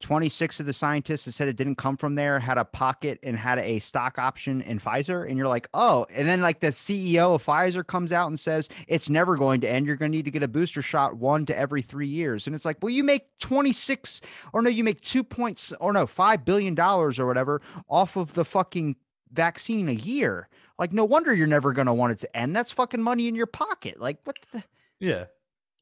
26 0.02 0.60
of 0.60 0.66
the 0.66 0.74
scientists 0.74 1.26
that 1.26 1.32
said 1.32 1.48
it 1.48 1.56
didn't 1.56 1.76
come 1.76 1.98
from 1.98 2.16
there 2.16 2.40
had 2.40 2.58
a 2.58 2.66
pocket 2.66 3.20
and 3.24 3.38
had 3.38 3.60
a 3.60 3.80
stock 3.80 4.18
option 4.18 4.62
in 4.62 4.80
Pfizer. 4.80 5.28
And 5.28 5.38
you're 5.38 5.48
like, 5.48 5.68
oh, 5.74 6.06
and 6.14 6.28
then 6.28 6.42
like 6.42 6.60
the 6.60 6.68
CEO 6.68 7.36
of 7.36 7.46
Pfizer 7.46 7.86
comes 7.86 8.12
out 8.12 8.28
and 8.28 8.40
says 8.40 8.70
it's 8.88 9.10
never 9.10 9.38
going 9.38 9.62
to 9.62 9.70
end. 9.70 9.86
You're 9.86 9.96
going 9.96 10.12
to 10.12 10.18
need 10.18 10.26
to 10.26 10.32
get 10.32 10.44
a 10.44 10.48
booster 10.48 10.82
shot 10.82 11.18
one 11.18 11.46
to 11.46 11.58
every 11.58 11.82
three 11.82 12.08
years. 12.08 12.48
And 12.48 12.56
it's 12.56 12.66
like, 12.66 12.78
well, 12.82 12.90
you 12.90 13.04
make 13.04 13.28
26 13.40 14.22
or 14.54 14.62
no, 14.62 14.70
you 14.70 14.84
make 14.84 15.02
two 15.02 15.24
points 15.24 15.74
or 15.80 15.94
no, 15.94 16.06
$5 16.06 16.46
billion 16.46 16.80
or 16.80 17.12
whatever 17.26 17.62
off 17.90 18.18
of 18.18 18.34
the 18.34 18.46
fucking 18.46 18.96
vaccine 19.32 19.88
a 19.88 19.94
year. 19.94 20.50
Like, 20.78 20.94
no 20.94 21.06
wonder 21.06 21.34
you're 21.34 21.48
never 21.48 21.74
going 21.74 21.88
to 21.88 21.94
want 21.94 22.14
it 22.14 22.20
to 22.20 22.38
end. 22.38 22.56
That's 22.56 22.72
fucking 22.72 23.02
money 23.02 23.28
in 23.28 23.36
your 23.36 23.46
pocket. 23.46 24.00
Like, 24.00 24.18
what 24.24 24.38
the? 24.52 24.64
Yeah. 25.00 25.26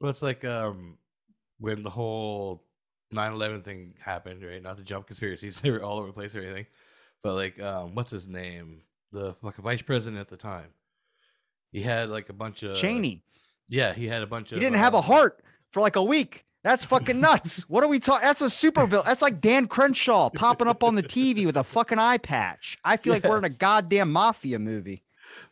Well, 0.01 0.09
it's 0.09 0.21
like 0.21 0.45
um 0.45 0.97
when 1.59 1.83
the 1.83 1.89
whole 1.89 2.63
9/11 3.13 3.63
thing 3.63 3.93
happened, 4.01 4.43
right? 4.43 4.61
Not 4.61 4.77
to 4.77 4.83
jump 4.83 5.07
conspiracies 5.07 5.61
they 5.61 5.71
were 5.71 5.83
all 5.83 5.97
over 5.97 6.07
the 6.07 6.13
place 6.13 6.35
or 6.35 6.41
anything, 6.41 6.67
but 7.23 7.35
like 7.35 7.59
um 7.61 7.95
what's 7.95 8.11
his 8.11 8.27
name? 8.27 8.81
The 9.11 9.33
fucking 9.41 9.63
vice 9.63 9.81
president 9.81 10.21
at 10.21 10.29
the 10.29 10.37
time. 10.37 10.67
He 11.71 11.81
had 11.81 12.09
like 12.09 12.29
a 12.29 12.33
bunch 12.33 12.63
of 12.63 12.77
Cheney. 12.77 13.23
Yeah, 13.67 13.93
he 13.93 14.07
had 14.07 14.21
a 14.21 14.27
bunch 14.27 14.49
He 14.49 14.55
of. 14.55 14.61
He 14.61 14.65
didn't 14.65 14.79
have 14.79 14.93
a 14.93 14.97
um, 14.97 15.03
heart 15.03 15.41
for 15.71 15.81
like 15.81 15.95
a 15.95 16.03
week. 16.03 16.45
That's 16.63 16.83
fucking 16.85 17.19
nuts. 17.21 17.61
what 17.69 17.83
are 17.83 17.87
we 17.87 17.99
talking? 17.99 18.25
That's 18.25 18.41
a 18.41 18.49
super 18.49 18.85
villain. 18.85 19.05
That's 19.05 19.21
like 19.21 19.39
Dan 19.39 19.67
Crenshaw 19.67 20.29
popping 20.29 20.67
up 20.67 20.83
on 20.83 20.95
the 20.95 21.03
TV 21.03 21.45
with 21.45 21.55
a 21.55 21.63
fucking 21.63 21.99
eye 21.99 22.17
patch. 22.17 22.77
I 22.83 22.97
feel 22.97 23.13
like 23.13 23.23
we're 23.23 23.37
in 23.37 23.45
a 23.45 23.49
goddamn 23.49 24.11
mafia 24.11 24.59
movie. 24.59 25.03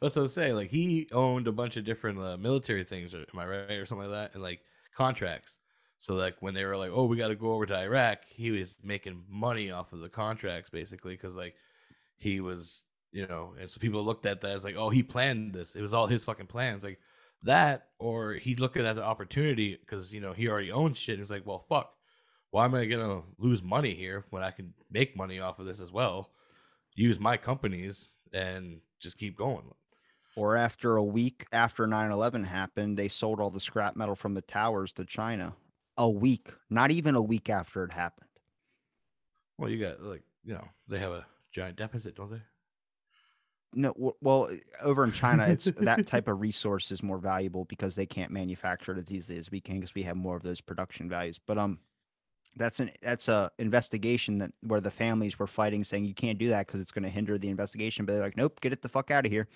That's 0.01 0.15
what 0.15 0.23
I'm 0.23 0.27
saying. 0.27 0.55
Like 0.55 0.69
he 0.69 1.07
owned 1.11 1.47
a 1.47 1.51
bunch 1.51 1.77
of 1.77 1.85
different 1.85 2.19
uh, 2.19 2.37
military 2.37 2.83
things, 2.83 3.13
or, 3.13 3.19
am 3.33 3.39
I 3.39 3.45
right, 3.45 3.71
or 3.71 3.85
something 3.85 4.09
like 4.09 4.31
that, 4.31 4.33
and 4.33 4.43
like 4.43 4.61
contracts. 4.95 5.59
So 5.97 6.13
like 6.13 6.35
when 6.41 6.53
they 6.53 6.65
were 6.65 6.77
like, 6.77 6.91
"Oh, 6.93 7.05
we 7.05 7.17
got 7.17 7.29
to 7.29 7.35
go 7.35 7.53
over 7.53 7.65
to 7.65 7.77
Iraq," 7.77 8.25
he 8.25 8.51
was 8.51 8.77
making 8.83 9.23
money 9.29 9.71
off 9.71 9.93
of 9.93 9.99
the 9.99 10.09
contracts, 10.09 10.69
basically, 10.69 11.13
because 11.13 11.35
like 11.35 11.55
he 12.17 12.39
was, 12.39 12.85
you 13.11 13.25
know, 13.27 13.55
and 13.59 13.69
so 13.69 13.79
people 13.79 14.03
looked 14.03 14.25
at 14.25 14.41
that 14.41 14.51
as 14.51 14.63
like, 14.63 14.75
"Oh, 14.75 14.89
he 14.89 15.03
planned 15.03 15.53
this. 15.53 15.75
It 15.75 15.81
was 15.81 15.93
all 15.93 16.07
his 16.07 16.23
fucking 16.23 16.47
plans." 16.47 16.83
Like 16.83 16.99
that, 17.43 17.89
or 17.99 18.33
he 18.33 18.55
looking 18.55 18.85
at 18.85 18.95
the 18.95 19.03
opportunity 19.03 19.75
because 19.75 20.13
you 20.13 20.21
know 20.21 20.33
he 20.33 20.47
already 20.47 20.71
owns 20.71 20.97
shit. 20.99 21.15
He 21.15 21.21
was 21.21 21.31
like, 21.31 21.45
"Well, 21.45 21.65
fuck, 21.67 21.93
why 22.51 22.65
am 22.65 22.75
I 22.75 22.85
gonna 22.85 23.23
lose 23.39 23.63
money 23.63 23.95
here 23.95 24.25
when 24.29 24.43
I 24.43 24.51
can 24.51 24.73
make 24.91 25.17
money 25.17 25.39
off 25.39 25.59
of 25.59 25.65
this 25.65 25.81
as 25.81 25.91
well? 25.91 26.31
Use 26.95 27.19
my 27.19 27.37
companies 27.37 28.15
and 28.31 28.81
just 28.99 29.17
keep 29.17 29.35
going." 29.35 29.73
Or 30.35 30.55
after 30.55 30.95
a 30.95 31.03
week 31.03 31.47
after 31.51 31.87
9 31.87 32.11
11 32.11 32.43
happened, 32.43 32.97
they 32.97 33.07
sold 33.07 33.39
all 33.39 33.49
the 33.49 33.59
scrap 33.59 33.95
metal 33.95 34.15
from 34.15 34.35
the 34.35 34.41
towers 34.41 34.91
to 34.93 35.03
China. 35.03 35.55
A 35.97 36.09
week, 36.09 36.49
not 36.69 36.91
even 36.91 37.15
a 37.15 37.21
week 37.21 37.49
after 37.49 37.83
it 37.83 37.91
happened. 37.91 38.29
Well, 39.57 39.69
you 39.69 39.79
got 39.79 40.01
like 40.01 40.23
you 40.43 40.53
know 40.53 40.67
they 40.87 40.99
have 40.99 41.11
a 41.11 41.25
giant 41.51 41.77
deficit, 41.77 42.15
don't 42.15 42.31
they? 42.31 42.41
No, 43.73 44.15
well, 44.21 44.49
over 44.81 45.03
in 45.03 45.11
China, 45.11 45.45
it's 45.47 45.65
that 45.79 46.07
type 46.07 46.27
of 46.27 46.39
resource 46.39 46.91
is 46.91 47.03
more 47.03 47.17
valuable 47.17 47.65
because 47.65 47.95
they 47.95 48.05
can't 48.05 48.31
manufacture 48.31 48.93
it 48.93 48.99
as 48.99 49.11
easily 49.11 49.37
as 49.37 49.51
we 49.51 49.59
can 49.59 49.79
because 49.79 49.93
we 49.93 50.03
have 50.03 50.15
more 50.15 50.35
of 50.35 50.43
those 50.43 50.61
production 50.61 51.09
values. 51.09 51.39
But 51.45 51.57
um, 51.57 51.79
that's 52.55 52.79
an 52.79 52.91
that's 53.01 53.27
a 53.27 53.51
investigation 53.59 54.37
that 54.39 54.51
where 54.61 54.81
the 54.81 54.91
families 54.91 55.37
were 55.37 55.47
fighting, 55.47 55.83
saying 55.83 56.05
you 56.05 56.13
can't 56.13 56.39
do 56.39 56.49
that 56.49 56.67
because 56.67 56.81
it's 56.81 56.91
going 56.91 57.03
to 57.03 57.09
hinder 57.09 57.37
the 57.37 57.49
investigation. 57.49 58.05
But 58.05 58.13
they're 58.13 58.23
like, 58.23 58.37
nope, 58.37 58.59
get 58.61 58.73
it 58.73 58.81
the 58.81 58.89
fuck 58.89 59.11
out 59.11 59.25
of 59.25 59.31
here, 59.31 59.47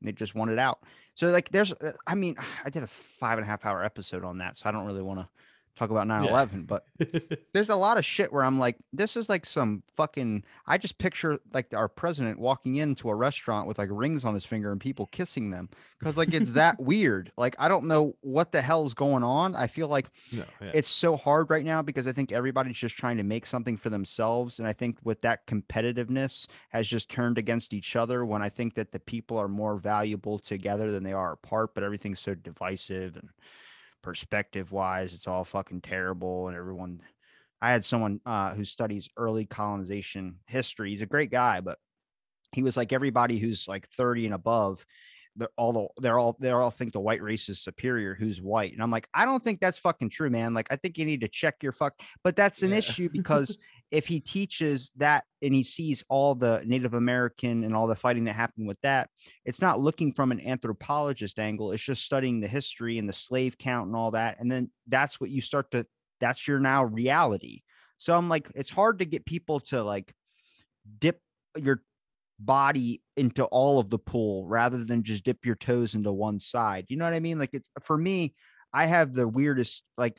and 0.00 0.08
they 0.08 0.12
just 0.12 0.34
want 0.34 0.50
it 0.50 0.58
out. 0.58 0.80
So 1.14 1.28
like, 1.28 1.48
there's, 1.50 1.72
uh, 1.72 1.92
I 2.06 2.14
mean, 2.14 2.36
I 2.64 2.70
did 2.70 2.82
a 2.82 2.86
five 2.86 3.38
and 3.38 3.44
a 3.44 3.48
half 3.48 3.64
hour 3.64 3.84
episode 3.84 4.24
on 4.24 4.38
that, 4.38 4.56
so 4.56 4.68
I 4.68 4.72
don't 4.72 4.86
really 4.86 5.02
want 5.02 5.20
to 5.20 5.28
talk 5.76 5.90
about 5.90 6.06
9-11 6.06 6.66
but 6.66 6.86
there's 7.52 7.68
a 7.68 7.76
lot 7.76 7.98
of 7.98 8.04
shit 8.04 8.32
where 8.32 8.44
I'm 8.44 8.58
like, 8.58 8.76
this 8.92 9.16
is 9.16 9.28
like 9.28 9.46
some 9.46 9.82
fucking. 9.96 10.44
I 10.66 10.78
just 10.78 10.98
picture 10.98 11.38
like 11.52 11.74
our 11.74 11.88
president 11.88 12.38
walking 12.38 12.76
into 12.76 13.08
a 13.08 13.14
restaurant 13.14 13.66
with 13.66 13.78
like 13.78 13.88
rings 13.90 14.24
on 14.24 14.34
his 14.34 14.44
finger 14.44 14.72
and 14.72 14.80
people 14.80 15.06
kissing 15.06 15.50
them 15.50 15.68
because 15.98 16.16
like 16.16 16.32
it's 16.32 16.52
that 16.52 16.80
weird. 16.80 17.32
Like 17.36 17.56
I 17.58 17.68
don't 17.68 17.86
know 17.86 18.14
what 18.20 18.52
the 18.52 18.62
hell's 18.62 18.94
going 18.94 19.22
on. 19.22 19.54
I 19.54 19.66
feel 19.66 19.88
like 19.88 20.06
no, 20.32 20.44
yeah. 20.60 20.70
it's 20.74 20.88
so 20.88 21.16
hard 21.16 21.50
right 21.50 21.64
now 21.64 21.82
because 21.82 22.06
I 22.06 22.12
think 22.12 22.32
everybody's 22.32 22.76
just 22.76 22.96
trying 22.96 23.16
to 23.16 23.24
make 23.24 23.46
something 23.46 23.76
for 23.76 23.90
themselves, 23.90 24.58
and 24.58 24.68
I 24.68 24.72
think 24.72 24.98
with 25.04 25.20
that 25.22 25.46
competitiveness 25.46 26.46
has 26.70 26.86
just 26.86 27.10
turned 27.10 27.38
against 27.38 27.72
each 27.72 27.96
other. 27.96 28.24
When 28.24 28.42
I 28.42 28.48
think 28.48 28.74
that 28.74 28.92
the 28.92 29.00
people 29.00 29.38
are 29.38 29.48
more 29.48 29.76
valuable 29.76 30.38
together 30.38 30.90
than 30.90 31.02
they 31.02 31.12
are 31.12 31.32
apart, 31.32 31.74
but 31.74 31.84
everything's 31.84 32.20
so 32.20 32.34
divisive 32.34 33.16
and 33.16 33.28
perspective 34.04 34.70
wise, 34.70 35.14
it's 35.14 35.26
all 35.26 35.44
fucking 35.44 35.80
terrible, 35.80 36.46
and 36.46 36.56
everyone. 36.56 37.00
I 37.62 37.70
had 37.72 37.84
someone 37.84 38.20
uh, 38.26 38.54
who 38.54 38.62
studies 38.62 39.08
early 39.16 39.46
colonization 39.46 40.38
history. 40.46 40.90
He's 40.90 41.00
a 41.00 41.06
great 41.06 41.30
guy, 41.30 41.60
but 41.62 41.78
he 42.52 42.62
was 42.62 42.76
like 42.76 42.92
everybody 42.92 43.38
who's 43.38 43.66
like 43.66 43.88
30 43.96 44.26
and 44.26 44.34
above. 44.34 44.84
They're 45.36 45.48
all 45.56 45.72
the, 45.72 46.02
they're 46.02 46.18
all 46.18 46.36
they 46.38 46.50
all 46.50 46.70
think 46.70 46.92
the 46.92 47.00
white 47.00 47.22
race 47.22 47.48
is 47.48 47.60
superior. 47.60 48.14
Who's 48.14 48.40
white? 48.40 48.74
And 48.74 48.82
I'm 48.82 48.90
like, 48.90 49.08
I 49.14 49.24
don't 49.24 49.42
think 49.42 49.60
that's 49.60 49.78
fucking 49.78 50.10
true, 50.10 50.28
man. 50.30 50.52
Like, 50.52 50.68
I 50.70 50.76
think 50.76 50.98
you 50.98 51.06
need 51.06 51.22
to 51.22 51.28
check 51.28 51.62
your 51.62 51.72
fuck. 51.72 51.94
But 52.22 52.36
that's 52.36 52.62
an 52.62 52.70
Yeah. 52.70 52.78
issue 52.78 53.08
because 53.12 53.56
if 53.90 54.06
he 54.06 54.20
teaches 54.20 54.90
that 54.96 55.24
and 55.42 55.54
he 55.54 55.62
sees 55.62 56.02
all 56.08 56.34
the 56.34 56.62
Native 56.64 56.94
American 56.94 57.64
and 57.64 57.74
all 57.74 57.86
the 57.86 57.94
fighting 57.94 58.24
that 58.24 58.34
happened 58.34 58.66
with 58.66 58.80
that, 58.82 59.08
it's 59.44 59.60
not 59.60 59.80
looking 59.80 60.12
from 60.12 60.32
an 60.32 60.40
anthropologist 60.40 61.38
angle. 61.38 61.72
It's 61.72 61.82
just 61.82 62.04
studying 62.04 62.40
the 62.40 62.48
history 62.48 62.98
and 62.98 63.08
the 63.08 63.12
slave 63.12 63.56
count 63.56 63.86
and 63.86 63.96
all 63.96 64.10
that. 64.12 64.40
And 64.40 64.50
then 64.50 64.70
that's 64.88 65.20
what 65.20 65.30
you 65.30 65.40
start 65.40 65.70
to, 65.72 65.86
that's 66.20 66.48
your 66.48 66.58
now 66.58 66.84
reality. 66.84 67.62
So 67.98 68.16
I'm 68.16 68.28
like, 68.28 68.50
it's 68.54 68.70
hard 68.70 68.98
to 68.98 69.04
get 69.04 69.26
people 69.26 69.60
to 69.60 69.82
like 69.82 70.12
dip 70.98 71.20
your 71.56 71.82
body 72.40 73.00
into 73.16 73.44
all 73.44 73.78
of 73.78 73.90
the 73.90 73.98
pool 73.98 74.46
rather 74.46 74.84
than 74.84 75.02
just 75.02 75.24
dip 75.24 75.44
your 75.44 75.54
toes 75.54 75.94
into 75.94 76.12
one 76.12 76.40
side. 76.40 76.86
You 76.88 76.96
know 76.96 77.04
what 77.04 77.14
I 77.14 77.20
mean? 77.20 77.38
Like 77.38 77.50
it's 77.52 77.68
for 77.82 77.96
me, 77.96 78.34
I 78.72 78.86
have 78.86 79.14
the 79.14 79.28
weirdest 79.28 79.84
like 79.96 80.16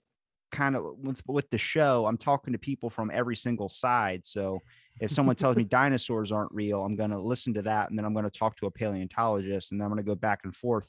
kind 0.55 0.75
of 0.75 0.97
with 0.97 1.21
with 1.27 1.49
the 1.49 1.57
show, 1.57 2.05
I'm 2.05 2.17
talking 2.17 2.53
to 2.53 2.59
people 2.59 2.89
from 2.89 3.11
every 3.13 3.35
single 3.35 3.69
side. 3.69 4.25
So 4.25 4.59
if 5.01 5.11
someone 5.11 5.35
tells 5.35 5.55
me 5.57 5.63
dinosaurs 5.81 6.31
aren't 6.31 6.51
real, 6.53 6.83
I'm 6.83 6.95
going 6.95 7.11
to 7.11 7.19
listen 7.19 7.53
to 7.55 7.61
that 7.63 7.89
and 7.89 7.97
then 7.97 8.05
I'm 8.05 8.13
going 8.13 8.25
to 8.25 8.31
talk 8.39 8.55
to 8.57 8.67
a 8.67 8.71
paleontologist 8.71 9.71
and 9.71 9.79
then 9.79 9.85
I'm 9.85 9.91
going 9.91 10.03
to 10.03 10.09
go 10.09 10.15
back 10.15 10.41
and 10.43 10.55
forth. 10.55 10.87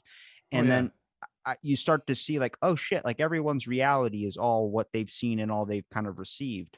Oh, 0.53 0.59
And 0.59 0.67
yeah. 0.67 0.75
then 0.75 0.91
I, 1.45 1.55
you 1.61 1.75
start 1.75 2.07
to 2.07 2.15
see 2.15 2.39
like, 2.39 2.57
oh 2.61 2.75
shit, 2.75 3.03
like 3.05 3.19
everyone's 3.19 3.67
reality 3.67 4.25
is 4.25 4.37
all 4.37 4.69
what 4.69 4.87
they've 4.93 5.09
seen 5.09 5.39
and 5.39 5.51
all 5.51 5.65
they've 5.65 5.89
kind 5.93 6.07
of 6.07 6.19
received. 6.19 6.77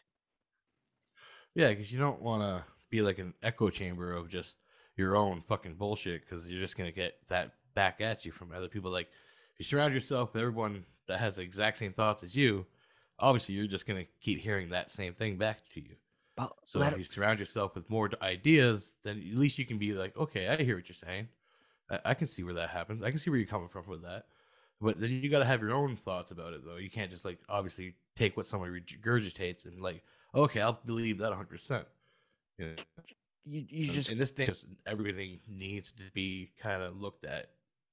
yeah, 1.55 1.69
because 1.69 1.91
you 1.91 1.99
don't 1.99 2.21
want 2.21 2.41
to 2.43 2.63
be 2.89 3.01
like 3.01 3.19
an 3.19 3.33
echo 3.43 3.69
chamber 3.69 4.13
of 4.13 4.29
just 4.29 4.57
your 4.95 5.15
own 5.15 5.41
fucking 5.41 5.75
bullshit, 5.75 6.21
because 6.21 6.49
you're 6.49 6.61
just 6.61 6.77
gonna 6.77 6.91
get 6.91 7.15
that 7.27 7.53
back 7.73 8.01
at 8.01 8.25
you 8.25 8.31
from 8.31 8.51
other 8.51 8.67
people. 8.67 8.91
Like, 8.91 9.07
if 9.53 9.59
you 9.59 9.65
surround 9.65 9.93
yourself 9.93 10.33
with 10.33 10.41
everyone 10.41 10.85
that 11.07 11.19
has 11.19 11.37
the 11.37 11.43
exact 11.43 11.77
same 11.77 11.93
thoughts 11.93 12.23
as 12.23 12.35
you, 12.35 12.65
obviously 13.20 13.55
you're 13.55 13.67
just 13.67 13.86
gonna 13.86 14.05
keep 14.22 14.39
hearing 14.39 14.70
that 14.70 14.89
same 14.89 15.13
thing 15.13 15.38
back 15.38 15.67
to 15.74 15.82
you. 15.82 15.95
But 16.36 16.53
So 16.65 16.82
if 16.82 16.97
you 16.97 17.03
surround 17.03 17.39
yourself 17.39 17.76
with 17.76 17.89
more 17.89 18.09
ideas, 18.22 18.93
then 19.03 19.17
at 19.17 19.38
least 19.38 19.59
you 19.59 19.65
can 19.65 19.78
be 19.78 19.93
like, 19.93 20.15
okay, 20.17 20.47
I 20.47 20.55
hear 20.57 20.78
what 20.78 20.88
you're 20.88 20.95
saying. 20.95 21.28
I, 21.89 21.99
I 22.05 22.13
can 22.13 22.28
see 22.28 22.43
where 22.43 22.53
that 22.53 22.70
happens. 22.70 23.03
I 23.03 23.09
can 23.09 23.20
see 23.20 23.30
where 23.30 23.38
you're 23.39 23.47
coming 23.47 23.67
from 23.67 23.88
with 23.88 24.03
that. 24.03 24.26
But 24.82 24.99
then 25.01 25.11
you 25.11 25.30
got 25.30 25.39
to 25.39 25.45
have 25.45 25.61
your 25.61 25.74
own 25.74 25.97
thoughts 25.97 26.32
about 26.32 26.53
it, 26.53 26.63
though. 26.63 26.78
You 26.78 26.89
can't 26.89 27.11
just 27.11 27.26
like 27.26 27.39
obviously 27.49 27.95
take 28.15 28.38
what 28.38 28.45
somebody 28.45 28.72
regurgitates 28.72 29.65
and 29.65 29.82
like, 29.82 30.03
okay, 30.34 30.61
I'll 30.61 30.80
believe 30.86 31.17
that 31.17 31.30
100. 31.30 31.49
percent 31.49 31.86
You 32.57 32.67
know, 32.67 32.74
You 33.43 33.65
you 33.67 33.89
um, 33.89 33.95
just 33.95 34.11
in 34.11 34.17
this 34.17 34.32
day, 34.32 34.45
just 34.45 34.67
everything 34.86 35.39
needs 35.47 35.91
to 35.93 36.03
be 36.13 36.51
kind 36.57 36.82
of 36.82 36.95
looked 36.95 37.26
at. 37.26 37.49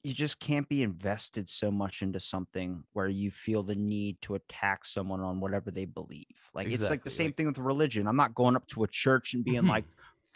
You 0.06 0.14
just 0.14 0.38
can't 0.38 0.68
be 0.68 0.84
invested 0.84 1.48
so 1.48 1.68
much 1.68 2.00
into 2.00 2.20
something 2.20 2.84
where 2.92 3.08
you 3.08 3.28
feel 3.28 3.64
the 3.64 3.74
need 3.74 4.16
to 4.22 4.36
attack 4.36 4.84
someone 4.84 5.20
on 5.20 5.40
whatever 5.40 5.72
they 5.72 5.84
believe. 5.84 6.26
Like 6.54 6.68
it's 6.68 6.88
like 6.88 7.02
the 7.02 7.10
same 7.10 7.26
like- 7.26 7.36
thing 7.36 7.46
with 7.46 7.58
religion. 7.58 8.06
I'm 8.06 8.14
not 8.14 8.32
going 8.32 8.54
up 8.54 8.68
to 8.68 8.84
a 8.84 8.86
church 8.86 9.34
and 9.34 9.44
being 9.44 9.66
like, 9.66 9.84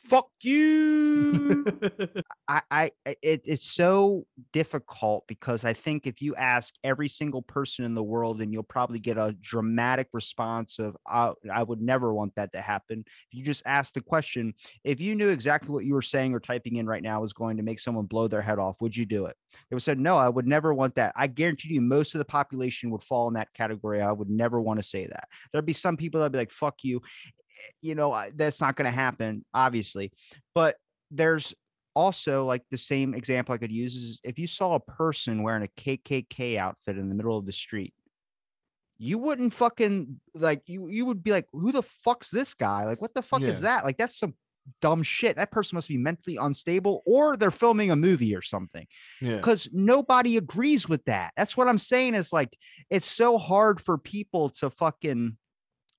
"Fuck 0.08 0.28
you." 0.42 1.64
I, 2.48 2.62
I 2.70 2.90
it, 3.04 3.42
it's 3.44 3.70
so 3.70 4.26
difficult 4.52 5.24
because 5.28 5.64
I 5.64 5.72
think 5.72 6.06
if 6.06 6.20
you 6.22 6.34
ask 6.36 6.74
every 6.82 7.08
single 7.08 7.42
person 7.42 7.84
in 7.84 7.94
the 7.94 8.02
world, 8.02 8.40
and 8.40 8.52
you'll 8.52 8.62
probably 8.62 8.98
get 8.98 9.18
a 9.18 9.36
dramatic 9.40 10.08
response 10.12 10.78
of 10.78 10.96
I, 11.06 11.32
I 11.52 11.62
would 11.62 11.80
never 11.80 12.12
want 12.14 12.34
that 12.36 12.52
to 12.52 12.60
happen. 12.60 13.04
If 13.06 13.38
you 13.38 13.44
just 13.44 13.62
ask 13.66 13.92
the 13.92 14.00
question, 14.00 14.54
if 14.84 15.00
you 15.00 15.14
knew 15.14 15.28
exactly 15.28 15.72
what 15.72 15.84
you 15.84 15.94
were 15.94 16.02
saying 16.02 16.34
or 16.34 16.40
typing 16.40 16.76
in 16.76 16.86
right 16.86 17.02
now 17.02 17.20
was 17.20 17.32
going 17.32 17.56
to 17.56 17.62
make 17.62 17.80
someone 17.80 18.06
blow 18.06 18.28
their 18.28 18.42
head 18.42 18.58
off, 18.58 18.80
would 18.80 18.96
you 18.96 19.06
do 19.06 19.26
it? 19.26 19.36
They 19.68 19.74
would 19.74 19.82
said 19.82 19.98
no, 19.98 20.16
I 20.16 20.28
would 20.28 20.46
never 20.46 20.72
want 20.74 20.94
that. 20.96 21.12
I 21.16 21.26
guarantee 21.26 21.74
you, 21.74 21.80
most 21.80 22.14
of 22.14 22.18
the 22.18 22.24
population 22.24 22.90
would 22.90 23.02
fall 23.02 23.28
in 23.28 23.34
that 23.34 23.52
category. 23.54 24.00
I 24.00 24.12
would 24.12 24.30
never 24.30 24.60
want 24.60 24.80
to 24.80 24.86
say 24.86 25.06
that. 25.06 25.28
There'd 25.52 25.66
be 25.66 25.72
some 25.72 25.96
people 25.96 26.20
that'd 26.20 26.32
be 26.32 26.38
like, 26.38 26.52
"Fuck 26.52 26.78
you," 26.82 27.00
you 27.82 27.94
know, 27.94 28.24
that's 28.34 28.60
not 28.60 28.76
going 28.76 28.86
to 28.86 28.90
happen, 28.90 29.44
obviously. 29.54 30.12
But 30.54 30.76
there's 31.10 31.54
also 31.94 32.44
like 32.44 32.62
the 32.70 32.78
same 32.78 33.14
example 33.14 33.54
I 33.54 33.58
could 33.58 33.72
use 33.72 33.94
is 33.96 34.20
if 34.22 34.38
you 34.38 34.46
saw 34.46 34.74
a 34.74 34.80
person 34.80 35.42
wearing 35.42 35.64
a 35.64 35.80
KKK 35.80 36.56
outfit 36.56 36.98
in 36.98 37.08
the 37.08 37.14
middle 37.14 37.36
of 37.36 37.46
the 37.46 37.52
street, 37.52 37.94
you 38.98 39.18
wouldn't 39.18 39.54
fucking 39.54 40.20
like 40.34 40.62
you 40.66 40.88
you 40.88 41.06
would 41.06 41.22
be 41.22 41.30
like, 41.30 41.46
who 41.52 41.72
the 41.72 41.82
fuck's 42.04 42.30
this 42.30 42.54
guy? 42.54 42.84
Like, 42.84 43.00
what 43.00 43.14
the 43.14 43.22
fuck 43.22 43.40
Yeah. 43.40 43.48
is 43.48 43.62
that? 43.62 43.84
Like, 43.84 43.96
that's 43.96 44.18
some 44.18 44.34
dumb 44.80 45.02
shit. 45.02 45.36
That 45.36 45.50
person 45.50 45.76
must 45.76 45.88
be 45.88 45.96
mentally 45.96 46.36
unstable 46.36 47.02
or 47.06 47.36
they're 47.36 47.50
filming 47.50 47.90
a 47.90 47.96
movie 47.96 48.34
or 48.36 48.42
something 48.42 48.86
yeah. 49.20 49.36
because 49.36 49.68
nobody 49.72 50.36
agrees 50.36 50.88
with 50.88 51.04
that. 51.06 51.32
That's 51.36 51.56
what 51.56 51.68
I'm 51.68 51.78
saying 51.78 52.14
is 52.14 52.32
like 52.32 52.56
it's 52.88 53.10
so 53.10 53.38
hard 53.38 53.80
for 53.80 53.98
people 53.98 54.50
to 54.60 54.70
fucking 54.70 55.36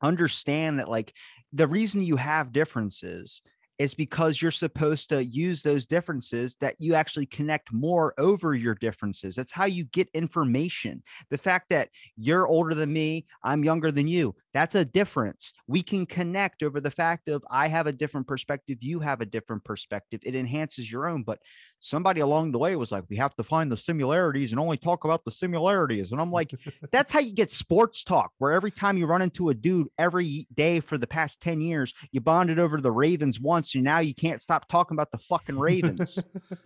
understand 0.02 0.80
that 0.80 0.90
like 0.90 1.14
the 1.54 1.68
reason 1.68 2.04
you 2.04 2.16
have 2.16 2.54
differences 2.54 3.42
is 3.82 3.94
because 3.96 4.40
you're 4.40 4.52
supposed 4.52 5.10
to 5.10 5.26
use 5.26 5.64
those 5.64 5.88
differences 5.88 6.56
that 6.62 6.76
you 6.78 6.94
actually 6.94 7.26
connect 7.26 7.74
more 7.74 8.14
over 8.20 8.54
your 8.54 8.76
differences. 8.76 9.34
That's 9.34 9.52
how 9.52 9.66
you 9.66 9.86
get 9.86 10.08
information. 10.14 11.02
The 11.32 11.40
fact 11.40 11.70
that 11.70 11.90
you're 12.16 12.46
older 12.46 12.76
than 12.76 12.94
me, 12.94 13.26
I'm 13.44 13.64
younger 13.64 13.92
than 13.92 14.08
you, 14.08 14.36
that's 14.54 14.76
a 14.76 14.86
difference. 14.86 15.54
We 15.68 15.82
can 15.82 16.06
connect 16.06 16.64
over 16.64 16.82
the 16.82 16.92
fact 16.92 17.30
of 17.30 17.44
I 17.50 17.68
have 17.68 17.88
a 17.88 17.94
different 17.94 18.28
perspective, 18.28 18.80
you 18.82 19.00
have 19.00 19.22
a 19.22 19.26
different 19.26 19.64
perspective. 19.64 20.22
It 20.24 20.36
enhances 20.36 20.92
your 20.92 21.08
own, 21.08 21.24
but 21.24 21.40
somebody 21.80 22.22
along 22.22 22.52
the 22.52 22.60
way 22.60 22.76
was 22.76 22.92
like, 22.92 23.06
we 23.10 23.16
have 23.18 23.36
to 23.36 23.44
find 23.44 23.72
the 23.72 23.78
similarities 23.78 24.52
and 24.52 24.60
only 24.60 24.78
talk 24.78 25.04
about 25.04 25.24
the 25.26 25.32
similarities. 25.32 26.12
And 26.12 26.20
I'm 26.20 26.32
like, 26.32 26.52
that's 26.92 27.14
how 27.14 27.20
you 27.20 27.34
get 27.34 27.52
sports 27.52 28.04
talk, 28.04 28.32
where 28.38 28.52
every 28.52 28.72
time 28.72 28.98
you 28.98 29.06
run 29.06 29.22
into 29.22 29.50
a 29.50 29.54
dude 29.54 29.88
every 29.98 30.48
day 30.54 30.80
for 30.80 30.98
the 30.98 31.08
past 31.08 31.42
10 31.42 31.62
years, 31.62 31.94
you 32.12 32.22
bonded 32.22 32.60
over 32.60 32.80
the 32.80 32.92
Ravens 32.92 33.40
once, 33.40 33.76
and 33.76 33.84
now 33.84 34.00
you 34.00 34.14
can't 34.14 34.42
stop 34.42 34.68
talking 34.68 34.96
about 34.96 35.12
the 35.12 35.18
fucking 35.18 35.58
Ravens. 35.58 36.20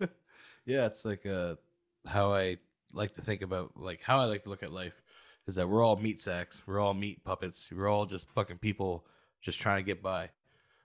yeah, 0.66 0.86
it's 0.86 1.04
like 1.04 1.24
uh 1.24 1.54
how 2.06 2.32
I 2.32 2.58
like 2.94 3.14
to 3.16 3.22
think 3.22 3.42
about 3.42 3.72
like 3.76 4.00
how 4.02 4.18
I 4.18 4.24
like 4.24 4.44
to 4.44 4.50
look 4.50 4.62
at 4.62 4.72
life 4.72 4.94
is 5.46 5.54
that 5.54 5.68
we're 5.68 5.84
all 5.84 5.96
meat 5.96 6.20
sacks, 6.20 6.62
we're 6.66 6.80
all 6.80 6.94
meat 6.94 7.24
puppets, 7.24 7.70
we're 7.72 7.88
all 7.88 8.06
just 8.06 8.28
fucking 8.30 8.58
people 8.58 9.06
just 9.40 9.60
trying 9.60 9.78
to 9.78 9.86
get 9.86 10.02
by. 10.02 10.30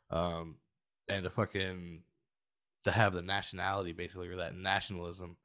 Um 0.10 0.56
and 1.08 1.24
to 1.24 1.30
fucking 1.30 2.04
to 2.84 2.92
have 2.92 3.14
the 3.14 3.22
nationality 3.22 3.92
basically 3.92 4.28
or 4.30 4.38
that 4.38 4.56
nationalism, 4.56 5.38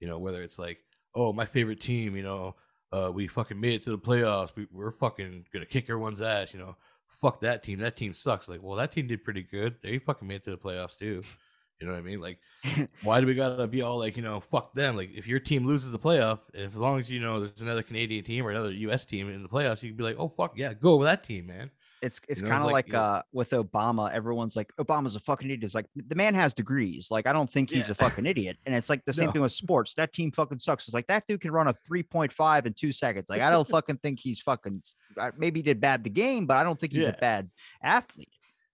you 0.00 0.06
know, 0.06 0.18
whether 0.18 0.42
it's 0.42 0.58
like, 0.58 0.78
oh, 1.14 1.32
my 1.32 1.44
favorite 1.46 1.80
team, 1.80 2.16
you 2.16 2.22
know, 2.22 2.54
uh 2.92 3.10
we 3.12 3.26
fucking 3.26 3.60
made 3.60 3.74
it 3.74 3.82
to 3.84 3.90
the 3.90 3.98
playoffs. 3.98 4.54
We, 4.56 4.66
we're 4.72 4.92
fucking 4.92 5.46
gonna 5.52 5.66
kick 5.66 5.84
everyone's 5.84 6.22
ass, 6.22 6.54
you 6.54 6.60
know. 6.60 6.76
Fuck 7.08 7.40
that 7.40 7.62
team. 7.62 7.78
That 7.78 7.96
team 7.96 8.12
sucks. 8.12 8.46
Like, 8.46 8.62
well, 8.62 8.76
that 8.76 8.92
team 8.92 9.06
did 9.06 9.24
pretty 9.24 9.42
good. 9.42 9.76
They 9.82 9.98
fucking 9.98 10.28
made 10.28 10.36
it 10.36 10.44
to 10.44 10.50
the 10.50 10.58
playoffs 10.58 10.98
too. 10.98 11.22
You 11.80 11.86
know 11.86 11.92
what 11.92 11.98
I 11.98 12.02
mean? 12.02 12.20
Like, 12.20 12.38
why 13.02 13.20
do 13.20 13.26
we 13.26 13.34
gotta 13.34 13.66
be 13.66 13.82
all 13.82 13.98
like, 13.98 14.16
you 14.16 14.22
know, 14.22 14.40
fuck 14.40 14.72
them? 14.74 14.96
Like, 14.96 15.10
if 15.14 15.26
your 15.26 15.40
team 15.40 15.66
loses 15.66 15.92
the 15.92 15.98
playoff, 15.98 16.40
if 16.54 16.70
as 16.72 16.76
long 16.76 16.98
as 16.98 17.10
you 17.10 17.20
know 17.20 17.40
there's 17.40 17.60
another 17.62 17.82
Canadian 17.82 18.24
team 18.24 18.46
or 18.46 18.50
another 18.50 18.70
U.S. 18.72 19.04
team 19.04 19.28
in 19.30 19.42
the 19.42 19.48
playoffs, 19.48 19.82
you 19.82 19.90
can 19.90 19.96
be 19.96 20.04
like, 20.04 20.16
oh 20.18 20.28
fuck 20.28 20.56
yeah, 20.56 20.72
go 20.74 20.96
with 20.96 21.06
that 21.06 21.22
team, 21.22 21.46
man. 21.48 21.70
It's 22.02 22.20
it's 22.28 22.42
know, 22.42 22.48
kind 22.50 22.62
of 22.62 22.70
like, 22.70 22.88
like, 22.88 22.94
uh 22.94 23.22
with 23.32 23.50
Obama, 23.50 24.12
everyone's 24.12 24.54
like, 24.54 24.70
Obama's 24.78 25.16
a 25.16 25.20
fucking 25.20 25.48
idiot. 25.48 25.64
It's 25.64 25.74
like 25.74 25.86
the 25.94 26.14
man 26.14 26.34
has 26.34 26.52
degrees. 26.54 27.08
Like, 27.10 27.26
I 27.26 27.32
don't 27.32 27.50
think 27.50 27.70
he's 27.70 27.86
Yeah. 27.88 27.92
a 27.92 27.94
fucking 27.94 28.26
idiot. 28.26 28.58
And 28.66 28.74
it's 28.74 28.90
like 28.90 29.02
the 29.06 29.12
same 29.14 29.26
No. 29.26 29.32
thing 29.32 29.42
with 29.42 29.52
sports. 29.52 29.94
That 29.94 30.12
team 30.12 30.30
fucking 30.30 30.58
sucks. 30.58 30.86
It's 30.86 30.94
like 30.94 31.06
that 31.08 31.24
dude 31.26 31.40
can 31.40 31.50
run 31.52 31.68
a 31.68 31.74
3.5 31.74 32.66
in 32.66 32.74
two 32.74 32.92
seconds. 32.92 33.26
Like, 33.30 33.40
I 33.40 33.50
don't 33.50 33.66
fucking 33.76 33.96
think 33.98 34.20
he's 34.20 34.40
fucking 34.40 34.82
maybe 35.38 35.60
he 35.60 35.62
did 35.62 35.80
bad 35.80 36.04
the 36.04 36.10
game, 36.10 36.46
but 36.46 36.58
I 36.58 36.62
don't 36.64 36.78
think 36.78 36.92
he's 36.92 37.02
Yeah. 37.02 37.08
a 37.08 37.18
bad 37.18 37.50
athlete. 37.82 38.28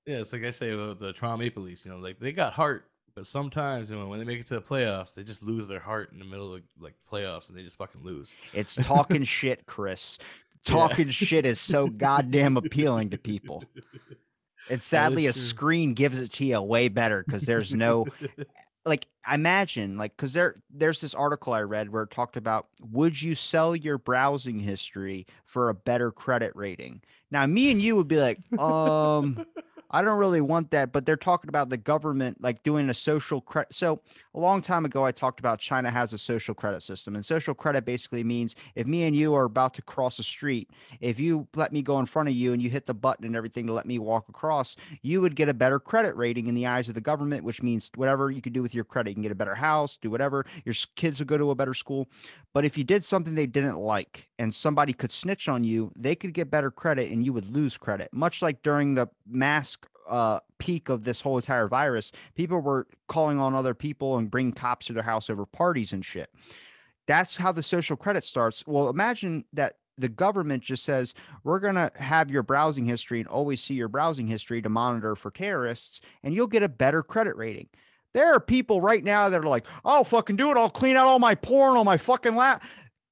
Yeah, 0.05 0.17
it's 0.19 0.33
like 0.33 0.43
I 0.45 0.51
say 0.51 0.71
about 0.71 0.99
the 0.99 1.13
Toronto 1.13 1.37
Maple 1.39 1.63
Leafs. 1.63 1.87
You 1.87 1.93
know, 1.93 1.99
like 1.99 2.19
they 2.19 2.33
got 2.33 2.55
heart, 2.55 2.87
but 3.15 3.27
sometimes 3.27 3.91
you 3.91 3.97
know 3.97 4.07
when 4.07 4.19
they 4.19 4.25
make 4.25 4.41
it 4.41 4.47
to 4.47 4.55
the 4.55 4.63
playoffs, 4.63 5.15
they 5.15 5.23
just 5.23 5.43
lose 5.43 5.69
their 5.69 5.81
heart 5.81 6.13
in 6.13 6.19
the 6.19 6.25
middle 6.25 6.55
of 6.55 6.63
like 6.79 6.95
playoffs, 7.11 7.49
and 7.49 7.59
they 7.59 7.63
just 7.63 7.77
fucking 7.77 8.03
lose. 8.03 8.35
It's 8.53 8.75
talking 8.77 9.25
shit, 9.25 9.67
Chris. 9.67 10.19
Yeah. 10.65 10.75
Talking 10.75 11.09
shit 11.09 11.45
is 11.45 11.59
so 11.59 11.89
goddamn 11.89 12.57
appealing 12.57 13.11
to 13.11 13.19
people. 13.19 13.65
And 14.71 14.81
sadly, 14.81 15.27
a 15.27 15.33
true. 15.33 15.43
screen 15.43 15.93
gives 15.93 16.21
it 16.21 16.33
to 16.35 16.45
you 16.45 16.63
way 16.63 16.87
better 16.87 17.25
because 17.27 17.43
there's 17.43 17.75
no 17.75 18.07
like 18.85 19.07
imagine 19.33 19.97
like 19.97 20.17
because 20.17 20.33
there 20.33 20.57
there's 20.71 21.01
this 21.01 21.15
article 21.15 21.53
I 21.53 21.63
read 21.63 21.91
where 21.91 22.03
it 22.03 22.11
talked 22.11 22.37
about 22.37 22.67
would 22.91 23.21
you 23.21 23.35
sell 23.35 23.77
your 23.77 23.99
browsing 23.99 24.59
history 24.59 25.27
for 25.45 25.69
a 25.69 25.75
better 25.75 26.11
credit 26.11 26.53
rating? 26.55 27.01
Now 27.31 27.47
me 27.47 27.71
and 27.71 27.81
you 27.81 27.97
would 27.97 28.09
be 28.09 28.19
like, 28.19 28.39
um, 28.59 29.45
I 29.93 30.03
don't 30.03 30.19
really 30.19 30.41
want 30.41 30.71
that, 30.71 30.91
but 30.91 31.05
they're 31.05 31.17
talking 31.17 31.49
about 31.49 31.69
the 31.69 31.77
government 31.77 32.43
like 32.43 32.63
doing 32.63 32.89
a 32.89 32.95
social 32.95 33.41
credit. 33.41 33.75
So 33.75 34.01
a 34.35 34.41
long 34.41 34.63
time 34.63 34.87
ago, 34.87 35.05
I 35.05 35.13
talked 35.13 35.39
about 35.39 35.59
China 35.59 35.91
has 35.91 36.13
a 36.15 36.19
social 36.19 36.55
credit 36.55 36.83
system, 36.83 37.15
and 37.15 37.25
social 37.25 37.55
credit 37.55 37.85
basically 37.85 38.25
means 38.25 38.55
if 38.75 38.87
me 38.87 39.03
and 39.05 39.15
you 39.15 39.35
are 39.35 39.45
about 39.45 39.75
to 39.75 39.83
cross 39.83 40.19
a 40.19 40.23
street, 40.23 40.71
if 41.01 41.21
you 41.21 41.47
let 41.55 41.73
me 41.73 41.83
go 41.83 41.99
in 41.99 42.07
front 42.07 42.31
of 42.31 42.35
you 42.35 42.53
and 42.53 42.63
you 42.63 42.71
hit 42.71 42.87
the 42.87 42.95
button 42.95 43.27
and 43.27 43.37
everything 43.37 43.67
to 43.67 43.73
let 43.75 43.87
me 43.87 43.99
walk 43.99 44.29
across, 44.31 44.77
you 45.03 45.21
would 45.21 45.37
get 45.37 45.51
a 45.51 45.55
better 45.55 45.79
credit 45.79 46.17
rating 46.17 46.47
in 46.47 46.55
the 46.55 46.67
eyes 46.67 46.89
of 46.89 46.95
the 46.95 47.01
government, 47.01 47.45
which 47.45 47.63
means 47.63 47.91
whatever 47.95 48.31
you 48.31 48.41
could 48.41 48.55
do 48.55 48.63
with 48.63 48.75
your 48.75 48.85
credit, 48.85 49.11
you 49.11 49.15
can 49.15 49.23
get 49.23 49.33
a 49.33 49.37
better 49.37 49.55
house, 49.55 49.99
do 50.01 50.11
whatever. 50.11 50.47
Your 50.65 50.75
kids 50.97 51.19
would 51.19 51.29
go 51.29 51.37
to 51.37 51.51
a 51.51 51.55
better 51.55 51.75
school. 51.75 52.09
But 52.55 52.65
if 52.65 52.79
you 52.79 52.85
did 52.85 53.05
something 53.05 53.35
they 53.35 53.47
didn't 53.47 53.79
like 53.79 54.29
and 54.43 54.53
somebody 54.53 54.93
could 54.93 55.13
snitch 55.13 55.49
on 55.49 55.63
you, 55.63 55.93
they 55.97 56.17
could 56.17 56.35
get 56.35 56.51
better 56.51 56.73
credit 56.73 57.13
and 57.13 57.25
you 57.25 57.33
would 57.33 57.49
lose 57.49 57.77
credit. 57.77 58.09
Much 58.13 58.43
like 58.43 58.61
during 58.65 58.95
the 58.95 59.07
mask 59.25 59.87
uh, 60.09 60.41
peak 60.59 60.89
of 60.89 61.05
this 61.05 61.21
whole 61.21 61.37
entire 61.37 61.69
virus, 61.69 62.11
people 62.35 62.59
were 62.59 62.89
calling 63.07 63.39
on 63.39 63.55
other 63.55 63.73
people 63.73 64.19
and 64.19 64.33
bringing 64.33 64.53
cops 64.53 64.87
to 64.87 64.93
their 64.93 65.05
house 65.05 65.31
over 65.31 65.47
parties 65.47 65.93
and 65.93 66.05
shit. 66.05 66.29
That's 67.07 67.37
how 67.37 67.53
the 67.53 67.63
social 67.63 67.97
credit 67.97 68.25
starts. 68.25 68.65
Well, 68.67 68.89
imagine 68.89 69.45
that 69.53 69.75
the 69.97 70.09
government 70.09 70.65
just 70.65 70.83
says, 70.83 71.15
we're 71.45 71.61
going 71.61 71.77
to 71.77 71.93
have 71.95 72.29
your 72.29 72.43
browsing 72.43 72.85
history 72.85 73.21
and 73.21 73.29
always 73.29 73.63
see 73.63 73.75
your 73.75 73.87
browsing 73.87 74.27
history 74.27 74.61
to 74.61 74.69
monitor 74.69 75.15
for 75.15 75.31
terrorists, 75.31 76.01
and 76.25 76.35
you'll 76.35 76.49
get 76.49 76.65
a 76.65 76.69
better 76.69 77.05
credit 77.05 77.37
rating. 77.37 77.69
There 78.15 78.35
are 78.35 78.41
people 78.41 78.81
right 78.81 79.03
now 79.03 79.29
that 79.29 79.41
are 79.41 79.49
like, 79.49 79.67
I'll 79.85 80.05
fucking 80.05 80.37
do 80.37 80.51
it. 80.51 80.57
I'll 80.57 80.69
clean 80.69 80.97
out 80.97 81.07
all 81.07 81.19
my 81.19 81.35
porn 81.35 81.79
on 81.79 81.87
my 81.87 81.97
fucking 81.97 82.37
lap. 82.37 82.63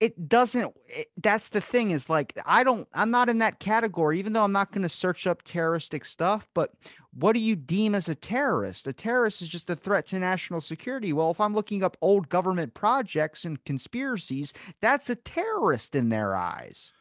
It 0.01 0.29
doesn't, 0.29 0.75
it, 0.87 1.09
that's 1.19 1.51
the 1.51 1.61
thing 1.61 1.91
is 1.91 2.09
like, 2.09 2.39
I 2.47 2.65
don't, 2.65 2.89
I'm 2.95 3.11
not 3.11 3.29
in 3.29 3.39
that 3.39 3.61
category, 3.61 4.19
even 4.19 4.33
though 4.33 4.45
I'm 4.45 4.53
not 4.53 4.73
going 4.73 4.83
to 4.83 4.89
search 4.89 5.27
up 5.27 5.43
terroristic 5.43 6.05
stuff. 6.07 6.49
But 6.55 6.73
what 7.13 7.35
do 7.35 7.41
you 7.41 7.55
deem 7.55 7.95
as 7.95 8.09
a 8.09 8.15
terrorist? 8.15 8.87
A 8.87 8.93
terrorist 8.93 9.43
is 9.43 9.49
just 9.49 9.69
a 9.69 9.77
threat 9.77 10.07
to 10.07 10.19
national 10.19 10.63
security. 10.63 11.13
Well, 11.13 11.31
if 11.31 11.41
I'm 11.41 11.55
looking 11.55 11.83
up 11.83 11.99
old 12.01 12.29
government 12.31 12.73
projects 12.73 13.45
and 13.45 13.63
conspiracies, 13.65 14.55
that's 14.81 15.11
a 15.11 15.17
terrorist 15.17 15.95
in 15.95 16.09
their 16.09 16.35
eyes. 16.35 16.93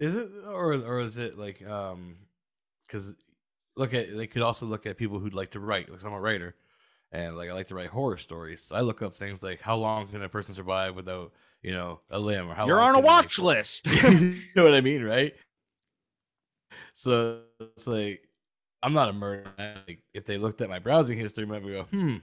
Is 0.00 0.14
it 0.14 0.28
or 0.46 0.74
or 0.74 1.00
is 1.00 1.18
it 1.18 1.36
like 1.36 1.66
um 1.66 2.18
because 2.86 3.14
look 3.76 3.94
at 3.94 4.14
they 4.16 4.26
could 4.26 4.42
also 4.42 4.66
look 4.66 4.86
at 4.86 4.96
people 4.96 5.18
who'd 5.18 5.34
like 5.34 5.52
to 5.52 5.60
write. 5.60 5.90
Like 5.90 6.04
I'm 6.04 6.12
a 6.12 6.20
writer, 6.20 6.56
and 7.12 7.36
like 7.36 7.48
I 7.48 7.52
like 7.52 7.68
to 7.68 7.74
write 7.74 7.88
horror 7.88 8.16
stories. 8.16 8.62
So 8.64 8.76
I 8.76 8.80
look 8.80 9.00
up 9.00 9.14
things 9.14 9.42
like 9.42 9.60
how 9.60 9.76
long 9.76 10.08
can 10.08 10.22
a 10.22 10.28
person 10.28 10.54
survive 10.54 10.96
without 10.96 11.32
you 11.62 11.72
know 11.72 12.00
a 12.10 12.18
limb 12.18 12.50
or 12.50 12.54
how 12.54 12.66
You're 12.66 12.80
on 12.80 12.94
a 12.94 13.00
watch 13.00 13.38
list. 13.38 13.86
you 14.02 14.34
know 14.54 14.64
what 14.64 14.74
I 14.74 14.80
mean, 14.80 15.02
right? 15.02 15.34
So 16.94 17.42
it's 17.60 17.86
like 17.86 18.28
I'm 18.82 18.92
not 18.92 19.08
a 19.08 19.12
murderer. 19.12 19.52
Like, 19.86 20.02
if 20.14 20.24
they 20.24 20.38
looked 20.38 20.60
at 20.60 20.68
my 20.68 20.78
browsing 20.78 21.18
history, 21.18 21.46
might 21.46 21.66
go, 21.66 21.84
hmm, 21.84 22.16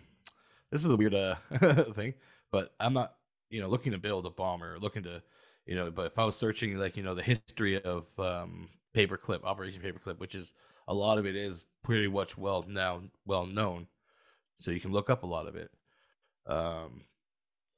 this 0.71 0.83
is 0.83 0.89
a 0.89 0.95
weird 0.95 1.13
uh, 1.13 1.35
thing. 1.93 2.13
But 2.51 2.73
I'm 2.79 2.93
not, 2.93 3.13
you 3.49 3.61
know, 3.61 3.67
looking 3.67 3.91
to 3.91 3.97
build 3.97 4.25
a 4.25 4.29
bomber, 4.29 4.77
looking 4.79 5.03
to, 5.03 5.21
you 5.65 5.75
know. 5.75 5.91
But 5.91 6.07
if 6.07 6.19
I 6.19 6.25
was 6.25 6.35
searching, 6.35 6.77
like, 6.77 6.95
you 6.97 7.03
know, 7.03 7.15
the 7.15 7.23
history 7.23 7.81
of 7.81 8.05
um, 8.17 8.69
paperclip, 8.95 9.43
Operation 9.43 9.81
Paperclip, 9.81 10.19
which 10.19 10.35
is 10.35 10.53
a 10.87 10.93
lot 10.93 11.17
of 11.17 11.25
it 11.25 11.35
is 11.35 11.65
pretty 11.83 12.07
much 12.07 12.37
well 12.37 12.63
now 12.67 13.01
well 13.25 13.45
known, 13.45 13.87
so 14.59 14.71
you 14.71 14.79
can 14.79 14.91
look 14.91 15.09
up 15.09 15.23
a 15.23 15.27
lot 15.27 15.47
of 15.47 15.55
it. 15.55 15.71
Um, 16.47 17.03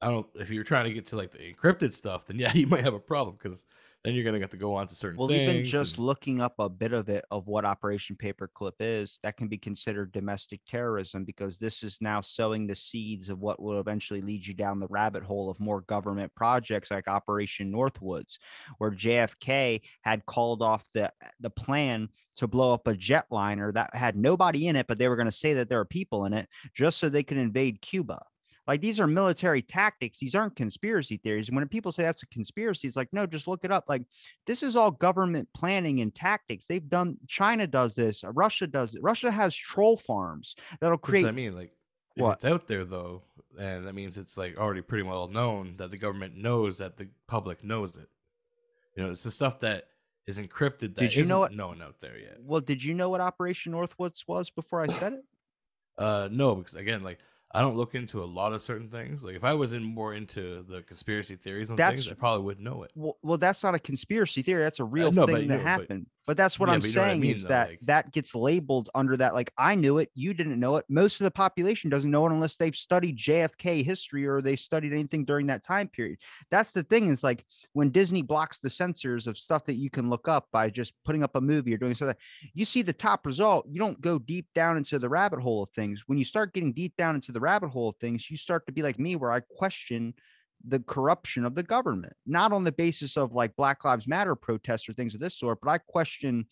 I 0.00 0.08
don't. 0.08 0.26
If 0.34 0.50
you're 0.50 0.64
trying 0.64 0.84
to 0.84 0.92
get 0.92 1.06
to 1.06 1.16
like 1.16 1.32
the 1.32 1.38
encrypted 1.38 1.92
stuff, 1.92 2.26
then 2.26 2.38
yeah, 2.38 2.52
you 2.54 2.66
might 2.66 2.84
have 2.84 2.94
a 2.94 3.00
problem 3.00 3.36
because 3.40 3.64
then 4.04 4.14
you're 4.14 4.24
gonna 4.24 4.38
have 4.38 4.50
to 4.50 4.56
go 4.56 4.74
on 4.74 4.86
to 4.86 4.94
certain 4.94 5.18
Well, 5.18 5.32
even 5.32 5.64
just 5.64 5.96
and- 5.96 6.06
looking 6.06 6.40
up 6.40 6.54
a 6.60 6.68
bit 6.68 6.92
of 6.92 7.08
it 7.08 7.24
of 7.32 7.48
what 7.48 7.64
Operation 7.64 8.14
Paperclip 8.14 8.74
is, 8.78 9.18
that 9.24 9.36
can 9.36 9.48
be 9.48 9.58
considered 9.58 10.12
domestic 10.12 10.60
terrorism 10.68 11.24
because 11.24 11.58
this 11.58 11.82
is 11.82 11.98
now 12.00 12.20
sowing 12.20 12.66
the 12.68 12.76
seeds 12.76 13.28
of 13.28 13.40
what 13.40 13.60
will 13.60 13.80
eventually 13.80 14.20
lead 14.20 14.46
you 14.46 14.54
down 14.54 14.78
the 14.78 14.86
rabbit 14.86 15.24
hole 15.24 15.50
of 15.50 15.58
more 15.58 15.80
government 15.82 16.32
projects 16.36 16.92
like 16.92 17.08
Operation 17.08 17.72
Northwoods, 17.72 18.38
where 18.78 18.92
JFK 18.92 19.80
had 20.02 20.24
called 20.26 20.62
off 20.62 20.84
the 20.94 21.12
the 21.40 21.50
plan 21.50 22.08
to 22.36 22.46
blow 22.46 22.72
up 22.72 22.86
a 22.86 22.94
jetliner 22.94 23.74
that 23.74 23.92
had 23.96 24.16
nobody 24.16 24.68
in 24.68 24.76
it, 24.76 24.86
but 24.86 24.98
they 24.98 25.08
were 25.08 25.16
going 25.16 25.26
to 25.26 25.32
say 25.32 25.54
that 25.54 25.68
there 25.68 25.80
are 25.80 25.84
people 25.84 26.24
in 26.24 26.32
it 26.32 26.48
just 26.72 26.98
so 26.98 27.08
they 27.08 27.24
could 27.24 27.36
invade 27.36 27.82
Cuba. 27.82 28.22
Like 28.68 28.82
these 28.82 29.00
are 29.00 29.06
military 29.06 29.62
tactics. 29.62 30.18
These 30.18 30.34
aren't 30.34 30.54
conspiracy 30.54 31.16
theories. 31.16 31.50
When 31.50 31.66
people 31.68 31.90
say 31.90 32.02
that's 32.02 32.22
a 32.22 32.26
conspiracy, 32.26 32.86
it's 32.86 32.96
like, 32.96 33.08
no, 33.12 33.26
just 33.26 33.48
look 33.48 33.64
it 33.64 33.72
up. 33.72 33.86
Like 33.88 34.02
this 34.46 34.62
is 34.62 34.76
all 34.76 34.90
government 34.90 35.48
planning 35.54 36.00
and 36.02 36.14
tactics. 36.14 36.66
They've 36.66 36.86
done 36.88 37.16
China 37.26 37.66
does 37.66 37.94
this, 37.94 38.22
uh, 38.22 38.30
Russia 38.32 38.66
does 38.66 38.94
it. 38.94 39.02
Russia 39.02 39.30
has 39.30 39.56
troll 39.56 39.96
farms 39.96 40.54
that'll 40.80 40.98
That's 40.98 41.02
what 41.02 41.10
create 41.10 41.26
I 41.26 41.30
mean, 41.32 41.56
like 41.56 41.72
What? 42.16 42.34
it's 42.34 42.44
out 42.44 42.68
there 42.68 42.84
though, 42.84 43.22
and 43.58 43.86
that 43.86 43.94
means 43.94 44.18
it's 44.18 44.36
like 44.36 44.58
already 44.58 44.82
pretty 44.82 45.04
well 45.04 45.28
known 45.28 45.76
that 45.78 45.90
the 45.90 45.98
government 45.98 46.36
knows 46.36 46.76
that 46.78 46.98
the 46.98 47.08
public 47.26 47.64
knows 47.64 47.96
it. 47.96 48.08
You 48.94 49.02
know, 49.04 49.10
it's 49.10 49.22
the 49.22 49.30
stuff 49.30 49.60
that 49.60 49.84
is 50.26 50.38
encrypted 50.38 50.94
that 50.94 50.98
Did 50.98 51.14
you 51.14 51.24
know 51.24 51.38
what- 51.38 51.54
known 51.54 51.80
out 51.80 52.00
there 52.00 52.18
yet. 52.18 52.36
Well, 52.42 52.60
did 52.60 52.84
you 52.84 52.92
know 52.92 53.08
what 53.08 53.22
Operation 53.22 53.72
Northwoods 53.72 54.24
was 54.28 54.50
before 54.50 54.82
I 54.82 54.88
said 54.88 55.14
it? 55.14 55.24
Uh, 55.96 56.28
no, 56.30 56.54
because 56.56 56.74
again, 56.74 57.02
like 57.02 57.18
I 57.50 57.62
don't 57.62 57.76
look 57.76 57.94
into 57.94 58.22
a 58.22 58.26
lot 58.26 58.52
of 58.52 58.62
certain 58.62 58.88
things. 58.88 59.24
Like 59.24 59.34
if 59.34 59.44
I 59.44 59.54
was 59.54 59.72
in 59.72 59.82
more 59.82 60.12
into 60.12 60.62
the 60.68 60.82
conspiracy 60.82 61.36
theories 61.36 61.70
on 61.70 61.76
That's- 61.76 62.02
things, 62.04 62.12
I 62.12 62.14
probably 62.14 62.44
would 62.44 62.60
know 62.60 62.82
it. 62.82 62.90
Well, 62.94 63.16
well, 63.22 63.38
that's 63.38 63.62
not 63.62 63.74
a 63.74 63.78
conspiracy 63.78 64.42
theory. 64.42 64.62
That's 64.62 64.80
a 64.80 64.84
real 64.84 65.10
know, 65.10 65.26
thing 65.26 65.48
that 65.48 65.56
know, 65.56 65.62
happened. 65.62 66.06
But, 66.28 66.36
that's 66.36 66.60
what 66.60 66.68
Yeah, 66.68 66.74
I'm 66.74 66.80
know 66.80 66.86
what 66.88 66.98
I 66.98 67.08
saying 67.08 67.20
mean, 67.22 67.30
is 67.32 67.42
though, 67.44 67.48
that 67.48 67.68
like- 67.70 67.78
that 67.84 68.12
gets 68.12 68.34
labeled 68.34 68.90
under 68.94 69.16
that. 69.16 69.32
Like 69.32 69.50
I 69.56 69.74
knew 69.74 69.96
it, 69.96 70.10
you 70.14 70.34
didn't 70.34 70.60
know 70.60 70.76
it. 70.76 70.84
Most 70.88 71.20
of 71.20 71.24
the 71.24 71.30
population 71.30 71.88
doesn't 71.88 72.10
know 72.10 72.26
it 72.26 72.32
unless 72.32 72.56
they've 72.56 72.76
studied 72.76 73.16
JFK 73.16 73.82
history 73.82 74.26
or 74.26 74.42
they 74.42 74.54
studied 74.54 74.92
anything 74.92 75.24
during 75.24 75.46
that 75.46 75.62
time 75.64 75.88
period. 75.88 76.18
That's 76.50 76.70
the 76.72 76.82
thing 76.82 77.08
is 77.08 77.24
like 77.24 77.46
when 77.72 77.88
Disney 77.90 78.20
blocks 78.20 78.58
the 78.58 78.68
censors 78.68 79.26
of 79.26 79.38
stuff 79.38 79.64
that 79.64 79.74
you 79.76 79.88
can 79.88 80.10
look 80.10 80.28
up 80.28 80.48
by 80.52 80.68
just 80.68 80.92
putting 81.04 81.22
up 81.22 81.34
a 81.34 81.40
movie 81.40 81.72
or 81.72 81.78
doing 81.78 81.94
something, 81.94 82.16
you 82.52 82.66
see 82.66 82.82
the 82.82 82.92
top 82.92 83.24
result. 83.24 83.66
You 83.66 83.78
don't 83.78 84.00
go 84.00 84.18
deep 84.18 84.48
down 84.54 84.76
into 84.76 84.98
the 84.98 85.08
rabbit 85.08 85.40
hole 85.40 85.62
of 85.62 85.70
things. 85.70 86.04
When 86.06 86.18
you 86.18 86.24
start 86.24 86.52
getting 86.52 86.74
deep 86.74 86.94
down 86.96 87.14
into 87.14 87.32
the 87.32 87.40
rabbit 87.40 87.70
hole 87.70 87.88
of 87.88 87.96
things, 87.96 88.30
you 88.30 88.36
start 88.36 88.66
to 88.66 88.72
be 88.72 88.82
like 88.82 88.98
me, 88.98 89.16
where 89.16 89.32
I 89.32 89.40
question 89.40 90.12
the 90.66 90.80
corruption 90.80 91.44
of 91.44 91.54
the 91.54 91.62
government, 91.62 92.14
not 92.26 92.52
on 92.52 92.64
the 92.64 92.72
basis 92.72 93.16
of 93.16 93.32
like 93.32 93.56
Black 93.56 93.84
Lives 93.84 94.08
Matter 94.08 94.34
protests 94.34 94.88
or 94.88 94.92
things 94.92 95.14
of 95.14 95.20
this 95.20 95.38
sort, 95.38 95.58
but 95.62 95.70
I 95.70 95.78
question 95.78 96.46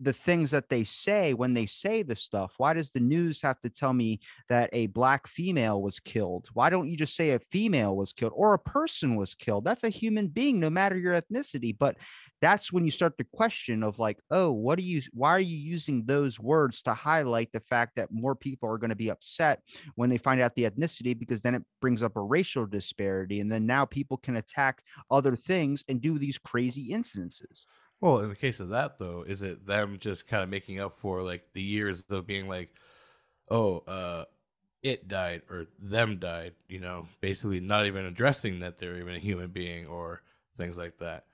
the 0.00 0.12
things 0.12 0.50
that 0.50 0.68
they 0.68 0.84
say 0.84 1.34
when 1.34 1.54
they 1.54 1.66
say 1.66 2.02
this 2.02 2.20
stuff. 2.20 2.54
Why 2.56 2.74
does 2.74 2.90
the 2.90 3.00
news 3.00 3.40
have 3.42 3.60
to 3.60 3.70
tell 3.70 3.92
me 3.92 4.20
that 4.48 4.70
a 4.72 4.88
black 4.88 5.26
female 5.26 5.80
was 5.80 6.00
killed? 6.00 6.48
Why 6.52 6.70
don't 6.70 6.88
you 6.88 6.96
just 6.96 7.16
say 7.16 7.30
a 7.30 7.40
female 7.50 7.96
was 7.96 8.12
killed 8.12 8.32
or 8.34 8.54
a 8.54 8.58
person 8.58 9.16
was 9.16 9.34
killed? 9.34 9.64
That's 9.64 9.84
a 9.84 9.88
human 9.88 10.28
being, 10.28 10.58
no 10.58 10.70
matter 10.70 10.98
your 10.98 11.20
ethnicity. 11.20 11.76
But 11.78 11.96
that's 12.40 12.72
when 12.72 12.84
you 12.84 12.90
start 12.90 13.16
to 13.18 13.24
question 13.24 13.82
of 13.82 13.98
like, 13.98 14.18
oh, 14.30 14.50
what 14.50 14.78
are 14.78 14.82
you 14.82 15.00
why 15.12 15.30
are 15.30 15.40
you 15.40 15.56
using 15.56 16.04
those 16.04 16.38
words 16.40 16.82
to 16.82 16.94
highlight 16.94 17.52
the 17.52 17.60
fact 17.60 17.96
that 17.96 18.12
more 18.12 18.34
people 18.34 18.68
are 18.68 18.78
going 18.78 18.90
to 18.90 18.96
be 18.96 19.10
upset 19.10 19.60
when 19.94 20.10
they 20.10 20.18
find 20.18 20.40
out 20.40 20.54
the 20.54 20.64
ethnicity 20.64 21.18
because 21.18 21.40
then 21.40 21.54
it 21.54 21.62
brings 21.80 22.02
up 22.02 22.16
a 22.16 22.20
racial 22.20 22.66
disparity 22.66 23.40
and 23.40 23.50
then 23.50 23.64
now 23.64 23.84
people 23.84 24.16
can 24.16 24.36
attack 24.36 24.82
other 25.10 25.36
things 25.36 25.84
and 25.88 26.00
do 26.00 26.18
these 26.18 26.38
crazy 26.38 26.90
incidences. 26.90 27.66
Well, 28.04 28.18
in 28.18 28.28
the 28.28 28.36
case 28.36 28.60
of 28.60 28.68
that 28.68 28.98
though, 28.98 29.24
is 29.26 29.40
it 29.40 29.66
them 29.66 29.96
just 29.98 30.28
kind 30.28 30.42
of 30.42 30.50
making 30.50 30.78
up 30.78 30.98
for 30.98 31.22
like 31.22 31.42
the 31.54 31.62
years 31.62 32.04
of 32.10 32.26
being 32.26 32.46
like, 32.48 32.68
oh, 33.50 33.78
uh, 33.78 34.24
it 34.82 35.08
died 35.08 35.40
or 35.48 35.68
them 35.78 36.18
died, 36.18 36.52
you 36.68 36.80
know, 36.80 37.06
basically 37.22 37.60
not 37.60 37.86
even 37.86 38.04
addressing 38.04 38.60
that 38.60 38.78
they're 38.78 38.98
even 38.98 39.14
a 39.14 39.18
human 39.18 39.48
being 39.48 39.86
or 39.86 40.20
things 40.58 40.76
like 40.76 40.98
that. 40.98 41.24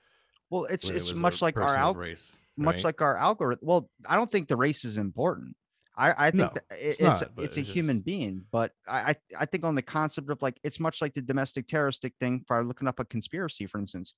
Well, 0.49 0.67
it's 0.67 0.85
when 0.87 0.95
it 0.95 0.99
it's 0.99 1.11
was 1.11 1.19
much 1.19 1.43
like 1.43 1.57
our 1.57 1.75
al- 1.77 1.95
race, 1.95 2.37
much 2.57 2.77
right? 2.77 2.85
like 2.85 3.03
our 3.03 3.17
algorithm. 3.17 3.67
Well, 3.67 3.91
I 4.09 4.15
don't 4.15 4.31
think 4.31 4.47
the 4.47 4.57
race 4.57 4.85
is 4.85 4.97
important. 4.97 5.57
I, 5.99 6.27
I 6.27 6.31
think 6.31 6.55
No, 6.55 6.61
it's 6.71 7.01
it's 7.01 7.01
not, 7.01 7.21
it's, 7.23 7.31
but 7.35 7.57
a 7.57 7.59
it's 7.59 7.69
human 7.69 7.97
just- 7.97 8.05
being, 8.07 8.45
but 8.53 8.71
I, 8.89 9.11
I 9.11 9.17
I 9.41 9.47
think 9.47 9.65
on 9.65 9.75
the 9.75 9.83
concept 9.83 10.31
of 10.31 10.41
like 10.41 10.61
it's 10.63 10.79
much 10.79 11.03
like 11.03 11.15
the 11.15 11.21
domestic 11.23 11.67
terroristic 11.67 12.15
thing 12.21 12.45
for 12.47 12.63
looking 12.63 12.87
up 12.87 13.01
a 13.01 13.05
conspiracy, 13.05 13.67
for 13.67 13.79
instance. 13.81 14.15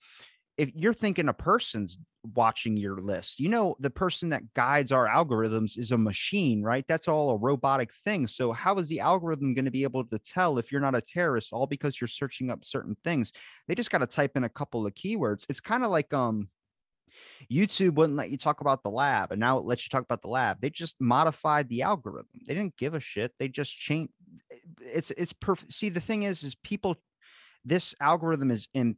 If 0.59 0.70
you're 0.74 0.92
thinking 0.92 1.28
a 1.28 1.32
person's 1.32 1.98
watching 2.34 2.76
your 2.76 2.98
list, 2.98 3.40
you 3.40 3.48
know 3.48 3.74
the 3.80 3.90
person 3.90 4.28
that 4.30 4.55
guides 4.55 4.92
our 4.92 5.09
algorithms 5.09 5.78
is 5.78 5.92
a 5.92 5.98
machine, 5.98 6.62
right? 6.62 6.84
That's 6.86 7.09
all 7.09 7.30
a 7.30 7.36
robotic 7.36 7.90
thing. 8.05 8.26
So 8.26 8.53
how 8.53 8.76
is 8.76 8.88
the 8.88 9.00
algorithm 9.00 9.55
going 9.55 9.64
to 9.64 9.70
be 9.70 9.82
able 9.82 10.05
to 10.05 10.18
tell 10.18 10.59
if 10.59 10.70
you're 10.70 10.80
not 10.80 10.94
a 10.94 11.00
terrorist 11.00 11.53
all 11.53 11.66
because 11.66 12.00
you're 12.00 12.09
searching 12.09 12.50
up 12.50 12.64
certain 12.64 12.96
things? 13.03 13.32
They 13.66 13.74
just 13.74 13.90
got 13.90 13.98
to 13.98 14.07
type 14.07 14.36
in 14.36 14.44
a 14.44 14.48
couple 14.48 14.86
of 14.86 14.94
keywords. 14.94 15.46
It's 15.48 15.61
kind 15.61 15.84
of 15.84 15.90
like 15.90 16.12
um 16.12 16.48
YouTube 17.50 17.94
wouldn't 17.94 18.16
let 18.16 18.30
you 18.30 18.38
talk 18.38 18.61
about 18.61 18.82
the 18.82 18.90
lab, 18.90 19.32
and 19.32 19.40
now 19.40 19.59
it 19.59 19.64
lets 19.64 19.84
you 19.84 19.88
talk 19.90 20.05
about 20.05 20.22
the 20.22 20.28
lab. 20.28 20.61
They 20.61 20.70
just 20.70 20.96
modified 21.00 21.68
the 21.68 21.82
algorithm. 21.82 22.26
They 22.46 22.55
didn't 22.55 22.76
give 22.76 22.94
a 22.94 23.00
shit. 23.00 23.32
They 23.38 23.48
just 23.48 23.76
changed. 23.76 24.12
It's 24.80 25.11
it's 25.12 25.32
perfect. 25.32 25.72
See, 25.72 25.88
the 25.88 26.00
thing 26.00 26.22
is, 26.24 26.42
is 26.42 26.55
people. 26.55 26.96
This 27.64 27.94
algorithm 28.00 28.50
is 28.50 28.68
in. 28.74 28.96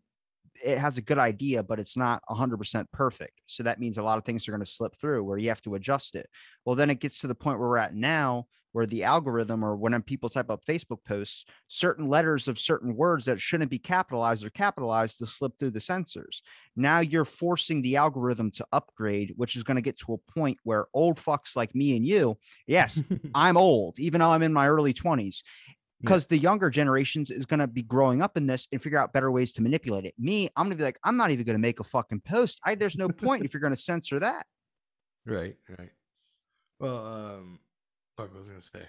It 0.62 0.78
has 0.78 0.98
a 0.98 1.02
good 1.02 1.18
idea, 1.18 1.62
but 1.62 1.80
it's 1.80 1.96
not 1.96 2.22
100% 2.28 2.86
perfect. 2.92 3.40
So 3.46 3.62
that 3.62 3.80
means 3.80 3.98
a 3.98 4.02
lot 4.02 4.18
of 4.18 4.24
things 4.24 4.46
are 4.46 4.52
going 4.52 4.64
to 4.64 4.70
slip 4.70 4.96
through 5.00 5.24
where 5.24 5.38
you 5.38 5.48
have 5.48 5.62
to 5.62 5.74
adjust 5.74 6.14
it. 6.14 6.28
Well, 6.64 6.76
then 6.76 6.90
it 6.90 7.00
gets 7.00 7.20
to 7.20 7.26
the 7.26 7.34
point 7.34 7.58
where 7.58 7.68
we're 7.68 7.78
at 7.78 7.94
now, 7.94 8.46
where 8.72 8.86
the 8.86 9.04
algorithm, 9.04 9.64
or 9.64 9.76
when 9.76 10.00
people 10.02 10.28
type 10.28 10.50
up 10.50 10.64
Facebook 10.64 11.04
posts, 11.06 11.44
certain 11.68 12.08
letters 12.08 12.48
of 12.48 12.58
certain 12.58 12.96
words 12.96 13.24
that 13.24 13.40
shouldn't 13.40 13.70
be 13.70 13.78
capitalized 13.78 14.44
or 14.44 14.50
capitalized 14.50 15.18
to 15.18 15.26
slip 15.26 15.58
through 15.58 15.70
the 15.70 15.80
censors 15.80 16.42
now 16.76 17.00
you're 17.00 17.24
forcing 17.24 17.82
the 17.82 17.96
algorithm 17.96 18.50
to 18.52 18.66
upgrade, 18.72 19.32
which 19.36 19.56
is 19.56 19.62
going 19.62 19.76
to 19.76 19.82
get 19.82 19.98
to 19.98 20.14
a 20.14 20.32
point 20.32 20.58
where 20.64 20.86
old 20.92 21.18
fucks 21.18 21.56
like 21.56 21.74
me 21.74 21.96
and 21.96 22.06
you, 22.06 22.36
yes, 22.66 23.02
I'm 23.34 23.56
old, 23.56 23.98
even 23.98 24.20
though 24.20 24.30
I'm 24.30 24.42
in 24.42 24.52
my 24.52 24.68
early 24.68 24.94
20s, 24.94 25.42
because 26.04 26.26
the 26.26 26.38
younger 26.38 26.70
generations 26.70 27.30
is 27.30 27.46
going 27.46 27.60
to 27.60 27.66
be 27.66 27.82
growing 27.82 28.22
up 28.22 28.36
in 28.36 28.46
this 28.46 28.68
and 28.72 28.82
figure 28.82 28.98
out 28.98 29.12
better 29.12 29.30
ways 29.30 29.52
to 29.52 29.62
manipulate 29.62 30.04
it. 30.04 30.14
Me, 30.18 30.50
I'm 30.56 30.64
going 30.66 30.70
to 30.72 30.76
be 30.76 30.84
like, 30.84 30.98
I'm 31.04 31.16
not 31.16 31.30
even 31.30 31.44
going 31.44 31.54
to 31.54 31.60
make 31.60 31.80
a 31.80 31.84
fucking 31.84 32.20
post. 32.20 32.60
I, 32.64 32.74
there's 32.74 32.96
no 32.96 33.08
point 33.08 33.44
if 33.44 33.54
you're 33.54 33.60
going 33.60 33.74
to 33.74 33.80
censor 33.80 34.18
that. 34.20 34.46
right, 35.26 35.56
right. 35.78 35.90
Well, 36.80 37.06
um, 37.06 37.58
fuck, 38.16 38.32
what 38.32 38.40
was 38.40 38.48
I 38.48 38.52
gonna 38.52 38.60
say? 38.60 38.86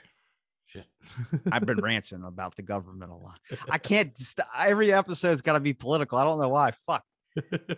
Shit. 0.65 0.85
I've 1.51 1.65
been 1.65 1.79
ranting 1.79 2.23
about 2.23 2.55
the 2.55 2.63
government 2.63 3.11
a 3.11 3.15
lot. 3.15 3.39
I 3.69 3.77
can't, 3.77 4.17
st- 4.17 4.47
every 4.57 4.91
episode's 4.91 5.41
got 5.41 5.53
to 5.53 5.59
be 5.59 5.73
political. 5.73 6.17
I 6.17 6.23
don't 6.23 6.39
know 6.39 6.49
why. 6.49 6.71
Fuck. 6.85 7.03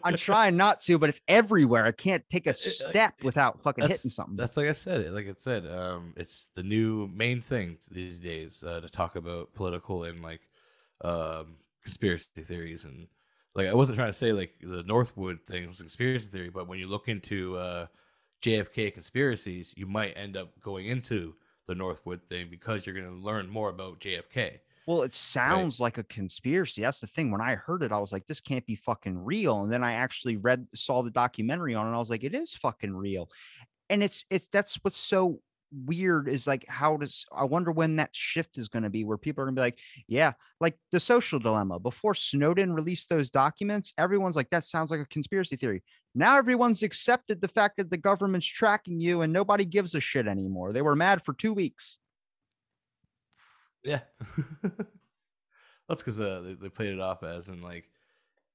I'm 0.03 0.15
trying 0.17 0.55
not 0.57 0.81
to, 0.81 0.97
but 0.97 1.09
it's 1.09 1.21
everywhere. 1.27 1.85
I 1.85 1.91
can't 1.91 2.23
take 2.29 2.47
a 2.47 2.53
step 2.55 3.15
without 3.23 3.61
fucking 3.63 3.83
hitting 3.87 4.11
something. 4.11 4.35
That's 4.35 4.57
like 4.57 4.67
I 4.67 4.73
said. 4.73 5.01
it- 5.01 5.11
Like 5.13 5.27
I 5.27 5.33
said, 5.37 5.65
um, 5.65 6.13
it's 6.15 6.49
the 6.55 6.63
new 6.63 7.07
main 7.07 7.41
thing 7.41 7.77
these 7.91 8.19
days 8.19 8.63
uh, 8.63 8.81
to 8.81 8.89
talk 8.89 9.15
about 9.15 9.53
political 9.53 10.03
and 10.03 10.21
like 10.21 10.41
um, 11.01 11.55
conspiracy 11.83 12.27
theories 12.43 12.85
and 12.85 13.07
like 13.55 13.67
I 13.67 13.73
wasn't 13.73 13.95
trying 13.97 14.09
to 14.09 14.13
say 14.13 14.33
like 14.33 14.53
the 14.61 14.83
Northwood 14.83 15.39
thing 15.47 15.67
was 15.67 15.79
a 15.79 15.83
conspiracy 15.83 16.29
theory, 16.31 16.49
but 16.49 16.67
when 16.67 16.77
you 16.79 16.87
look 16.87 17.07
into 17.07 17.57
uh, 17.57 17.87
JFK 18.43 18.93
conspiracies, 18.93 19.73
you 19.75 19.87
might 19.87 20.13
end 20.15 20.37
up 20.37 20.49
going 20.61 20.85
into 20.87 21.33
the 21.67 21.73
Northwood 21.75 22.21
thing 22.23 22.47
because 22.51 22.85
you're 22.85 22.95
going 22.95 23.09
to 23.09 23.25
learn 23.25 23.49
more 23.49 23.69
about 23.69 23.99
JFK. 23.99 24.59
Well, 24.88 25.01
it 25.01 25.13
sounds 25.13 25.81
like 25.81 25.97
a 25.97 26.03
conspiracy. 26.03 26.81
That's 26.81 27.01
the 27.01 27.07
thing. 27.07 27.29
When 27.29 27.41
I 27.41 27.55
heard 27.55 27.83
it, 27.83 27.91
I 27.91 27.99
was 27.99 28.13
like, 28.13 28.25
this 28.25 28.39
can't 28.39 28.65
be 28.65 28.77
fucking 28.77 29.21
real. 29.21 29.61
And 29.61 29.71
then 29.71 29.83
I 29.83 29.93
actually 29.93 30.38
read, 30.38 30.65
saw 30.73 31.03
the 31.03 31.11
documentary 31.11 31.75
on 31.75 31.85
it. 31.85 31.89
And 31.89 31.95
I 31.95 31.99
was 31.99 32.09
like, 32.09 32.23
it 32.23 32.33
is 32.33 32.53
fucking 32.53 32.95
real. 32.95 33.29
And 33.89 34.01
it's, 34.01 34.23
it's, 34.29 34.47
that's 34.49 34.79
what's 34.83 34.97
so 34.97 35.41
weird 35.85 36.29
is 36.29 36.47
like, 36.47 36.65
how 36.69 36.95
does, 36.95 37.25
I 37.33 37.43
wonder 37.43 37.69
when 37.69 37.97
that 37.97 38.15
shift 38.15 38.57
is 38.57 38.69
going 38.69 38.83
to 38.83 38.89
be 38.89 39.03
where 39.03 39.17
people 39.17 39.41
are 39.41 39.47
going 39.47 39.55
to 39.55 39.59
be 39.59 39.65
like, 39.65 39.79
yeah, 40.07 40.31
like 40.61 40.77
the 40.93 41.01
social 41.01 41.39
dilemma. 41.39 41.79
Before 41.79 42.13
Snowden 42.13 42.71
released 42.71 43.09
those 43.09 43.29
documents, 43.29 43.91
everyone's 43.97 44.38
like, 44.38 44.49
that 44.51 44.63
sounds 44.63 44.89
like 44.89 45.01
a 45.01 45.05
conspiracy 45.07 45.57
theory. 45.57 45.83
Now 46.15 46.38
everyone's 46.38 46.81
accepted 46.83 47.41
the 47.41 47.49
fact 47.49 47.75
that 47.75 47.89
the 47.89 47.97
government's 47.97 48.47
tracking 48.47 49.01
you 49.01 49.21
and 49.21 49.33
nobody 49.33 49.65
gives 49.65 49.95
a 49.95 49.99
shit 49.99 50.27
anymore. 50.27 50.71
They 50.71 50.81
were 50.81 50.95
mad 50.95 51.25
for 51.25 51.33
two 51.33 51.53
weeks. 51.53 51.97
Yeah. 53.84 53.99
That's 55.88 56.01
because 56.01 56.19
uh, 56.19 56.41
they, 56.43 56.53
they 56.53 56.69
played 56.69 56.93
it 56.93 56.99
off 56.99 57.23
as 57.23 57.49
and 57.49 57.63
like, 57.63 57.89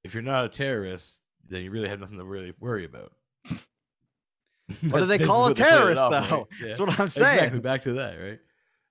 if 0.04 0.14
you're 0.14 0.22
not 0.22 0.44
a 0.44 0.48
terrorist, 0.48 1.22
then 1.48 1.62
you 1.62 1.70
really 1.70 1.88
have 1.88 2.00
nothing 2.00 2.18
to 2.18 2.24
really 2.24 2.54
worry 2.58 2.84
about. 2.84 3.12
What 4.88 5.00
do 5.00 5.06
they 5.06 5.18
call 5.18 5.46
a 5.46 5.48
what 5.48 5.56
they 5.56 5.64
put 5.64 5.68
it 5.68 5.76
terrorist, 5.76 6.00
off, 6.00 6.10
though? 6.10 6.36
right? 6.36 6.46
Yeah. 6.60 6.66
That's 6.68 6.80
what 6.80 7.00
I'm 7.00 7.08
saying. 7.10 7.36
Exactly. 7.36 7.60
Back 7.60 7.82
to 7.82 7.92
that, 7.94 8.14
right? 8.14 8.38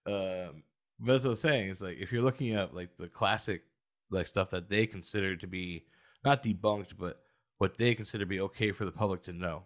Um, 0.06 0.64
but 1.00 1.14
that's 1.14 1.24
what 1.24 1.32
I'm 1.32 1.36
saying. 1.38 1.70
It's 1.70 1.82
like 1.82 1.98
if 1.98 2.12
you're 2.12 2.22
looking 2.22 2.54
at 2.54 2.76
like 2.76 2.90
the 2.98 3.08
classic 3.08 3.64
like 4.12 4.28
stuff 4.28 4.52
that 4.52 4.70
they 4.70 4.86
consider 4.86 5.36
to 5.38 5.48
be 5.48 5.86
not 6.24 6.44
debunked, 6.44 6.98
but 7.00 7.22
what 7.58 7.78
they 7.78 7.96
consider 7.96 8.24
to 8.24 8.30
be 8.30 8.42
okay 8.42 8.72
for 8.72 8.86
the 8.86 8.92
public 8.92 9.22
to 9.24 9.34
know. 9.34 9.64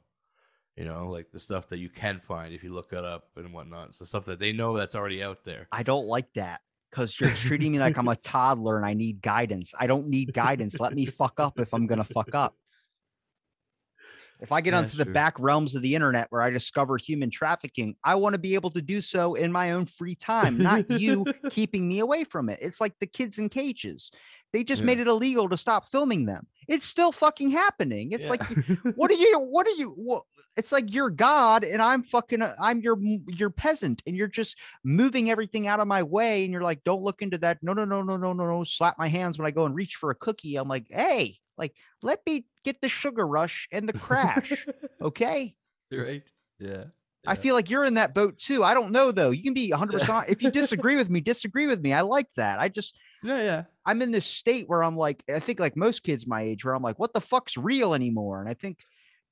You 0.75 0.83
know, 0.85 1.09
like 1.09 1.31
the 1.31 1.39
stuff 1.39 1.69
that 1.69 1.77
you 1.77 1.89
can 1.89 2.19
find 2.19 2.53
if 2.53 2.63
you 2.63 2.73
look 2.73 2.91
it 2.91 3.03
up 3.05 3.29
and 3.37 3.53
whatnot. 3.53 3.89
It's 3.89 3.99
the 3.99 4.05
stuff 4.05 4.25
that 4.25 4.39
they 4.39 4.51
know 4.51 4.75
that's 4.75 4.95
already 4.95 5.23
out 5.23 5.43
there. 5.45 5.69
I 5.71 5.83
don't 5.83 6.05
like 6.05 6.31
that 6.33 6.61
because 6.91 7.19
you're 7.19 7.31
treating 7.31 7.71
me 7.71 7.79
like 7.79 7.97
I'm 7.97 8.07
a 8.07 8.15
toddler 8.23 8.77
and 8.77 8.85
I 8.85 8.93
need 8.93 9.21
guidance. 9.21 9.73
I 9.79 9.87
don't 9.87 10.07
need 10.07 10.33
guidance. 10.33 10.79
Let 10.79 10.93
me 10.93 11.05
fuck 11.05 11.39
up 11.39 11.59
if 11.59 11.73
I'm 11.73 11.87
gonna 11.87 12.03
fuck 12.05 12.33
up. 12.33 12.55
If 14.41 14.51
I 14.51 14.59
get 14.61 14.73
Yeah, 14.73 14.79
onto 14.79 14.97
the 14.97 15.05
true. 15.05 15.13
back 15.13 15.39
realms 15.39 15.75
of 15.75 15.81
the 15.81 15.95
internet 15.95 16.27
where 16.29 16.41
I 16.41 16.49
discover 16.49 16.97
human 16.97 17.29
trafficking, 17.29 17.95
I 18.03 18.15
want 18.15 18.33
to 18.33 18.39
be 18.39 18.53
able 18.53 18.69
to 18.71 18.81
do 18.81 18.99
so 18.99 19.35
in 19.35 19.51
my 19.51 19.71
own 19.71 19.85
free 19.85 20.15
time, 20.15 20.59
not 20.61 20.89
you 20.89 21.27
keeping 21.49 21.87
me 21.87 21.99
away 21.99 22.25
from 22.25 22.49
it. 22.49 22.59
It's 22.61 22.81
like 22.81 22.93
the 22.99 23.07
kids 23.07 23.39
in 23.39 23.47
cages. 23.47 24.11
They 24.55 24.63
just 24.63 24.83
Yeah. 24.83 24.85
made 24.85 24.99
it 25.01 25.07
illegal 25.07 25.49
to 25.49 25.57
stop 25.57 25.91
filming 25.91 26.25
them. 26.25 26.47
It's 26.69 26.85
still 26.85 27.11
fucking 27.11 27.49
happening. 27.49 28.13
It's 28.13 28.29
like 28.29 28.41
what 28.95 29.11
are 29.11 29.15
you 29.15 29.37
what 29.37 29.67
are 29.67 29.71
you 29.75 29.89
what 29.97 30.23
it's 30.55 30.71
like 30.71 30.93
you're 30.93 31.09
god 31.09 31.65
and 31.65 31.81
i'm 31.81 32.01
fucking 32.03 32.41
uh, 32.41 32.55
i'm 32.61 32.79
your 32.79 32.97
your 33.27 33.49
peasant 33.49 34.01
and 34.07 34.15
you're 34.15 34.29
just 34.29 34.57
moving 34.85 35.29
everything 35.29 35.67
out 35.67 35.81
of 35.81 35.87
my 35.89 36.01
way 36.01 36.45
and 36.45 36.53
you're 36.53 36.61
like 36.61 36.81
don't 36.85 37.03
look 37.03 37.21
into 37.21 37.37
that 37.37 37.57
no 37.61 37.73
no 37.73 37.83
no 37.83 38.01
no 38.01 38.15
no 38.15 38.31
no 38.31 38.45
no 38.47 38.63
slap 38.63 38.97
my 38.97 39.09
hands 39.09 39.37
when 39.37 39.45
i 39.45 39.51
go 39.51 39.65
and 39.65 39.75
reach 39.75 39.95
for 39.97 40.11
a 40.11 40.15
cookie 40.15 40.55
i'm 40.55 40.69
like 40.69 40.85
hey 40.89 41.37
like 41.57 41.73
let 42.01 42.25
me 42.25 42.45
get 42.63 42.79
the 42.79 42.87
sugar 42.87 43.27
rush 43.27 43.67
and 43.73 43.89
the 43.89 43.93
crash 43.93 44.65
okay 45.01 45.53
right? 45.91 46.31
Yeah. 46.59 46.85
i 47.27 47.35
feel 47.35 47.53
like 47.55 47.69
you're 47.69 47.83
in 47.83 47.95
that 47.95 48.15
boat 48.15 48.37
too 48.37 48.63
i 48.63 48.73
don't 48.73 48.91
know 48.93 49.11
though 49.11 49.31
you 49.31 49.43
can 49.43 49.53
be 49.53 49.71
100% 49.71 50.29
if 50.29 50.41
you 50.41 50.49
disagree 50.51 50.95
with 50.95 51.09
me 51.09 51.19
disagree 51.19 51.67
with 51.67 51.81
me 51.81 51.91
i 51.91 51.99
like 51.99 52.29
that 52.37 52.59
i 52.59 52.69
just 52.69 52.95
Yeah, 53.23 53.41
yeah. 53.41 53.63
I'm 53.85 54.01
in 54.01 54.11
this 54.11 54.25
state 54.25 54.67
where 54.67 54.83
i'm 54.83 54.97
like 54.97 55.23
i 55.33 55.39
think 55.39 55.59
like 55.59 55.75
most 55.75 56.03
kids 56.03 56.27
my 56.27 56.41
age 56.41 56.63
where 56.65 56.73
i'm 56.73 56.83
like 56.83 56.99
what 56.99 57.13
the 57.13 57.21
fuck's 57.21 57.57
real 57.57 57.93
anymore 57.93 58.39
and 58.39 58.49
i 58.49 58.53
think 58.53 58.79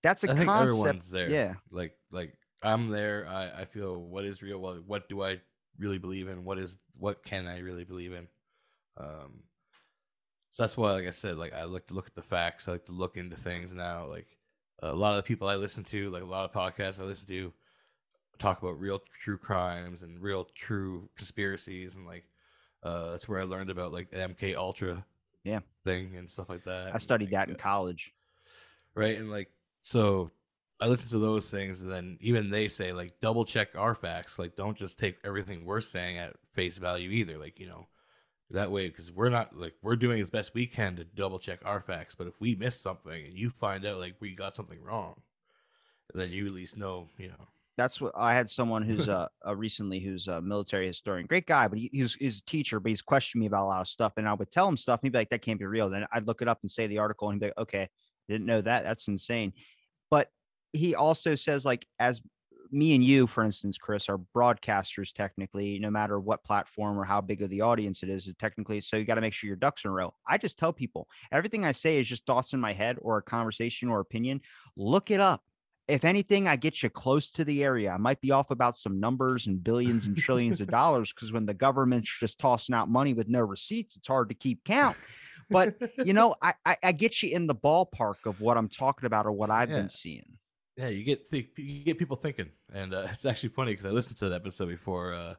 that's 0.04 0.24
a 0.24 0.32
I 0.32 0.36
concept 0.36 0.62
everyone's 0.62 1.10
there. 1.10 1.30
yeah 1.30 1.54
Like 1.72 1.96
like 2.12 2.34
I'm 2.64 2.90
there. 2.90 3.28
I, 3.28 3.62
I 3.62 3.66
feel 3.66 3.98
what 3.98 4.26
is 4.26 4.42
real. 4.42 4.60
What 4.60 4.86
what 4.86 5.10
do 5.10 5.22
I 5.22 5.42
really 5.78 5.98
believe 5.98 6.28
in? 6.30 6.46
What 6.46 6.58
is 6.58 6.78
what 6.98 7.24
can 7.24 7.46
I 7.48 7.60
really 7.60 7.84
believe 7.84 8.14
in? 8.14 8.28
Um. 8.98 9.44
So 10.52 10.64
that's 10.64 10.78
why, 10.78 10.92
like 10.92 11.08
I 11.08 11.12
said, 11.12 11.38
like 11.38 11.54
I 11.54 11.64
like 11.64 11.88
to 11.88 11.94
look 11.94 12.08
at 12.08 12.16
the 12.16 12.22
facts. 12.22 12.68
I 12.68 12.74
like 12.74 12.86
to 12.86 12.92
look 12.92 13.18
into 13.18 13.36
things 13.36 13.74
now. 13.74 14.06
Like 14.06 14.28
a 14.82 14.94
lot 14.94 15.12
of 15.12 15.18
the 15.18 15.24
people 15.24 15.48
I 15.48 15.56
listen 15.56 15.84
to, 15.86 16.10
like 16.10 16.22
a 16.22 16.26
lot 16.26 16.46
of 16.46 16.54
podcasts 16.54 17.02
I 17.02 17.04
listen 17.04 17.28
to, 17.28 17.52
talk 18.40 18.62
about 18.62 18.80
real 18.80 19.02
true 19.22 19.38
crimes 19.38 20.04
and 20.04 20.22
real 20.22 20.46
true 20.56 21.10
conspiracies, 21.18 21.96
and 21.96 22.06
like 22.06 22.26
uh, 22.84 23.12
that's 23.12 23.28
where 23.30 23.40
I 23.40 23.44
learned 23.44 23.70
about 23.70 23.92
like 23.94 24.12
MK 24.12 24.56
Ultra, 24.56 25.06
Yeah. 25.44 25.60
thing 25.84 26.16
and 26.18 26.30
stuff 26.30 26.50
like 26.50 26.66
that. 26.66 26.88
I 26.88 26.90
and, 26.92 27.02
studied 27.02 27.26
like, 27.26 27.32
that 27.32 27.50
in 27.50 27.56
uh, 27.56 27.60
college. 27.60 28.14
right 28.96 29.18
and 29.18 29.32
like 29.32 29.50
so 29.82 30.30
i 30.80 30.88
listen 30.88 31.10
to 31.10 31.20
those 31.20 31.50
things 31.50 31.82
and 31.82 31.92
then 31.92 32.18
even 32.22 32.50
they 32.50 32.68
say 32.68 32.92
like 32.92 33.14
double 33.22 33.46
check 33.46 33.70
our 33.76 33.96
facts 33.96 34.38
like 34.40 34.56
don't 34.56 34.78
just 34.78 34.98
take 35.00 35.18
everything 35.24 35.66
we're 35.66 35.82
saying 35.82 36.18
at 36.18 36.36
face 36.54 36.78
value 36.78 37.10
either 37.10 37.38
like 37.38 37.60
you 37.60 37.68
know 37.68 37.88
that 38.50 38.72
way 38.72 38.88
because 38.88 39.12
we're 39.12 39.30
not 39.30 39.58
like 39.58 39.74
we're 39.82 39.96
doing 39.96 40.20
as 40.20 40.30
best 40.30 40.54
we 40.54 40.66
can 40.68 40.96
to 40.96 41.04
double 41.04 41.40
check 41.40 41.60
our 41.66 41.80
facts 41.82 42.16
but 42.16 42.28
if 42.28 42.40
we 42.40 42.56
miss 42.56 42.80
something 42.80 43.26
and 43.26 43.34
you 43.38 43.50
find 43.50 43.86
out 43.86 43.98
like 44.00 44.16
we 44.20 44.36
got 44.36 44.54
something 44.54 44.82
wrong 44.84 45.22
then 46.14 46.32
you 46.32 46.46
at 46.46 46.54
least 46.54 46.78
know 46.78 47.10
you 47.18 47.30
know 47.30 47.48
That's 47.78 48.00
what 48.00 48.14
I 48.16 48.34
had 48.34 48.50
someone 48.50 48.84
who's 48.84 49.10
uh, 49.10 49.28
uh 49.46 49.56
recently 49.56 50.00
who's 50.00 50.28
a 50.28 50.42
military 50.42 50.88
historian, 50.88 51.28
great 51.28 51.48
guy, 51.48 51.68
but 51.68 51.80
he, 51.80 51.90
he's 51.92 52.16
he's 52.16 52.40
a 52.40 52.46
teacher, 52.46 52.80
but 52.80 52.90
he's 52.90 53.02
questioning 53.02 53.42
me 53.42 53.48
about 53.48 53.64
a 53.64 53.68
lot 53.68 53.82
of 53.82 53.88
stuff, 53.88 54.14
and 54.18 54.28
I 54.28 54.34
would 54.34 54.52
tell 54.52 54.68
him 54.68 54.78
stuff, 54.78 55.00
and 55.02 55.08
he'd 55.08 55.14
be 55.14 55.20
like, 55.20 55.30
"That 55.30 55.42
can't 55.42 55.60
be 55.60 55.66
real." 55.66 55.90
Then 55.90 56.06
I'd 56.12 56.28
look 56.28 56.42
it 56.42 56.48
up 56.48 56.60
and 56.62 56.72
say 56.72 56.88
the 56.88 57.00
article, 57.00 57.30
and 57.30 57.36
he'd 57.36 57.48
be 57.48 57.48
like, 57.48 57.58
"Okay, 57.58 57.90
didn't 58.28 58.46
know 58.46 58.62
that. 58.62 58.84
That's 58.84 59.08
insane." 59.08 59.54
But 60.10 60.30
he 60.72 60.96
also 60.96 61.36
says 61.36 61.66
like 61.66 61.86
as 62.00 62.22
me 62.74 62.96
and 62.96 63.04
you, 63.04 63.28
for 63.28 63.44
instance, 63.44 63.78
Chris, 63.78 64.10
are 64.10 64.20
broadcasters 64.36 65.14
technically, 65.14 65.78
no 65.80 65.92
matter 65.92 66.20
what 66.20 66.44
platform 66.44 66.98
or 66.98 67.04
how 67.04 67.22
big 67.22 67.42
of 67.42 67.50
the 67.50 67.62
audience 67.62 68.04
it 68.04 68.10
is, 68.10 68.32
technically. 68.40 68.82
So 68.82 68.98
you 68.98 69.06
got 69.06 69.16
to 69.16 69.22
make 69.22 69.34
sure 69.34 69.48
your 69.48 69.56
ducks 69.56 69.86
in 69.86 69.92
a 69.92 69.94
row. 69.94 70.14
I 70.28 70.38
just 70.38 70.58
tell 70.58 70.74
people 70.74 71.08
everything 71.32 71.64
I 71.64 71.72
say 71.72 72.00
is 72.00 72.08
just 72.08 72.26
thoughts 72.26 72.54
in 72.54 72.60
my 72.60 72.74
head 72.74 72.98
or 73.02 73.18
a 73.18 73.22
conversation 73.22 73.90
or 73.90 74.00
opinion. 74.00 74.42
Look 74.76 75.12
it 75.12 75.20
up. 75.20 75.44
If 75.88 76.06
anything, 76.06 76.48
I 76.48 76.56
get 76.56 76.82
you 76.82 76.90
close 76.90 77.30
to 77.32 77.44
the 77.44 77.64
area. 77.64 77.92
I 77.92 77.98
might 77.98 78.22
be 78.22 78.32
off 78.32 78.52
about 78.52 78.78
some 78.78 79.00
numbers 79.02 79.48
and 79.48 79.62
billions 79.62 80.06
and 80.06 80.16
trillions 80.16 80.62
of 80.62 80.68
dollars 80.68 81.12
because 81.14 81.34
when 81.34 81.46
the 81.46 81.54
government's 81.54 82.10
just 82.20 82.40
tossing 82.40 82.74
out 82.74 82.90
money 82.90 83.14
with 83.14 83.28
no 83.28 83.42
receipts, 83.42 83.98
it's 83.98 84.08
hard 84.08 84.30
to 84.30 84.36
keep 84.36 84.64
count. 84.64 84.96
But 85.50 85.76
you 86.06 86.14
know, 86.18 86.36
I, 86.42 86.54
I 86.66 86.78
I 86.84 86.92
get 86.94 87.22
you 87.22 87.36
in 87.36 87.48
the 87.48 87.56
ballpark 87.56 88.26
of 88.26 88.40
what 88.40 88.58
I'm 88.58 88.70
talking 88.70 89.06
about 89.08 89.26
or 89.26 89.34
what 89.34 89.50
I've 89.50 89.70
Yeah. 89.70 89.76
been 89.78 89.90
seeing. 89.90 90.38
yeah 90.78 90.88
you 90.88 91.04
get 91.04 91.30
th- 91.30 91.50
you 91.58 91.84
get 91.84 91.98
people 92.00 92.16
thinking 92.16 92.50
and 92.74 92.94
uh, 92.94 93.08
it's 93.12 93.26
actually 93.26 93.50
funny 93.50 93.72
because 93.74 93.86
i 93.86 93.90
listened 93.92 94.18
to 94.18 94.30
that 94.30 94.36
episode 94.36 94.70
before 94.70 95.14
uh, 95.14 95.34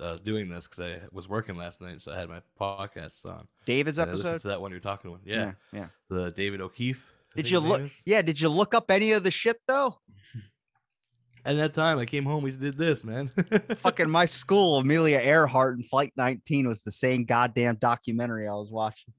uh 0.00 0.16
doing 0.18 0.48
this 0.48 0.68
because 0.68 0.78
i 0.84 1.00
was 1.10 1.26
working 1.28 1.56
last 1.56 1.80
night 1.80 2.00
so 2.00 2.12
i 2.12 2.16
had 2.20 2.28
my 2.28 2.40
podcasts 2.60 3.26
on 3.26 3.48
David's 3.64 3.98
and 3.98 4.08
I 4.10 4.12
listened 4.14 4.34
episode. 4.34 4.42
to 4.42 4.48
that 4.52 4.60
one 4.60 4.70
you're 4.70 4.78
talking 4.78 5.10
about 5.10 5.22
yeah, 5.24 5.52
yeah. 5.72 5.88
the 6.08 6.30
david 6.30 6.60
o'keefe 6.60 7.02
Did 7.36 7.50
you 7.50 7.60
look? 7.60 7.82
Yeah. 8.04 8.22
Did 8.22 8.40
you 8.40 8.48
look 8.48 8.74
up 8.74 8.90
any 8.90 9.12
of 9.12 9.22
the 9.22 9.30
shit 9.30 9.58
though? 9.68 9.98
At 11.44 11.56
that 11.58 11.74
time, 11.74 11.98
I 12.00 12.06
came 12.06 12.24
home. 12.24 12.42
We 12.42 12.50
did 12.50 12.76
this, 12.76 13.04
man. 13.04 13.30
Fucking 13.78 14.10
my 14.10 14.24
school, 14.24 14.78
Amelia 14.78 15.18
Earhart 15.20 15.76
and 15.76 15.88
Flight 15.88 16.12
19 16.16 16.66
was 16.66 16.82
the 16.82 16.90
same 16.90 17.24
goddamn 17.24 17.76
documentary 17.76 18.48
I 18.48 18.54
was 18.54 18.72
watching. 18.72 19.14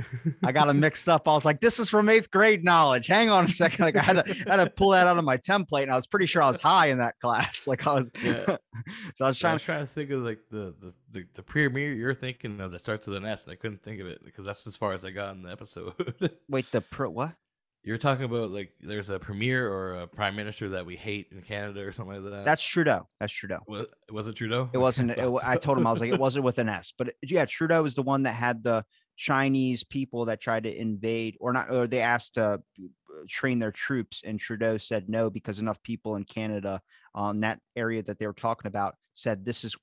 I 0.44 0.50
got 0.50 0.66
them 0.66 0.80
mixed 0.80 1.08
up. 1.08 1.28
I 1.28 1.32
was 1.34 1.44
like, 1.44 1.60
this 1.60 1.78
is 1.78 1.88
from 1.88 2.08
eighth 2.08 2.30
grade 2.32 2.64
knowledge. 2.64 3.06
Hang 3.06 3.30
on 3.30 3.44
a 3.44 3.48
second. 3.48 3.84
Like 3.84 3.96
I 3.96 4.00
had 4.02 4.14
to, 4.14 4.50
I 4.50 4.56
had 4.56 4.64
to 4.64 4.70
pull 4.70 4.90
that 4.90 5.06
out 5.06 5.16
of 5.18 5.24
my 5.24 5.36
template, 5.36 5.82
and 5.84 5.92
I 5.92 5.94
was 5.94 6.06
pretty 6.08 6.26
sure 6.26 6.42
I 6.42 6.48
was 6.48 6.58
high 6.58 6.86
in 6.86 6.98
that 6.98 7.14
class. 7.20 7.66
Like 7.68 7.86
I 7.86 7.94
was, 7.94 8.10
Yeah. 8.20 8.56
so 9.14 9.26
I 9.26 9.28
was 9.28 9.36
I 9.36 9.40
trying 9.40 9.52
was 9.52 9.62
to. 9.62 9.66
trying 9.66 9.86
to 9.86 9.92
think 9.92 10.10
of 10.10 10.22
like 10.22 10.38
the 10.50 10.74
the, 10.80 10.94
the 11.12 11.24
the 11.34 11.42
premiere 11.42 11.92
you're 11.92 12.14
thinking 12.14 12.60
of 12.60 12.72
that 12.72 12.80
starts 12.80 13.06
with 13.06 13.16
an 13.18 13.26
S, 13.26 13.44
and 13.44 13.52
I 13.52 13.56
couldn't 13.56 13.82
think 13.84 14.00
of 14.00 14.06
it 14.08 14.24
because 14.24 14.44
that's 14.46 14.66
as 14.66 14.74
far 14.74 14.92
as 14.94 15.04
I 15.04 15.10
got 15.10 15.34
in 15.36 15.42
the 15.42 15.52
episode. 15.52 15.92
Wait, 16.48 16.72
the 16.72 16.80
pro 16.80 17.10
what? 17.10 17.34
You're 17.82 17.98
talking 17.98 18.24
about 18.24 18.50
like 18.50 18.72
there's 18.80 19.08
a 19.10 19.18
premier 19.18 19.68
or 19.68 20.00
a 20.00 20.06
prime 20.06 20.36
minister 20.36 20.70
that 20.70 20.84
we 20.86 20.96
hate 20.96 21.28
in 21.32 21.40
Canada 21.42 21.80
or 21.80 21.92
something 21.92 22.22
like 22.22 22.32
that. 22.32 22.44
That's 22.44 22.62
Trudeau. 22.62 23.06
That's 23.18 23.32
Trudeau. 23.32 23.60
was, 23.66 23.86
was 24.10 24.28
it 24.28 24.34
Trudeau? 24.34 24.68
It 24.72 24.78
wasn't. 24.78 25.12
It, 25.12 25.30
wa- 25.30 25.40
I 25.44 25.56
told 25.56 25.78
him 25.78 25.86
I 25.86 25.92
was 25.92 26.00
like, 26.00 26.12
it 26.12 26.20
wasn't 26.20 26.44
with 26.44 26.58
an 26.58 26.68
S, 26.68 26.92
but 26.96 27.08
it- 27.08 27.16
yeah, 27.22 27.44
Trudeau 27.46 27.82
was 27.82 27.94
the 27.94 28.02
one 28.02 28.24
that 28.24 28.32
had 28.32 28.62
the 28.62 28.84
Chinese 29.16 29.84
people 29.84 30.26
that 30.26 30.40
tried 30.40 30.64
to 30.64 30.80
invade, 30.80 31.36
or 31.40 31.52
not, 31.52 31.70
or 31.70 31.86
they 31.86 32.00
asked 32.00 32.34
to 32.34 32.62
train 33.28 33.58
their 33.58 33.72
troops, 33.72 34.22
and 34.24 34.38
Trudeau 34.38 34.78
said 34.78 35.08
no 35.08 35.30
because 35.30 35.58
enough 35.58 35.82
people 35.82 36.16
in 36.16 36.24
Canada 36.24 36.80
on 37.14 37.40
that 37.40 37.60
area 37.76 38.02
that 38.02 38.18
they 38.18 38.26
were 38.26 38.32
talking 38.32 38.68
about 38.68 38.94
said 39.14 39.44
this 39.44 39.64
is 39.64 39.74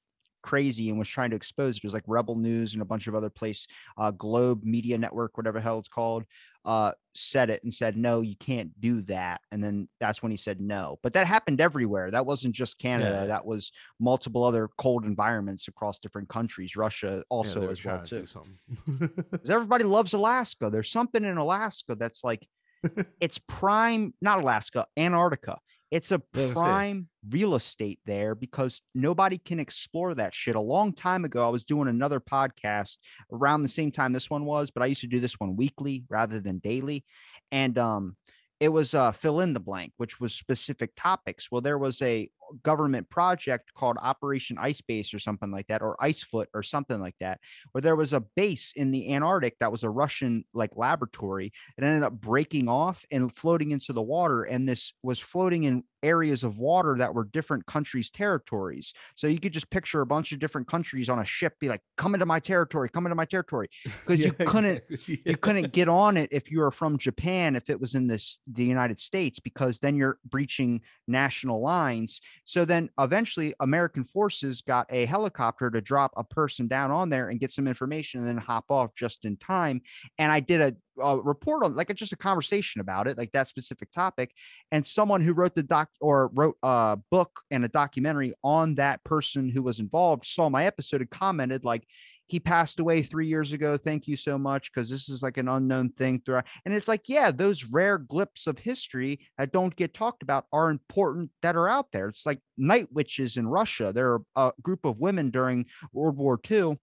crazy 0.41 0.89
and 0.89 0.97
was 0.99 1.07
trying 1.07 1.29
to 1.31 1.35
expose 1.35 1.75
it. 1.77 1.83
It 1.83 1.87
was 1.87 1.93
like 1.93 2.03
Rebel 2.07 2.35
News 2.35 2.73
and 2.73 2.81
a 2.81 2.85
bunch 2.85 3.07
of 3.07 3.15
other 3.15 3.29
place, 3.29 3.67
uh, 3.97 4.11
Globe 4.11 4.63
Media 4.63 4.97
Network, 4.97 5.37
whatever 5.37 5.59
the 5.59 5.63
hell 5.63 5.79
it's 5.79 5.87
called, 5.87 6.23
uh, 6.65 6.91
said 7.15 7.49
it 7.49 7.63
and 7.63 7.73
said 7.73 7.97
no, 7.97 8.21
you 8.21 8.35
can't 8.37 8.71
do 8.79 9.01
that. 9.03 9.41
And 9.51 9.63
then 9.63 9.87
that's 9.99 10.21
when 10.21 10.31
he 10.31 10.37
said 10.37 10.59
no. 10.61 10.99
But 11.03 11.13
that 11.13 11.27
happened 11.27 11.61
everywhere. 11.61 12.11
That 12.11 12.25
wasn't 12.25 12.55
just 12.55 12.77
Canada. 12.77 13.19
Yeah. 13.21 13.25
That 13.25 13.45
was 13.45 13.71
multiple 13.99 14.43
other 14.43 14.69
cold 14.77 15.05
environments 15.05 15.67
across 15.67 15.99
different 15.99 16.29
countries. 16.29 16.75
Russia 16.75 17.23
also 17.29 17.61
were 17.61 17.71
as 17.71 17.83
well 17.83 17.99
to 17.99 18.05
too. 18.05 18.19
do 18.21 18.25
something. 18.25 18.57
'Cause 19.31 19.49
everybody 19.49 19.83
loves 19.83 20.13
Alaska. 20.13 20.69
There's 20.69 20.91
something 20.91 21.23
in 21.23 21.37
Alaska 21.37 21.95
that's 21.95 22.23
like 22.23 22.47
it's 23.19 23.39
prime, 23.39 24.13
not 24.21 24.39
Alaska, 24.39 24.85
Antarctica. 24.95 25.57
It's 25.89 26.11
a 26.11 26.19
Yeah, 26.33 26.43
I 26.43 26.47
was 26.47 26.63
prime 26.63 27.07
real 27.29 27.55
estate 27.55 27.99
there 28.05 28.35
because 28.35 28.81
nobody 28.93 29.37
can 29.37 29.59
explore 29.59 30.13
that 30.15 30.33
shit. 30.33 30.55
A 30.55 30.61
long 30.61 30.93
time 30.93 31.23
ago, 31.23 31.45
I 31.45 31.49
was 31.49 31.63
doing 31.65 31.87
another 31.87 32.19
podcast 32.19 32.97
around 33.31 33.61
the 33.61 33.69
same 33.69 33.91
time 33.91 34.11
this 34.11 34.29
one 34.29 34.45
was, 34.45 34.69
but 34.69 34.83
I 34.83 34.87
used 34.87 35.01
to 35.01 35.07
do 35.07 35.19
this 35.19 35.39
one 35.39 35.55
weekly 35.55 36.03
rather 36.09 36.39
than 36.39 36.59
daily. 36.59 37.05
And 37.51 37.77
um 37.77 38.17
it 38.59 38.69
was 38.69 38.93
uh 38.93 39.11
fill 39.11 39.39
in 39.39 39.53
the 39.53 39.59
blank, 39.59 39.93
which 39.97 40.19
was 40.19 40.33
specific 40.33 40.91
topics. 40.97 41.49
Well, 41.51 41.61
there 41.61 41.77
was 41.77 42.01
a 42.01 42.29
government 42.63 43.09
project 43.09 43.73
called 43.75 43.97
Operation 44.01 44.57
Ice 44.59 44.81
Base 44.81 45.13
or 45.13 45.19
something 45.19 45.51
like 45.51 45.67
that, 45.67 45.81
or 45.81 45.95
Ice 45.99 46.23
Foot 46.23 46.49
or 46.53 46.63
something 46.63 46.99
like 46.99 47.15
that, 47.19 47.39
where 47.71 47.81
there 47.81 47.95
was 47.95 48.13
a 48.13 48.21
base 48.21 48.73
in 48.75 48.91
the 48.91 49.13
Antarctic 49.13 49.57
that 49.59 49.71
was 49.71 49.83
a 49.83 49.89
Russian 49.89 50.45
like 50.53 50.71
laboratory. 50.75 51.51
It 51.77 51.83
ended 51.83 52.03
up 52.03 52.13
breaking 52.13 52.67
off 52.67 53.05
and 53.11 53.35
floating 53.35 53.71
into 53.71 53.93
the 53.93 54.01
water, 54.01 54.43
and 54.43 54.67
this 54.67 54.93
was 55.03 55.19
floating 55.19 55.63
in 55.63 55.83
areas 56.03 56.43
of 56.43 56.57
water 56.57 56.95
that 56.97 57.13
were 57.13 57.25
different 57.25 57.65
countries' 57.65 58.11
territories. 58.11 58.93
So 59.15 59.27
you 59.27 59.39
could 59.39 59.53
just 59.53 59.69
picture 59.69 60.01
a 60.01 60.05
bunch 60.05 60.31
of 60.31 60.39
different 60.39 60.67
countries 60.67 61.09
on 61.09 61.19
a 61.19 61.25
ship, 61.25 61.59
be 61.59 61.69
like, 61.69 61.81
"Come 61.97 62.13
into 62.13 62.25
my 62.25 62.39
territory, 62.39 62.89
come 62.89 63.05
into 63.05 63.15
my 63.15 63.25
territory," 63.25 63.69
because 63.83 64.23
you 64.23 64.31
couldn't 64.31 64.83
exactly, 64.89 65.21
you 65.25 65.37
couldn't 65.37 65.73
get 65.73 65.87
on 65.89 66.17
it 66.17 66.29
if 66.31 66.51
you 66.51 66.59
were 66.59 66.71
from 66.71 66.97
Japan 66.97 67.55
if 67.55 67.69
it 67.69 67.79
was 67.79 67.95
in 67.95 68.07
this 68.07 68.39
the 68.47 68.63
United 68.63 68.99
States 68.99 69.39
because 69.39 69.79
then 69.79 69.95
you're 69.95 70.19
breaching 70.25 70.81
national 71.07 71.61
lines. 71.61 72.21
So 72.47 72.63
then 72.63 72.89
eventually 72.97 73.53
American 73.59 74.05
forces 74.05 74.61
got 74.61 74.87
a 74.89 75.05
helicopter 75.05 75.69
to 75.69 75.81
drop 75.81 76.13
a 76.15 76.23
person 76.23 76.69
down 76.69 76.91
on 76.91 77.09
there 77.09 77.27
and 77.27 77.41
get 77.41 77.51
some 77.51 77.67
information 77.67 78.21
and 78.21 78.29
then 78.29 78.37
hop 78.37 78.63
off 78.69 78.95
just 78.95 79.25
in 79.25 79.35
time. 79.35 79.81
And 80.17 80.31
I 80.31 80.39
did 80.39 80.61
a, 80.61 81.01
a 81.01 81.19
report 81.19 81.63
on 81.63 81.75
like 81.75 81.93
just 81.93 82.13
a 82.13 82.17
conversation 82.17 82.79
about 82.79 83.05
it, 83.09 83.17
like 83.17 83.33
that 83.33 83.49
specific 83.49 83.91
topic. 83.91 84.31
And 84.71 84.85
someone 84.85 85.19
who 85.19 85.33
wrote 85.33 85.55
the 85.55 85.63
doc 85.63 85.89
or 85.99 86.31
wrote 86.33 86.55
a 86.63 86.97
book 87.11 87.41
and 87.51 87.65
a 87.65 87.67
documentary 87.67 88.33
on 88.45 88.75
that 88.75 89.03
person 89.03 89.49
who 89.49 89.61
was 89.61 89.81
involved 89.81 90.25
saw 90.25 90.47
my 90.47 90.67
episode 90.67 91.01
and 91.01 91.09
commented 91.09 91.65
like 91.65 91.85
he 92.27 92.39
passed 92.39 92.79
away 92.79 93.01
three 93.01 93.27
years 93.27 93.53
ago. 93.53 93.77
Thank 93.77 94.07
you 94.07 94.15
so 94.15 94.37
much. 94.37 94.71
Cause 94.73 94.89
this 94.89 95.09
is 95.09 95.23
like 95.23 95.37
an 95.37 95.47
unknown 95.47 95.89
thing 95.89 96.21
throughout. 96.23 96.45
And 96.65 96.73
it's 96.73 96.87
like, 96.87 97.07
yeah, 97.07 97.31
those 97.31 97.65
rare 97.65 97.97
glimpses 97.97 98.47
of 98.47 98.59
history 98.59 99.19
that 99.37 99.51
don't 99.51 99.75
get 99.75 99.93
talked 99.93 100.23
about 100.23 100.45
are 100.51 100.69
important 100.69 101.31
that 101.41 101.55
are 101.55 101.69
out 101.69 101.87
there. 101.91 102.07
It's 102.07 102.25
like 102.25 102.39
night 102.57 102.87
witches 102.91 103.37
in 103.37 103.47
Russia. 103.47 103.91
There 103.93 104.13
are 104.13 104.21
a 104.35 104.51
group 104.61 104.85
of 104.85 104.99
women 104.99 105.31
during 105.31 105.65
World 105.93 106.17
War 106.17 106.39
II 106.49 106.77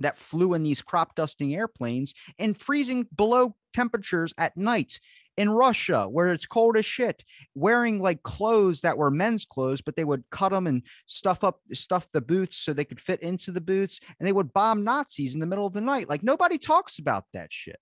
that 0.00 0.18
flew 0.18 0.54
in 0.54 0.62
these 0.62 0.82
crop 0.82 1.14
dusting 1.14 1.54
airplanes 1.54 2.14
and 2.38 2.58
freezing 2.58 3.06
below 3.14 3.54
temperatures 3.72 4.32
at 4.38 4.56
night 4.56 4.98
in 5.36 5.50
Russia, 5.50 6.06
where 6.08 6.32
it's 6.32 6.46
cold 6.46 6.76
as 6.76 6.84
shit, 6.84 7.24
wearing 7.54 8.00
like 8.00 8.22
clothes 8.22 8.82
that 8.82 8.98
were 8.98 9.10
men's 9.10 9.44
clothes, 9.44 9.80
but 9.80 9.96
they 9.96 10.04
would 10.04 10.24
cut 10.30 10.50
them 10.50 10.66
and 10.66 10.82
stuff 11.06 11.42
up, 11.42 11.60
stuff 11.72 12.06
the 12.12 12.20
boots 12.20 12.58
so 12.58 12.72
they 12.72 12.84
could 12.84 13.00
fit 13.00 13.22
into 13.22 13.50
the 13.50 13.60
boots, 13.60 14.00
and 14.18 14.26
they 14.26 14.32
would 14.32 14.52
bomb 14.52 14.84
Nazis 14.84 15.34
in 15.34 15.40
the 15.40 15.46
middle 15.46 15.66
of 15.66 15.72
the 15.72 15.80
night. 15.80 16.08
Like 16.08 16.22
nobody 16.22 16.58
talks 16.58 16.98
about 16.98 17.24
that 17.32 17.52
shit. 17.52 17.80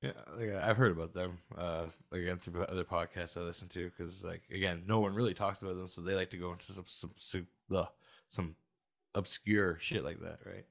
Yeah, 0.00 0.12
like, 0.36 0.52
I've 0.54 0.76
heard 0.76 0.92
about 0.92 1.14
them. 1.14 1.38
Uh, 1.56 1.84
again 2.10 2.38
through 2.38 2.64
other 2.64 2.84
podcasts 2.84 3.36
I 3.36 3.40
listen 3.40 3.68
to, 3.68 3.90
because 3.90 4.24
like 4.24 4.42
again, 4.52 4.82
no 4.86 5.00
one 5.00 5.14
really 5.14 5.34
talks 5.34 5.62
about 5.62 5.76
them, 5.76 5.88
so 5.88 6.00
they 6.00 6.14
like 6.14 6.30
to 6.30 6.38
go 6.38 6.52
into 6.52 6.72
some 6.72 6.84
some 6.88 7.10
some, 7.16 7.46
uh, 7.74 7.84
some 8.28 8.56
obscure 9.14 9.78
shit 9.78 10.04
like 10.04 10.20
that, 10.20 10.38
right? 10.46 10.64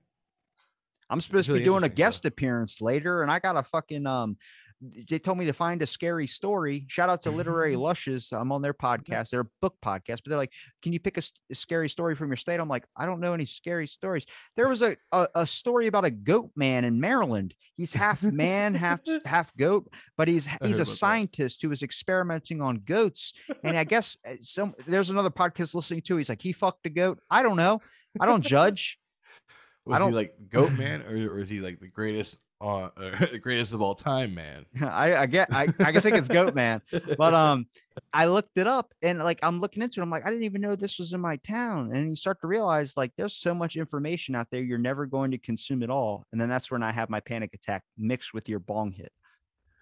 I'm 1.10 1.22
supposed 1.22 1.48
to 1.48 1.54
be 1.54 1.64
doing 1.64 1.84
a 1.84 1.90
guest 1.90 2.20
stuff. 2.20 2.32
appearance 2.32 2.82
later, 2.82 3.22
and 3.22 3.30
I 3.30 3.40
got 3.40 3.58
a 3.58 3.64
fucking 3.64 4.08
um. 4.08 4.38
They 4.82 5.20
told 5.20 5.38
me 5.38 5.46
to 5.46 5.54
find 5.54 5.80
a 5.84 5.86
scary 5.88 6.26
story. 6.26 6.86
Shout 6.88 7.10
out 7.10 7.22
to 7.22 7.32
Literary 7.32 7.76
Lushes. 7.88 8.30
I'm 8.32 8.52
on 8.52 8.62
their 8.64 8.74
podcast. 8.74 9.30
They're 9.30 9.42
a 9.42 9.50
book 9.62 9.76
podcast, 9.86 10.22
but 10.24 10.30
they're 10.30 10.38
like, 10.38 10.54
"Can 10.82 10.92
you 10.92 11.00
pick 11.00 11.18
a 11.20 11.56
scary 11.56 11.88
story 11.88 12.16
from 12.16 12.30
your 12.30 12.36
state?" 12.38 12.60
I'm 12.60 12.68
like, 12.68 12.86
"I 12.98 13.06
don't 13.06 13.20
know 13.20 13.34
any 13.34 13.46
scary 13.46 13.86
stories." 13.86 14.26
There 14.56 14.68
was 14.68 14.82
a, 14.82 14.96
a 15.12 15.28
a 15.36 15.46
story 15.48 15.86
about 15.88 16.06
a 16.06 16.10
goat 16.12 16.50
man 16.56 16.84
in 16.84 17.00
Maryland. 17.00 17.54
He's 17.78 17.94
half 17.94 18.24
man, 18.24 18.74
half 18.74 19.02
half 19.26 19.56
goat, 19.56 19.88
but 20.18 20.28
he's 20.28 20.46
he's 20.46 20.56
a 20.62 20.66
about 20.68 20.78
that. 20.78 20.86
scientist 20.88 21.62
who 21.62 21.70
was 21.70 21.84
experimenting 21.84 22.60
on 22.62 22.78
goats. 22.86 23.34
And 23.64 23.78
I 23.78 23.84
guess 23.84 24.18
uh, 24.28 24.34
some 24.42 24.74
there's 24.88 25.12
another 25.12 25.30
podcast 25.30 25.76
listening 25.76 26.02
to. 26.04 26.18
He's 26.18 26.30
like, 26.30 26.42
he 26.42 26.54
fucked 26.54 26.86
a 26.88 26.90
goat. 26.90 27.20
I 27.30 27.44
don't 27.44 27.58
know. 27.58 27.82
I 28.20 28.26
don't 28.26 28.42
judge. 28.44 28.98
Was 29.86 29.98
don't- 30.00 30.10
he 30.10 30.16
like 30.16 30.36
Goat 30.50 30.74
Man, 30.74 31.02
or, 31.02 31.34
or 31.36 31.40
is 31.40 31.50
he 31.50 31.60
like 31.60 31.80
the 31.80 31.88
greatest 31.88 32.38
uh, 32.62 32.90
the 33.32 33.40
greatest 33.40 33.74
of 33.74 33.82
all 33.82 33.96
time, 33.96 34.36
man? 34.36 34.66
I, 34.82 35.16
I 35.16 35.26
get 35.26 35.54
I, 35.54 35.64
I 35.80 35.92
can 35.92 36.02
think 36.02 36.16
it's 36.16 36.28
goat 36.28 36.54
man. 36.56 36.82
But 37.18 37.34
um 37.34 37.66
I 38.14 38.26
looked 38.26 38.58
it 38.58 38.68
up 38.68 38.94
and 39.02 39.20
like 39.20 39.40
I'm 39.44 39.60
looking 39.60 39.82
into 39.82 40.00
it. 40.00 40.04
I'm 40.04 40.10
like, 40.10 40.26
I 40.26 40.30
didn't 40.30 40.46
even 40.46 40.62
know 40.62 40.76
this 40.76 41.00
was 41.00 41.14
in 41.14 41.22
my 41.22 41.38
town. 41.38 41.92
And 41.94 42.10
you 42.10 42.16
start 42.16 42.40
to 42.42 42.48
realize 42.48 42.96
like 42.96 43.12
there's 43.18 43.36
so 43.36 43.54
much 43.54 43.76
information 43.76 44.36
out 44.36 44.48
there, 44.52 44.62
you're 44.62 44.78
never 44.78 45.06
going 45.06 45.32
to 45.32 45.38
consume 45.38 45.84
it 45.84 45.90
all. 45.90 46.26
And 46.32 46.40
then 46.40 46.50
that's 46.50 46.72
when 46.72 46.84
I 46.84 46.92
have 46.92 47.10
my 47.10 47.20
panic 47.20 47.54
attack 47.54 47.84
mixed 47.98 48.34
with 48.34 48.48
your 48.48 48.60
bong 48.60 48.92
hit. 48.92 49.12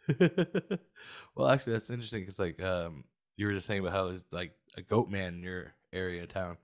well, 1.35 1.49
actually, 1.49 1.73
that's 1.73 1.89
interesting 1.89 2.21
because 2.21 2.39
like 2.39 2.61
um, 2.61 3.03
you 3.37 3.45
were 3.45 3.53
just 3.53 3.67
saying 3.67 3.81
about 3.81 3.93
how 3.93 4.07
there's 4.07 4.25
like 4.31 4.53
a 4.75 4.81
Goat 4.81 5.09
Man 5.09 5.35
in 5.35 5.43
your 5.43 5.75
area 5.93 6.23
of 6.23 6.29
town. 6.29 6.57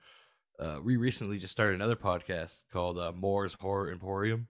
Uh, 0.57 0.79
we 0.83 0.97
recently 0.97 1.37
just 1.37 1.51
started 1.51 1.75
another 1.75 1.95
podcast 1.95 2.63
called 2.71 2.97
uh, 2.97 3.11
Moore's 3.13 3.53
Horror 3.53 3.91
Emporium. 3.91 4.47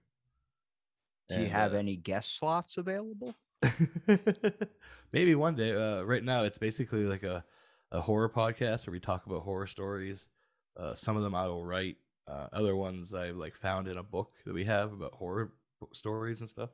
Do 1.30 1.40
you 1.40 1.48
have 1.48 1.74
uh, 1.74 1.78
any 1.78 1.96
guest 1.96 2.38
slots 2.38 2.78
available? 2.78 3.36
Maybe 5.12 5.36
one 5.36 5.56
day. 5.56 5.72
Uh, 5.72 6.04
right 6.04 6.24
now, 6.24 6.44
it's 6.44 6.58
basically 6.58 7.06
like 7.06 7.24
a, 7.24 7.44
a 7.92 8.02
horror 8.02 8.30
podcast 8.30 8.86
where 8.86 8.92
we 8.92 9.00
talk 9.00 9.26
about 9.26 9.44
horror 9.44 9.68
stories. 9.68 10.30
Uh, 10.78 10.94
some 10.94 11.18
of 11.18 11.24
them 11.24 11.36
I 11.36 11.48
will 11.48 11.66
write. 11.66 11.98
Uh, 12.28 12.48
other 12.54 12.76
ones 12.76 13.14
I 13.14 13.32
like 13.32 13.56
found 13.56 13.88
in 13.88 13.98
a 13.98 14.04
book 14.04 14.34
that 14.46 14.54
we 14.54 14.66
have 14.66 14.94
about 14.94 15.14
horror 15.14 15.54
stories 15.94 16.42
and 16.42 16.50
stuff. 16.50 16.72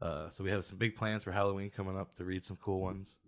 Uh, 0.00 0.28
so 0.28 0.44
we 0.44 0.50
have 0.50 0.64
some 0.64 0.78
big 0.78 0.94
plans 0.94 1.24
for 1.24 1.32
Halloween 1.32 1.70
coming 1.70 1.98
up 1.98 2.14
to 2.14 2.24
read 2.24 2.44
some 2.44 2.56
cool 2.62 2.80
ones 2.80 3.18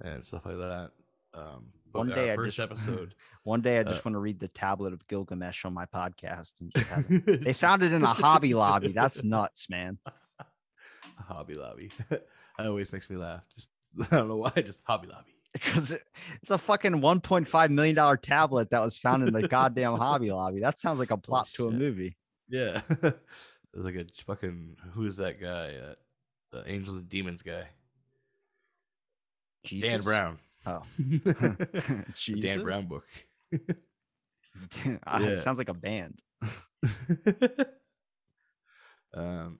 and 0.00 0.24
stuff 0.24 0.46
like 0.46 0.58
that. 0.58 0.90
Um, 1.34 1.72
One 1.92 2.10
our 2.10 2.16
day 2.16 2.32
I 2.32 2.36
first 2.36 2.56
just- 2.56 2.64
episode. 2.70 3.14
One 3.44 3.60
day 3.62 3.78
I 3.78 3.80
Uh, 3.80 3.84
just 3.84 4.04
want 4.04 4.14
to 4.14 4.18
read 4.18 4.40
the 4.40 4.48
tablet 4.48 4.92
of 4.92 5.06
Gilgamesh 5.08 5.64
on 5.64 5.72
my 5.72 5.86
podcast. 5.86 6.52
And 6.60 6.72
just 6.74 6.88
have. 6.88 7.06
They 7.44 7.52
found 7.54 7.82
it 7.82 7.92
in 7.92 8.02
a 8.02 8.06
Hobby 8.08 8.52
Lobby. 8.54 8.92
That's 8.92 9.24
nuts, 9.24 9.68
man. 9.70 9.98
Hobby 11.26 11.54
Lobby. 11.54 11.90
that 12.10 12.26
always 12.58 12.92
makes 12.92 13.08
me 13.08 13.16
laugh. 13.16 13.42
Just 13.54 13.70
I 14.10 14.16
don't 14.16 14.28
know 14.28 14.36
why. 14.36 14.50
Just 14.56 14.80
Hobby 14.84 15.08
Lobby. 15.08 15.34
Because 15.54 15.92
it, 15.92 16.02
it's 16.42 16.50
a 16.50 16.58
fucking 16.58 16.92
1.5 17.00 17.70
million 17.70 17.96
dollar 17.96 18.16
tablet 18.18 18.70
that 18.70 18.80
was 18.80 18.98
found 18.98 19.26
in 19.26 19.32
the 19.32 19.48
goddamn 19.48 19.96
Hobby 19.96 20.30
Lobby. 20.30 20.60
That 20.60 20.78
sounds 20.78 20.98
like 20.98 21.10
a 21.10 21.16
plot 21.16 21.48
to 21.54 21.68
a 21.68 21.70
movie. 21.70 22.16
Yeah. 22.50 22.82
Like 23.74 23.94
a 23.96 24.04
fucking 24.26 24.76
who 24.92 25.04
is 25.06 25.16
that 25.18 25.40
guy? 25.40 25.74
Uh, 25.74 25.94
the 26.52 26.70
Angels 26.70 26.96
and 26.98 27.08
Demons 27.08 27.42
guy. 27.42 27.64
Dan 29.68 30.00
Brown. 30.02 30.38
Oh. 30.66 30.82
The 30.98 32.04
Jesus? 32.14 32.42
Dan 32.56 32.62
Brown 32.64 32.86
book. 32.86 33.04
Ah, 35.06 35.20
Yeah. 35.20 35.28
It 35.28 35.38
sounds 35.38 35.58
like 35.58 35.68
a 35.68 35.74
band. 35.74 36.20
um, 39.14 39.58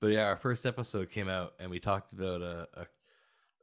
but 0.00 0.08
yeah, 0.08 0.24
our 0.24 0.36
first 0.36 0.64
episode 0.66 1.10
came 1.10 1.28
out, 1.28 1.52
and 1.58 1.70
we 1.70 1.78
talked 1.78 2.12
about 2.12 2.40
a, 2.42 2.68
a 2.74 2.86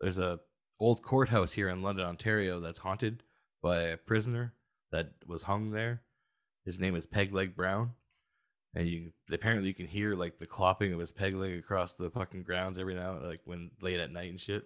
there's 0.01 0.17
a 0.19 0.39
old 0.79 1.01
courthouse 1.01 1.53
here 1.53 1.69
in 1.69 1.81
London, 1.81 2.05
Ontario, 2.05 2.59
that's 2.59 2.79
haunted 2.79 3.23
by 3.61 3.81
a 3.81 3.97
prisoner 3.97 4.53
that 4.91 5.13
was 5.25 5.43
hung 5.43 5.71
there. 5.71 6.01
His 6.65 6.79
name 6.79 6.95
is 6.95 7.05
Peg 7.05 7.33
Leg 7.33 7.55
Brown, 7.55 7.93
and 8.75 8.87
you 8.87 9.13
apparently 9.31 9.67
you 9.69 9.73
can 9.73 9.87
hear 9.87 10.13
like 10.15 10.37
the 10.37 10.47
clopping 10.47 10.93
of 10.93 10.99
his 10.99 11.11
peg 11.11 11.35
leg 11.35 11.57
across 11.57 11.93
the 11.95 12.09
fucking 12.09 12.43
grounds 12.43 12.77
every 12.79 12.95
now, 12.95 13.19
like 13.21 13.41
when 13.45 13.71
late 13.81 13.99
at 13.99 14.11
night 14.11 14.29
and 14.29 14.39
shit. 14.39 14.63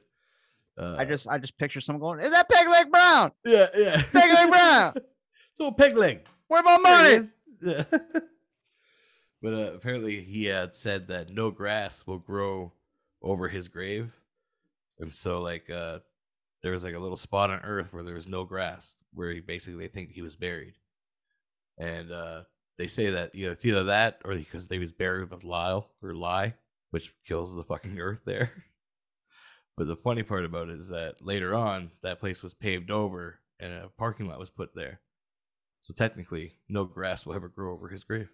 Uh, 0.77 0.95
I 0.97 1.05
just 1.05 1.27
I 1.27 1.37
just 1.37 1.57
picture 1.57 1.81
someone 1.81 2.01
going, 2.01 2.25
Is 2.25 2.31
that 2.31 2.49
Peg 2.49 2.67
Leg 2.67 2.91
Brown? 2.91 3.31
yeah 3.43 3.67
yeah 3.75 4.03
Peg 4.11 4.31
Leg 4.31 4.49
Brown! 4.49 4.93
it's 4.95 5.59
old 5.59 5.77
Peg 5.77 5.97
Leg. 5.97 6.25
Where 6.47 6.63
my 6.63 6.77
money? 6.77 7.25
Yeah. 7.61 7.83
but 9.41 9.53
uh, 9.53 9.73
apparently, 9.73 10.21
he 10.23 10.45
had 10.45 10.75
said 10.75 11.07
that 11.07 11.29
no 11.29 11.51
grass 11.51 12.05
will 12.05 12.19
grow 12.19 12.73
over 13.21 13.49
his 13.49 13.67
grave, 13.67 14.13
and 14.99 15.13
so 15.13 15.41
like 15.41 15.69
uh, 15.69 15.99
there 16.61 16.71
was 16.71 16.83
like 16.83 16.95
a 16.95 16.99
little 16.99 17.17
spot 17.17 17.49
on 17.49 17.59
Earth 17.59 17.91
where 17.91 18.03
there 18.03 18.15
was 18.15 18.27
no 18.27 18.43
grass, 18.43 18.97
where 19.13 19.31
he 19.31 19.39
basically 19.39 19.79
they 19.79 19.91
think 19.91 20.11
he 20.11 20.21
was 20.21 20.35
buried, 20.35 20.75
and 21.77 22.11
uh, 22.11 22.43
they 22.77 22.87
say 22.87 23.09
that 23.09 23.33
you 23.33 23.47
know 23.47 23.51
it's 23.51 23.65
either 23.65 23.85
that 23.85 24.21
or 24.23 24.35
because 24.35 24.67
they 24.67 24.79
was 24.79 24.91
buried 24.91 25.31
with 25.31 25.43
Lyle 25.43 25.89
or 26.01 26.13
lye, 26.13 26.53
which 26.91 27.13
kills 27.25 27.55
the 27.55 27.63
fucking 27.63 27.99
Earth 27.99 28.21
there. 28.25 28.51
But 29.77 29.87
the 29.87 29.95
funny 29.95 30.23
part 30.23 30.43
about 30.43 30.69
it 30.69 30.79
is 30.79 30.89
that 30.89 31.21
later 31.21 31.53
on, 31.53 31.91
that 32.01 32.19
place 32.19 32.41
was 32.41 32.55
paved 32.55 32.89
over 32.89 33.39
and 33.59 33.71
a 33.71 33.89
parking 33.97 34.27
lot 34.27 34.39
was 34.39 34.49
put 34.49 34.73
there. 34.73 35.01
So 35.79 35.93
technically, 35.93 36.53
no 36.67 36.83
grass 36.85 37.25
will 37.25 37.35
ever 37.35 37.47
grow 37.47 37.73
over 37.73 37.87
his 37.87 38.03
grave. 38.03 38.29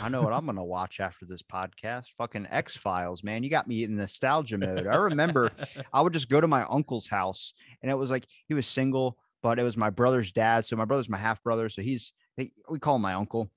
I 0.00 0.08
know 0.08 0.22
what 0.22 0.32
I'm 0.32 0.46
gonna 0.46 0.64
watch 0.64 1.00
after 1.00 1.26
this 1.26 1.42
podcast. 1.42 2.06
Fucking 2.18 2.46
X 2.50 2.76
Files, 2.76 3.22
man. 3.22 3.44
You 3.44 3.50
got 3.50 3.68
me 3.68 3.84
in 3.84 3.94
nostalgia 3.94 4.58
mode. 4.58 4.86
I 4.86 4.96
remember 4.96 5.52
I 5.92 6.00
would 6.00 6.12
just 6.12 6.28
go 6.28 6.40
to 6.40 6.48
my 6.48 6.64
uncle's 6.64 7.06
house, 7.06 7.52
and 7.82 7.90
it 7.90 7.94
was 7.94 8.10
like 8.10 8.26
he 8.46 8.54
was 8.54 8.66
single, 8.66 9.18
but 9.42 9.58
it 9.58 9.62
was 9.62 9.76
my 9.76 9.90
brother's 9.90 10.32
dad. 10.32 10.66
So 10.66 10.76
my 10.76 10.86
brother's 10.86 11.08
my 11.08 11.18
half 11.18 11.42
brother, 11.42 11.68
so 11.68 11.82
he's 11.82 12.12
we 12.36 12.78
call 12.80 12.96
him 12.96 13.02
my 13.02 13.14
uncle. 13.14 13.50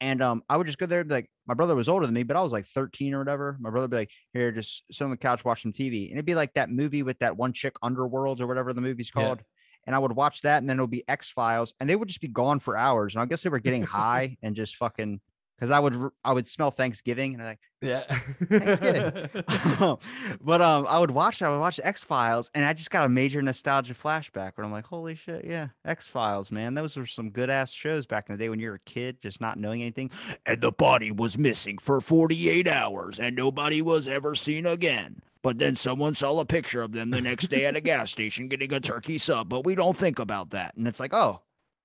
And 0.00 0.22
um, 0.22 0.42
I 0.48 0.56
would 0.56 0.66
just 0.66 0.78
go 0.78 0.86
there, 0.86 1.00
and 1.00 1.08
be 1.08 1.14
like 1.14 1.30
my 1.46 1.54
brother 1.54 1.74
was 1.74 1.88
older 1.88 2.06
than 2.06 2.14
me, 2.14 2.22
but 2.22 2.36
I 2.36 2.42
was 2.42 2.52
like 2.52 2.66
13 2.68 3.14
or 3.14 3.18
whatever. 3.18 3.56
My 3.60 3.70
brother 3.70 3.84
would 3.84 3.90
be 3.92 3.96
like, 3.96 4.10
"Here, 4.32 4.52
just 4.52 4.82
sit 4.90 5.04
on 5.04 5.10
the 5.10 5.16
couch, 5.16 5.44
watch 5.44 5.62
some 5.62 5.72
TV," 5.72 6.08
and 6.08 6.12
it'd 6.18 6.26
be 6.26 6.34
like 6.34 6.52
that 6.54 6.70
movie 6.70 7.02
with 7.02 7.18
that 7.20 7.36
one 7.36 7.52
chick, 7.52 7.74
Underworld 7.82 8.40
or 8.40 8.46
whatever 8.46 8.72
the 8.72 8.80
movie's 8.82 9.10
Yeah. 9.14 9.22
called. 9.22 9.42
and 9.86 9.94
I 9.94 10.00
would 10.00 10.16
watch 10.16 10.42
that, 10.42 10.58
and 10.58 10.68
then 10.68 10.78
it 10.78 10.82
would 10.82 10.90
be 10.90 11.08
X 11.08 11.30
Files, 11.30 11.72
and 11.78 11.88
they 11.88 11.94
would 11.94 12.08
just 12.08 12.20
be 12.20 12.26
gone 12.28 12.58
for 12.58 12.76
hours. 12.76 13.14
And 13.14 13.22
I 13.22 13.26
guess 13.26 13.42
they 13.42 13.50
were 13.50 13.60
getting 13.60 13.84
high 13.84 14.36
and 14.42 14.56
just 14.56 14.76
fucking 14.76 15.20
because 15.56 15.70
I 15.70 15.78
would 15.78 16.10
I 16.24 16.32
would 16.32 16.48
smell 16.48 16.70
Thanksgiving, 16.70 17.34
and 17.34 17.42
I'm 17.42 17.48
like, 17.48 17.60
Yeah. 17.80 18.02
Thanksgiving. 18.48 19.28
but 20.40 20.60
um, 20.60 20.86
I 20.88 20.98
would 20.98 21.10
watch 21.10 21.40
I 21.42 21.48
would 21.48 21.60
watch 21.60 21.80
X 21.82 22.04
Files, 22.04 22.50
and 22.54 22.64
I 22.64 22.72
just 22.74 22.90
got 22.90 23.06
a 23.06 23.08
major 23.08 23.40
nostalgia 23.40 23.94
flashback 23.94 24.52
where 24.54 24.64
I'm 24.64 24.72
like, 24.72 24.86
holy 24.86 25.14
shit, 25.14 25.44
yeah, 25.44 25.68
X 25.84 26.08
Files, 26.08 26.50
man, 26.50 26.74
those 26.74 26.96
were 26.96 27.06
some 27.06 27.30
good 27.30 27.48
ass 27.48 27.72
shows 27.72 28.06
back 28.06 28.28
in 28.28 28.36
the 28.36 28.44
day 28.44 28.48
when 28.48 28.60
you 28.60 28.68
were 28.68 28.76
a 28.76 28.80
kid, 28.80 29.22
just 29.22 29.40
not 29.40 29.58
knowing 29.58 29.80
anything. 29.80 30.10
And 30.44 30.60
the 30.60 30.72
body 30.72 31.10
was 31.10 31.38
missing 31.38 31.78
for 31.78 32.00
48 32.00 32.68
hours, 32.68 33.18
and 33.18 33.34
nobody 33.34 33.80
was 33.80 34.06
ever 34.08 34.34
seen 34.34 34.66
again. 34.66 35.22
But 35.42 35.58
then 35.58 35.76
someone 35.76 36.14
saw 36.16 36.40
a 36.40 36.44
picture 36.44 36.82
of 36.82 36.92
them 36.92 37.10
the 37.10 37.20
next 37.20 37.48
day 37.48 37.66
at 37.66 37.76
a 37.76 37.80
gas 37.82 38.10
station 38.10 38.48
getting 38.48 38.72
a 38.72 38.80
turkey 38.80 39.16
sub, 39.16 39.48
but 39.48 39.64
we 39.64 39.74
don't 39.74 39.96
think 39.96 40.18
about 40.18 40.50
that. 40.50 40.74
And 40.76 40.88
it's 40.88 40.98
like, 41.00 41.14
oh, 41.14 41.40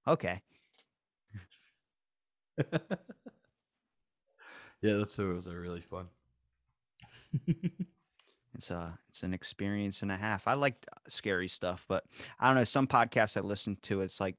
okay. 0.08 0.42
yeah, 4.82 4.94
those 4.94 5.14
shows 5.14 5.48
are 5.48 5.60
really 5.60 5.82
fun. 5.82 6.08
It's 8.56 8.70
a 8.70 8.98
it's 9.10 9.24
an 9.24 9.34
experience 9.34 10.02
and 10.02 10.12
a 10.12 10.18
half. 10.18 10.48
I 10.48 10.54
like 10.56 10.86
uh, 10.92 10.98
scary 11.08 11.48
stuff, 11.48 11.86
but 11.88 12.06
I 12.40 12.48
don't 12.48 12.56
know. 12.56 12.64
Some 12.64 12.88
podcasts 12.88 13.38
I 13.38 13.42
listen 13.42 13.78
to, 13.84 14.02
it's 14.02 14.20
like 14.20 14.36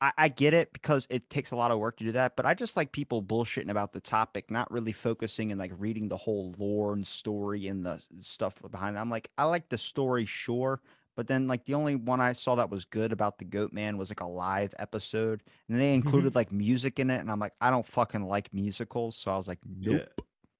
I, 0.00 0.12
I 0.16 0.28
get 0.28 0.54
it 0.54 0.72
because 0.72 1.06
it 1.10 1.28
takes 1.30 1.50
a 1.50 1.56
lot 1.56 1.70
of 1.70 1.78
work 1.78 1.98
to 1.98 2.04
do 2.04 2.12
that, 2.12 2.36
but 2.36 2.46
I 2.46 2.54
just 2.54 2.76
like 2.76 2.92
people 2.92 3.22
bullshitting 3.22 3.70
about 3.70 3.92
the 3.92 4.00
topic, 4.00 4.50
not 4.50 4.70
really 4.70 4.92
focusing 4.92 5.52
and 5.52 5.58
like 5.58 5.72
reading 5.78 6.08
the 6.08 6.16
whole 6.16 6.54
lore 6.58 6.92
and 6.94 7.06
story 7.06 7.68
and 7.68 7.84
the 7.84 8.00
stuff 8.22 8.54
behind 8.70 8.96
it. 8.96 9.00
I'm 9.00 9.10
like, 9.10 9.30
I 9.36 9.44
like 9.44 9.68
the 9.68 9.78
story, 9.78 10.24
sure. 10.24 10.80
But 11.20 11.26
then 11.26 11.46
like 11.46 11.66
the 11.66 11.74
only 11.74 11.96
one 11.96 12.18
I 12.18 12.32
saw 12.32 12.54
that 12.54 12.70
was 12.70 12.86
good 12.86 13.12
about 13.12 13.36
the 13.36 13.44
Goat 13.44 13.74
Man 13.74 13.98
was 13.98 14.08
like 14.08 14.22
a 14.22 14.26
live 14.26 14.72
episode. 14.78 15.42
And 15.68 15.78
they 15.78 15.88
mm-hmm. 15.88 16.06
included 16.06 16.34
like 16.34 16.50
music 16.50 16.98
in 16.98 17.10
it. 17.10 17.20
And 17.20 17.30
I'm 17.30 17.38
like, 17.38 17.52
I 17.60 17.68
don't 17.68 17.84
fucking 17.84 18.26
like 18.26 18.48
musicals. 18.54 19.16
So 19.16 19.30
I 19.30 19.36
was 19.36 19.46
like, 19.46 19.58
nope. 19.66 20.08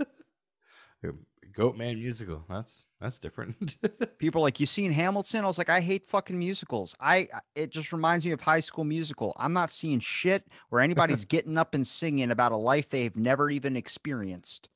Yeah. 1.03 1.11
Goat 1.53 1.77
Man 1.77 1.97
musical. 1.97 2.45
That's 2.49 2.87
that's 3.01 3.19
different. 3.19 3.77
people 4.19 4.41
are 4.41 4.45
like 4.45 4.61
you 4.61 4.67
seen 4.67 4.91
hamilton 4.93 5.45
i 5.45 5.47
was 5.47 5.59
like 5.59 5.69
i 5.69 5.81
hate 5.81 6.09
fucking 6.09 6.39
musicals 6.39 6.95
I- 7.01 7.29
it 7.55 7.71
just 7.71 7.93
reminds 7.93 8.25
me 8.25 8.33
of 8.33 8.41
high 8.41 8.61
school 8.61 8.83
musical 8.85 9.35
i'm 9.37 9.53
not 9.53 9.73
seeing 9.73 10.01
shit 10.01 10.47
where 10.71 10.81
anybody's 10.81 11.25
getting 11.35 11.59
up 11.59 11.75
and 11.75 11.87
singing 11.87 12.31
about 12.31 12.53
a 12.53 12.57
life 12.57 12.89
they've 12.89 13.15
never 13.15 13.51
even 13.51 13.77
experienced 13.77 14.71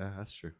Yeah, 0.00 0.12
that's 0.16 0.32
true. 0.32 0.52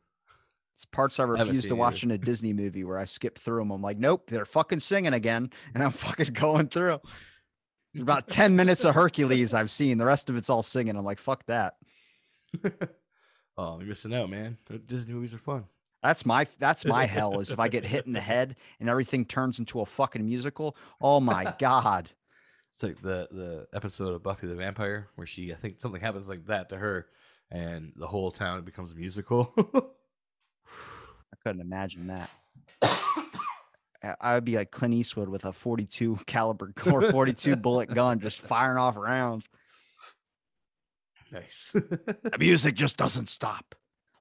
It's 0.80 0.86
parts 0.86 1.20
i 1.20 1.24
refuse 1.24 1.66
to 1.66 1.76
watch 1.76 2.02
either. 2.02 2.14
in 2.14 2.20
a 2.20 2.24
disney 2.24 2.52
movie 2.52 2.84
where 2.84 2.98
i 2.98 3.04
skip 3.04 3.38
through 3.38 3.58
them 3.60 3.70
i'm 3.70 3.82
like 3.82 3.98
nope 3.98 4.28
they're 4.30 4.44
fucking 4.44 4.80
singing 4.80 5.14
again 5.14 5.50
and 5.74 5.82
i'm 5.82 5.92
fucking 5.92 6.32
going 6.32 6.68
through 6.68 6.98
about 8.00 8.28
10 8.28 8.56
minutes 8.56 8.84
of 8.84 8.94
hercules 8.94 9.52
i've 9.52 9.70
seen 9.70 9.98
the 9.98 10.06
rest 10.06 10.30
of 10.30 10.36
it's 10.36 10.48
all 10.48 10.62
singing 10.62 10.96
i'm 10.96 11.04
like 11.04 11.18
fuck 11.18 11.44
that 11.46 11.74
oh, 13.56 13.78
you're 13.78 13.88
missing 13.88 14.14
out, 14.14 14.30
man. 14.30 14.58
Disney 14.86 15.14
movies 15.14 15.34
are 15.34 15.38
fun. 15.38 15.64
That's 16.02 16.24
my 16.24 16.46
that's 16.58 16.86
my 16.86 17.04
hell 17.04 17.40
is 17.40 17.52
if 17.52 17.58
I 17.58 17.68
get 17.68 17.84
hit 17.84 18.06
in 18.06 18.12
the 18.12 18.20
head 18.32 18.56
and 18.80 18.88
everything 18.88 19.26
turns 19.26 19.58
into 19.58 19.80
a 19.80 19.86
fucking 19.86 20.24
musical. 20.24 20.76
Oh 21.00 21.20
my 21.20 21.54
god. 21.58 22.10
It's 22.74 22.82
like 22.82 23.02
the 23.02 23.28
the 23.30 23.66
episode 23.74 24.14
of 24.14 24.22
Buffy 24.22 24.46
the 24.46 24.54
Vampire 24.54 25.08
where 25.16 25.26
she 25.26 25.52
I 25.52 25.56
think 25.56 25.80
something 25.80 26.00
happens 26.00 26.28
like 26.28 26.46
that 26.46 26.70
to 26.70 26.78
her 26.78 27.08
and 27.50 27.92
the 27.96 28.06
whole 28.06 28.30
town 28.30 28.62
becomes 28.62 28.92
a 28.92 28.96
musical. 28.96 29.52
Couldn't 31.44 31.60
imagine 31.60 32.06
that. 32.08 32.30
I- 34.20 34.34
would 34.34 34.44
be 34.44 34.56
like 34.56 34.70
Clint 34.70 34.94
Eastwood 34.94 35.28
with 35.28 35.44
a 35.44 35.52
42 35.52 36.20
caliber 36.26 36.72
or 36.86 37.10
42 37.10 37.56
bullet 37.56 37.92
gun 37.94 38.18
just 38.20 38.40
firing 38.40 38.78
off 38.78 38.96
rounds. 38.96 39.48
nice. 41.32 41.70
The 41.72 42.36
music 42.38 42.74
just 42.74 42.96
doesn't 42.96 43.28
stop. 43.28 43.74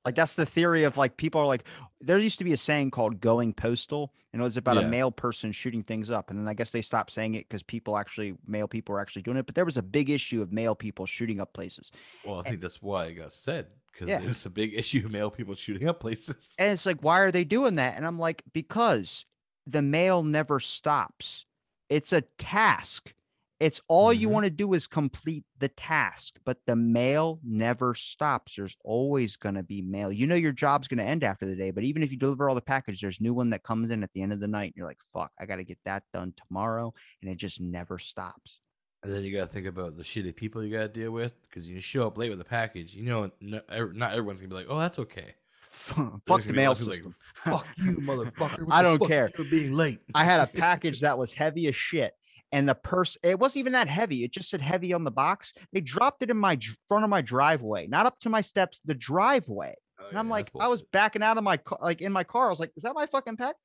Like 0.05 0.15
that's 0.15 0.35
the 0.35 0.45
theory 0.45 0.83
of 0.85 0.97
like 0.97 1.17
people 1.17 1.41
are 1.41 1.45
like 1.47 1.65
there 2.01 2.17
used 2.17 2.39
to 2.39 2.43
be 2.45 2.53
a 2.53 2.57
saying 2.57 2.91
called 2.91 3.19
going 3.19 3.53
postal 3.53 4.13
and 4.31 4.41
it 4.41 4.43
was 4.43 4.57
about 4.57 4.77
Yeah. 4.77 4.83
a 4.83 4.87
male 4.87 5.11
person 5.11 5.51
shooting 5.51 5.83
things 5.83 6.09
up 6.09 6.29
and 6.29 6.39
then 6.39 6.47
I 6.47 6.53
guess 6.53 6.71
they 6.71 6.81
stopped 6.81 7.11
saying 7.11 7.35
it 7.35 7.47
because 7.49 7.63
people 7.63 7.97
actually 7.97 8.35
male 8.47 8.67
people 8.67 8.93
were 8.93 9.01
actually 9.01 9.23
doing 9.23 9.37
it 9.37 9.45
but 9.45 9.55
there 9.55 9.65
was 9.65 9.75
a 9.77 9.83
big 9.83 10.09
issue 10.09 10.41
of 10.41 10.53
male 10.53 10.73
people 10.73 11.05
shooting 11.05 11.39
up 11.41 11.51
places 11.53 11.91
well, 12.25 12.39
I 12.39 12.49
think 12.49 12.61
that's 12.61 12.81
why 12.81 13.05
it 13.05 13.15
got 13.15 13.33
said 13.33 13.67
because 13.99 14.09
Yeah. 14.09 14.21
it 14.25 14.27
was 14.27 14.45
a 14.45 14.49
big 14.49 14.73
issue 14.77 15.05
of 15.05 15.11
male 15.11 15.29
people 15.31 15.55
shooting 15.55 15.87
up 15.87 15.99
places. 15.99 16.53
And 16.57 16.71
it's 16.71 16.85
like, 16.85 17.01
why 17.01 17.19
are 17.19 17.31
they 17.31 17.43
doing 17.43 17.75
that? 17.75 17.97
And 17.97 18.05
I'm 18.05 18.19
like, 18.19 18.43
because 18.53 19.25
the 19.67 19.81
mail 19.81 20.23
never 20.23 20.59
stops. 20.59 21.45
It's 21.89 22.13
a 22.13 22.21
task. 22.37 23.13
It's 23.59 23.81
all 23.89 24.13
you 24.13 24.29
Mhm. 24.29 24.31
want 24.31 24.43
to 24.45 24.49
do 24.51 24.73
is 24.73 24.87
complete 24.87 25.43
the 25.57 25.67
task, 25.67 26.39
but 26.45 26.59
the 26.65 26.77
mail 26.77 27.41
never 27.43 27.93
stops. 27.93 28.55
There's 28.55 28.77
always 28.85 29.35
going 29.35 29.55
to 29.55 29.63
be 29.63 29.81
mail. 29.81 30.13
You 30.13 30.27
know, 30.27 30.35
your 30.35 30.53
job's 30.53 30.87
going 30.87 30.99
to 30.99 31.03
end 31.03 31.25
after 31.25 31.45
the 31.45 31.57
day, 31.57 31.71
but 31.71 31.83
even 31.83 32.01
if 32.01 32.09
you 32.09 32.15
deliver 32.17 32.47
all 32.47 32.55
the 32.55 32.61
package, 32.61 33.01
there's 33.01 33.19
new 33.19 33.33
one 33.33 33.49
that 33.49 33.63
comes 33.63 33.91
in 33.91 34.01
at 34.01 34.13
the 34.13 34.21
end 34.21 34.31
of 34.31 34.39
the 34.39 34.47
night. 34.47 34.67
And 34.67 34.73
you're 34.77 34.85
like, 34.87 35.01
fuck, 35.13 35.31
I 35.37 35.45
got 35.45 35.57
to 35.57 35.65
get 35.65 35.79
that 35.83 36.03
done 36.13 36.33
tomorrow. 36.47 36.93
And 37.21 37.29
it 37.29 37.35
just 37.35 37.59
never 37.59 37.99
stops. 37.99 38.61
And 39.03 39.13
then 39.13 39.23
you 39.23 39.35
got 39.37 39.47
to 39.47 39.53
think 39.53 39.65
about 39.65 39.95
the 39.95 40.03
shitty 40.03 40.35
people 40.35 40.63
you 40.63 40.75
got 40.75 40.81
to 40.81 40.87
deal 40.89 41.11
with 41.11 41.33
because 41.47 41.69
you 41.69 41.79
show 41.79 42.05
up 42.05 42.17
late 42.17 42.29
with 42.29 42.41
a 42.41 42.45
package. 42.45 42.95
You 42.95 43.03
know, 43.03 43.31
no, 43.39 43.61
er, 43.71 43.93
not 43.93 44.11
everyone's 44.11 44.41
gonna 44.41 44.49
be 44.49 44.55
like, 44.55 44.67
"Oh, 44.69 44.77
that's 44.79 44.99
okay." 44.99 45.35
Fuck 45.71 45.95
the 45.95 46.21
gonna 46.27 46.43
be 46.43 46.49
a 46.49 46.53
mail 46.53 46.69
lot 46.71 46.81
of 46.81 46.87
people 46.87 46.93
system. 46.93 47.15
Like, 47.45 47.53
Fuck 47.53 47.67
you, 47.77 47.97
motherfucker! 47.97 48.63
What 48.65 48.75
I 48.75 48.81
don't 48.81 48.99
care. 49.07 49.31
for 49.33 49.45
being 49.45 49.73
late. 49.73 49.99
I 50.13 50.25
had 50.25 50.41
a 50.41 50.47
package 50.47 50.99
that 51.01 51.17
was 51.17 51.31
heavy 51.31 51.67
as 51.67 51.75
shit. 51.75 52.13
And 52.51 52.67
the 52.67 52.75
person, 52.75 53.21
it 53.23 53.39
wasn't 53.39 53.59
even 53.59 53.73
that 53.73 53.87
heavy. 53.87 54.23
It 54.23 54.31
just 54.31 54.49
said 54.49 54.59
heavy 54.59 54.91
on 54.91 55.03
the 55.03 55.11
box. 55.11 55.53
They 55.71 55.81
dropped 55.81 56.23
it 56.23 56.31
in 56.31 56.37
my 56.37 56.57
front 56.87 57.03
of 57.03 57.09
my 57.09 57.21
driveway, 57.21 57.85
not 57.85 58.07
up 58.07 58.19
to 58.21 58.29
my 58.29 58.41
steps, 58.41 58.81
the 58.83 58.95
driveway. 58.95 59.75
Oh, 59.99 60.07
And 60.09 60.17
I'm 60.17 60.27
yeah, 60.27 60.31
like, 60.31 60.47
I 60.59 60.67
was 60.67 60.81
backing 60.81 61.21
out 61.21 61.37
of 61.37 61.43
my 61.43 61.57
car, 61.57 61.77
like 61.79 62.01
in 62.01 62.11
my 62.11 62.23
car. 62.23 62.47
I 62.47 62.49
was 62.49 62.59
like, 62.59 62.71
is 62.75 62.83
that 62.83 62.95
my 62.95 63.05
fucking 63.05 63.37
pack? 63.37 63.55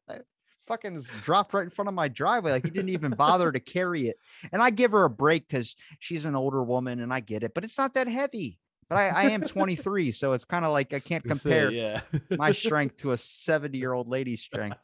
Fucking 0.66 1.02
dropped 1.24 1.52
right 1.52 1.64
in 1.64 1.70
front 1.70 1.88
of 1.88 1.94
my 1.94 2.08
driveway. 2.08 2.52
Like 2.52 2.64
he 2.64 2.70
didn't 2.70 2.90
even 2.90 3.12
bother 3.12 3.52
to 3.52 3.60
carry 3.60 4.08
it. 4.08 4.16
And 4.52 4.62
I 4.62 4.70
give 4.70 4.92
her 4.92 5.04
a 5.04 5.10
break 5.10 5.46
because 5.46 5.76
she's 5.98 6.24
an 6.24 6.34
older 6.34 6.62
woman 6.62 7.00
and 7.00 7.12
I 7.12 7.20
get 7.20 7.42
it, 7.42 7.52
but 7.54 7.64
it's 7.64 7.76
not 7.76 7.94
that 7.94 8.08
heavy. 8.08 8.58
But 8.88 8.96
I, 8.96 9.08
I 9.08 9.24
am 9.30 9.42
23, 9.42 10.12
so 10.12 10.32
it's 10.32 10.44
kind 10.44 10.64
of 10.64 10.72
like 10.72 10.92
I 10.92 11.00
can't 11.00 11.24
Just 11.28 11.42
say, 11.42 11.50
compare 11.50 11.70
yeah. 11.70 12.00
my 12.30 12.52
strength 12.52 12.98
to 12.98 13.12
a 13.12 13.16
70 13.16 13.76
year 13.78 13.92
old 13.92 14.08
lady's 14.08 14.42
strength. 14.42 14.78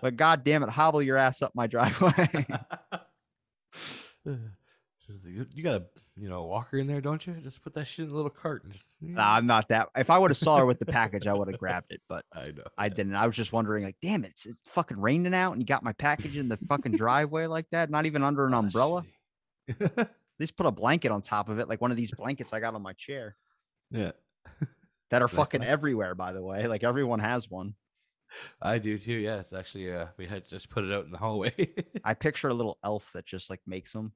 But 0.00 0.16
god 0.16 0.44
damn 0.44 0.62
it, 0.62 0.68
hobble 0.68 1.02
your 1.02 1.16
ass 1.16 1.42
up 1.42 1.54
my 1.54 1.66
driveway. 1.66 2.46
you 4.26 5.46
you 5.52 5.62
got 5.62 5.74
a 5.74 5.84
you 6.20 6.28
know 6.28 6.44
walker 6.44 6.76
in 6.76 6.86
there, 6.86 7.00
don't 7.00 7.26
you? 7.26 7.34
Just 7.42 7.62
put 7.62 7.72
that 7.74 7.86
shit 7.86 8.04
in 8.06 8.10
a 8.10 8.14
little 8.14 8.30
cart 8.30 8.64
and 8.64 8.72
just. 8.72 8.88
Nah, 9.00 9.36
I'm 9.36 9.46
not 9.46 9.68
that. 9.68 9.88
If 9.96 10.10
I 10.10 10.18
would 10.18 10.30
have 10.30 10.36
saw 10.38 10.58
her 10.58 10.66
with 10.66 10.78
the 10.78 10.86
package, 10.86 11.26
I 11.26 11.32
would 11.32 11.48
have 11.48 11.58
grabbed 11.58 11.92
it, 11.92 12.02
but 12.08 12.24
I 12.32 12.50
know. 12.50 12.64
I 12.76 12.88
didn't. 12.90 13.14
I 13.14 13.26
was 13.26 13.36
just 13.36 13.52
wondering, 13.52 13.84
like, 13.84 13.96
damn 14.02 14.24
it, 14.24 14.32
it's, 14.32 14.46
it's 14.46 14.58
fucking 14.66 15.00
raining 15.00 15.34
out, 15.34 15.52
and 15.52 15.62
you 15.62 15.66
got 15.66 15.82
my 15.82 15.92
package 15.94 16.36
in 16.36 16.48
the 16.48 16.58
fucking 16.68 16.92
driveway 16.92 17.46
like 17.46 17.66
that, 17.70 17.90
not 17.90 18.06
even 18.06 18.22
under 18.22 18.46
an 18.46 18.54
Oh, 18.54 18.58
umbrella. 18.58 19.04
At 19.80 20.10
least 20.38 20.54
put 20.56 20.66
a 20.66 20.70
blanket 20.70 21.10
on 21.10 21.22
top 21.22 21.48
of 21.48 21.58
it, 21.58 21.68
like 21.68 21.80
one 21.80 21.90
of 21.90 21.96
these 21.96 22.10
blankets 22.10 22.52
I 22.52 22.60
got 22.60 22.74
on 22.74 22.82
my 22.82 22.92
chair 22.92 23.36
yeah, 23.90 24.12
that 25.10 25.22
are 25.22 25.28
that 25.28 25.34
fucking 25.36 25.62
everywhere. 25.64 26.14
By 26.14 26.32
the 26.32 26.42
way, 26.42 26.66
like 26.66 26.84
everyone 26.84 27.20
has 27.20 27.50
one. 27.50 27.74
I 28.62 28.78
do 28.78 28.96
too. 28.98 29.14
Yeah, 29.14 29.36
it's 29.40 29.52
actually 29.52 29.92
uh 29.92 30.06
we 30.16 30.26
had 30.26 30.46
just 30.46 30.70
put 30.70 30.84
it 30.84 30.92
out 30.92 31.04
in 31.04 31.10
the 31.10 31.18
hallway. 31.18 31.52
I 32.04 32.14
picture 32.14 32.48
a 32.48 32.54
little 32.54 32.78
elf 32.84 33.10
that 33.14 33.26
just 33.26 33.50
like 33.50 33.60
makes 33.66 33.92
them. 33.92 34.12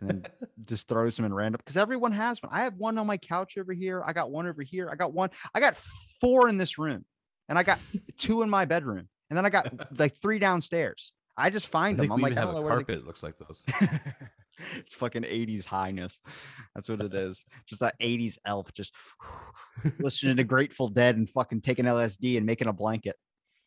And 0.00 0.28
just 0.66 0.88
throws 0.88 1.16
them 1.16 1.24
in 1.24 1.32
random 1.32 1.58
because 1.64 1.76
everyone 1.76 2.12
has 2.12 2.42
one. 2.42 2.52
I 2.52 2.62
have 2.64 2.74
one 2.74 2.98
on 2.98 3.06
my 3.06 3.16
couch 3.16 3.56
over 3.58 3.72
here. 3.72 4.02
I 4.04 4.12
got 4.12 4.30
one 4.30 4.46
over 4.46 4.62
here. 4.62 4.88
I 4.90 4.96
got 4.96 5.12
one. 5.12 5.30
I 5.54 5.60
got 5.60 5.76
four 6.20 6.48
in 6.48 6.58
this 6.58 6.78
room, 6.78 7.04
and 7.48 7.58
I 7.58 7.62
got 7.62 7.78
two 8.18 8.42
in 8.42 8.50
my 8.50 8.64
bedroom, 8.64 9.08
and 9.30 9.36
then 9.36 9.46
I 9.46 9.50
got 9.50 9.72
like 9.98 10.20
three 10.20 10.38
downstairs. 10.38 11.12
I 11.36 11.50
just 11.50 11.66
I 11.66 11.68
find 11.68 11.98
them. 11.98 12.12
I'm 12.12 12.20
like, 12.20 12.32
I 12.32 12.40
have 12.40 12.44
don't 12.46 12.54
know 12.54 12.60
a 12.60 12.62
where 12.62 12.76
they 12.76 12.84
carpet. 12.84 13.06
Looks 13.06 13.22
like 13.22 13.34
those. 13.38 13.64
it's 14.76 14.94
fucking 14.94 15.22
80s 15.22 15.64
highness. 15.64 16.20
That's 16.74 16.88
what 16.88 17.00
it 17.00 17.14
is. 17.14 17.44
Just 17.66 17.80
that 17.80 17.94
80s 18.00 18.38
elf 18.44 18.72
just 18.72 18.94
listening 19.98 20.36
to 20.38 20.44
Grateful 20.44 20.88
Dead 20.88 21.16
and 21.16 21.28
fucking 21.28 21.60
taking 21.60 21.84
LSD 21.84 22.36
and 22.36 22.46
making 22.46 22.68
a 22.68 22.72
blanket. 22.72 23.16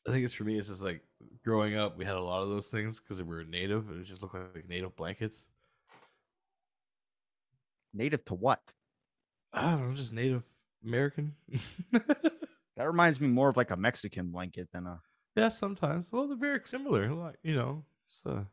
I 0.07 0.11
think 0.11 0.25
it's 0.25 0.33
for 0.33 0.43
me. 0.43 0.57
It's 0.57 0.69
just 0.69 0.83
like 0.83 1.03
growing 1.43 1.75
up, 1.75 1.97
we 1.97 2.05
had 2.05 2.15
a 2.15 2.21
lot 2.21 2.41
of 2.41 2.49
those 2.49 2.69
things 2.69 2.99
because 2.99 3.21
we 3.21 3.29
were 3.29 3.43
native. 3.43 3.89
and 3.89 4.01
It 4.01 4.05
just 4.05 4.21
looked 4.21 4.35
like 4.35 4.67
native 4.67 4.95
blankets. 4.95 5.47
Native 7.93 8.25
to 8.25 8.33
what? 8.33 8.61
I 9.53 9.71
don't 9.71 9.89
know, 9.89 9.95
just 9.95 10.13
Native 10.13 10.43
American. 10.83 11.35
That 12.79 12.87
reminds 12.87 13.19
me 13.19 13.27
more 13.27 13.49
of 13.49 13.57
like 13.57 13.71
a 13.71 13.75
Mexican 13.75 14.29
blanket 14.31 14.69
than 14.71 14.87
a. 14.87 15.01
yeah, 15.35 15.49
sometimes. 15.49 16.13
Well, 16.13 16.29
they're 16.29 16.37
very 16.37 16.61
similar. 16.63 17.13
Like 17.13 17.35
you 17.43 17.53
know, 17.53 17.83
it's 18.05 18.21
a 18.25 18.45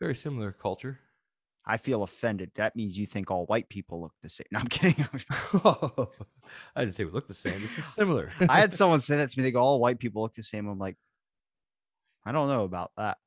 very 0.00 0.14
similar 0.14 0.52
culture. 0.52 1.00
I 1.66 1.78
feel 1.78 2.04
offended. 2.04 2.52
That 2.54 2.76
means 2.76 2.96
you 2.96 3.06
think 3.06 3.28
all 3.28 3.44
white 3.46 3.68
people 3.68 4.00
look 4.00 4.12
the 4.22 4.28
same. 4.28 4.46
No, 4.52 4.60
I'm 4.60 4.68
kidding. 4.68 5.04
I 6.76 6.80
didn't 6.82 6.94
say 6.94 7.04
we 7.06 7.10
look 7.10 7.26
the 7.26 7.34
same. 7.34 7.60
This 7.60 7.76
is 7.76 7.86
similar. 7.86 8.30
I 8.48 8.60
had 8.60 8.72
someone 8.72 9.00
say 9.00 9.16
that 9.16 9.30
to 9.30 9.38
me. 9.38 9.42
They 9.42 9.50
go, 9.50 9.62
all 9.62 9.80
white 9.80 9.98
people 9.98 10.22
look 10.22 10.34
the 10.34 10.44
same. 10.44 10.68
I'm 10.68 10.78
like, 10.78 10.96
I 12.24 12.30
don't 12.30 12.46
know 12.46 12.62
about 12.62 12.92
that. 12.96 13.18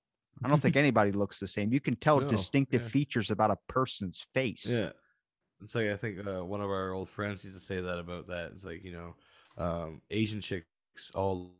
I 0.43 0.49
don't 0.49 0.61
think 0.61 0.76
anybody 0.85 1.11
looks 1.11 1.39
the 1.39 1.47
same. 1.47 1.72
You 1.73 1.80
can 1.80 1.95
tell 1.95 2.19
No, 2.19 2.27
distinctive 2.27 2.81
yeah. 2.84 2.88
features 2.88 3.31
about 3.31 3.51
a 3.51 3.57
person's 3.68 4.26
face. 4.34 4.65
Yeah. 4.65 4.91
It's 5.61 5.76
like 5.76 5.88
I 5.89 5.95
think 5.95 6.26
uh, 6.26 6.43
one 6.43 6.61
of 6.61 6.69
our 6.69 6.91
old 6.91 7.09
friends 7.09 7.43
used 7.43 7.55
to 7.55 7.63
say 7.63 7.80
that 7.81 7.99
about 7.99 8.27
that. 8.27 8.51
It's 8.53 8.65
like, 8.65 8.84
you 8.84 8.93
know, 8.93 9.15
um, 9.57 10.01
Asian 10.09 10.41
chicks 10.41 11.11
all 11.13 11.51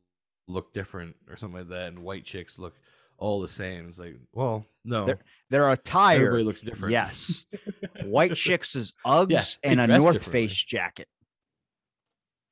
look 0.48 0.74
different 0.74 1.16
or 1.30 1.36
something 1.36 1.60
like 1.60 1.70
that, 1.70 1.90
and 1.90 1.99
white 1.99 2.24
chicks 2.26 2.58
look 2.58 2.74
all 3.18 3.40
the 3.41 3.48
same. 3.48 3.88
It's 3.88 3.99
like, 3.99 4.18
well, 4.34 4.66
no. 4.84 5.14
Their 5.52 5.70
attire, 5.70 6.18
Everybody 6.18 6.44
looks 6.44 6.62
different. 6.62 6.91
yes. 6.94 7.45
White 8.03 8.36
chicks 8.36 8.76
is 8.76 8.94
Uggs 9.06 9.60
they 9.62 9.70
and 9.70 9.80
a 9.80 9.86
North. 9.99 10.24
Face 10.24 10.56
jacket. 10.56 11.08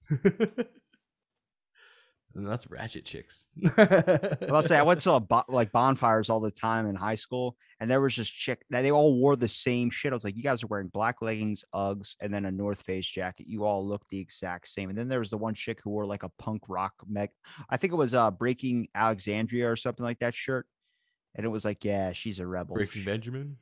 that's 2.35 2.69
ratchet 2.69 3.05
chicks. 3.05 3.47
I'll 3.77 4.63
say 4.63 4.77
I 4.77 4.83
went 4.83 5.01
to 5.03 5.13
a 5.13 5.19
bo- 5.19 5.43
like 5.49 5.71
bonfires 5.71 6.29
all 6.29 6.39
the 6.39 6.51
time 6.51 6.85
in 6.85 6.95
high 6.95 7.15
school, 7.15 7.57
and 7.79 7.89
there 7.89 8.01
was 8.01 8.15
this 8.15 8.29
chick 8.29 8.63
that 8.69 8.81
they 8.81 8.91
all 8.91 9.15
wore 9.15 9.35
the 9.35 9.47
same 9.47 9.89
shit. 9.89 10.13
I 10.13 10.15
was 10.15 10.23
like, 10.23 10.35
you 10.37 10.43
guys 10.43 10.63
are 10.63 10.67
wearing 10.67 10.87
black 10.89 11.21
leggings, 11.21 11.63
Uggs, 11.73 12.15
and 12.21 12.33
then 12.33 12.45
a 12.45 12.51
North 12.51 12.81
Face 12.81 13.05
jacket. 13.07 13.47
You 13.47 13.65
all 13.65 13.85
look 13.85 14.07
the 14.09 14.19
exact 14.19 14.69
same. 14.69 14.89
And 14.89 14.97
then 14.97 15.07
there 15.07 15.19
was 15.19 15.29
the 15.29 15.37
one 15.37 15.53
chick 15.53 15.79
who 15.83 15.89
wore 15.89 16.05
like 16.05 16.23
a 16.23 16.29
punk 16.37 16.63
rock 16.67 16.93
meg. 17.07 17.29
I 17.69 17.77
think 17.77 17.93
it 17.93 17.97
was 17.97 18.13
uh 18.13 18.31
Breaking 18.31 18.87
Alexandria 18.93 19.69
or 19.69 19.75
something 19.75 20.03
like 20.05 20.19
that 20.19 20.35
shirt. 20.35 20.67
And 21.35 21.45
it 21.45 21.49
was 21.49 21.63
like, 21.65 21.83
yeah, 21.85 22.11
she's 22.13 22.39
a 22.39 22.47
rebel. 22.47 22.75
Breaking 22.75 23.01
Sh- 23.03 23.05
Benjamin. 23.05 23.57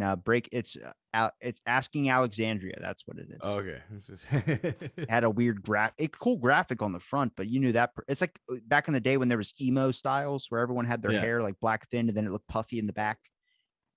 Now 0.00 0.16
break 0.16 0.48
it's 0.50 0.76
uh, 0.76 0.92
Al- 1.12 1.32
it's 1.42 1.60
asking 1.66 2.08
Alexandria. 2.08 2.76
That's 2.80 3.02
what 3.06 3.18
it 3.18 3.26
is. 3.30 3.38
Oh, 3.42 3.58
okay. 3.58 3.80
It 4.96 5.04
had 5.10 5.24
a 5.24 5.30
weird 5.30 5.62
graph, 5.62 5.92
a 5.98 6.08
cool 6.08 6.38
graphic 6.38 6.80
on 6.80 6.92
the 6.92 7.00
front, 7.00 7.32
but 7.36 7.48
you 7.48 7.60
knew 7.60 7.72
that 7.72 7.94
per- 7.94 8.04
it's 8.08 8.22
like 8.22 8.38
uh, 8.50 8.56
back 8.66 8.88
in 8.88 8.94
the 8.94 9.00
day 9.00 9.18
when 9.18 9.28
there 9.28 9.36
was 9.36 9.52
emo 9.60 9.90
styles 9.90 10.46
where 10.48 10.62
everyone 10.62 10.86
had 10.86 11.02
their 11.02 11.12
Yeah. 11.12 11.20
hair 11.20 11.42
like 11.42 11.60
black 11.60 11.86
thin 11.90 12.08
and 12.08 12.16
then 12.16 12.26
it 12.26 12.32
looked 12.32 12.48
puffy 12.48 12.78
in 12.78 12.86
the 12.86 12.94
back. 12.94 13.18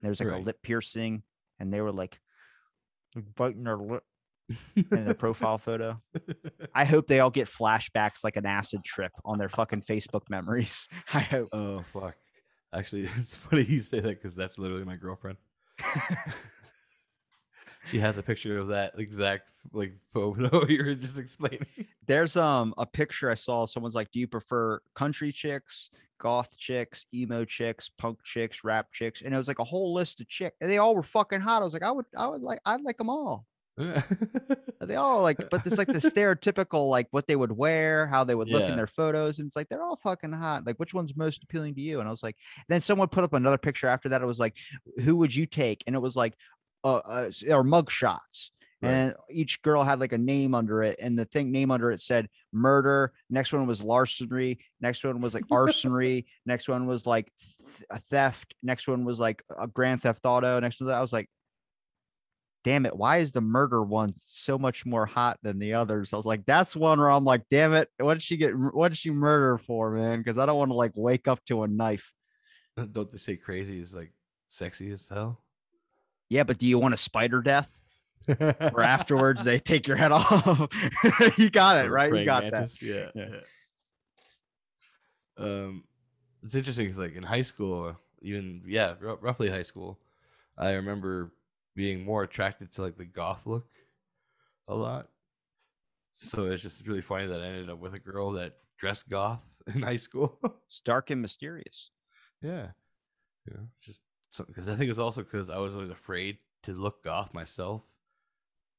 There 0.02 0.10
was 0.10 0.20
like 0.20 0.28
a 0.30 0.38
lip 0.38 0.58
piercing, 0.62 1.24
and 1.60 1.74
they 1.74 1.80
were 1.80 1.94
like 1.94 2.20
like 3.16 3.24
biting 3.36 3.64
their 3.64 3.78
lip 3.78 4.04
in 4.76 5.06
their 5.06 5.14
profile 5.26 5.58
photo. 5.58 6.02
I 6.76 6.84
hope 6.84 7.08
they 7.08 7.22
all 7.22 7.30
get 7.30 7.48
flashbacks 7.48 8.26
like 8.26 8.36
an 8.36 8.46
acid 8.46 8.84
trip 8.84 9.14
on 9.24 9.38
their 9.38 9.48
fucking 9.48 9.84
Facebook 9.84 10.24
memories. 10.30 10.90
I 11.14 11.20
hope. 11.22 11.48
oh 11.54 11.86
fuck. 11.94 12.16
Actually, 12.74 13.08
it's 13.18 13.36
funny 13.36 13.64
you 13.64 13.80
say 13.80 14.02
that 14.02 14.20
because 14.22 14.36
that's 14.36 14.58
literally 14.60 14.84
my 14.84 14.98
girlfriend. 14.98 15.38
She 17.86 18.00
has 18.00 18.18
a 18.18 18.24
picture 18.24 18.58
of 18.58 18.70
that 18.70 18.94
exact 18.98 19.50
like 19.72 19.94
photo 20.12 20.66
you 20.68 20.84
were 20.86 20.96
just 20.96 21.18
explaining. 21.18 21.66
There's 22.06 22.36
um 22.36 22.74
a 22.78 22.86
picture 22.86 23.30
I 23.30 23.36
saw. 23.36 23.66
Someone's 23.66 23.96
like, 23.96 24.12
"Do 24.12 24.20
you 24.20 24.28
prefer 24.28 24.80
country 24.96 25.32
chicks, 25.32 25.90
goth 26.20 26.56
chicks, 26.58 27.06
emo 27.14 27.46
chicks, 27.46 27.90
punk 27.90 28.20
chicks, 28.24 28.64
rap 28.64 28.88
chicks?" 28.92 29.22
And 29.22 29.34
it 29.34 29.38
was 29.38 29.48
like 29.48 29.60
a 29.60 29.64
whole 29.64 29.94
list 29.94 30.22
of 30.22 30.28
chicks, 30.28 30.56
and 30.62 30.70
they 30.70 30.78
all 30.78 30.96
were 30.96 31.04
fucking 31.04 31.42
hot. 31.42 31.62
I 31.62 31.66
was 31.66 31.74
like, 31.74 31.84
I 31.84 31.92
would, 31.92 32.06
I 32.18 32.28
would 32.28 32.42
like, 32.42 32.62
I'd 32.66 32.82
like 32.82 32.98
them 32.98 33.10
all. 33.10 33.46
They 34.86 34.96
all 34.96 35.22
like, 35.22 35.38
but 35.50 35.66
it's 35.66 35.78
like 35.78 35.88
the 35.88 35.94
stereotypical 35.94 36.90
like 36.90 37.08
what 37.12 37.28
they 37.28 37.36
would 37.36 37.52
wear, 37.52 38.08
how 38.08 38.24
they 38.24 38.36
would 38.36 38.50
look 38.50 38.62
Yeah. 38.62 38.72
in 38.72 38.78
their 38.78 38.88
photos, 38.88 39.40
and 39.40 39.48
it's 39.48 39.56
like 39.56 39.70
they're 39.70 39.84
all 39.84 40.00
fucking 40.04 40.32
hot. 40.34 40.66
Like, 40.66 40.78
which 40.78 40.94
one's 40.94 41.16
most 41.16 41.44
appealing 41.44 41.76
to 41.76 41.82
you? 41.82 42.00
And 42.00 42.08
I 42.08 42.12
was 42.12 42.24
like, 42.24 42.36
then 42.70 42.82
someone 42.82 43.08
put 43.08 43.24
up 43.24 43.34
another 43.34 43.58
picture 43.58 43.88
after 43.88 44.10
that. 44.10 44.22
It 44.22 44.26
was 44.26 44.40
like, 44.40 44.56
who 45.04 45.16
would 45.18 45.34
you 45.36 45.46
take? 45.46 45.84
And 45.88 45.96
it 45.96 46.00
was 46.00 46.16
like, 46.16 46.34
uh, 46.84 46.98
uh 46.98 47.32
or 47.50 47.64
mug 47.64 47.90
shots. 47.90 48.52
Right. 48.82 48.90
And 48.92 49.16
each 49.30 49.62
girl 49.62 49.84
had 49.86 50.02
like 50.02 50.12
a 50.12 50.18
name 50.18 50.54
under 50.54 50.84
it, 50.84 51.00
and 51.02 51.18
the 51.18 51.24
thing 51.26 51.52
name 51.52 51.72
under 51.72 51.92
it 51.92 52.02
said 52.02 52.28
murder. 52.52 53.14
Next 53.30 53.54
one 53.54 53.66
was 53.66 53.82
larceny. 53.82 54.60
Next 54.82 55.06
one 55.06 55.22
was 55.22 55.34
like 55.34 55.48
arsonry. 55.48 56.26
Next 56.46 56.68
one 56.68 56.86
was 56.86 57.06
like 57.06 57.32
th- 57.78 57.88
a 57.90 58.00
theft. 58.00 58.56
Next 58.62 58.88
one 58.90 59.06
was 59.06 59.20
like 59.22 59.42
a 59.58 59.68
grand 59.68 60.02
theft 60.02 60.26
auto. 60.26 60.60
Next 60.60 60.82
one, 60.82 60.90
I 60.92 61.00
was 61.00 61.14
like, 61.14 61.30
damn 62.64 62.86
it, 62.86 62.96
why 62.96 63.18
is 63.18 63.32
the 63.32 63.42
murder 63.42 63.84
one 63.84 64.14
so 64.26 64.58
much 64.58 64.86
more 64.86 65.06
hot 65.06 65.38
than 65.44 65.60
the 65.60 65.74
others? 65.74 66.14
I 66.14 66.18
was 66.18 66.26
like, 66.26 66.46
that's 66.46 66.76
one 66.76 67.00
where 67.00 67.10
I'm 67.12 67.26
like, 67.26 67.44
damn 67.52 67.74
it, 67.74 67.90
what 68.00 68.14
did 68.16 68.24
she 68.24 68.38
get? 68.38 68.54
What 68.56 68.90
did 68.90 68.98
she 68.98 69.12
murder 69.12 69.58
for, 69.58 69.92
man? 69.92 70.20
Because 70.20 70.38
I 70.38 70.46
don't 70.46 70.58
want 70.58 70.72
to 70.72 70.76
like 70.76 70.92
wake 70.96 71.28
up 71.28 71.44
to 71.46 71.64
a 71.64 71.68
knife. 71.68 72.12
Don't 72.92 73.12
they 73.12 73.18
say 73.18 73.36
crazy 73.36 73.80
is 73.80 73.94
like 73.94 74.12
sexy 74.48 74.92
as 74.92 75.08
hell? 75.10 75.42
Yeah, 76.30 76.44
but 76.44 76.58
do 76.58 76.66
you 76.66 76.80
want 76.80 76.94
a 76.94 76.98
spider 76.98 77.42
death? 77.42 77.70
Or 78.28 78.82
afterwards 78.82 79.44
they 79.44 79.60
take 79.72 79.88
your 79.88 79.98
head 79.98 80.12
off? 80.14 80.68
you 81.38 81.50
got 81.50 81.86
it, 81.86 81.90
right? 81.92 82.14
You 82.14 82.26
got 82.26 82.44
that. 82.44 82.52
mantis, 82.54 82.82
Yeah, 82.82 83.10
Yeah. 83.14 83.26
yeah. 83.30 83.40
Um, 85.38 85.84
it's 86.44 86.56
interesting 86.56 86.86
because 86.86 86.98
like 86.98 87.16
in 87.16 87.24
high 87.24 87.42
school, 87.42 87.96
even 88.22 88.62
yeah, 88.66 88.96
r- 89.06 89.18
roughly 89.18 89.50
high 89.50 89.64
school, 89.64 90.00
I 90.58 90.72
remember 90.74 91.32
being 91.76 92.04
more 92.04 92.24
attracted 92.24 92.72
to 92.74 92.82
like 92.82 92.98
the 92.98 93.06
goth 93.06 93.46
look 93.46 93.68
a 94.68 94.76
lot. 94.76 95.08
So 96.12 96.46
it's 96.46 96.62
just 96.64 96.86
really 96.86 97.02
funny 97.02 97.26
that 97.26 97.42
I 97.42 97.46
ended 97.46 97.70
up 97.70 97.80
with 97.80 97.94
a 97.94 98.00
girl 98.00 98.32
that 98.34 98.58
dressed 98.78 99.10
goth 99.10 99.44
in 99.74 99.82
high 99.82 99.96
school. 99.98 100.38
It's 100.68 100.82
dark 100.82 101.10
and 101.10 101.22
mysterious. 101.22 101.90
yeah, 102.42 102.68
you 103.46 103.54
know, 103.56 103.68
just 103.82 104.02
because 104.48 104.70
I 104.70 104.76
think 104.76 104.90
it's 104.90 105.00
also 105.00 105.24
because 105.24 105.50
I 105.50 105.58
was 105.58 105.74
always 105.74 105.90
afraid 105.90 106.38
to 106.64 106.74
look 106.74 107.04
goth 107.04 107.34
myself, 107.34 107.82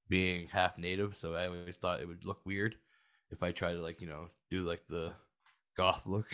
being 0.08 0.48
half 0.48 0.78
native. 0.78 1.16
So 1.16 1.34
I 1.34 1.46
always 1.46 1.76
thought 1.76 2.00
it 2.00 2.08
would 2.08 2.24
look 2.24 2.40
weird 2.44 2.76
if 3.30 3.42
I 3.42 3.52
tried 3.52 3.74
to 3.74 3.82
like 3.82 4.00
you 4.00 4.06
know 4.06 4.28
do 4.50 4.60
like 4.60 4.82
the 4.88 5.12
goth 5.76 6.06
look. 6.06 6.28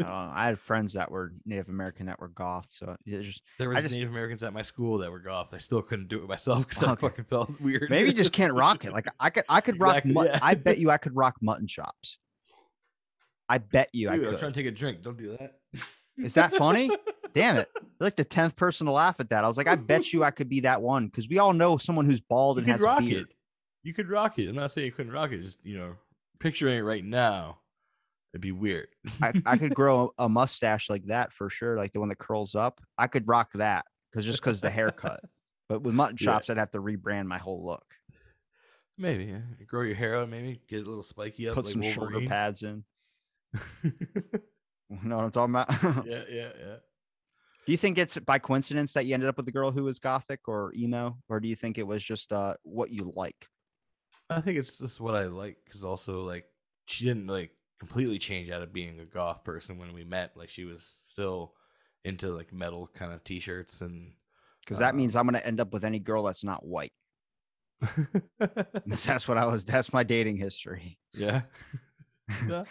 Uh, 0.00 0.30
I 0.32 0.46
had 0.46 0.58
friends 0.60 0.92
that 0.94 1.10
were 1.10 1.32
Native 1.44 1.68
American 1.68 2.06
that 2.06 2.20
were 2.20 2.28
goth, 2.28 2.66
so 2.70 2.96
it 3.06 3.22
just 3.22 3.42
There 3.58 3.68
was 3.68 3.82
just- 3.82 3.94
Native 3.94 4.10
Americans 4.10 4.42
at 4.42 4.52
my 4.52 4.62
school 4.62 4.98
that 4.98 5.10
were 5.10 5.18
goth. 5.18 5.48
I 5.52 5.58
still 5.58 5.82
couldn't 5.82 6.08
do 6.08 6.22
it 6.22 6.28
myself 6.28 6.58
because 6.68 6.82
I 6.82 6.94
fucking 6.94 7.24
felt 7.24 7.60
weird. 7.60 7.88
maybe 7.90 8.08
you 8.08 8.14
just 8.14 8.32
can't 8.32 8.52
rock 8.54 8.84
it. 8.84 8.92
Like 8.92 9.06
I 9.18 9.30
could, 9.30 9.44
I 9.48 9.60
could 9.60 9.80
rock. 9.80 9.96
Exactly, 9.96 10.12
mut- 10.12 10.30
yeah. 10.32 10.38
I 10.42 10.54
bet 10.66 10.78
you 10.78 10.90
I 10.90 10.98
could 10.98 11.16
rock 11.16 11.36
mutton 11.40 11.66
chops. 11.66 12.18
I 13.48 13.58
bet 13.58 13.88
you 13.92 14.10
I 14.10 14.16
Dude, 14.16 14.24
I'm 14.26 14.30
could. 14.32 14.38
trying 14.40 14.52
to 14.52 14.58
take 14.60 14.66
a 14.66 14.70
drink. 14.74 15.02
Don't 15.02 15.16
do 15.16 15.36
that. 15.38 15.54
Is 16.18 16.34
that 16.34 16.52
funny? 16.54 16.90
Damn 17.32 17.56
it! 17.58 17.68
You're 17.74 17.84
like 18.00 18.16
the 18.16 18.24
tenth 18.24 18.56
person 18.56 18.86
to 18.86 18.92
laugh 18.92 19.16
at 19.20 19.30
that. 19.30 19.44
I 19.44 19.48
was 19.48 19.56
like, 19.56 19.68
I 19.68 19.76
bet 19.76 20.12
you 20.12 20.24
I 20.24 20.30
could 20.30 20.48
be 20.48 20.60
that 20.60 20.82
one 20.82 21.06
because 21.06 21.28
we 21.28 21.38
all 21.38 21.52
know 21.52 21.76
someone 21.78 22.04
who's 22.06 22.20
bald 22.20 22.56
You 22.58 22.62
and 22.62 22.72
has 22.72 22.80
a 22.80 22.84
rock 22.84 23.00
beard. 23.00 23.28
it. 23.30 23.36
You 23.84 23.94
could 23.94 24.08
rock 24.08 24.38
it. 24.38 24.48
I'm 24.48 24.56
not 24.56 24.70
saying 24.70 24.86
you 24.86 24.92
couldn't 24.92 25.12
rock 25.12 25.30
it. 25.32 25.42
Just 25.42 25.58
you 25.64 25.78
know, 25.78 25.94
picturing 26.40 26.76
it 26.78 26.82
right 26.82 27.04
now, 27.04 27.58
it'd 28.32 28.40
be 28.42 28.52
weird. 28.52 28.88
I, 29.22 29.32
I 29.46 29.56
could 29.56 29.74
grow 29.74 30.12
a, 30.18 30.28
mustache 30.28 30.90
like 30.90 31.04
that 31.06 31.32
for 31.32 31.48
sure, 31.50 31.76
like 31.76 31.92
the 31.92 32.00
one 32.00 32.08
that 32.10 32.18
curls 32.18 32.54
up. 32.54 32.80
I 32.96 33.06
could 33.06 33.26
rock 33.28 33.50
that 33.54 33.84
because 34.10 34.24
just 34.24 34.40
because 34.40 34.60
the 34.60 34.70
haircut. 34.70 35.20
But 35.68 35.82
with 35.82 35.94
mutton 35.94 36.16
Yeah. 36.18 36.32
chops, 36.32 36.48
I'd 36.48 36.56
have 36.56 36.70
to 36.70 36.80
rebrand 36.80 37.26
my 37.26 37.36
whole 37.36 37.62
look. 37.62 37.84
maybe 38.96 39.24
yeah. 39.26 39.40
grow 39.66 39.82
your 39.82 39.96
hair 39.96 40.16
out. 40.16 40.30
Maybe 40.30 40.62
get 40.66 40.86
a 40.86 40.88
little 40.88 41.02
spiky 41.02 41.46
up. 41.46 41.56
Put 41.56 41.66
like 41.66 41.72
some 41.72 41.82
shoulder 41.82 42.12
Wolverine. 42.12 42.28
pads 42.28 42.62
in. 42.62 42.84
You 44.90 44.98
know 45.02 45.16
what 45.16 45.24
I'm 45.26 45.30
talking 45.30 45.54
about? 45.54 46.06
yeah, 46.06 46.22
yeah, 46.30 46.48
yeah. 46.58 46.76
Do 47.66 47.72
you 47.72 47.76
think 47.76 47.98
it's 47.98 48.16
by 48.20 48.38
coincidence 48.38 48.94
that 48.94 49.04
you 49.04 49.12
ended 49.12 49.28
up 49.28 49.36
with 49.36 49.46
a 49.46 49.52
girl 49.52 49.70
who 49.70 49.84
was 49.84 49.98
gothic 49.98 50.40
or 50.48 50.72
emo, 50.74 51.18
or 51.28 51.40
do 51.40 51.48
you 51.48 51.54
think 51.56 51.76
it 51.76 51.86
was 51.86 52.02
just 52.02 52.32
uh 52.32 52.54
what 52.62 52.90
you 52.90 53.12
like? 53.14 53.36
I 54.30 54.40
think 54.40 54.56
it's 54.58 54.78
just 54.78 55.00
what 55.00 55.14
I 55.14 55.24
like 55.24 55.58
because 55.66 55.84
also 55.84 56.22
like 56.22 56.46
she 56.86 57.04
didn't 57.04 57.26
like 57.26 57.50
completely 57.78 58.18
changed 58.18 58.50
out 58.50 58.62
of 58.62 58.72
being 58.72 58.98
a 59.00 59.04
goth 59.04 59.44
person 59.44 59.78
when 59.78 59.92
we 59.92 60.04
met. 60.04 60.36
Like 60.36 60.48
she 60.48 60.64
was 60.64 61.02
still 61.08 61.54
into 62.04 62.28
like 62.34 62.52
metal 62.52 62.88
kind 62.94 63.12
of 63.12 63.22
t-shirts 63.24 63.80
and 63.80 64.12
Because 64.64 64.78
that 64.78 64.94
Uh, 64.94 64.96
means 64.96 65.14
I'm 65.16 65.26
gonna 65.26 65.38
end 65.38 65.60
up 65.60 65.72
with 65.72 65.84
any 65.84 65.98
girl 65.98 66.22
that's 66.24 66.44
not 66.44 66.64
white. 66.66 66.92
That's 68.86 69.28
what 69.28 69.38
I 69.38 69.44
was. 69.46 69.64
That's 69.64 69.92
my 69.92 70.02
dating 70.02 70.36
history. 70.36 70.98
yeah. 71.14 71.42
yeah. 72.48 72.64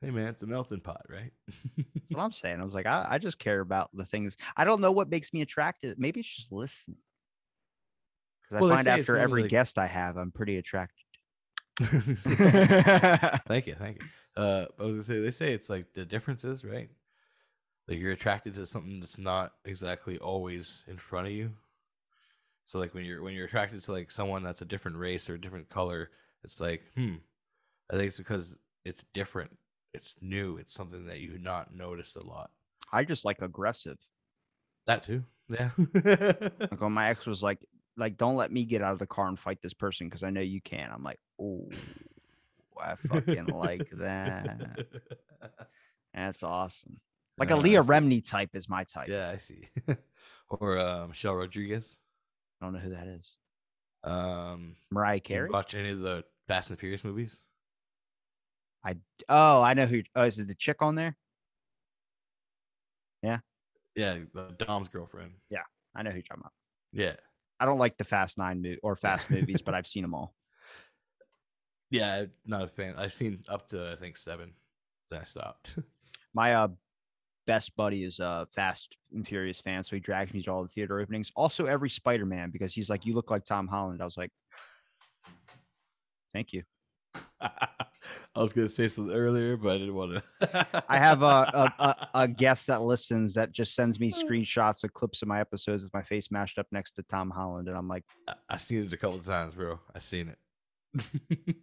Hey 0.00 0.10
man, 0.10 0.28
it's 0.28 0.42
a 0.42 0.46
melting 0.46 0.80
pot, 0.80 1.02
right? 1.08 1.32
That's 1.76 1.88
what 2.10 2.22
I'm 2.22 2.32
saying. 2.42 2.60
I 2.60 2.64
was 2.64 2.74
like, 2.74 2.86
I, 2.86 3.06
I 3.10 3.18
just 3.18 3.38
care 3.38 3.60
about 3.60 3.90
the 3.92 4.04
things. 4.06 4.36
I 4.56 4.64
don't 4.64 4.80
know 4.80 4.92
what 4.92 5.10
makes 5.10 5.32
me 5.32 5.42
attracted. 5.42 5.98
Maybe 5.98 6.20
it's 6.20 6.34
just 6.36 6.52
listening. 6.52 6.96
Because 8.48 8.62
Well, 8.62 8.72
I 8.72 8.76
find 8.76 8.88
after 8.88 9.18
every 9.18 9.42
like- 9.42 9.50
guest 9.50 9.78
I 9.78 9.86
have, 9.86 10.16
I'm 10.16 10.30
pretty 10.32 10.56
attracted. 10.56 11.04
thank 13.48 13.66
you, 13.66 13.74
thank 13.74 13.98
you. 13.98 14.42
Uh, 14.42 14.66
I 14.78 14.82
was 14.82 14.96
gonna 14.96 15.02
say 15.02 15.20
they 15.20 15.30
say 15.30 15.52
it's 15.52 15.70
like 15.70 15.94
the 15.94 16.04
differences, 16.04 16.64
right? 16.64 16.90
Like 17.88 17.98
you're 17.98 18.12
attracted 18.12 18.54
to 18.54 18.66
something 18.66 19.00
that's 19.00 19.18
not 19.18 19.52
exactly 19.64 20.18
always 20.18 20.84
in 20.86 20.98
front 20.98 21.26
of 21.26 21.32
you. 21.32 21.52
So 22.66 22.78
like 22.78 22.94
when 22.94 23.04
you're 23.04 23.22
when 23.22 23.34
you're 23.34 23.46
attracted 23.46 23.80
to 23.82 23.92
like 23.92 24.10
someone 24.10 24.42
that's 24.42 24.62
a 24.62 24.66
different 24.66 24.98
race 24.98 25.28
or 25.28 25.34
a 25.34 25.40
different 25.40 25.70
color, 25.70 26.10
it's 26.44 26.60
like, 26.60 26.82
hmm. 26.94 27.14
I 27.90 27.96
think 27.96 28.08
it's 28.08 28.18
because 28.18 28.56
it's 28.84 29.04
different. 29.14 29.56
It's 29.92 30.16
new. 30.20 30.56
It's 30.56 30.72
something 30.72 31.06
that 31.06 31.18
you 31.18 31.38
not 31.38 31.74
noticed 31.74 32.16
a 32.16 32.24
lot. 32.24 32.50
I 32.92 33.04
just 33.04 33.24
like 33.24 33.42
aggressive. 33.42 33.98
That 34.86 35.02
too. 35.02 35.24
Yeah. 35.48 35.70
Like 36.04 36.80
when 36.80 36.92
my 36.92 37.08
ex 37.08 37.26
was 37.26 37.42
like, 37.42 37.58
like, 37.96 38.16
don't 38.16 38.36
let 38.36 38.50
me 38.52 38.64
get 38.64 38.82
out 38.82 38.92
of 38.92 38.98
the 38.98 39.06
car 39.06 39.28
and 39.28 39.38
fight 39.38 39.58
this 39.62 39.74
person 39.74 40.08
because 40.08 40.22
I 40.22 40.30
know 40.30 40.40
you 40.40 40.60
can. 40.60 40.90
I'm 40.92 41.02
like, 41.02 41.18
oh, 41.40 41.68
I 42.80 42.94
fucking 42.96 43.46
like 43.46 43.88
that. 43.92 44.86
That's 46.14 46.42
awesome. 46.42 47.00
Like 47.38 47.50
a 47.52 47.54
Uh, 47.54 47.60
Leah. 47.60 47.82
Remini 47.82 48.22
type 48.22 48.50
is 48.52 48.68
my 48.68 48.84
type. 48.84 49.08
Yeah, 49.08 49.30
I 49.30 49.38
see. 49.38 49.66
or 50.50 50.76
uh, 50.76 51.06
Michelle 51.06 51.34
Rodriguez. 51.36 51.96
I 52.60 52.66
don't 52.66 52.74
know 52.74 52.80
who 52.80 52.90
that 52.90 53.06
is. 53.06 53.34
Um, 54.04 54.76
Mariah 54.90 55.14
you 55.14 55.20
Carey. 55.22 55.48
watch 55.48 55.74
any 55.74 55.88
of 55.88 56.00
the 56.00 56.22
Fast 56.48 56.68
and 56.68 56.78
Furious 56.78 57.02
movies? 57.02 57.46
I 58.84 58.96
oh, 59.30 59.62
I 59.62 59.72
know 59.72 59.86
who. 59.86 60.02
Oh, 60.14 60.24
is 60.24 60.38
it 60.38 60.48
the 60.48 60.54
chick 60.54 60.82
on 60.82 60.96
there? 60.96 61.16
Yeah, 63.96 64.18
the 64.32 64.54
Dom's 64.58 64.88
girlfriend. 64.88 65.32
Yeah, 65.50 65.62
I 65.94 66.02
know 66.02 66.10
who 66.10 66.16
you're 66.16 66.22
talking 66.22 66.42
about. 66.42 66.52
Yeah, 66.92 67.16
I 67.60 67.66
don't 67.66 67.78
like 67.78 67.98
the 67.98 68.04
Fast 68.04 68.38
Nine 68.38 68.62
mo- 68.62 68.76
or 68.82 68.96
Fast 68.96 69.30
movies, 69.30 69.62
but 69.62 69.74
I've 69.74 69.86
seen 69.86 70.02
them 70.02 70.14
all. 70.14 70.34
yeah. 71.90 72.24
Not 72.46 72.62
a 72.62 72.68
fan. 72.68 72.94
I've 72.96 73.12
seen 73.12 73.44
up 73.48 73.68
to 73.68 73.92
I 73.92 73.96
think 73.96 74.16
seven. 74.16 74.54
Then 75.10 75.20
I 75.20 75.24
stopped. 75.24 75.76
My 76.34 76.54
uh 76.54 76.68
best 77.46 77.74
buddy 77.76 78.04
is 78.04 78.18
a 78.20 78.46
Fast 78.54 78.96
and 79.12 79.26
Furious 79.26 79.60
fan, 79.60 79.84
so 79.84 79.96
he 79.96 80.00
drags 80.00 80.32
me 80.32 80.40
to 80.42 80.50
all 80.50 80.62
the 80.62 80.68
theater 80.68 81.00
openings. 81.00 81.30
Also, 81.36 81.66
every 81.66 81.90
Spider 81.90 82.24
Man 82.26 82.50
because 82.50 82.72
he's 82.72 82.88
like, 82.88 83.04
"You 83.04 83.14
look 83.14 83.30
like 83.30 83.44
Tom 83.44 83.66
Holland." 83.66 84.00
I 84.00 84.04
was 84.04 84.16
like, 84.16 84.30
"Thank 86.32 86.52
you." 86.52 86.62
I 87.40 88.40
was 88.42 88.52
gonna 88.52 88.68
say 88.68 88.88
something 88.88 89.14
earlier, 89.14 89.56
but 89.56 89.70
I 89.74 89.78
didn't 89.78 89.94
want 89.94 90.22
to. 90.40 90.84
I 90.88 90.98
have 90.98 91.22
a, 91.22 91.26
a, 91.26 91.74
a 91.78 92.08
a 92.22 92.28
guest 92.28 92.66
that 92.68 92.82
listens 92.82 93.34
that 93.34 93.52
just 93.52 93.74
sends 93.74 93.98
me 94.00 94.10
screenshots 94.10 94.84
of 94.84 94.92
clips 94.92 95.22
of 95.22 95.28
my 95.28 95.40
episodes 95.40 95.82
with 95.82 95.92
my 95.94 96.02
face 96.02 96.30
mashed 96.30 96.58
up 96.58 96.66
next 96.72 96.92
to 96.92 97.02
Tom 97.02 97.30
Holland, 97.30 97.68
and 97.68 97.76
I'm 97.76 97.88
like, 97.88 98.04
I- 98.28 98.34
I 98.50 98.56
seen 98.56 98.84
it 98.84 98.92
a 98.92 98.96
couple 98.96 99.18
times, 99.20 99.54
bro. 99.54 99.80
I 99.94 99.98
seen 99.98 100.28
it. 100.28 100.38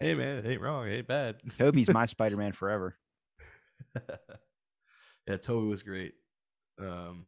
hey 0.00 0.14
man, 0.14 0.38
it 0.38 0.46
ain't 0.46 0.60
wrong. 0.60 0.88
It 0.88 0.94
ain't 0.98 1.08
bad. 1.08 1.36
"Toby's 1.58 1.90
my 1.92 2.06
Spider 2.06 2.36
Man 2.36 2.52
forever." 2.52 2.96
yeah, 5.26 5.36
Toby 5.36 5.66
was 5.68 5.82
great. 5.82 6.14
Um, 6.78 7.26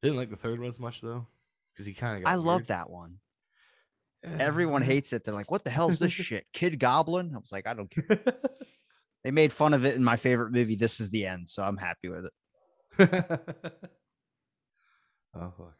didn't 0.00 0.16
like 0.16 0.30
the 0.30 0.36
third 0.36 0.58
one 0.58 0.68
as 0.68 0.80
much 0.80 1.00
though, 1.00 1.26
because 1.72 1.86
he 1.86 1.94
kind 1.94 2.22
of. 2.24 2.30
I 2.30 2.36
love 2.36 2.68
that 2.68 2.90
one. 2.90 3.18
Everyone 4.24 4.82
hates 4.92 5.12
it. 5.12 5.24
They're 5.24 5.34
like, 5.34 5.50
"What 5.50 5.64
the 5.64 5.70
hell 5.70 5.90
is 5.90 5.98
this 5.98 6.12
shit?" 6.12 6.46
Kid 6.52 6.78
Goblin. 6.78 7.32
I 7.34 7.38
was 7.38 7.52
like, 7.52 7.66
"I 7.66 7.74
don't 7.74 7.90
care." 7.90 8.22
They 9.24 9.30
made 9.30 9.52
fun 9.52 9.72
of 9.72 9.84
it 9.84 9.94
in 9.94 10.02
my 10.02 10.16
favorite 10.16 10.50
movie. 10.50 10.74
This 10.74 10.98
is 10.98 11.08
the 11.10 11.26
end, 11.26 11.48
so 11.48 11.62
I'm 11.62 11.76
happy 11.76 12.08
with 12.08 12.24
it. 12.24 12.32
oh 15.36 15.52
fuck. 15.56 15.76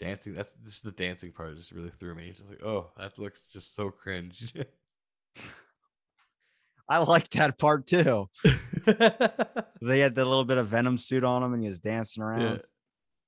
Dancing. 0.00 0.34
That's 0.34 0.52
this 0.54 0.74
is 0.74 0.80
the 0.80 0.90
dancing 0.90 1.30
part. 1.30 1.56
Just 1.56 1.70
really 1.70 1.90
threw 1.90 2.16
me. 2.16 2.26
It's 2.26 2.40
just 2.40 2.50
like, 2.50 2.64
oh, 2.64 2.90
that 2.98 3.16
looks 3.20 3.52
just 3.52 3.76
so 3.76 3.90
cringe. 3.90 4.52
I 6.88 6.98
like 6.98 7.30
that 7.30 7.58
part 7.58 7.86
too. 7.86 8.28
They 8.84 10.00
had 10.00 10.16
the 10.16 10.24
little 10.24 10.44
bit 10.44 10.58
of 10.58 10.66
Venom 10.66 10.98
suit 10.98 11.22
on 11.22 11.44
him, 11.44 11.52
and 11.54 11.62
he 11.62 11.68
was 11.68 11.78
dancing 11.78 12.24
around. 12.24 12.40
yeah. 12.42 12.58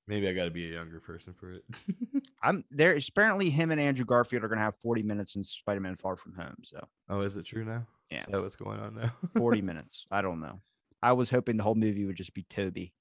Maybe 0.09 0.27
I 0.27 0.33
got 0.33 0.45
to 0.45 0.49
be 0.51 0.67
a 0.67 0.73
younger 0.73 0.99
person 0.99 1.35
for 1.39 1.51
it. 1.53 1.63
I'm 2.43 2.65
there. 2.71 2.97
Apparently, 3.07 3.51
him 3.51 3.69
and 3.69 3.79
Andrew 3.79 4.05
Garfield 4.05 4.43
are 4.43 4.47
gonna 4.47 4.59
have 4.61 4.75
40 4.81 5.03
minutes 5.03 5.35
in 5.35 5.43
Spider-Man: 5.43 5.97
Far 5.97 6.15
From 6.15 6.33
Home. 6.33 6.57
So 6.63 6.83
oh, 7.09 7.21
is 7.21 7.37
it 7.37 7.45
true 7.45 7.63
now? 7.63 7.85
Yeah. 8.09 8.21
Is 8.21 8.25
that 8.25 8.41
what's 8.41 8.55
going 8.55 8.79
on 8.79 8.95
now? 8.95 9.11
40 9.37 9.61
minutes. 9.71 10.07
I 10.09 10.23
don't 10.23 10.39
know. 10.39 10.61
I 11.03 11.13
was 11.13 11.29
hoping 11.29 11.57
the 11.57 11.63
whole 11.63 11.75
movie 11.75 12.05
would 12.05 12.15
just 12.15 12.33
be 12.33 12.43
Toby. 12.49 12.91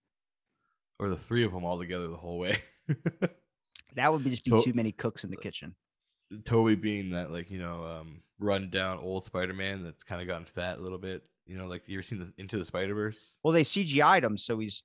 or 1.01 1.09
the 1.09 1.17
three 1.17 1.45
of 1.45 1.53
them 1.53 1.65
all 1.65 1.79
together 1.79 2.09
the 2.09 2.17
whole 2.17 2.39
way. 2.39 2.61
That 3.97 4.13
would 4.13 4.23
be 4.23 4.31
just 4.31 4.45
be 4.45 4.51
To- 4.51 4.63
too 4.63 4.75
many 4.75 4.93
cooks 4.93 5.25
in 5.25 5.31
the 5.31 5.37
kitchen. 5.39 5.75
Toby 6.45 6.75
being 6.75 7.11
that 7.13 7.33
like 7.33 7.51
you 7.51 7.59
know 7.59 7.85
um 7.85 8.21
run 8.39 8.69
down 8.69 8.99
old 8.99 9.25
Spider-Man 9.25 9.83
that's 9.83 10.05
kind 10.05 10.21
of 10.21 10.27
gotten 10.27 10.45
fat 10.45 10.77
a 10.79 10.83
little 10.83 10.99
bit. 10.99 11.23
You 11.47 11.57
know, 11.57 11.67
like 11.67 11.89
you 11.89 11.97
ever 11.97 12.03
seen 12.03 12.19
the 12.19 12.33
Into 12.37 12.59
the 12.59 12.67
Spider 12.67 12.95
Verse? 12.95 13.37
Well, 13.43 13.55
they 13.55 13.65
CGI'd 13.65 14.25
him, 14.25 14.37
so 14.37 14.59
he's 14.59 14.83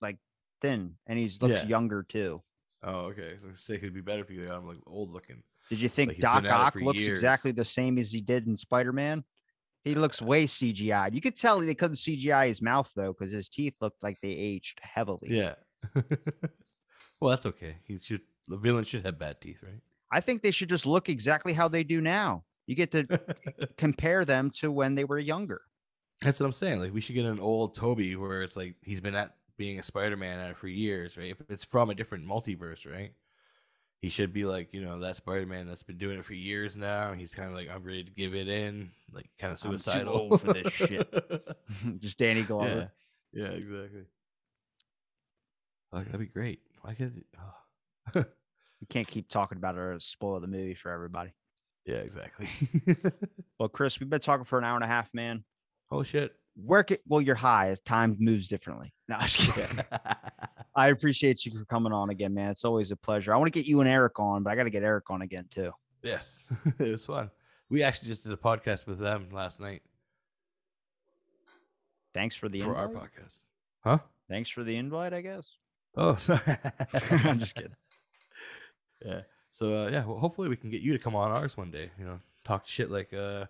like 0.00 0.18
thin, 0.60 0.94
and 1.06 1.18
he's 1.18 1.40
looks 1.40 1.62
Yeah. 1.62 1.66
younger 1.66 2.02
too. 2.02 2.42
Oh, 2.82 3.06
okay. 3.06 3.36
So 3.38 3.48
say 3.52 3.74
it'd 3.74 3.94
be 3.94 4.00
better 4.00 4.22
if 4.22 4.30
you 4.30 4.46
got 4.46 4.58
him 4.58 4.66
like 4.66 4.78
old 4.86 5.10
looking. 5.10 5.42
Did 5.68 5.80
you 5.80 5.88
think 5.88 6.08
Like, 6.08 6.16
he's 6.16 6.22
Doc 6.22 6.42
been 6.42 6.50
at 6.50 6.56
it 6.56 6.62
Ock 6.62 6.72
for 6.74 6.80
looks 6.80 7.06
exactly 7.06 7.52
the 7.52 7.64
same 7.64 7.98
as 7.98 8.10
he 8.10 8.20
did 8.20 8.46
in 8.46 8.56
Spider-Man? 8.56 9.24
He 9.84 9.94
looks 9.94 10.20
uh, 10.20 10.26
way 10.26 10.46
CGI'd. 10.46 11.14
You 11.14 11.20
could 11.20 11.36
tell 11.36 11.60
they 11.60 11.74
couldn't 11.74 11.96
CGI 11.96 12.48
his 12.48 12.60
mouth 12.60 12.90
though, 12.96 13.12
because 13.12 13.32
his 13.32 13.48
teeth 13.48 13.74
looked 13.80 14.02
like 14.02 14.18
they 14.20 14.30
aged 14.30 14.78
heavily. 14.82 15.28
Yeah. 15.30 15.54
well, 17.20 17.30
that's 17.30 17.46
okay. 17.46 17.76
He 17.84 17.98
should 17.98 18.22
the 18.48 18.56
villain 18.56 18.84
should 18.84 19.04
have 19.04 19.18
bad 19.18 19.40
teeth, 19.40 19.62
right? 19.62 19.80
I 20.12 20.20
think 20.20 20.42
they 20.42 20.50
should 20.50 20.68
just 20.68 20.86
look 20.86 21.08
exactly 21.08 21.52
how 21.52 21.68
they 21.68 21.84
do 21.84 22.00
now. 22.00 22.44
You 22.66 22.74
get 22.74 22.90
to 22.92 23.06
compare 23.76 24.24
them 24.24 24.50
to 24.60 24.70
when 24.70 24.94
they 24.94 25.04
were 25.04 25.18
younger. 25.18 25.62
That's 26.20 26.40
what 26.40 26.46
I'm 26.46 26.52
saying. 26.52 26.80
Like 26.80 26.92
we 26.92 27.00
should 27.00 27.14
get 27.14 27.24
an 27.24 27.40
old 27.40 27.74
Toby 27.74 28.16
where 28.16 28.42
it's 28.42 28.56
like 28.56 28.76
he's 28.82 29.00
been 29.00 29.14
at 29.14 29.34
being 29.60 29.78
a 29.78 29.82
Spider-Man 29.82 30.54
for 30.54 30.68
years, 30.68 31.18
right? 31.18 31.32
If 31.32 31.42
it's 31.50 31.64
from 31.64 31.90
a 31.90 31.94
different 31.94 32.26
multiverse, 32.26 32.90
right? 32.90 33.12
He 34.00 34.08
should 34.08 34.32
be 34.32 34.46
like, 34.46 34.72
you 34.72 34.80
know, 34.80 34.98
that 35.00 35.16
Spider-Man 35.16 35.68
that's 35.68 35.82
been 35.82 35.98
doing 35.98 36.18
it 36.18 36.24
for 36.24 36.32
years 36.32 36.78
now. 36.78 37.12
He's 37.12 37.34
kind 37.34 37.50
of 37.50 37.54
like, 37.54 37.68
I'm 37.68 37.84
ready 37.84 38.02
to 38.04 38.10
give 38.10 38.34
it 38.34 38.48
in, 38.48 38.88
like 39.12 39.28
kind 39.38 39.52
of 39.52 39.62
I'm 39.62 39.72
too 39.72 39.78
suicidal. 39.78 40.14
old 40.14 40.40
for 40.40 40.54
this 40.54 40.72
shit. 40.72 41.14
just 41.98 42.16
Danny 42.16 42.40
yeah, 42.40 42.46
Glover. 42.46 42.92
yeah, 43.34 43.48
exactly. 43.48 44.04
Like 45.92 46.06
that'd 46.06 46.20
be 46.20 46.26
great. 46.26 46.60
Why 46.80 46.94
could? 46.94 47.22
Oh. 48.16 48.24
We 48.80 48.86
can't 48.86 49.06
keep 49.06 49.28
talking 49.28 49.58
about 49.58 49.74
it 49.74 49.78
or 49.78 50.00
spoil 50.00 50.40
the 50.40 50.46
movie 50.46 50.72
for 50.72 50.90
everybody. 50.90 51.34
Yeah, 51.84 51.96
exactly. 51.96 52.48
Well, 53.58 53.68
Chris, 53.68 54.00
we've 54.00 54.08
been 54.08 54.20
talking 54.20 54.46
for 54.46 54.58
an 54.58 54.64
hour 54.64 54.76
and 54.76 54.84
a 54.84 54.86
half, 54.86 55.12
man. 55.12 55.44
oh 55.90 56.02
shit. 56.02 56.32
Work 56.56 56.90
it. 56.90 57.00
Well, 57.06 57.20
you're 57.20 57.34
high 57.34 57.68
as 57.68 57.80
time 57.80 58.16
moves 58.18 58.48
differently. 58.48 58.92
No, 59.10 59.16
I'm 59.16 59.26
just 59.26 59.52
kidding. 59.54 59.84
I 60.76 60.88
appreciate 60.90 61.44
you 61.44 61.50
for 61.50 61.64
coming 61.64 61.92
on 61.92 62.10
again, 62.10 62.32
man. 62.32 62.50
It's 62.50 62.64
always 62.64 62.92
a 62.92 62.96
pleasure. 62.96 63.34
I 63.34 63.36
want 63.38 63.52
to 63.52 63.58
get 63.58 63.66
you 63.66 63.80
and 63.80 63.88
Eric 63.88 64.20
on, 64.20 64.44
but 64.44 64.50
I 64.52 64.54
got 64.56 64.62
to 64.64 64.70
get 64.70 64.84
Eric 64.84 65.10
on 65.10 65.22
again 65.22 65.46
too. 65.50 65.72
yes, 66.04 66.44
it 66.78 66.90
was 66.92 67.04
fun. 67.06 67.28
We 67.68 67.82
actually 67.82 68.06
just 68.08 68.22
did 68.22 68.32
a 68.32 68.36
podcast 68.36 68.86
with 68.86 68.98
them 69.00 69.28
last 69.32 69.60
night 69.60 69.82
Thanks 72.14 72.36
for 72.36 72.48
the 72.48 72.60
for 72.60 72.76
our 72.76 72.86
invite. 72.86 73.02
podcast. 73.02 73.38
Huh? 73.82 73.98
Thanks 74.28 74.50
for 74.50 74.62
the 74.64 74.76
invite, 74.76 75.12
I 75.12 75.20
guess. 75.22 75.46
Oh, 75.96 76.14
sorry. 76.16 76.40
I'm 77.10 77.38
just 77.40 77.54
kidding. 77.54 77.74
Yeah. 79.04 79.22
So 79.50 79.86
uh, 79.86 79.88
yeah, 79.90 80.04
well, 80.04 80.18
hopefully 80.18 80.48
we 80.48 80.56
can 80.56 80.70
get 80.70 80.82
you 80.82 80.92
to 80.92 80.98
come 81.00 81.16
on 81.16 81.30
ours 81.32 81.56
one 81.56 81.70
day. 81.72 81.90
You 81.98 82.04
know, 82.04 82.20
talk 82.44 82.66
shit 82.66 82.90
like 82.90 83.12
uh, 83.12 83.46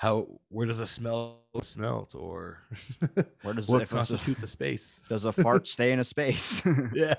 how 0.00 0.28
where 0.48 0.64
does 0.66 0.78
a 0.78 0.86
smell 0.86 1.40
smelt 1.62 2.14
or 2.14 2.62
Where 3.42 3.52
does 3.54 3.68
what 3.68 3.82
it's 3.82 3.90
a- 3.90 3.94
constitutes 3.96 4.42
a 4.44 4.46
space? 4.46 5.00
Does 5.08 5.24
a 5.24 5.32
fart 5.32 5.66
stay 5.76 5.90
in 5.92 5.98
a 5.98 6.04
space? 6.04 6.62
yeah. 6.94 7.14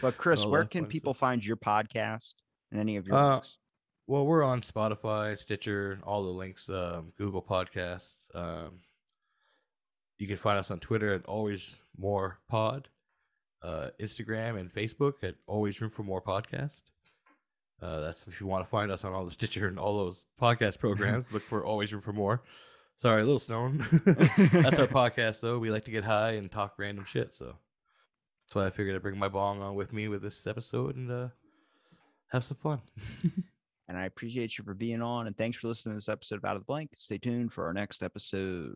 but 0.00 0.16
Chris, 0.16 0.44
where 0.46 0.64
can 0.64 0.86
people 0.86 1.12
stuff. 1.12 1.20
find 1.20 1.44
your 1.44 1.56
podcast 1.58 2.34
and 2.70 2.80
any 2.80 2.96
of 2.96 3.06
your 3.06 3.16
Uh, 3.16 3.34
books? 3.36 3.58
Well, 4.06 4.26
we're 4.26 4.42
on 4.42 4.62
Spotify, 4.62 5.36
Stitcher, 5.38 5.98
all 6.02 6.22
the 6.24 6.30
links, 6.30 6.68
um, 6.68 7.12
Google 7.18 7.42
Podcasts. 7.42 8.34
Um, 8.34 8.80
you 10.18 10.26
can 10.26 10.36
find 10.38 10.58
us 10.58 10.70
on 10.70 10.80
Twitter 10.80 11.12
at 11.12 11.24
Always 11.26 11.82
Moore 11.96 12.38
Pod, 12.48 12.88
uh, 13.62 13.88
Instagram 14.00 14.58
and 14.58 14.72
Facebook 14.72 15.22
at 15.22 15.34
Always 15.46 15.80
Room 15.80 15.90
for 15.90 16.02
Moore 16.04 16.22
Podcast. 16.22 16.82
Uh, 17.82 18.00
that's 18.00 18.26
if 18.28 18.40
you 18.40 18.46
want 18.46 18.64
to 18.64 18.70
find 18.70 18.92
us 18.92 19.04
on 19.04 19.12
all 19.12 19.24
the 19.24 19.30
Stitcher 19.30 19.66
and 19.66 19.78
all 19.78 19.98
those 19.98 20.26
podcast 20.40 20.78
programs. 20.78 21.32
look 21.32 21.42
for 21.42 21.64
Always 21.64 21.92
Room 21.92 22.02
for 22.02 22.12
Moore. 22.12 22.42
Sorry, 22.96 23.20
a 23.20 23.24
little 23.24 23.40
stone. 23.40 23.78
that's 24.04 24.78
our 24.78 24.86
podcast, 24.86 25.40
though. 25.40 25.58
We 25.58 25.70
like 25.70 25.86
to 25.86 25.90
get 25.90 26.04
high 26.04 26.32
and 26.32 26.50
talk 26.50 26.74
random 26.78 27.04
shit. 27.04 27.32
So 27.32 27.56
that's 28.44 28.54
why 28.54 28.66
I 28.66 28.70
figured 28.70 28.94
I'd 28.94 29.02
bring 29.02 29.18
my 29.18 29.28
bong 29.28 29.60
on 29.60 29.74
with 29.74 29.92
me 29.92 30.06
with 30.06 30.22
this 30.22 30.46
episode 30.46 30.94
and 30.94 31.10
uh, 31.10 31.28
have 32.28 32.44
some 32.44 32.58
fun. 32.58 32.82
And 33.92 34.00
I 34.00 34.06
appreciate 34.06 34.56
you 34.56 34.64
for 34.64 34.72
being 34.72 35.02
on. 35.02 35.26
And 35.26 35.36
thanks 35.36 35.58
for 35.58 35.68
listening 35.68 35.92
to 35.92 35.96
this 35.98 36.08
episode 36.08 36.36
of 36.36 36.46
Out 36.46 36.56
of 36.56 36.62
the 36.62 36.66
Blank. 36.66 36.92
Stay 36.96 37.18
tuned 37.18 37.52
for 37.52 37.66
our 37.66 37.74
next 37.74 38.02
episode. 38.02 38.74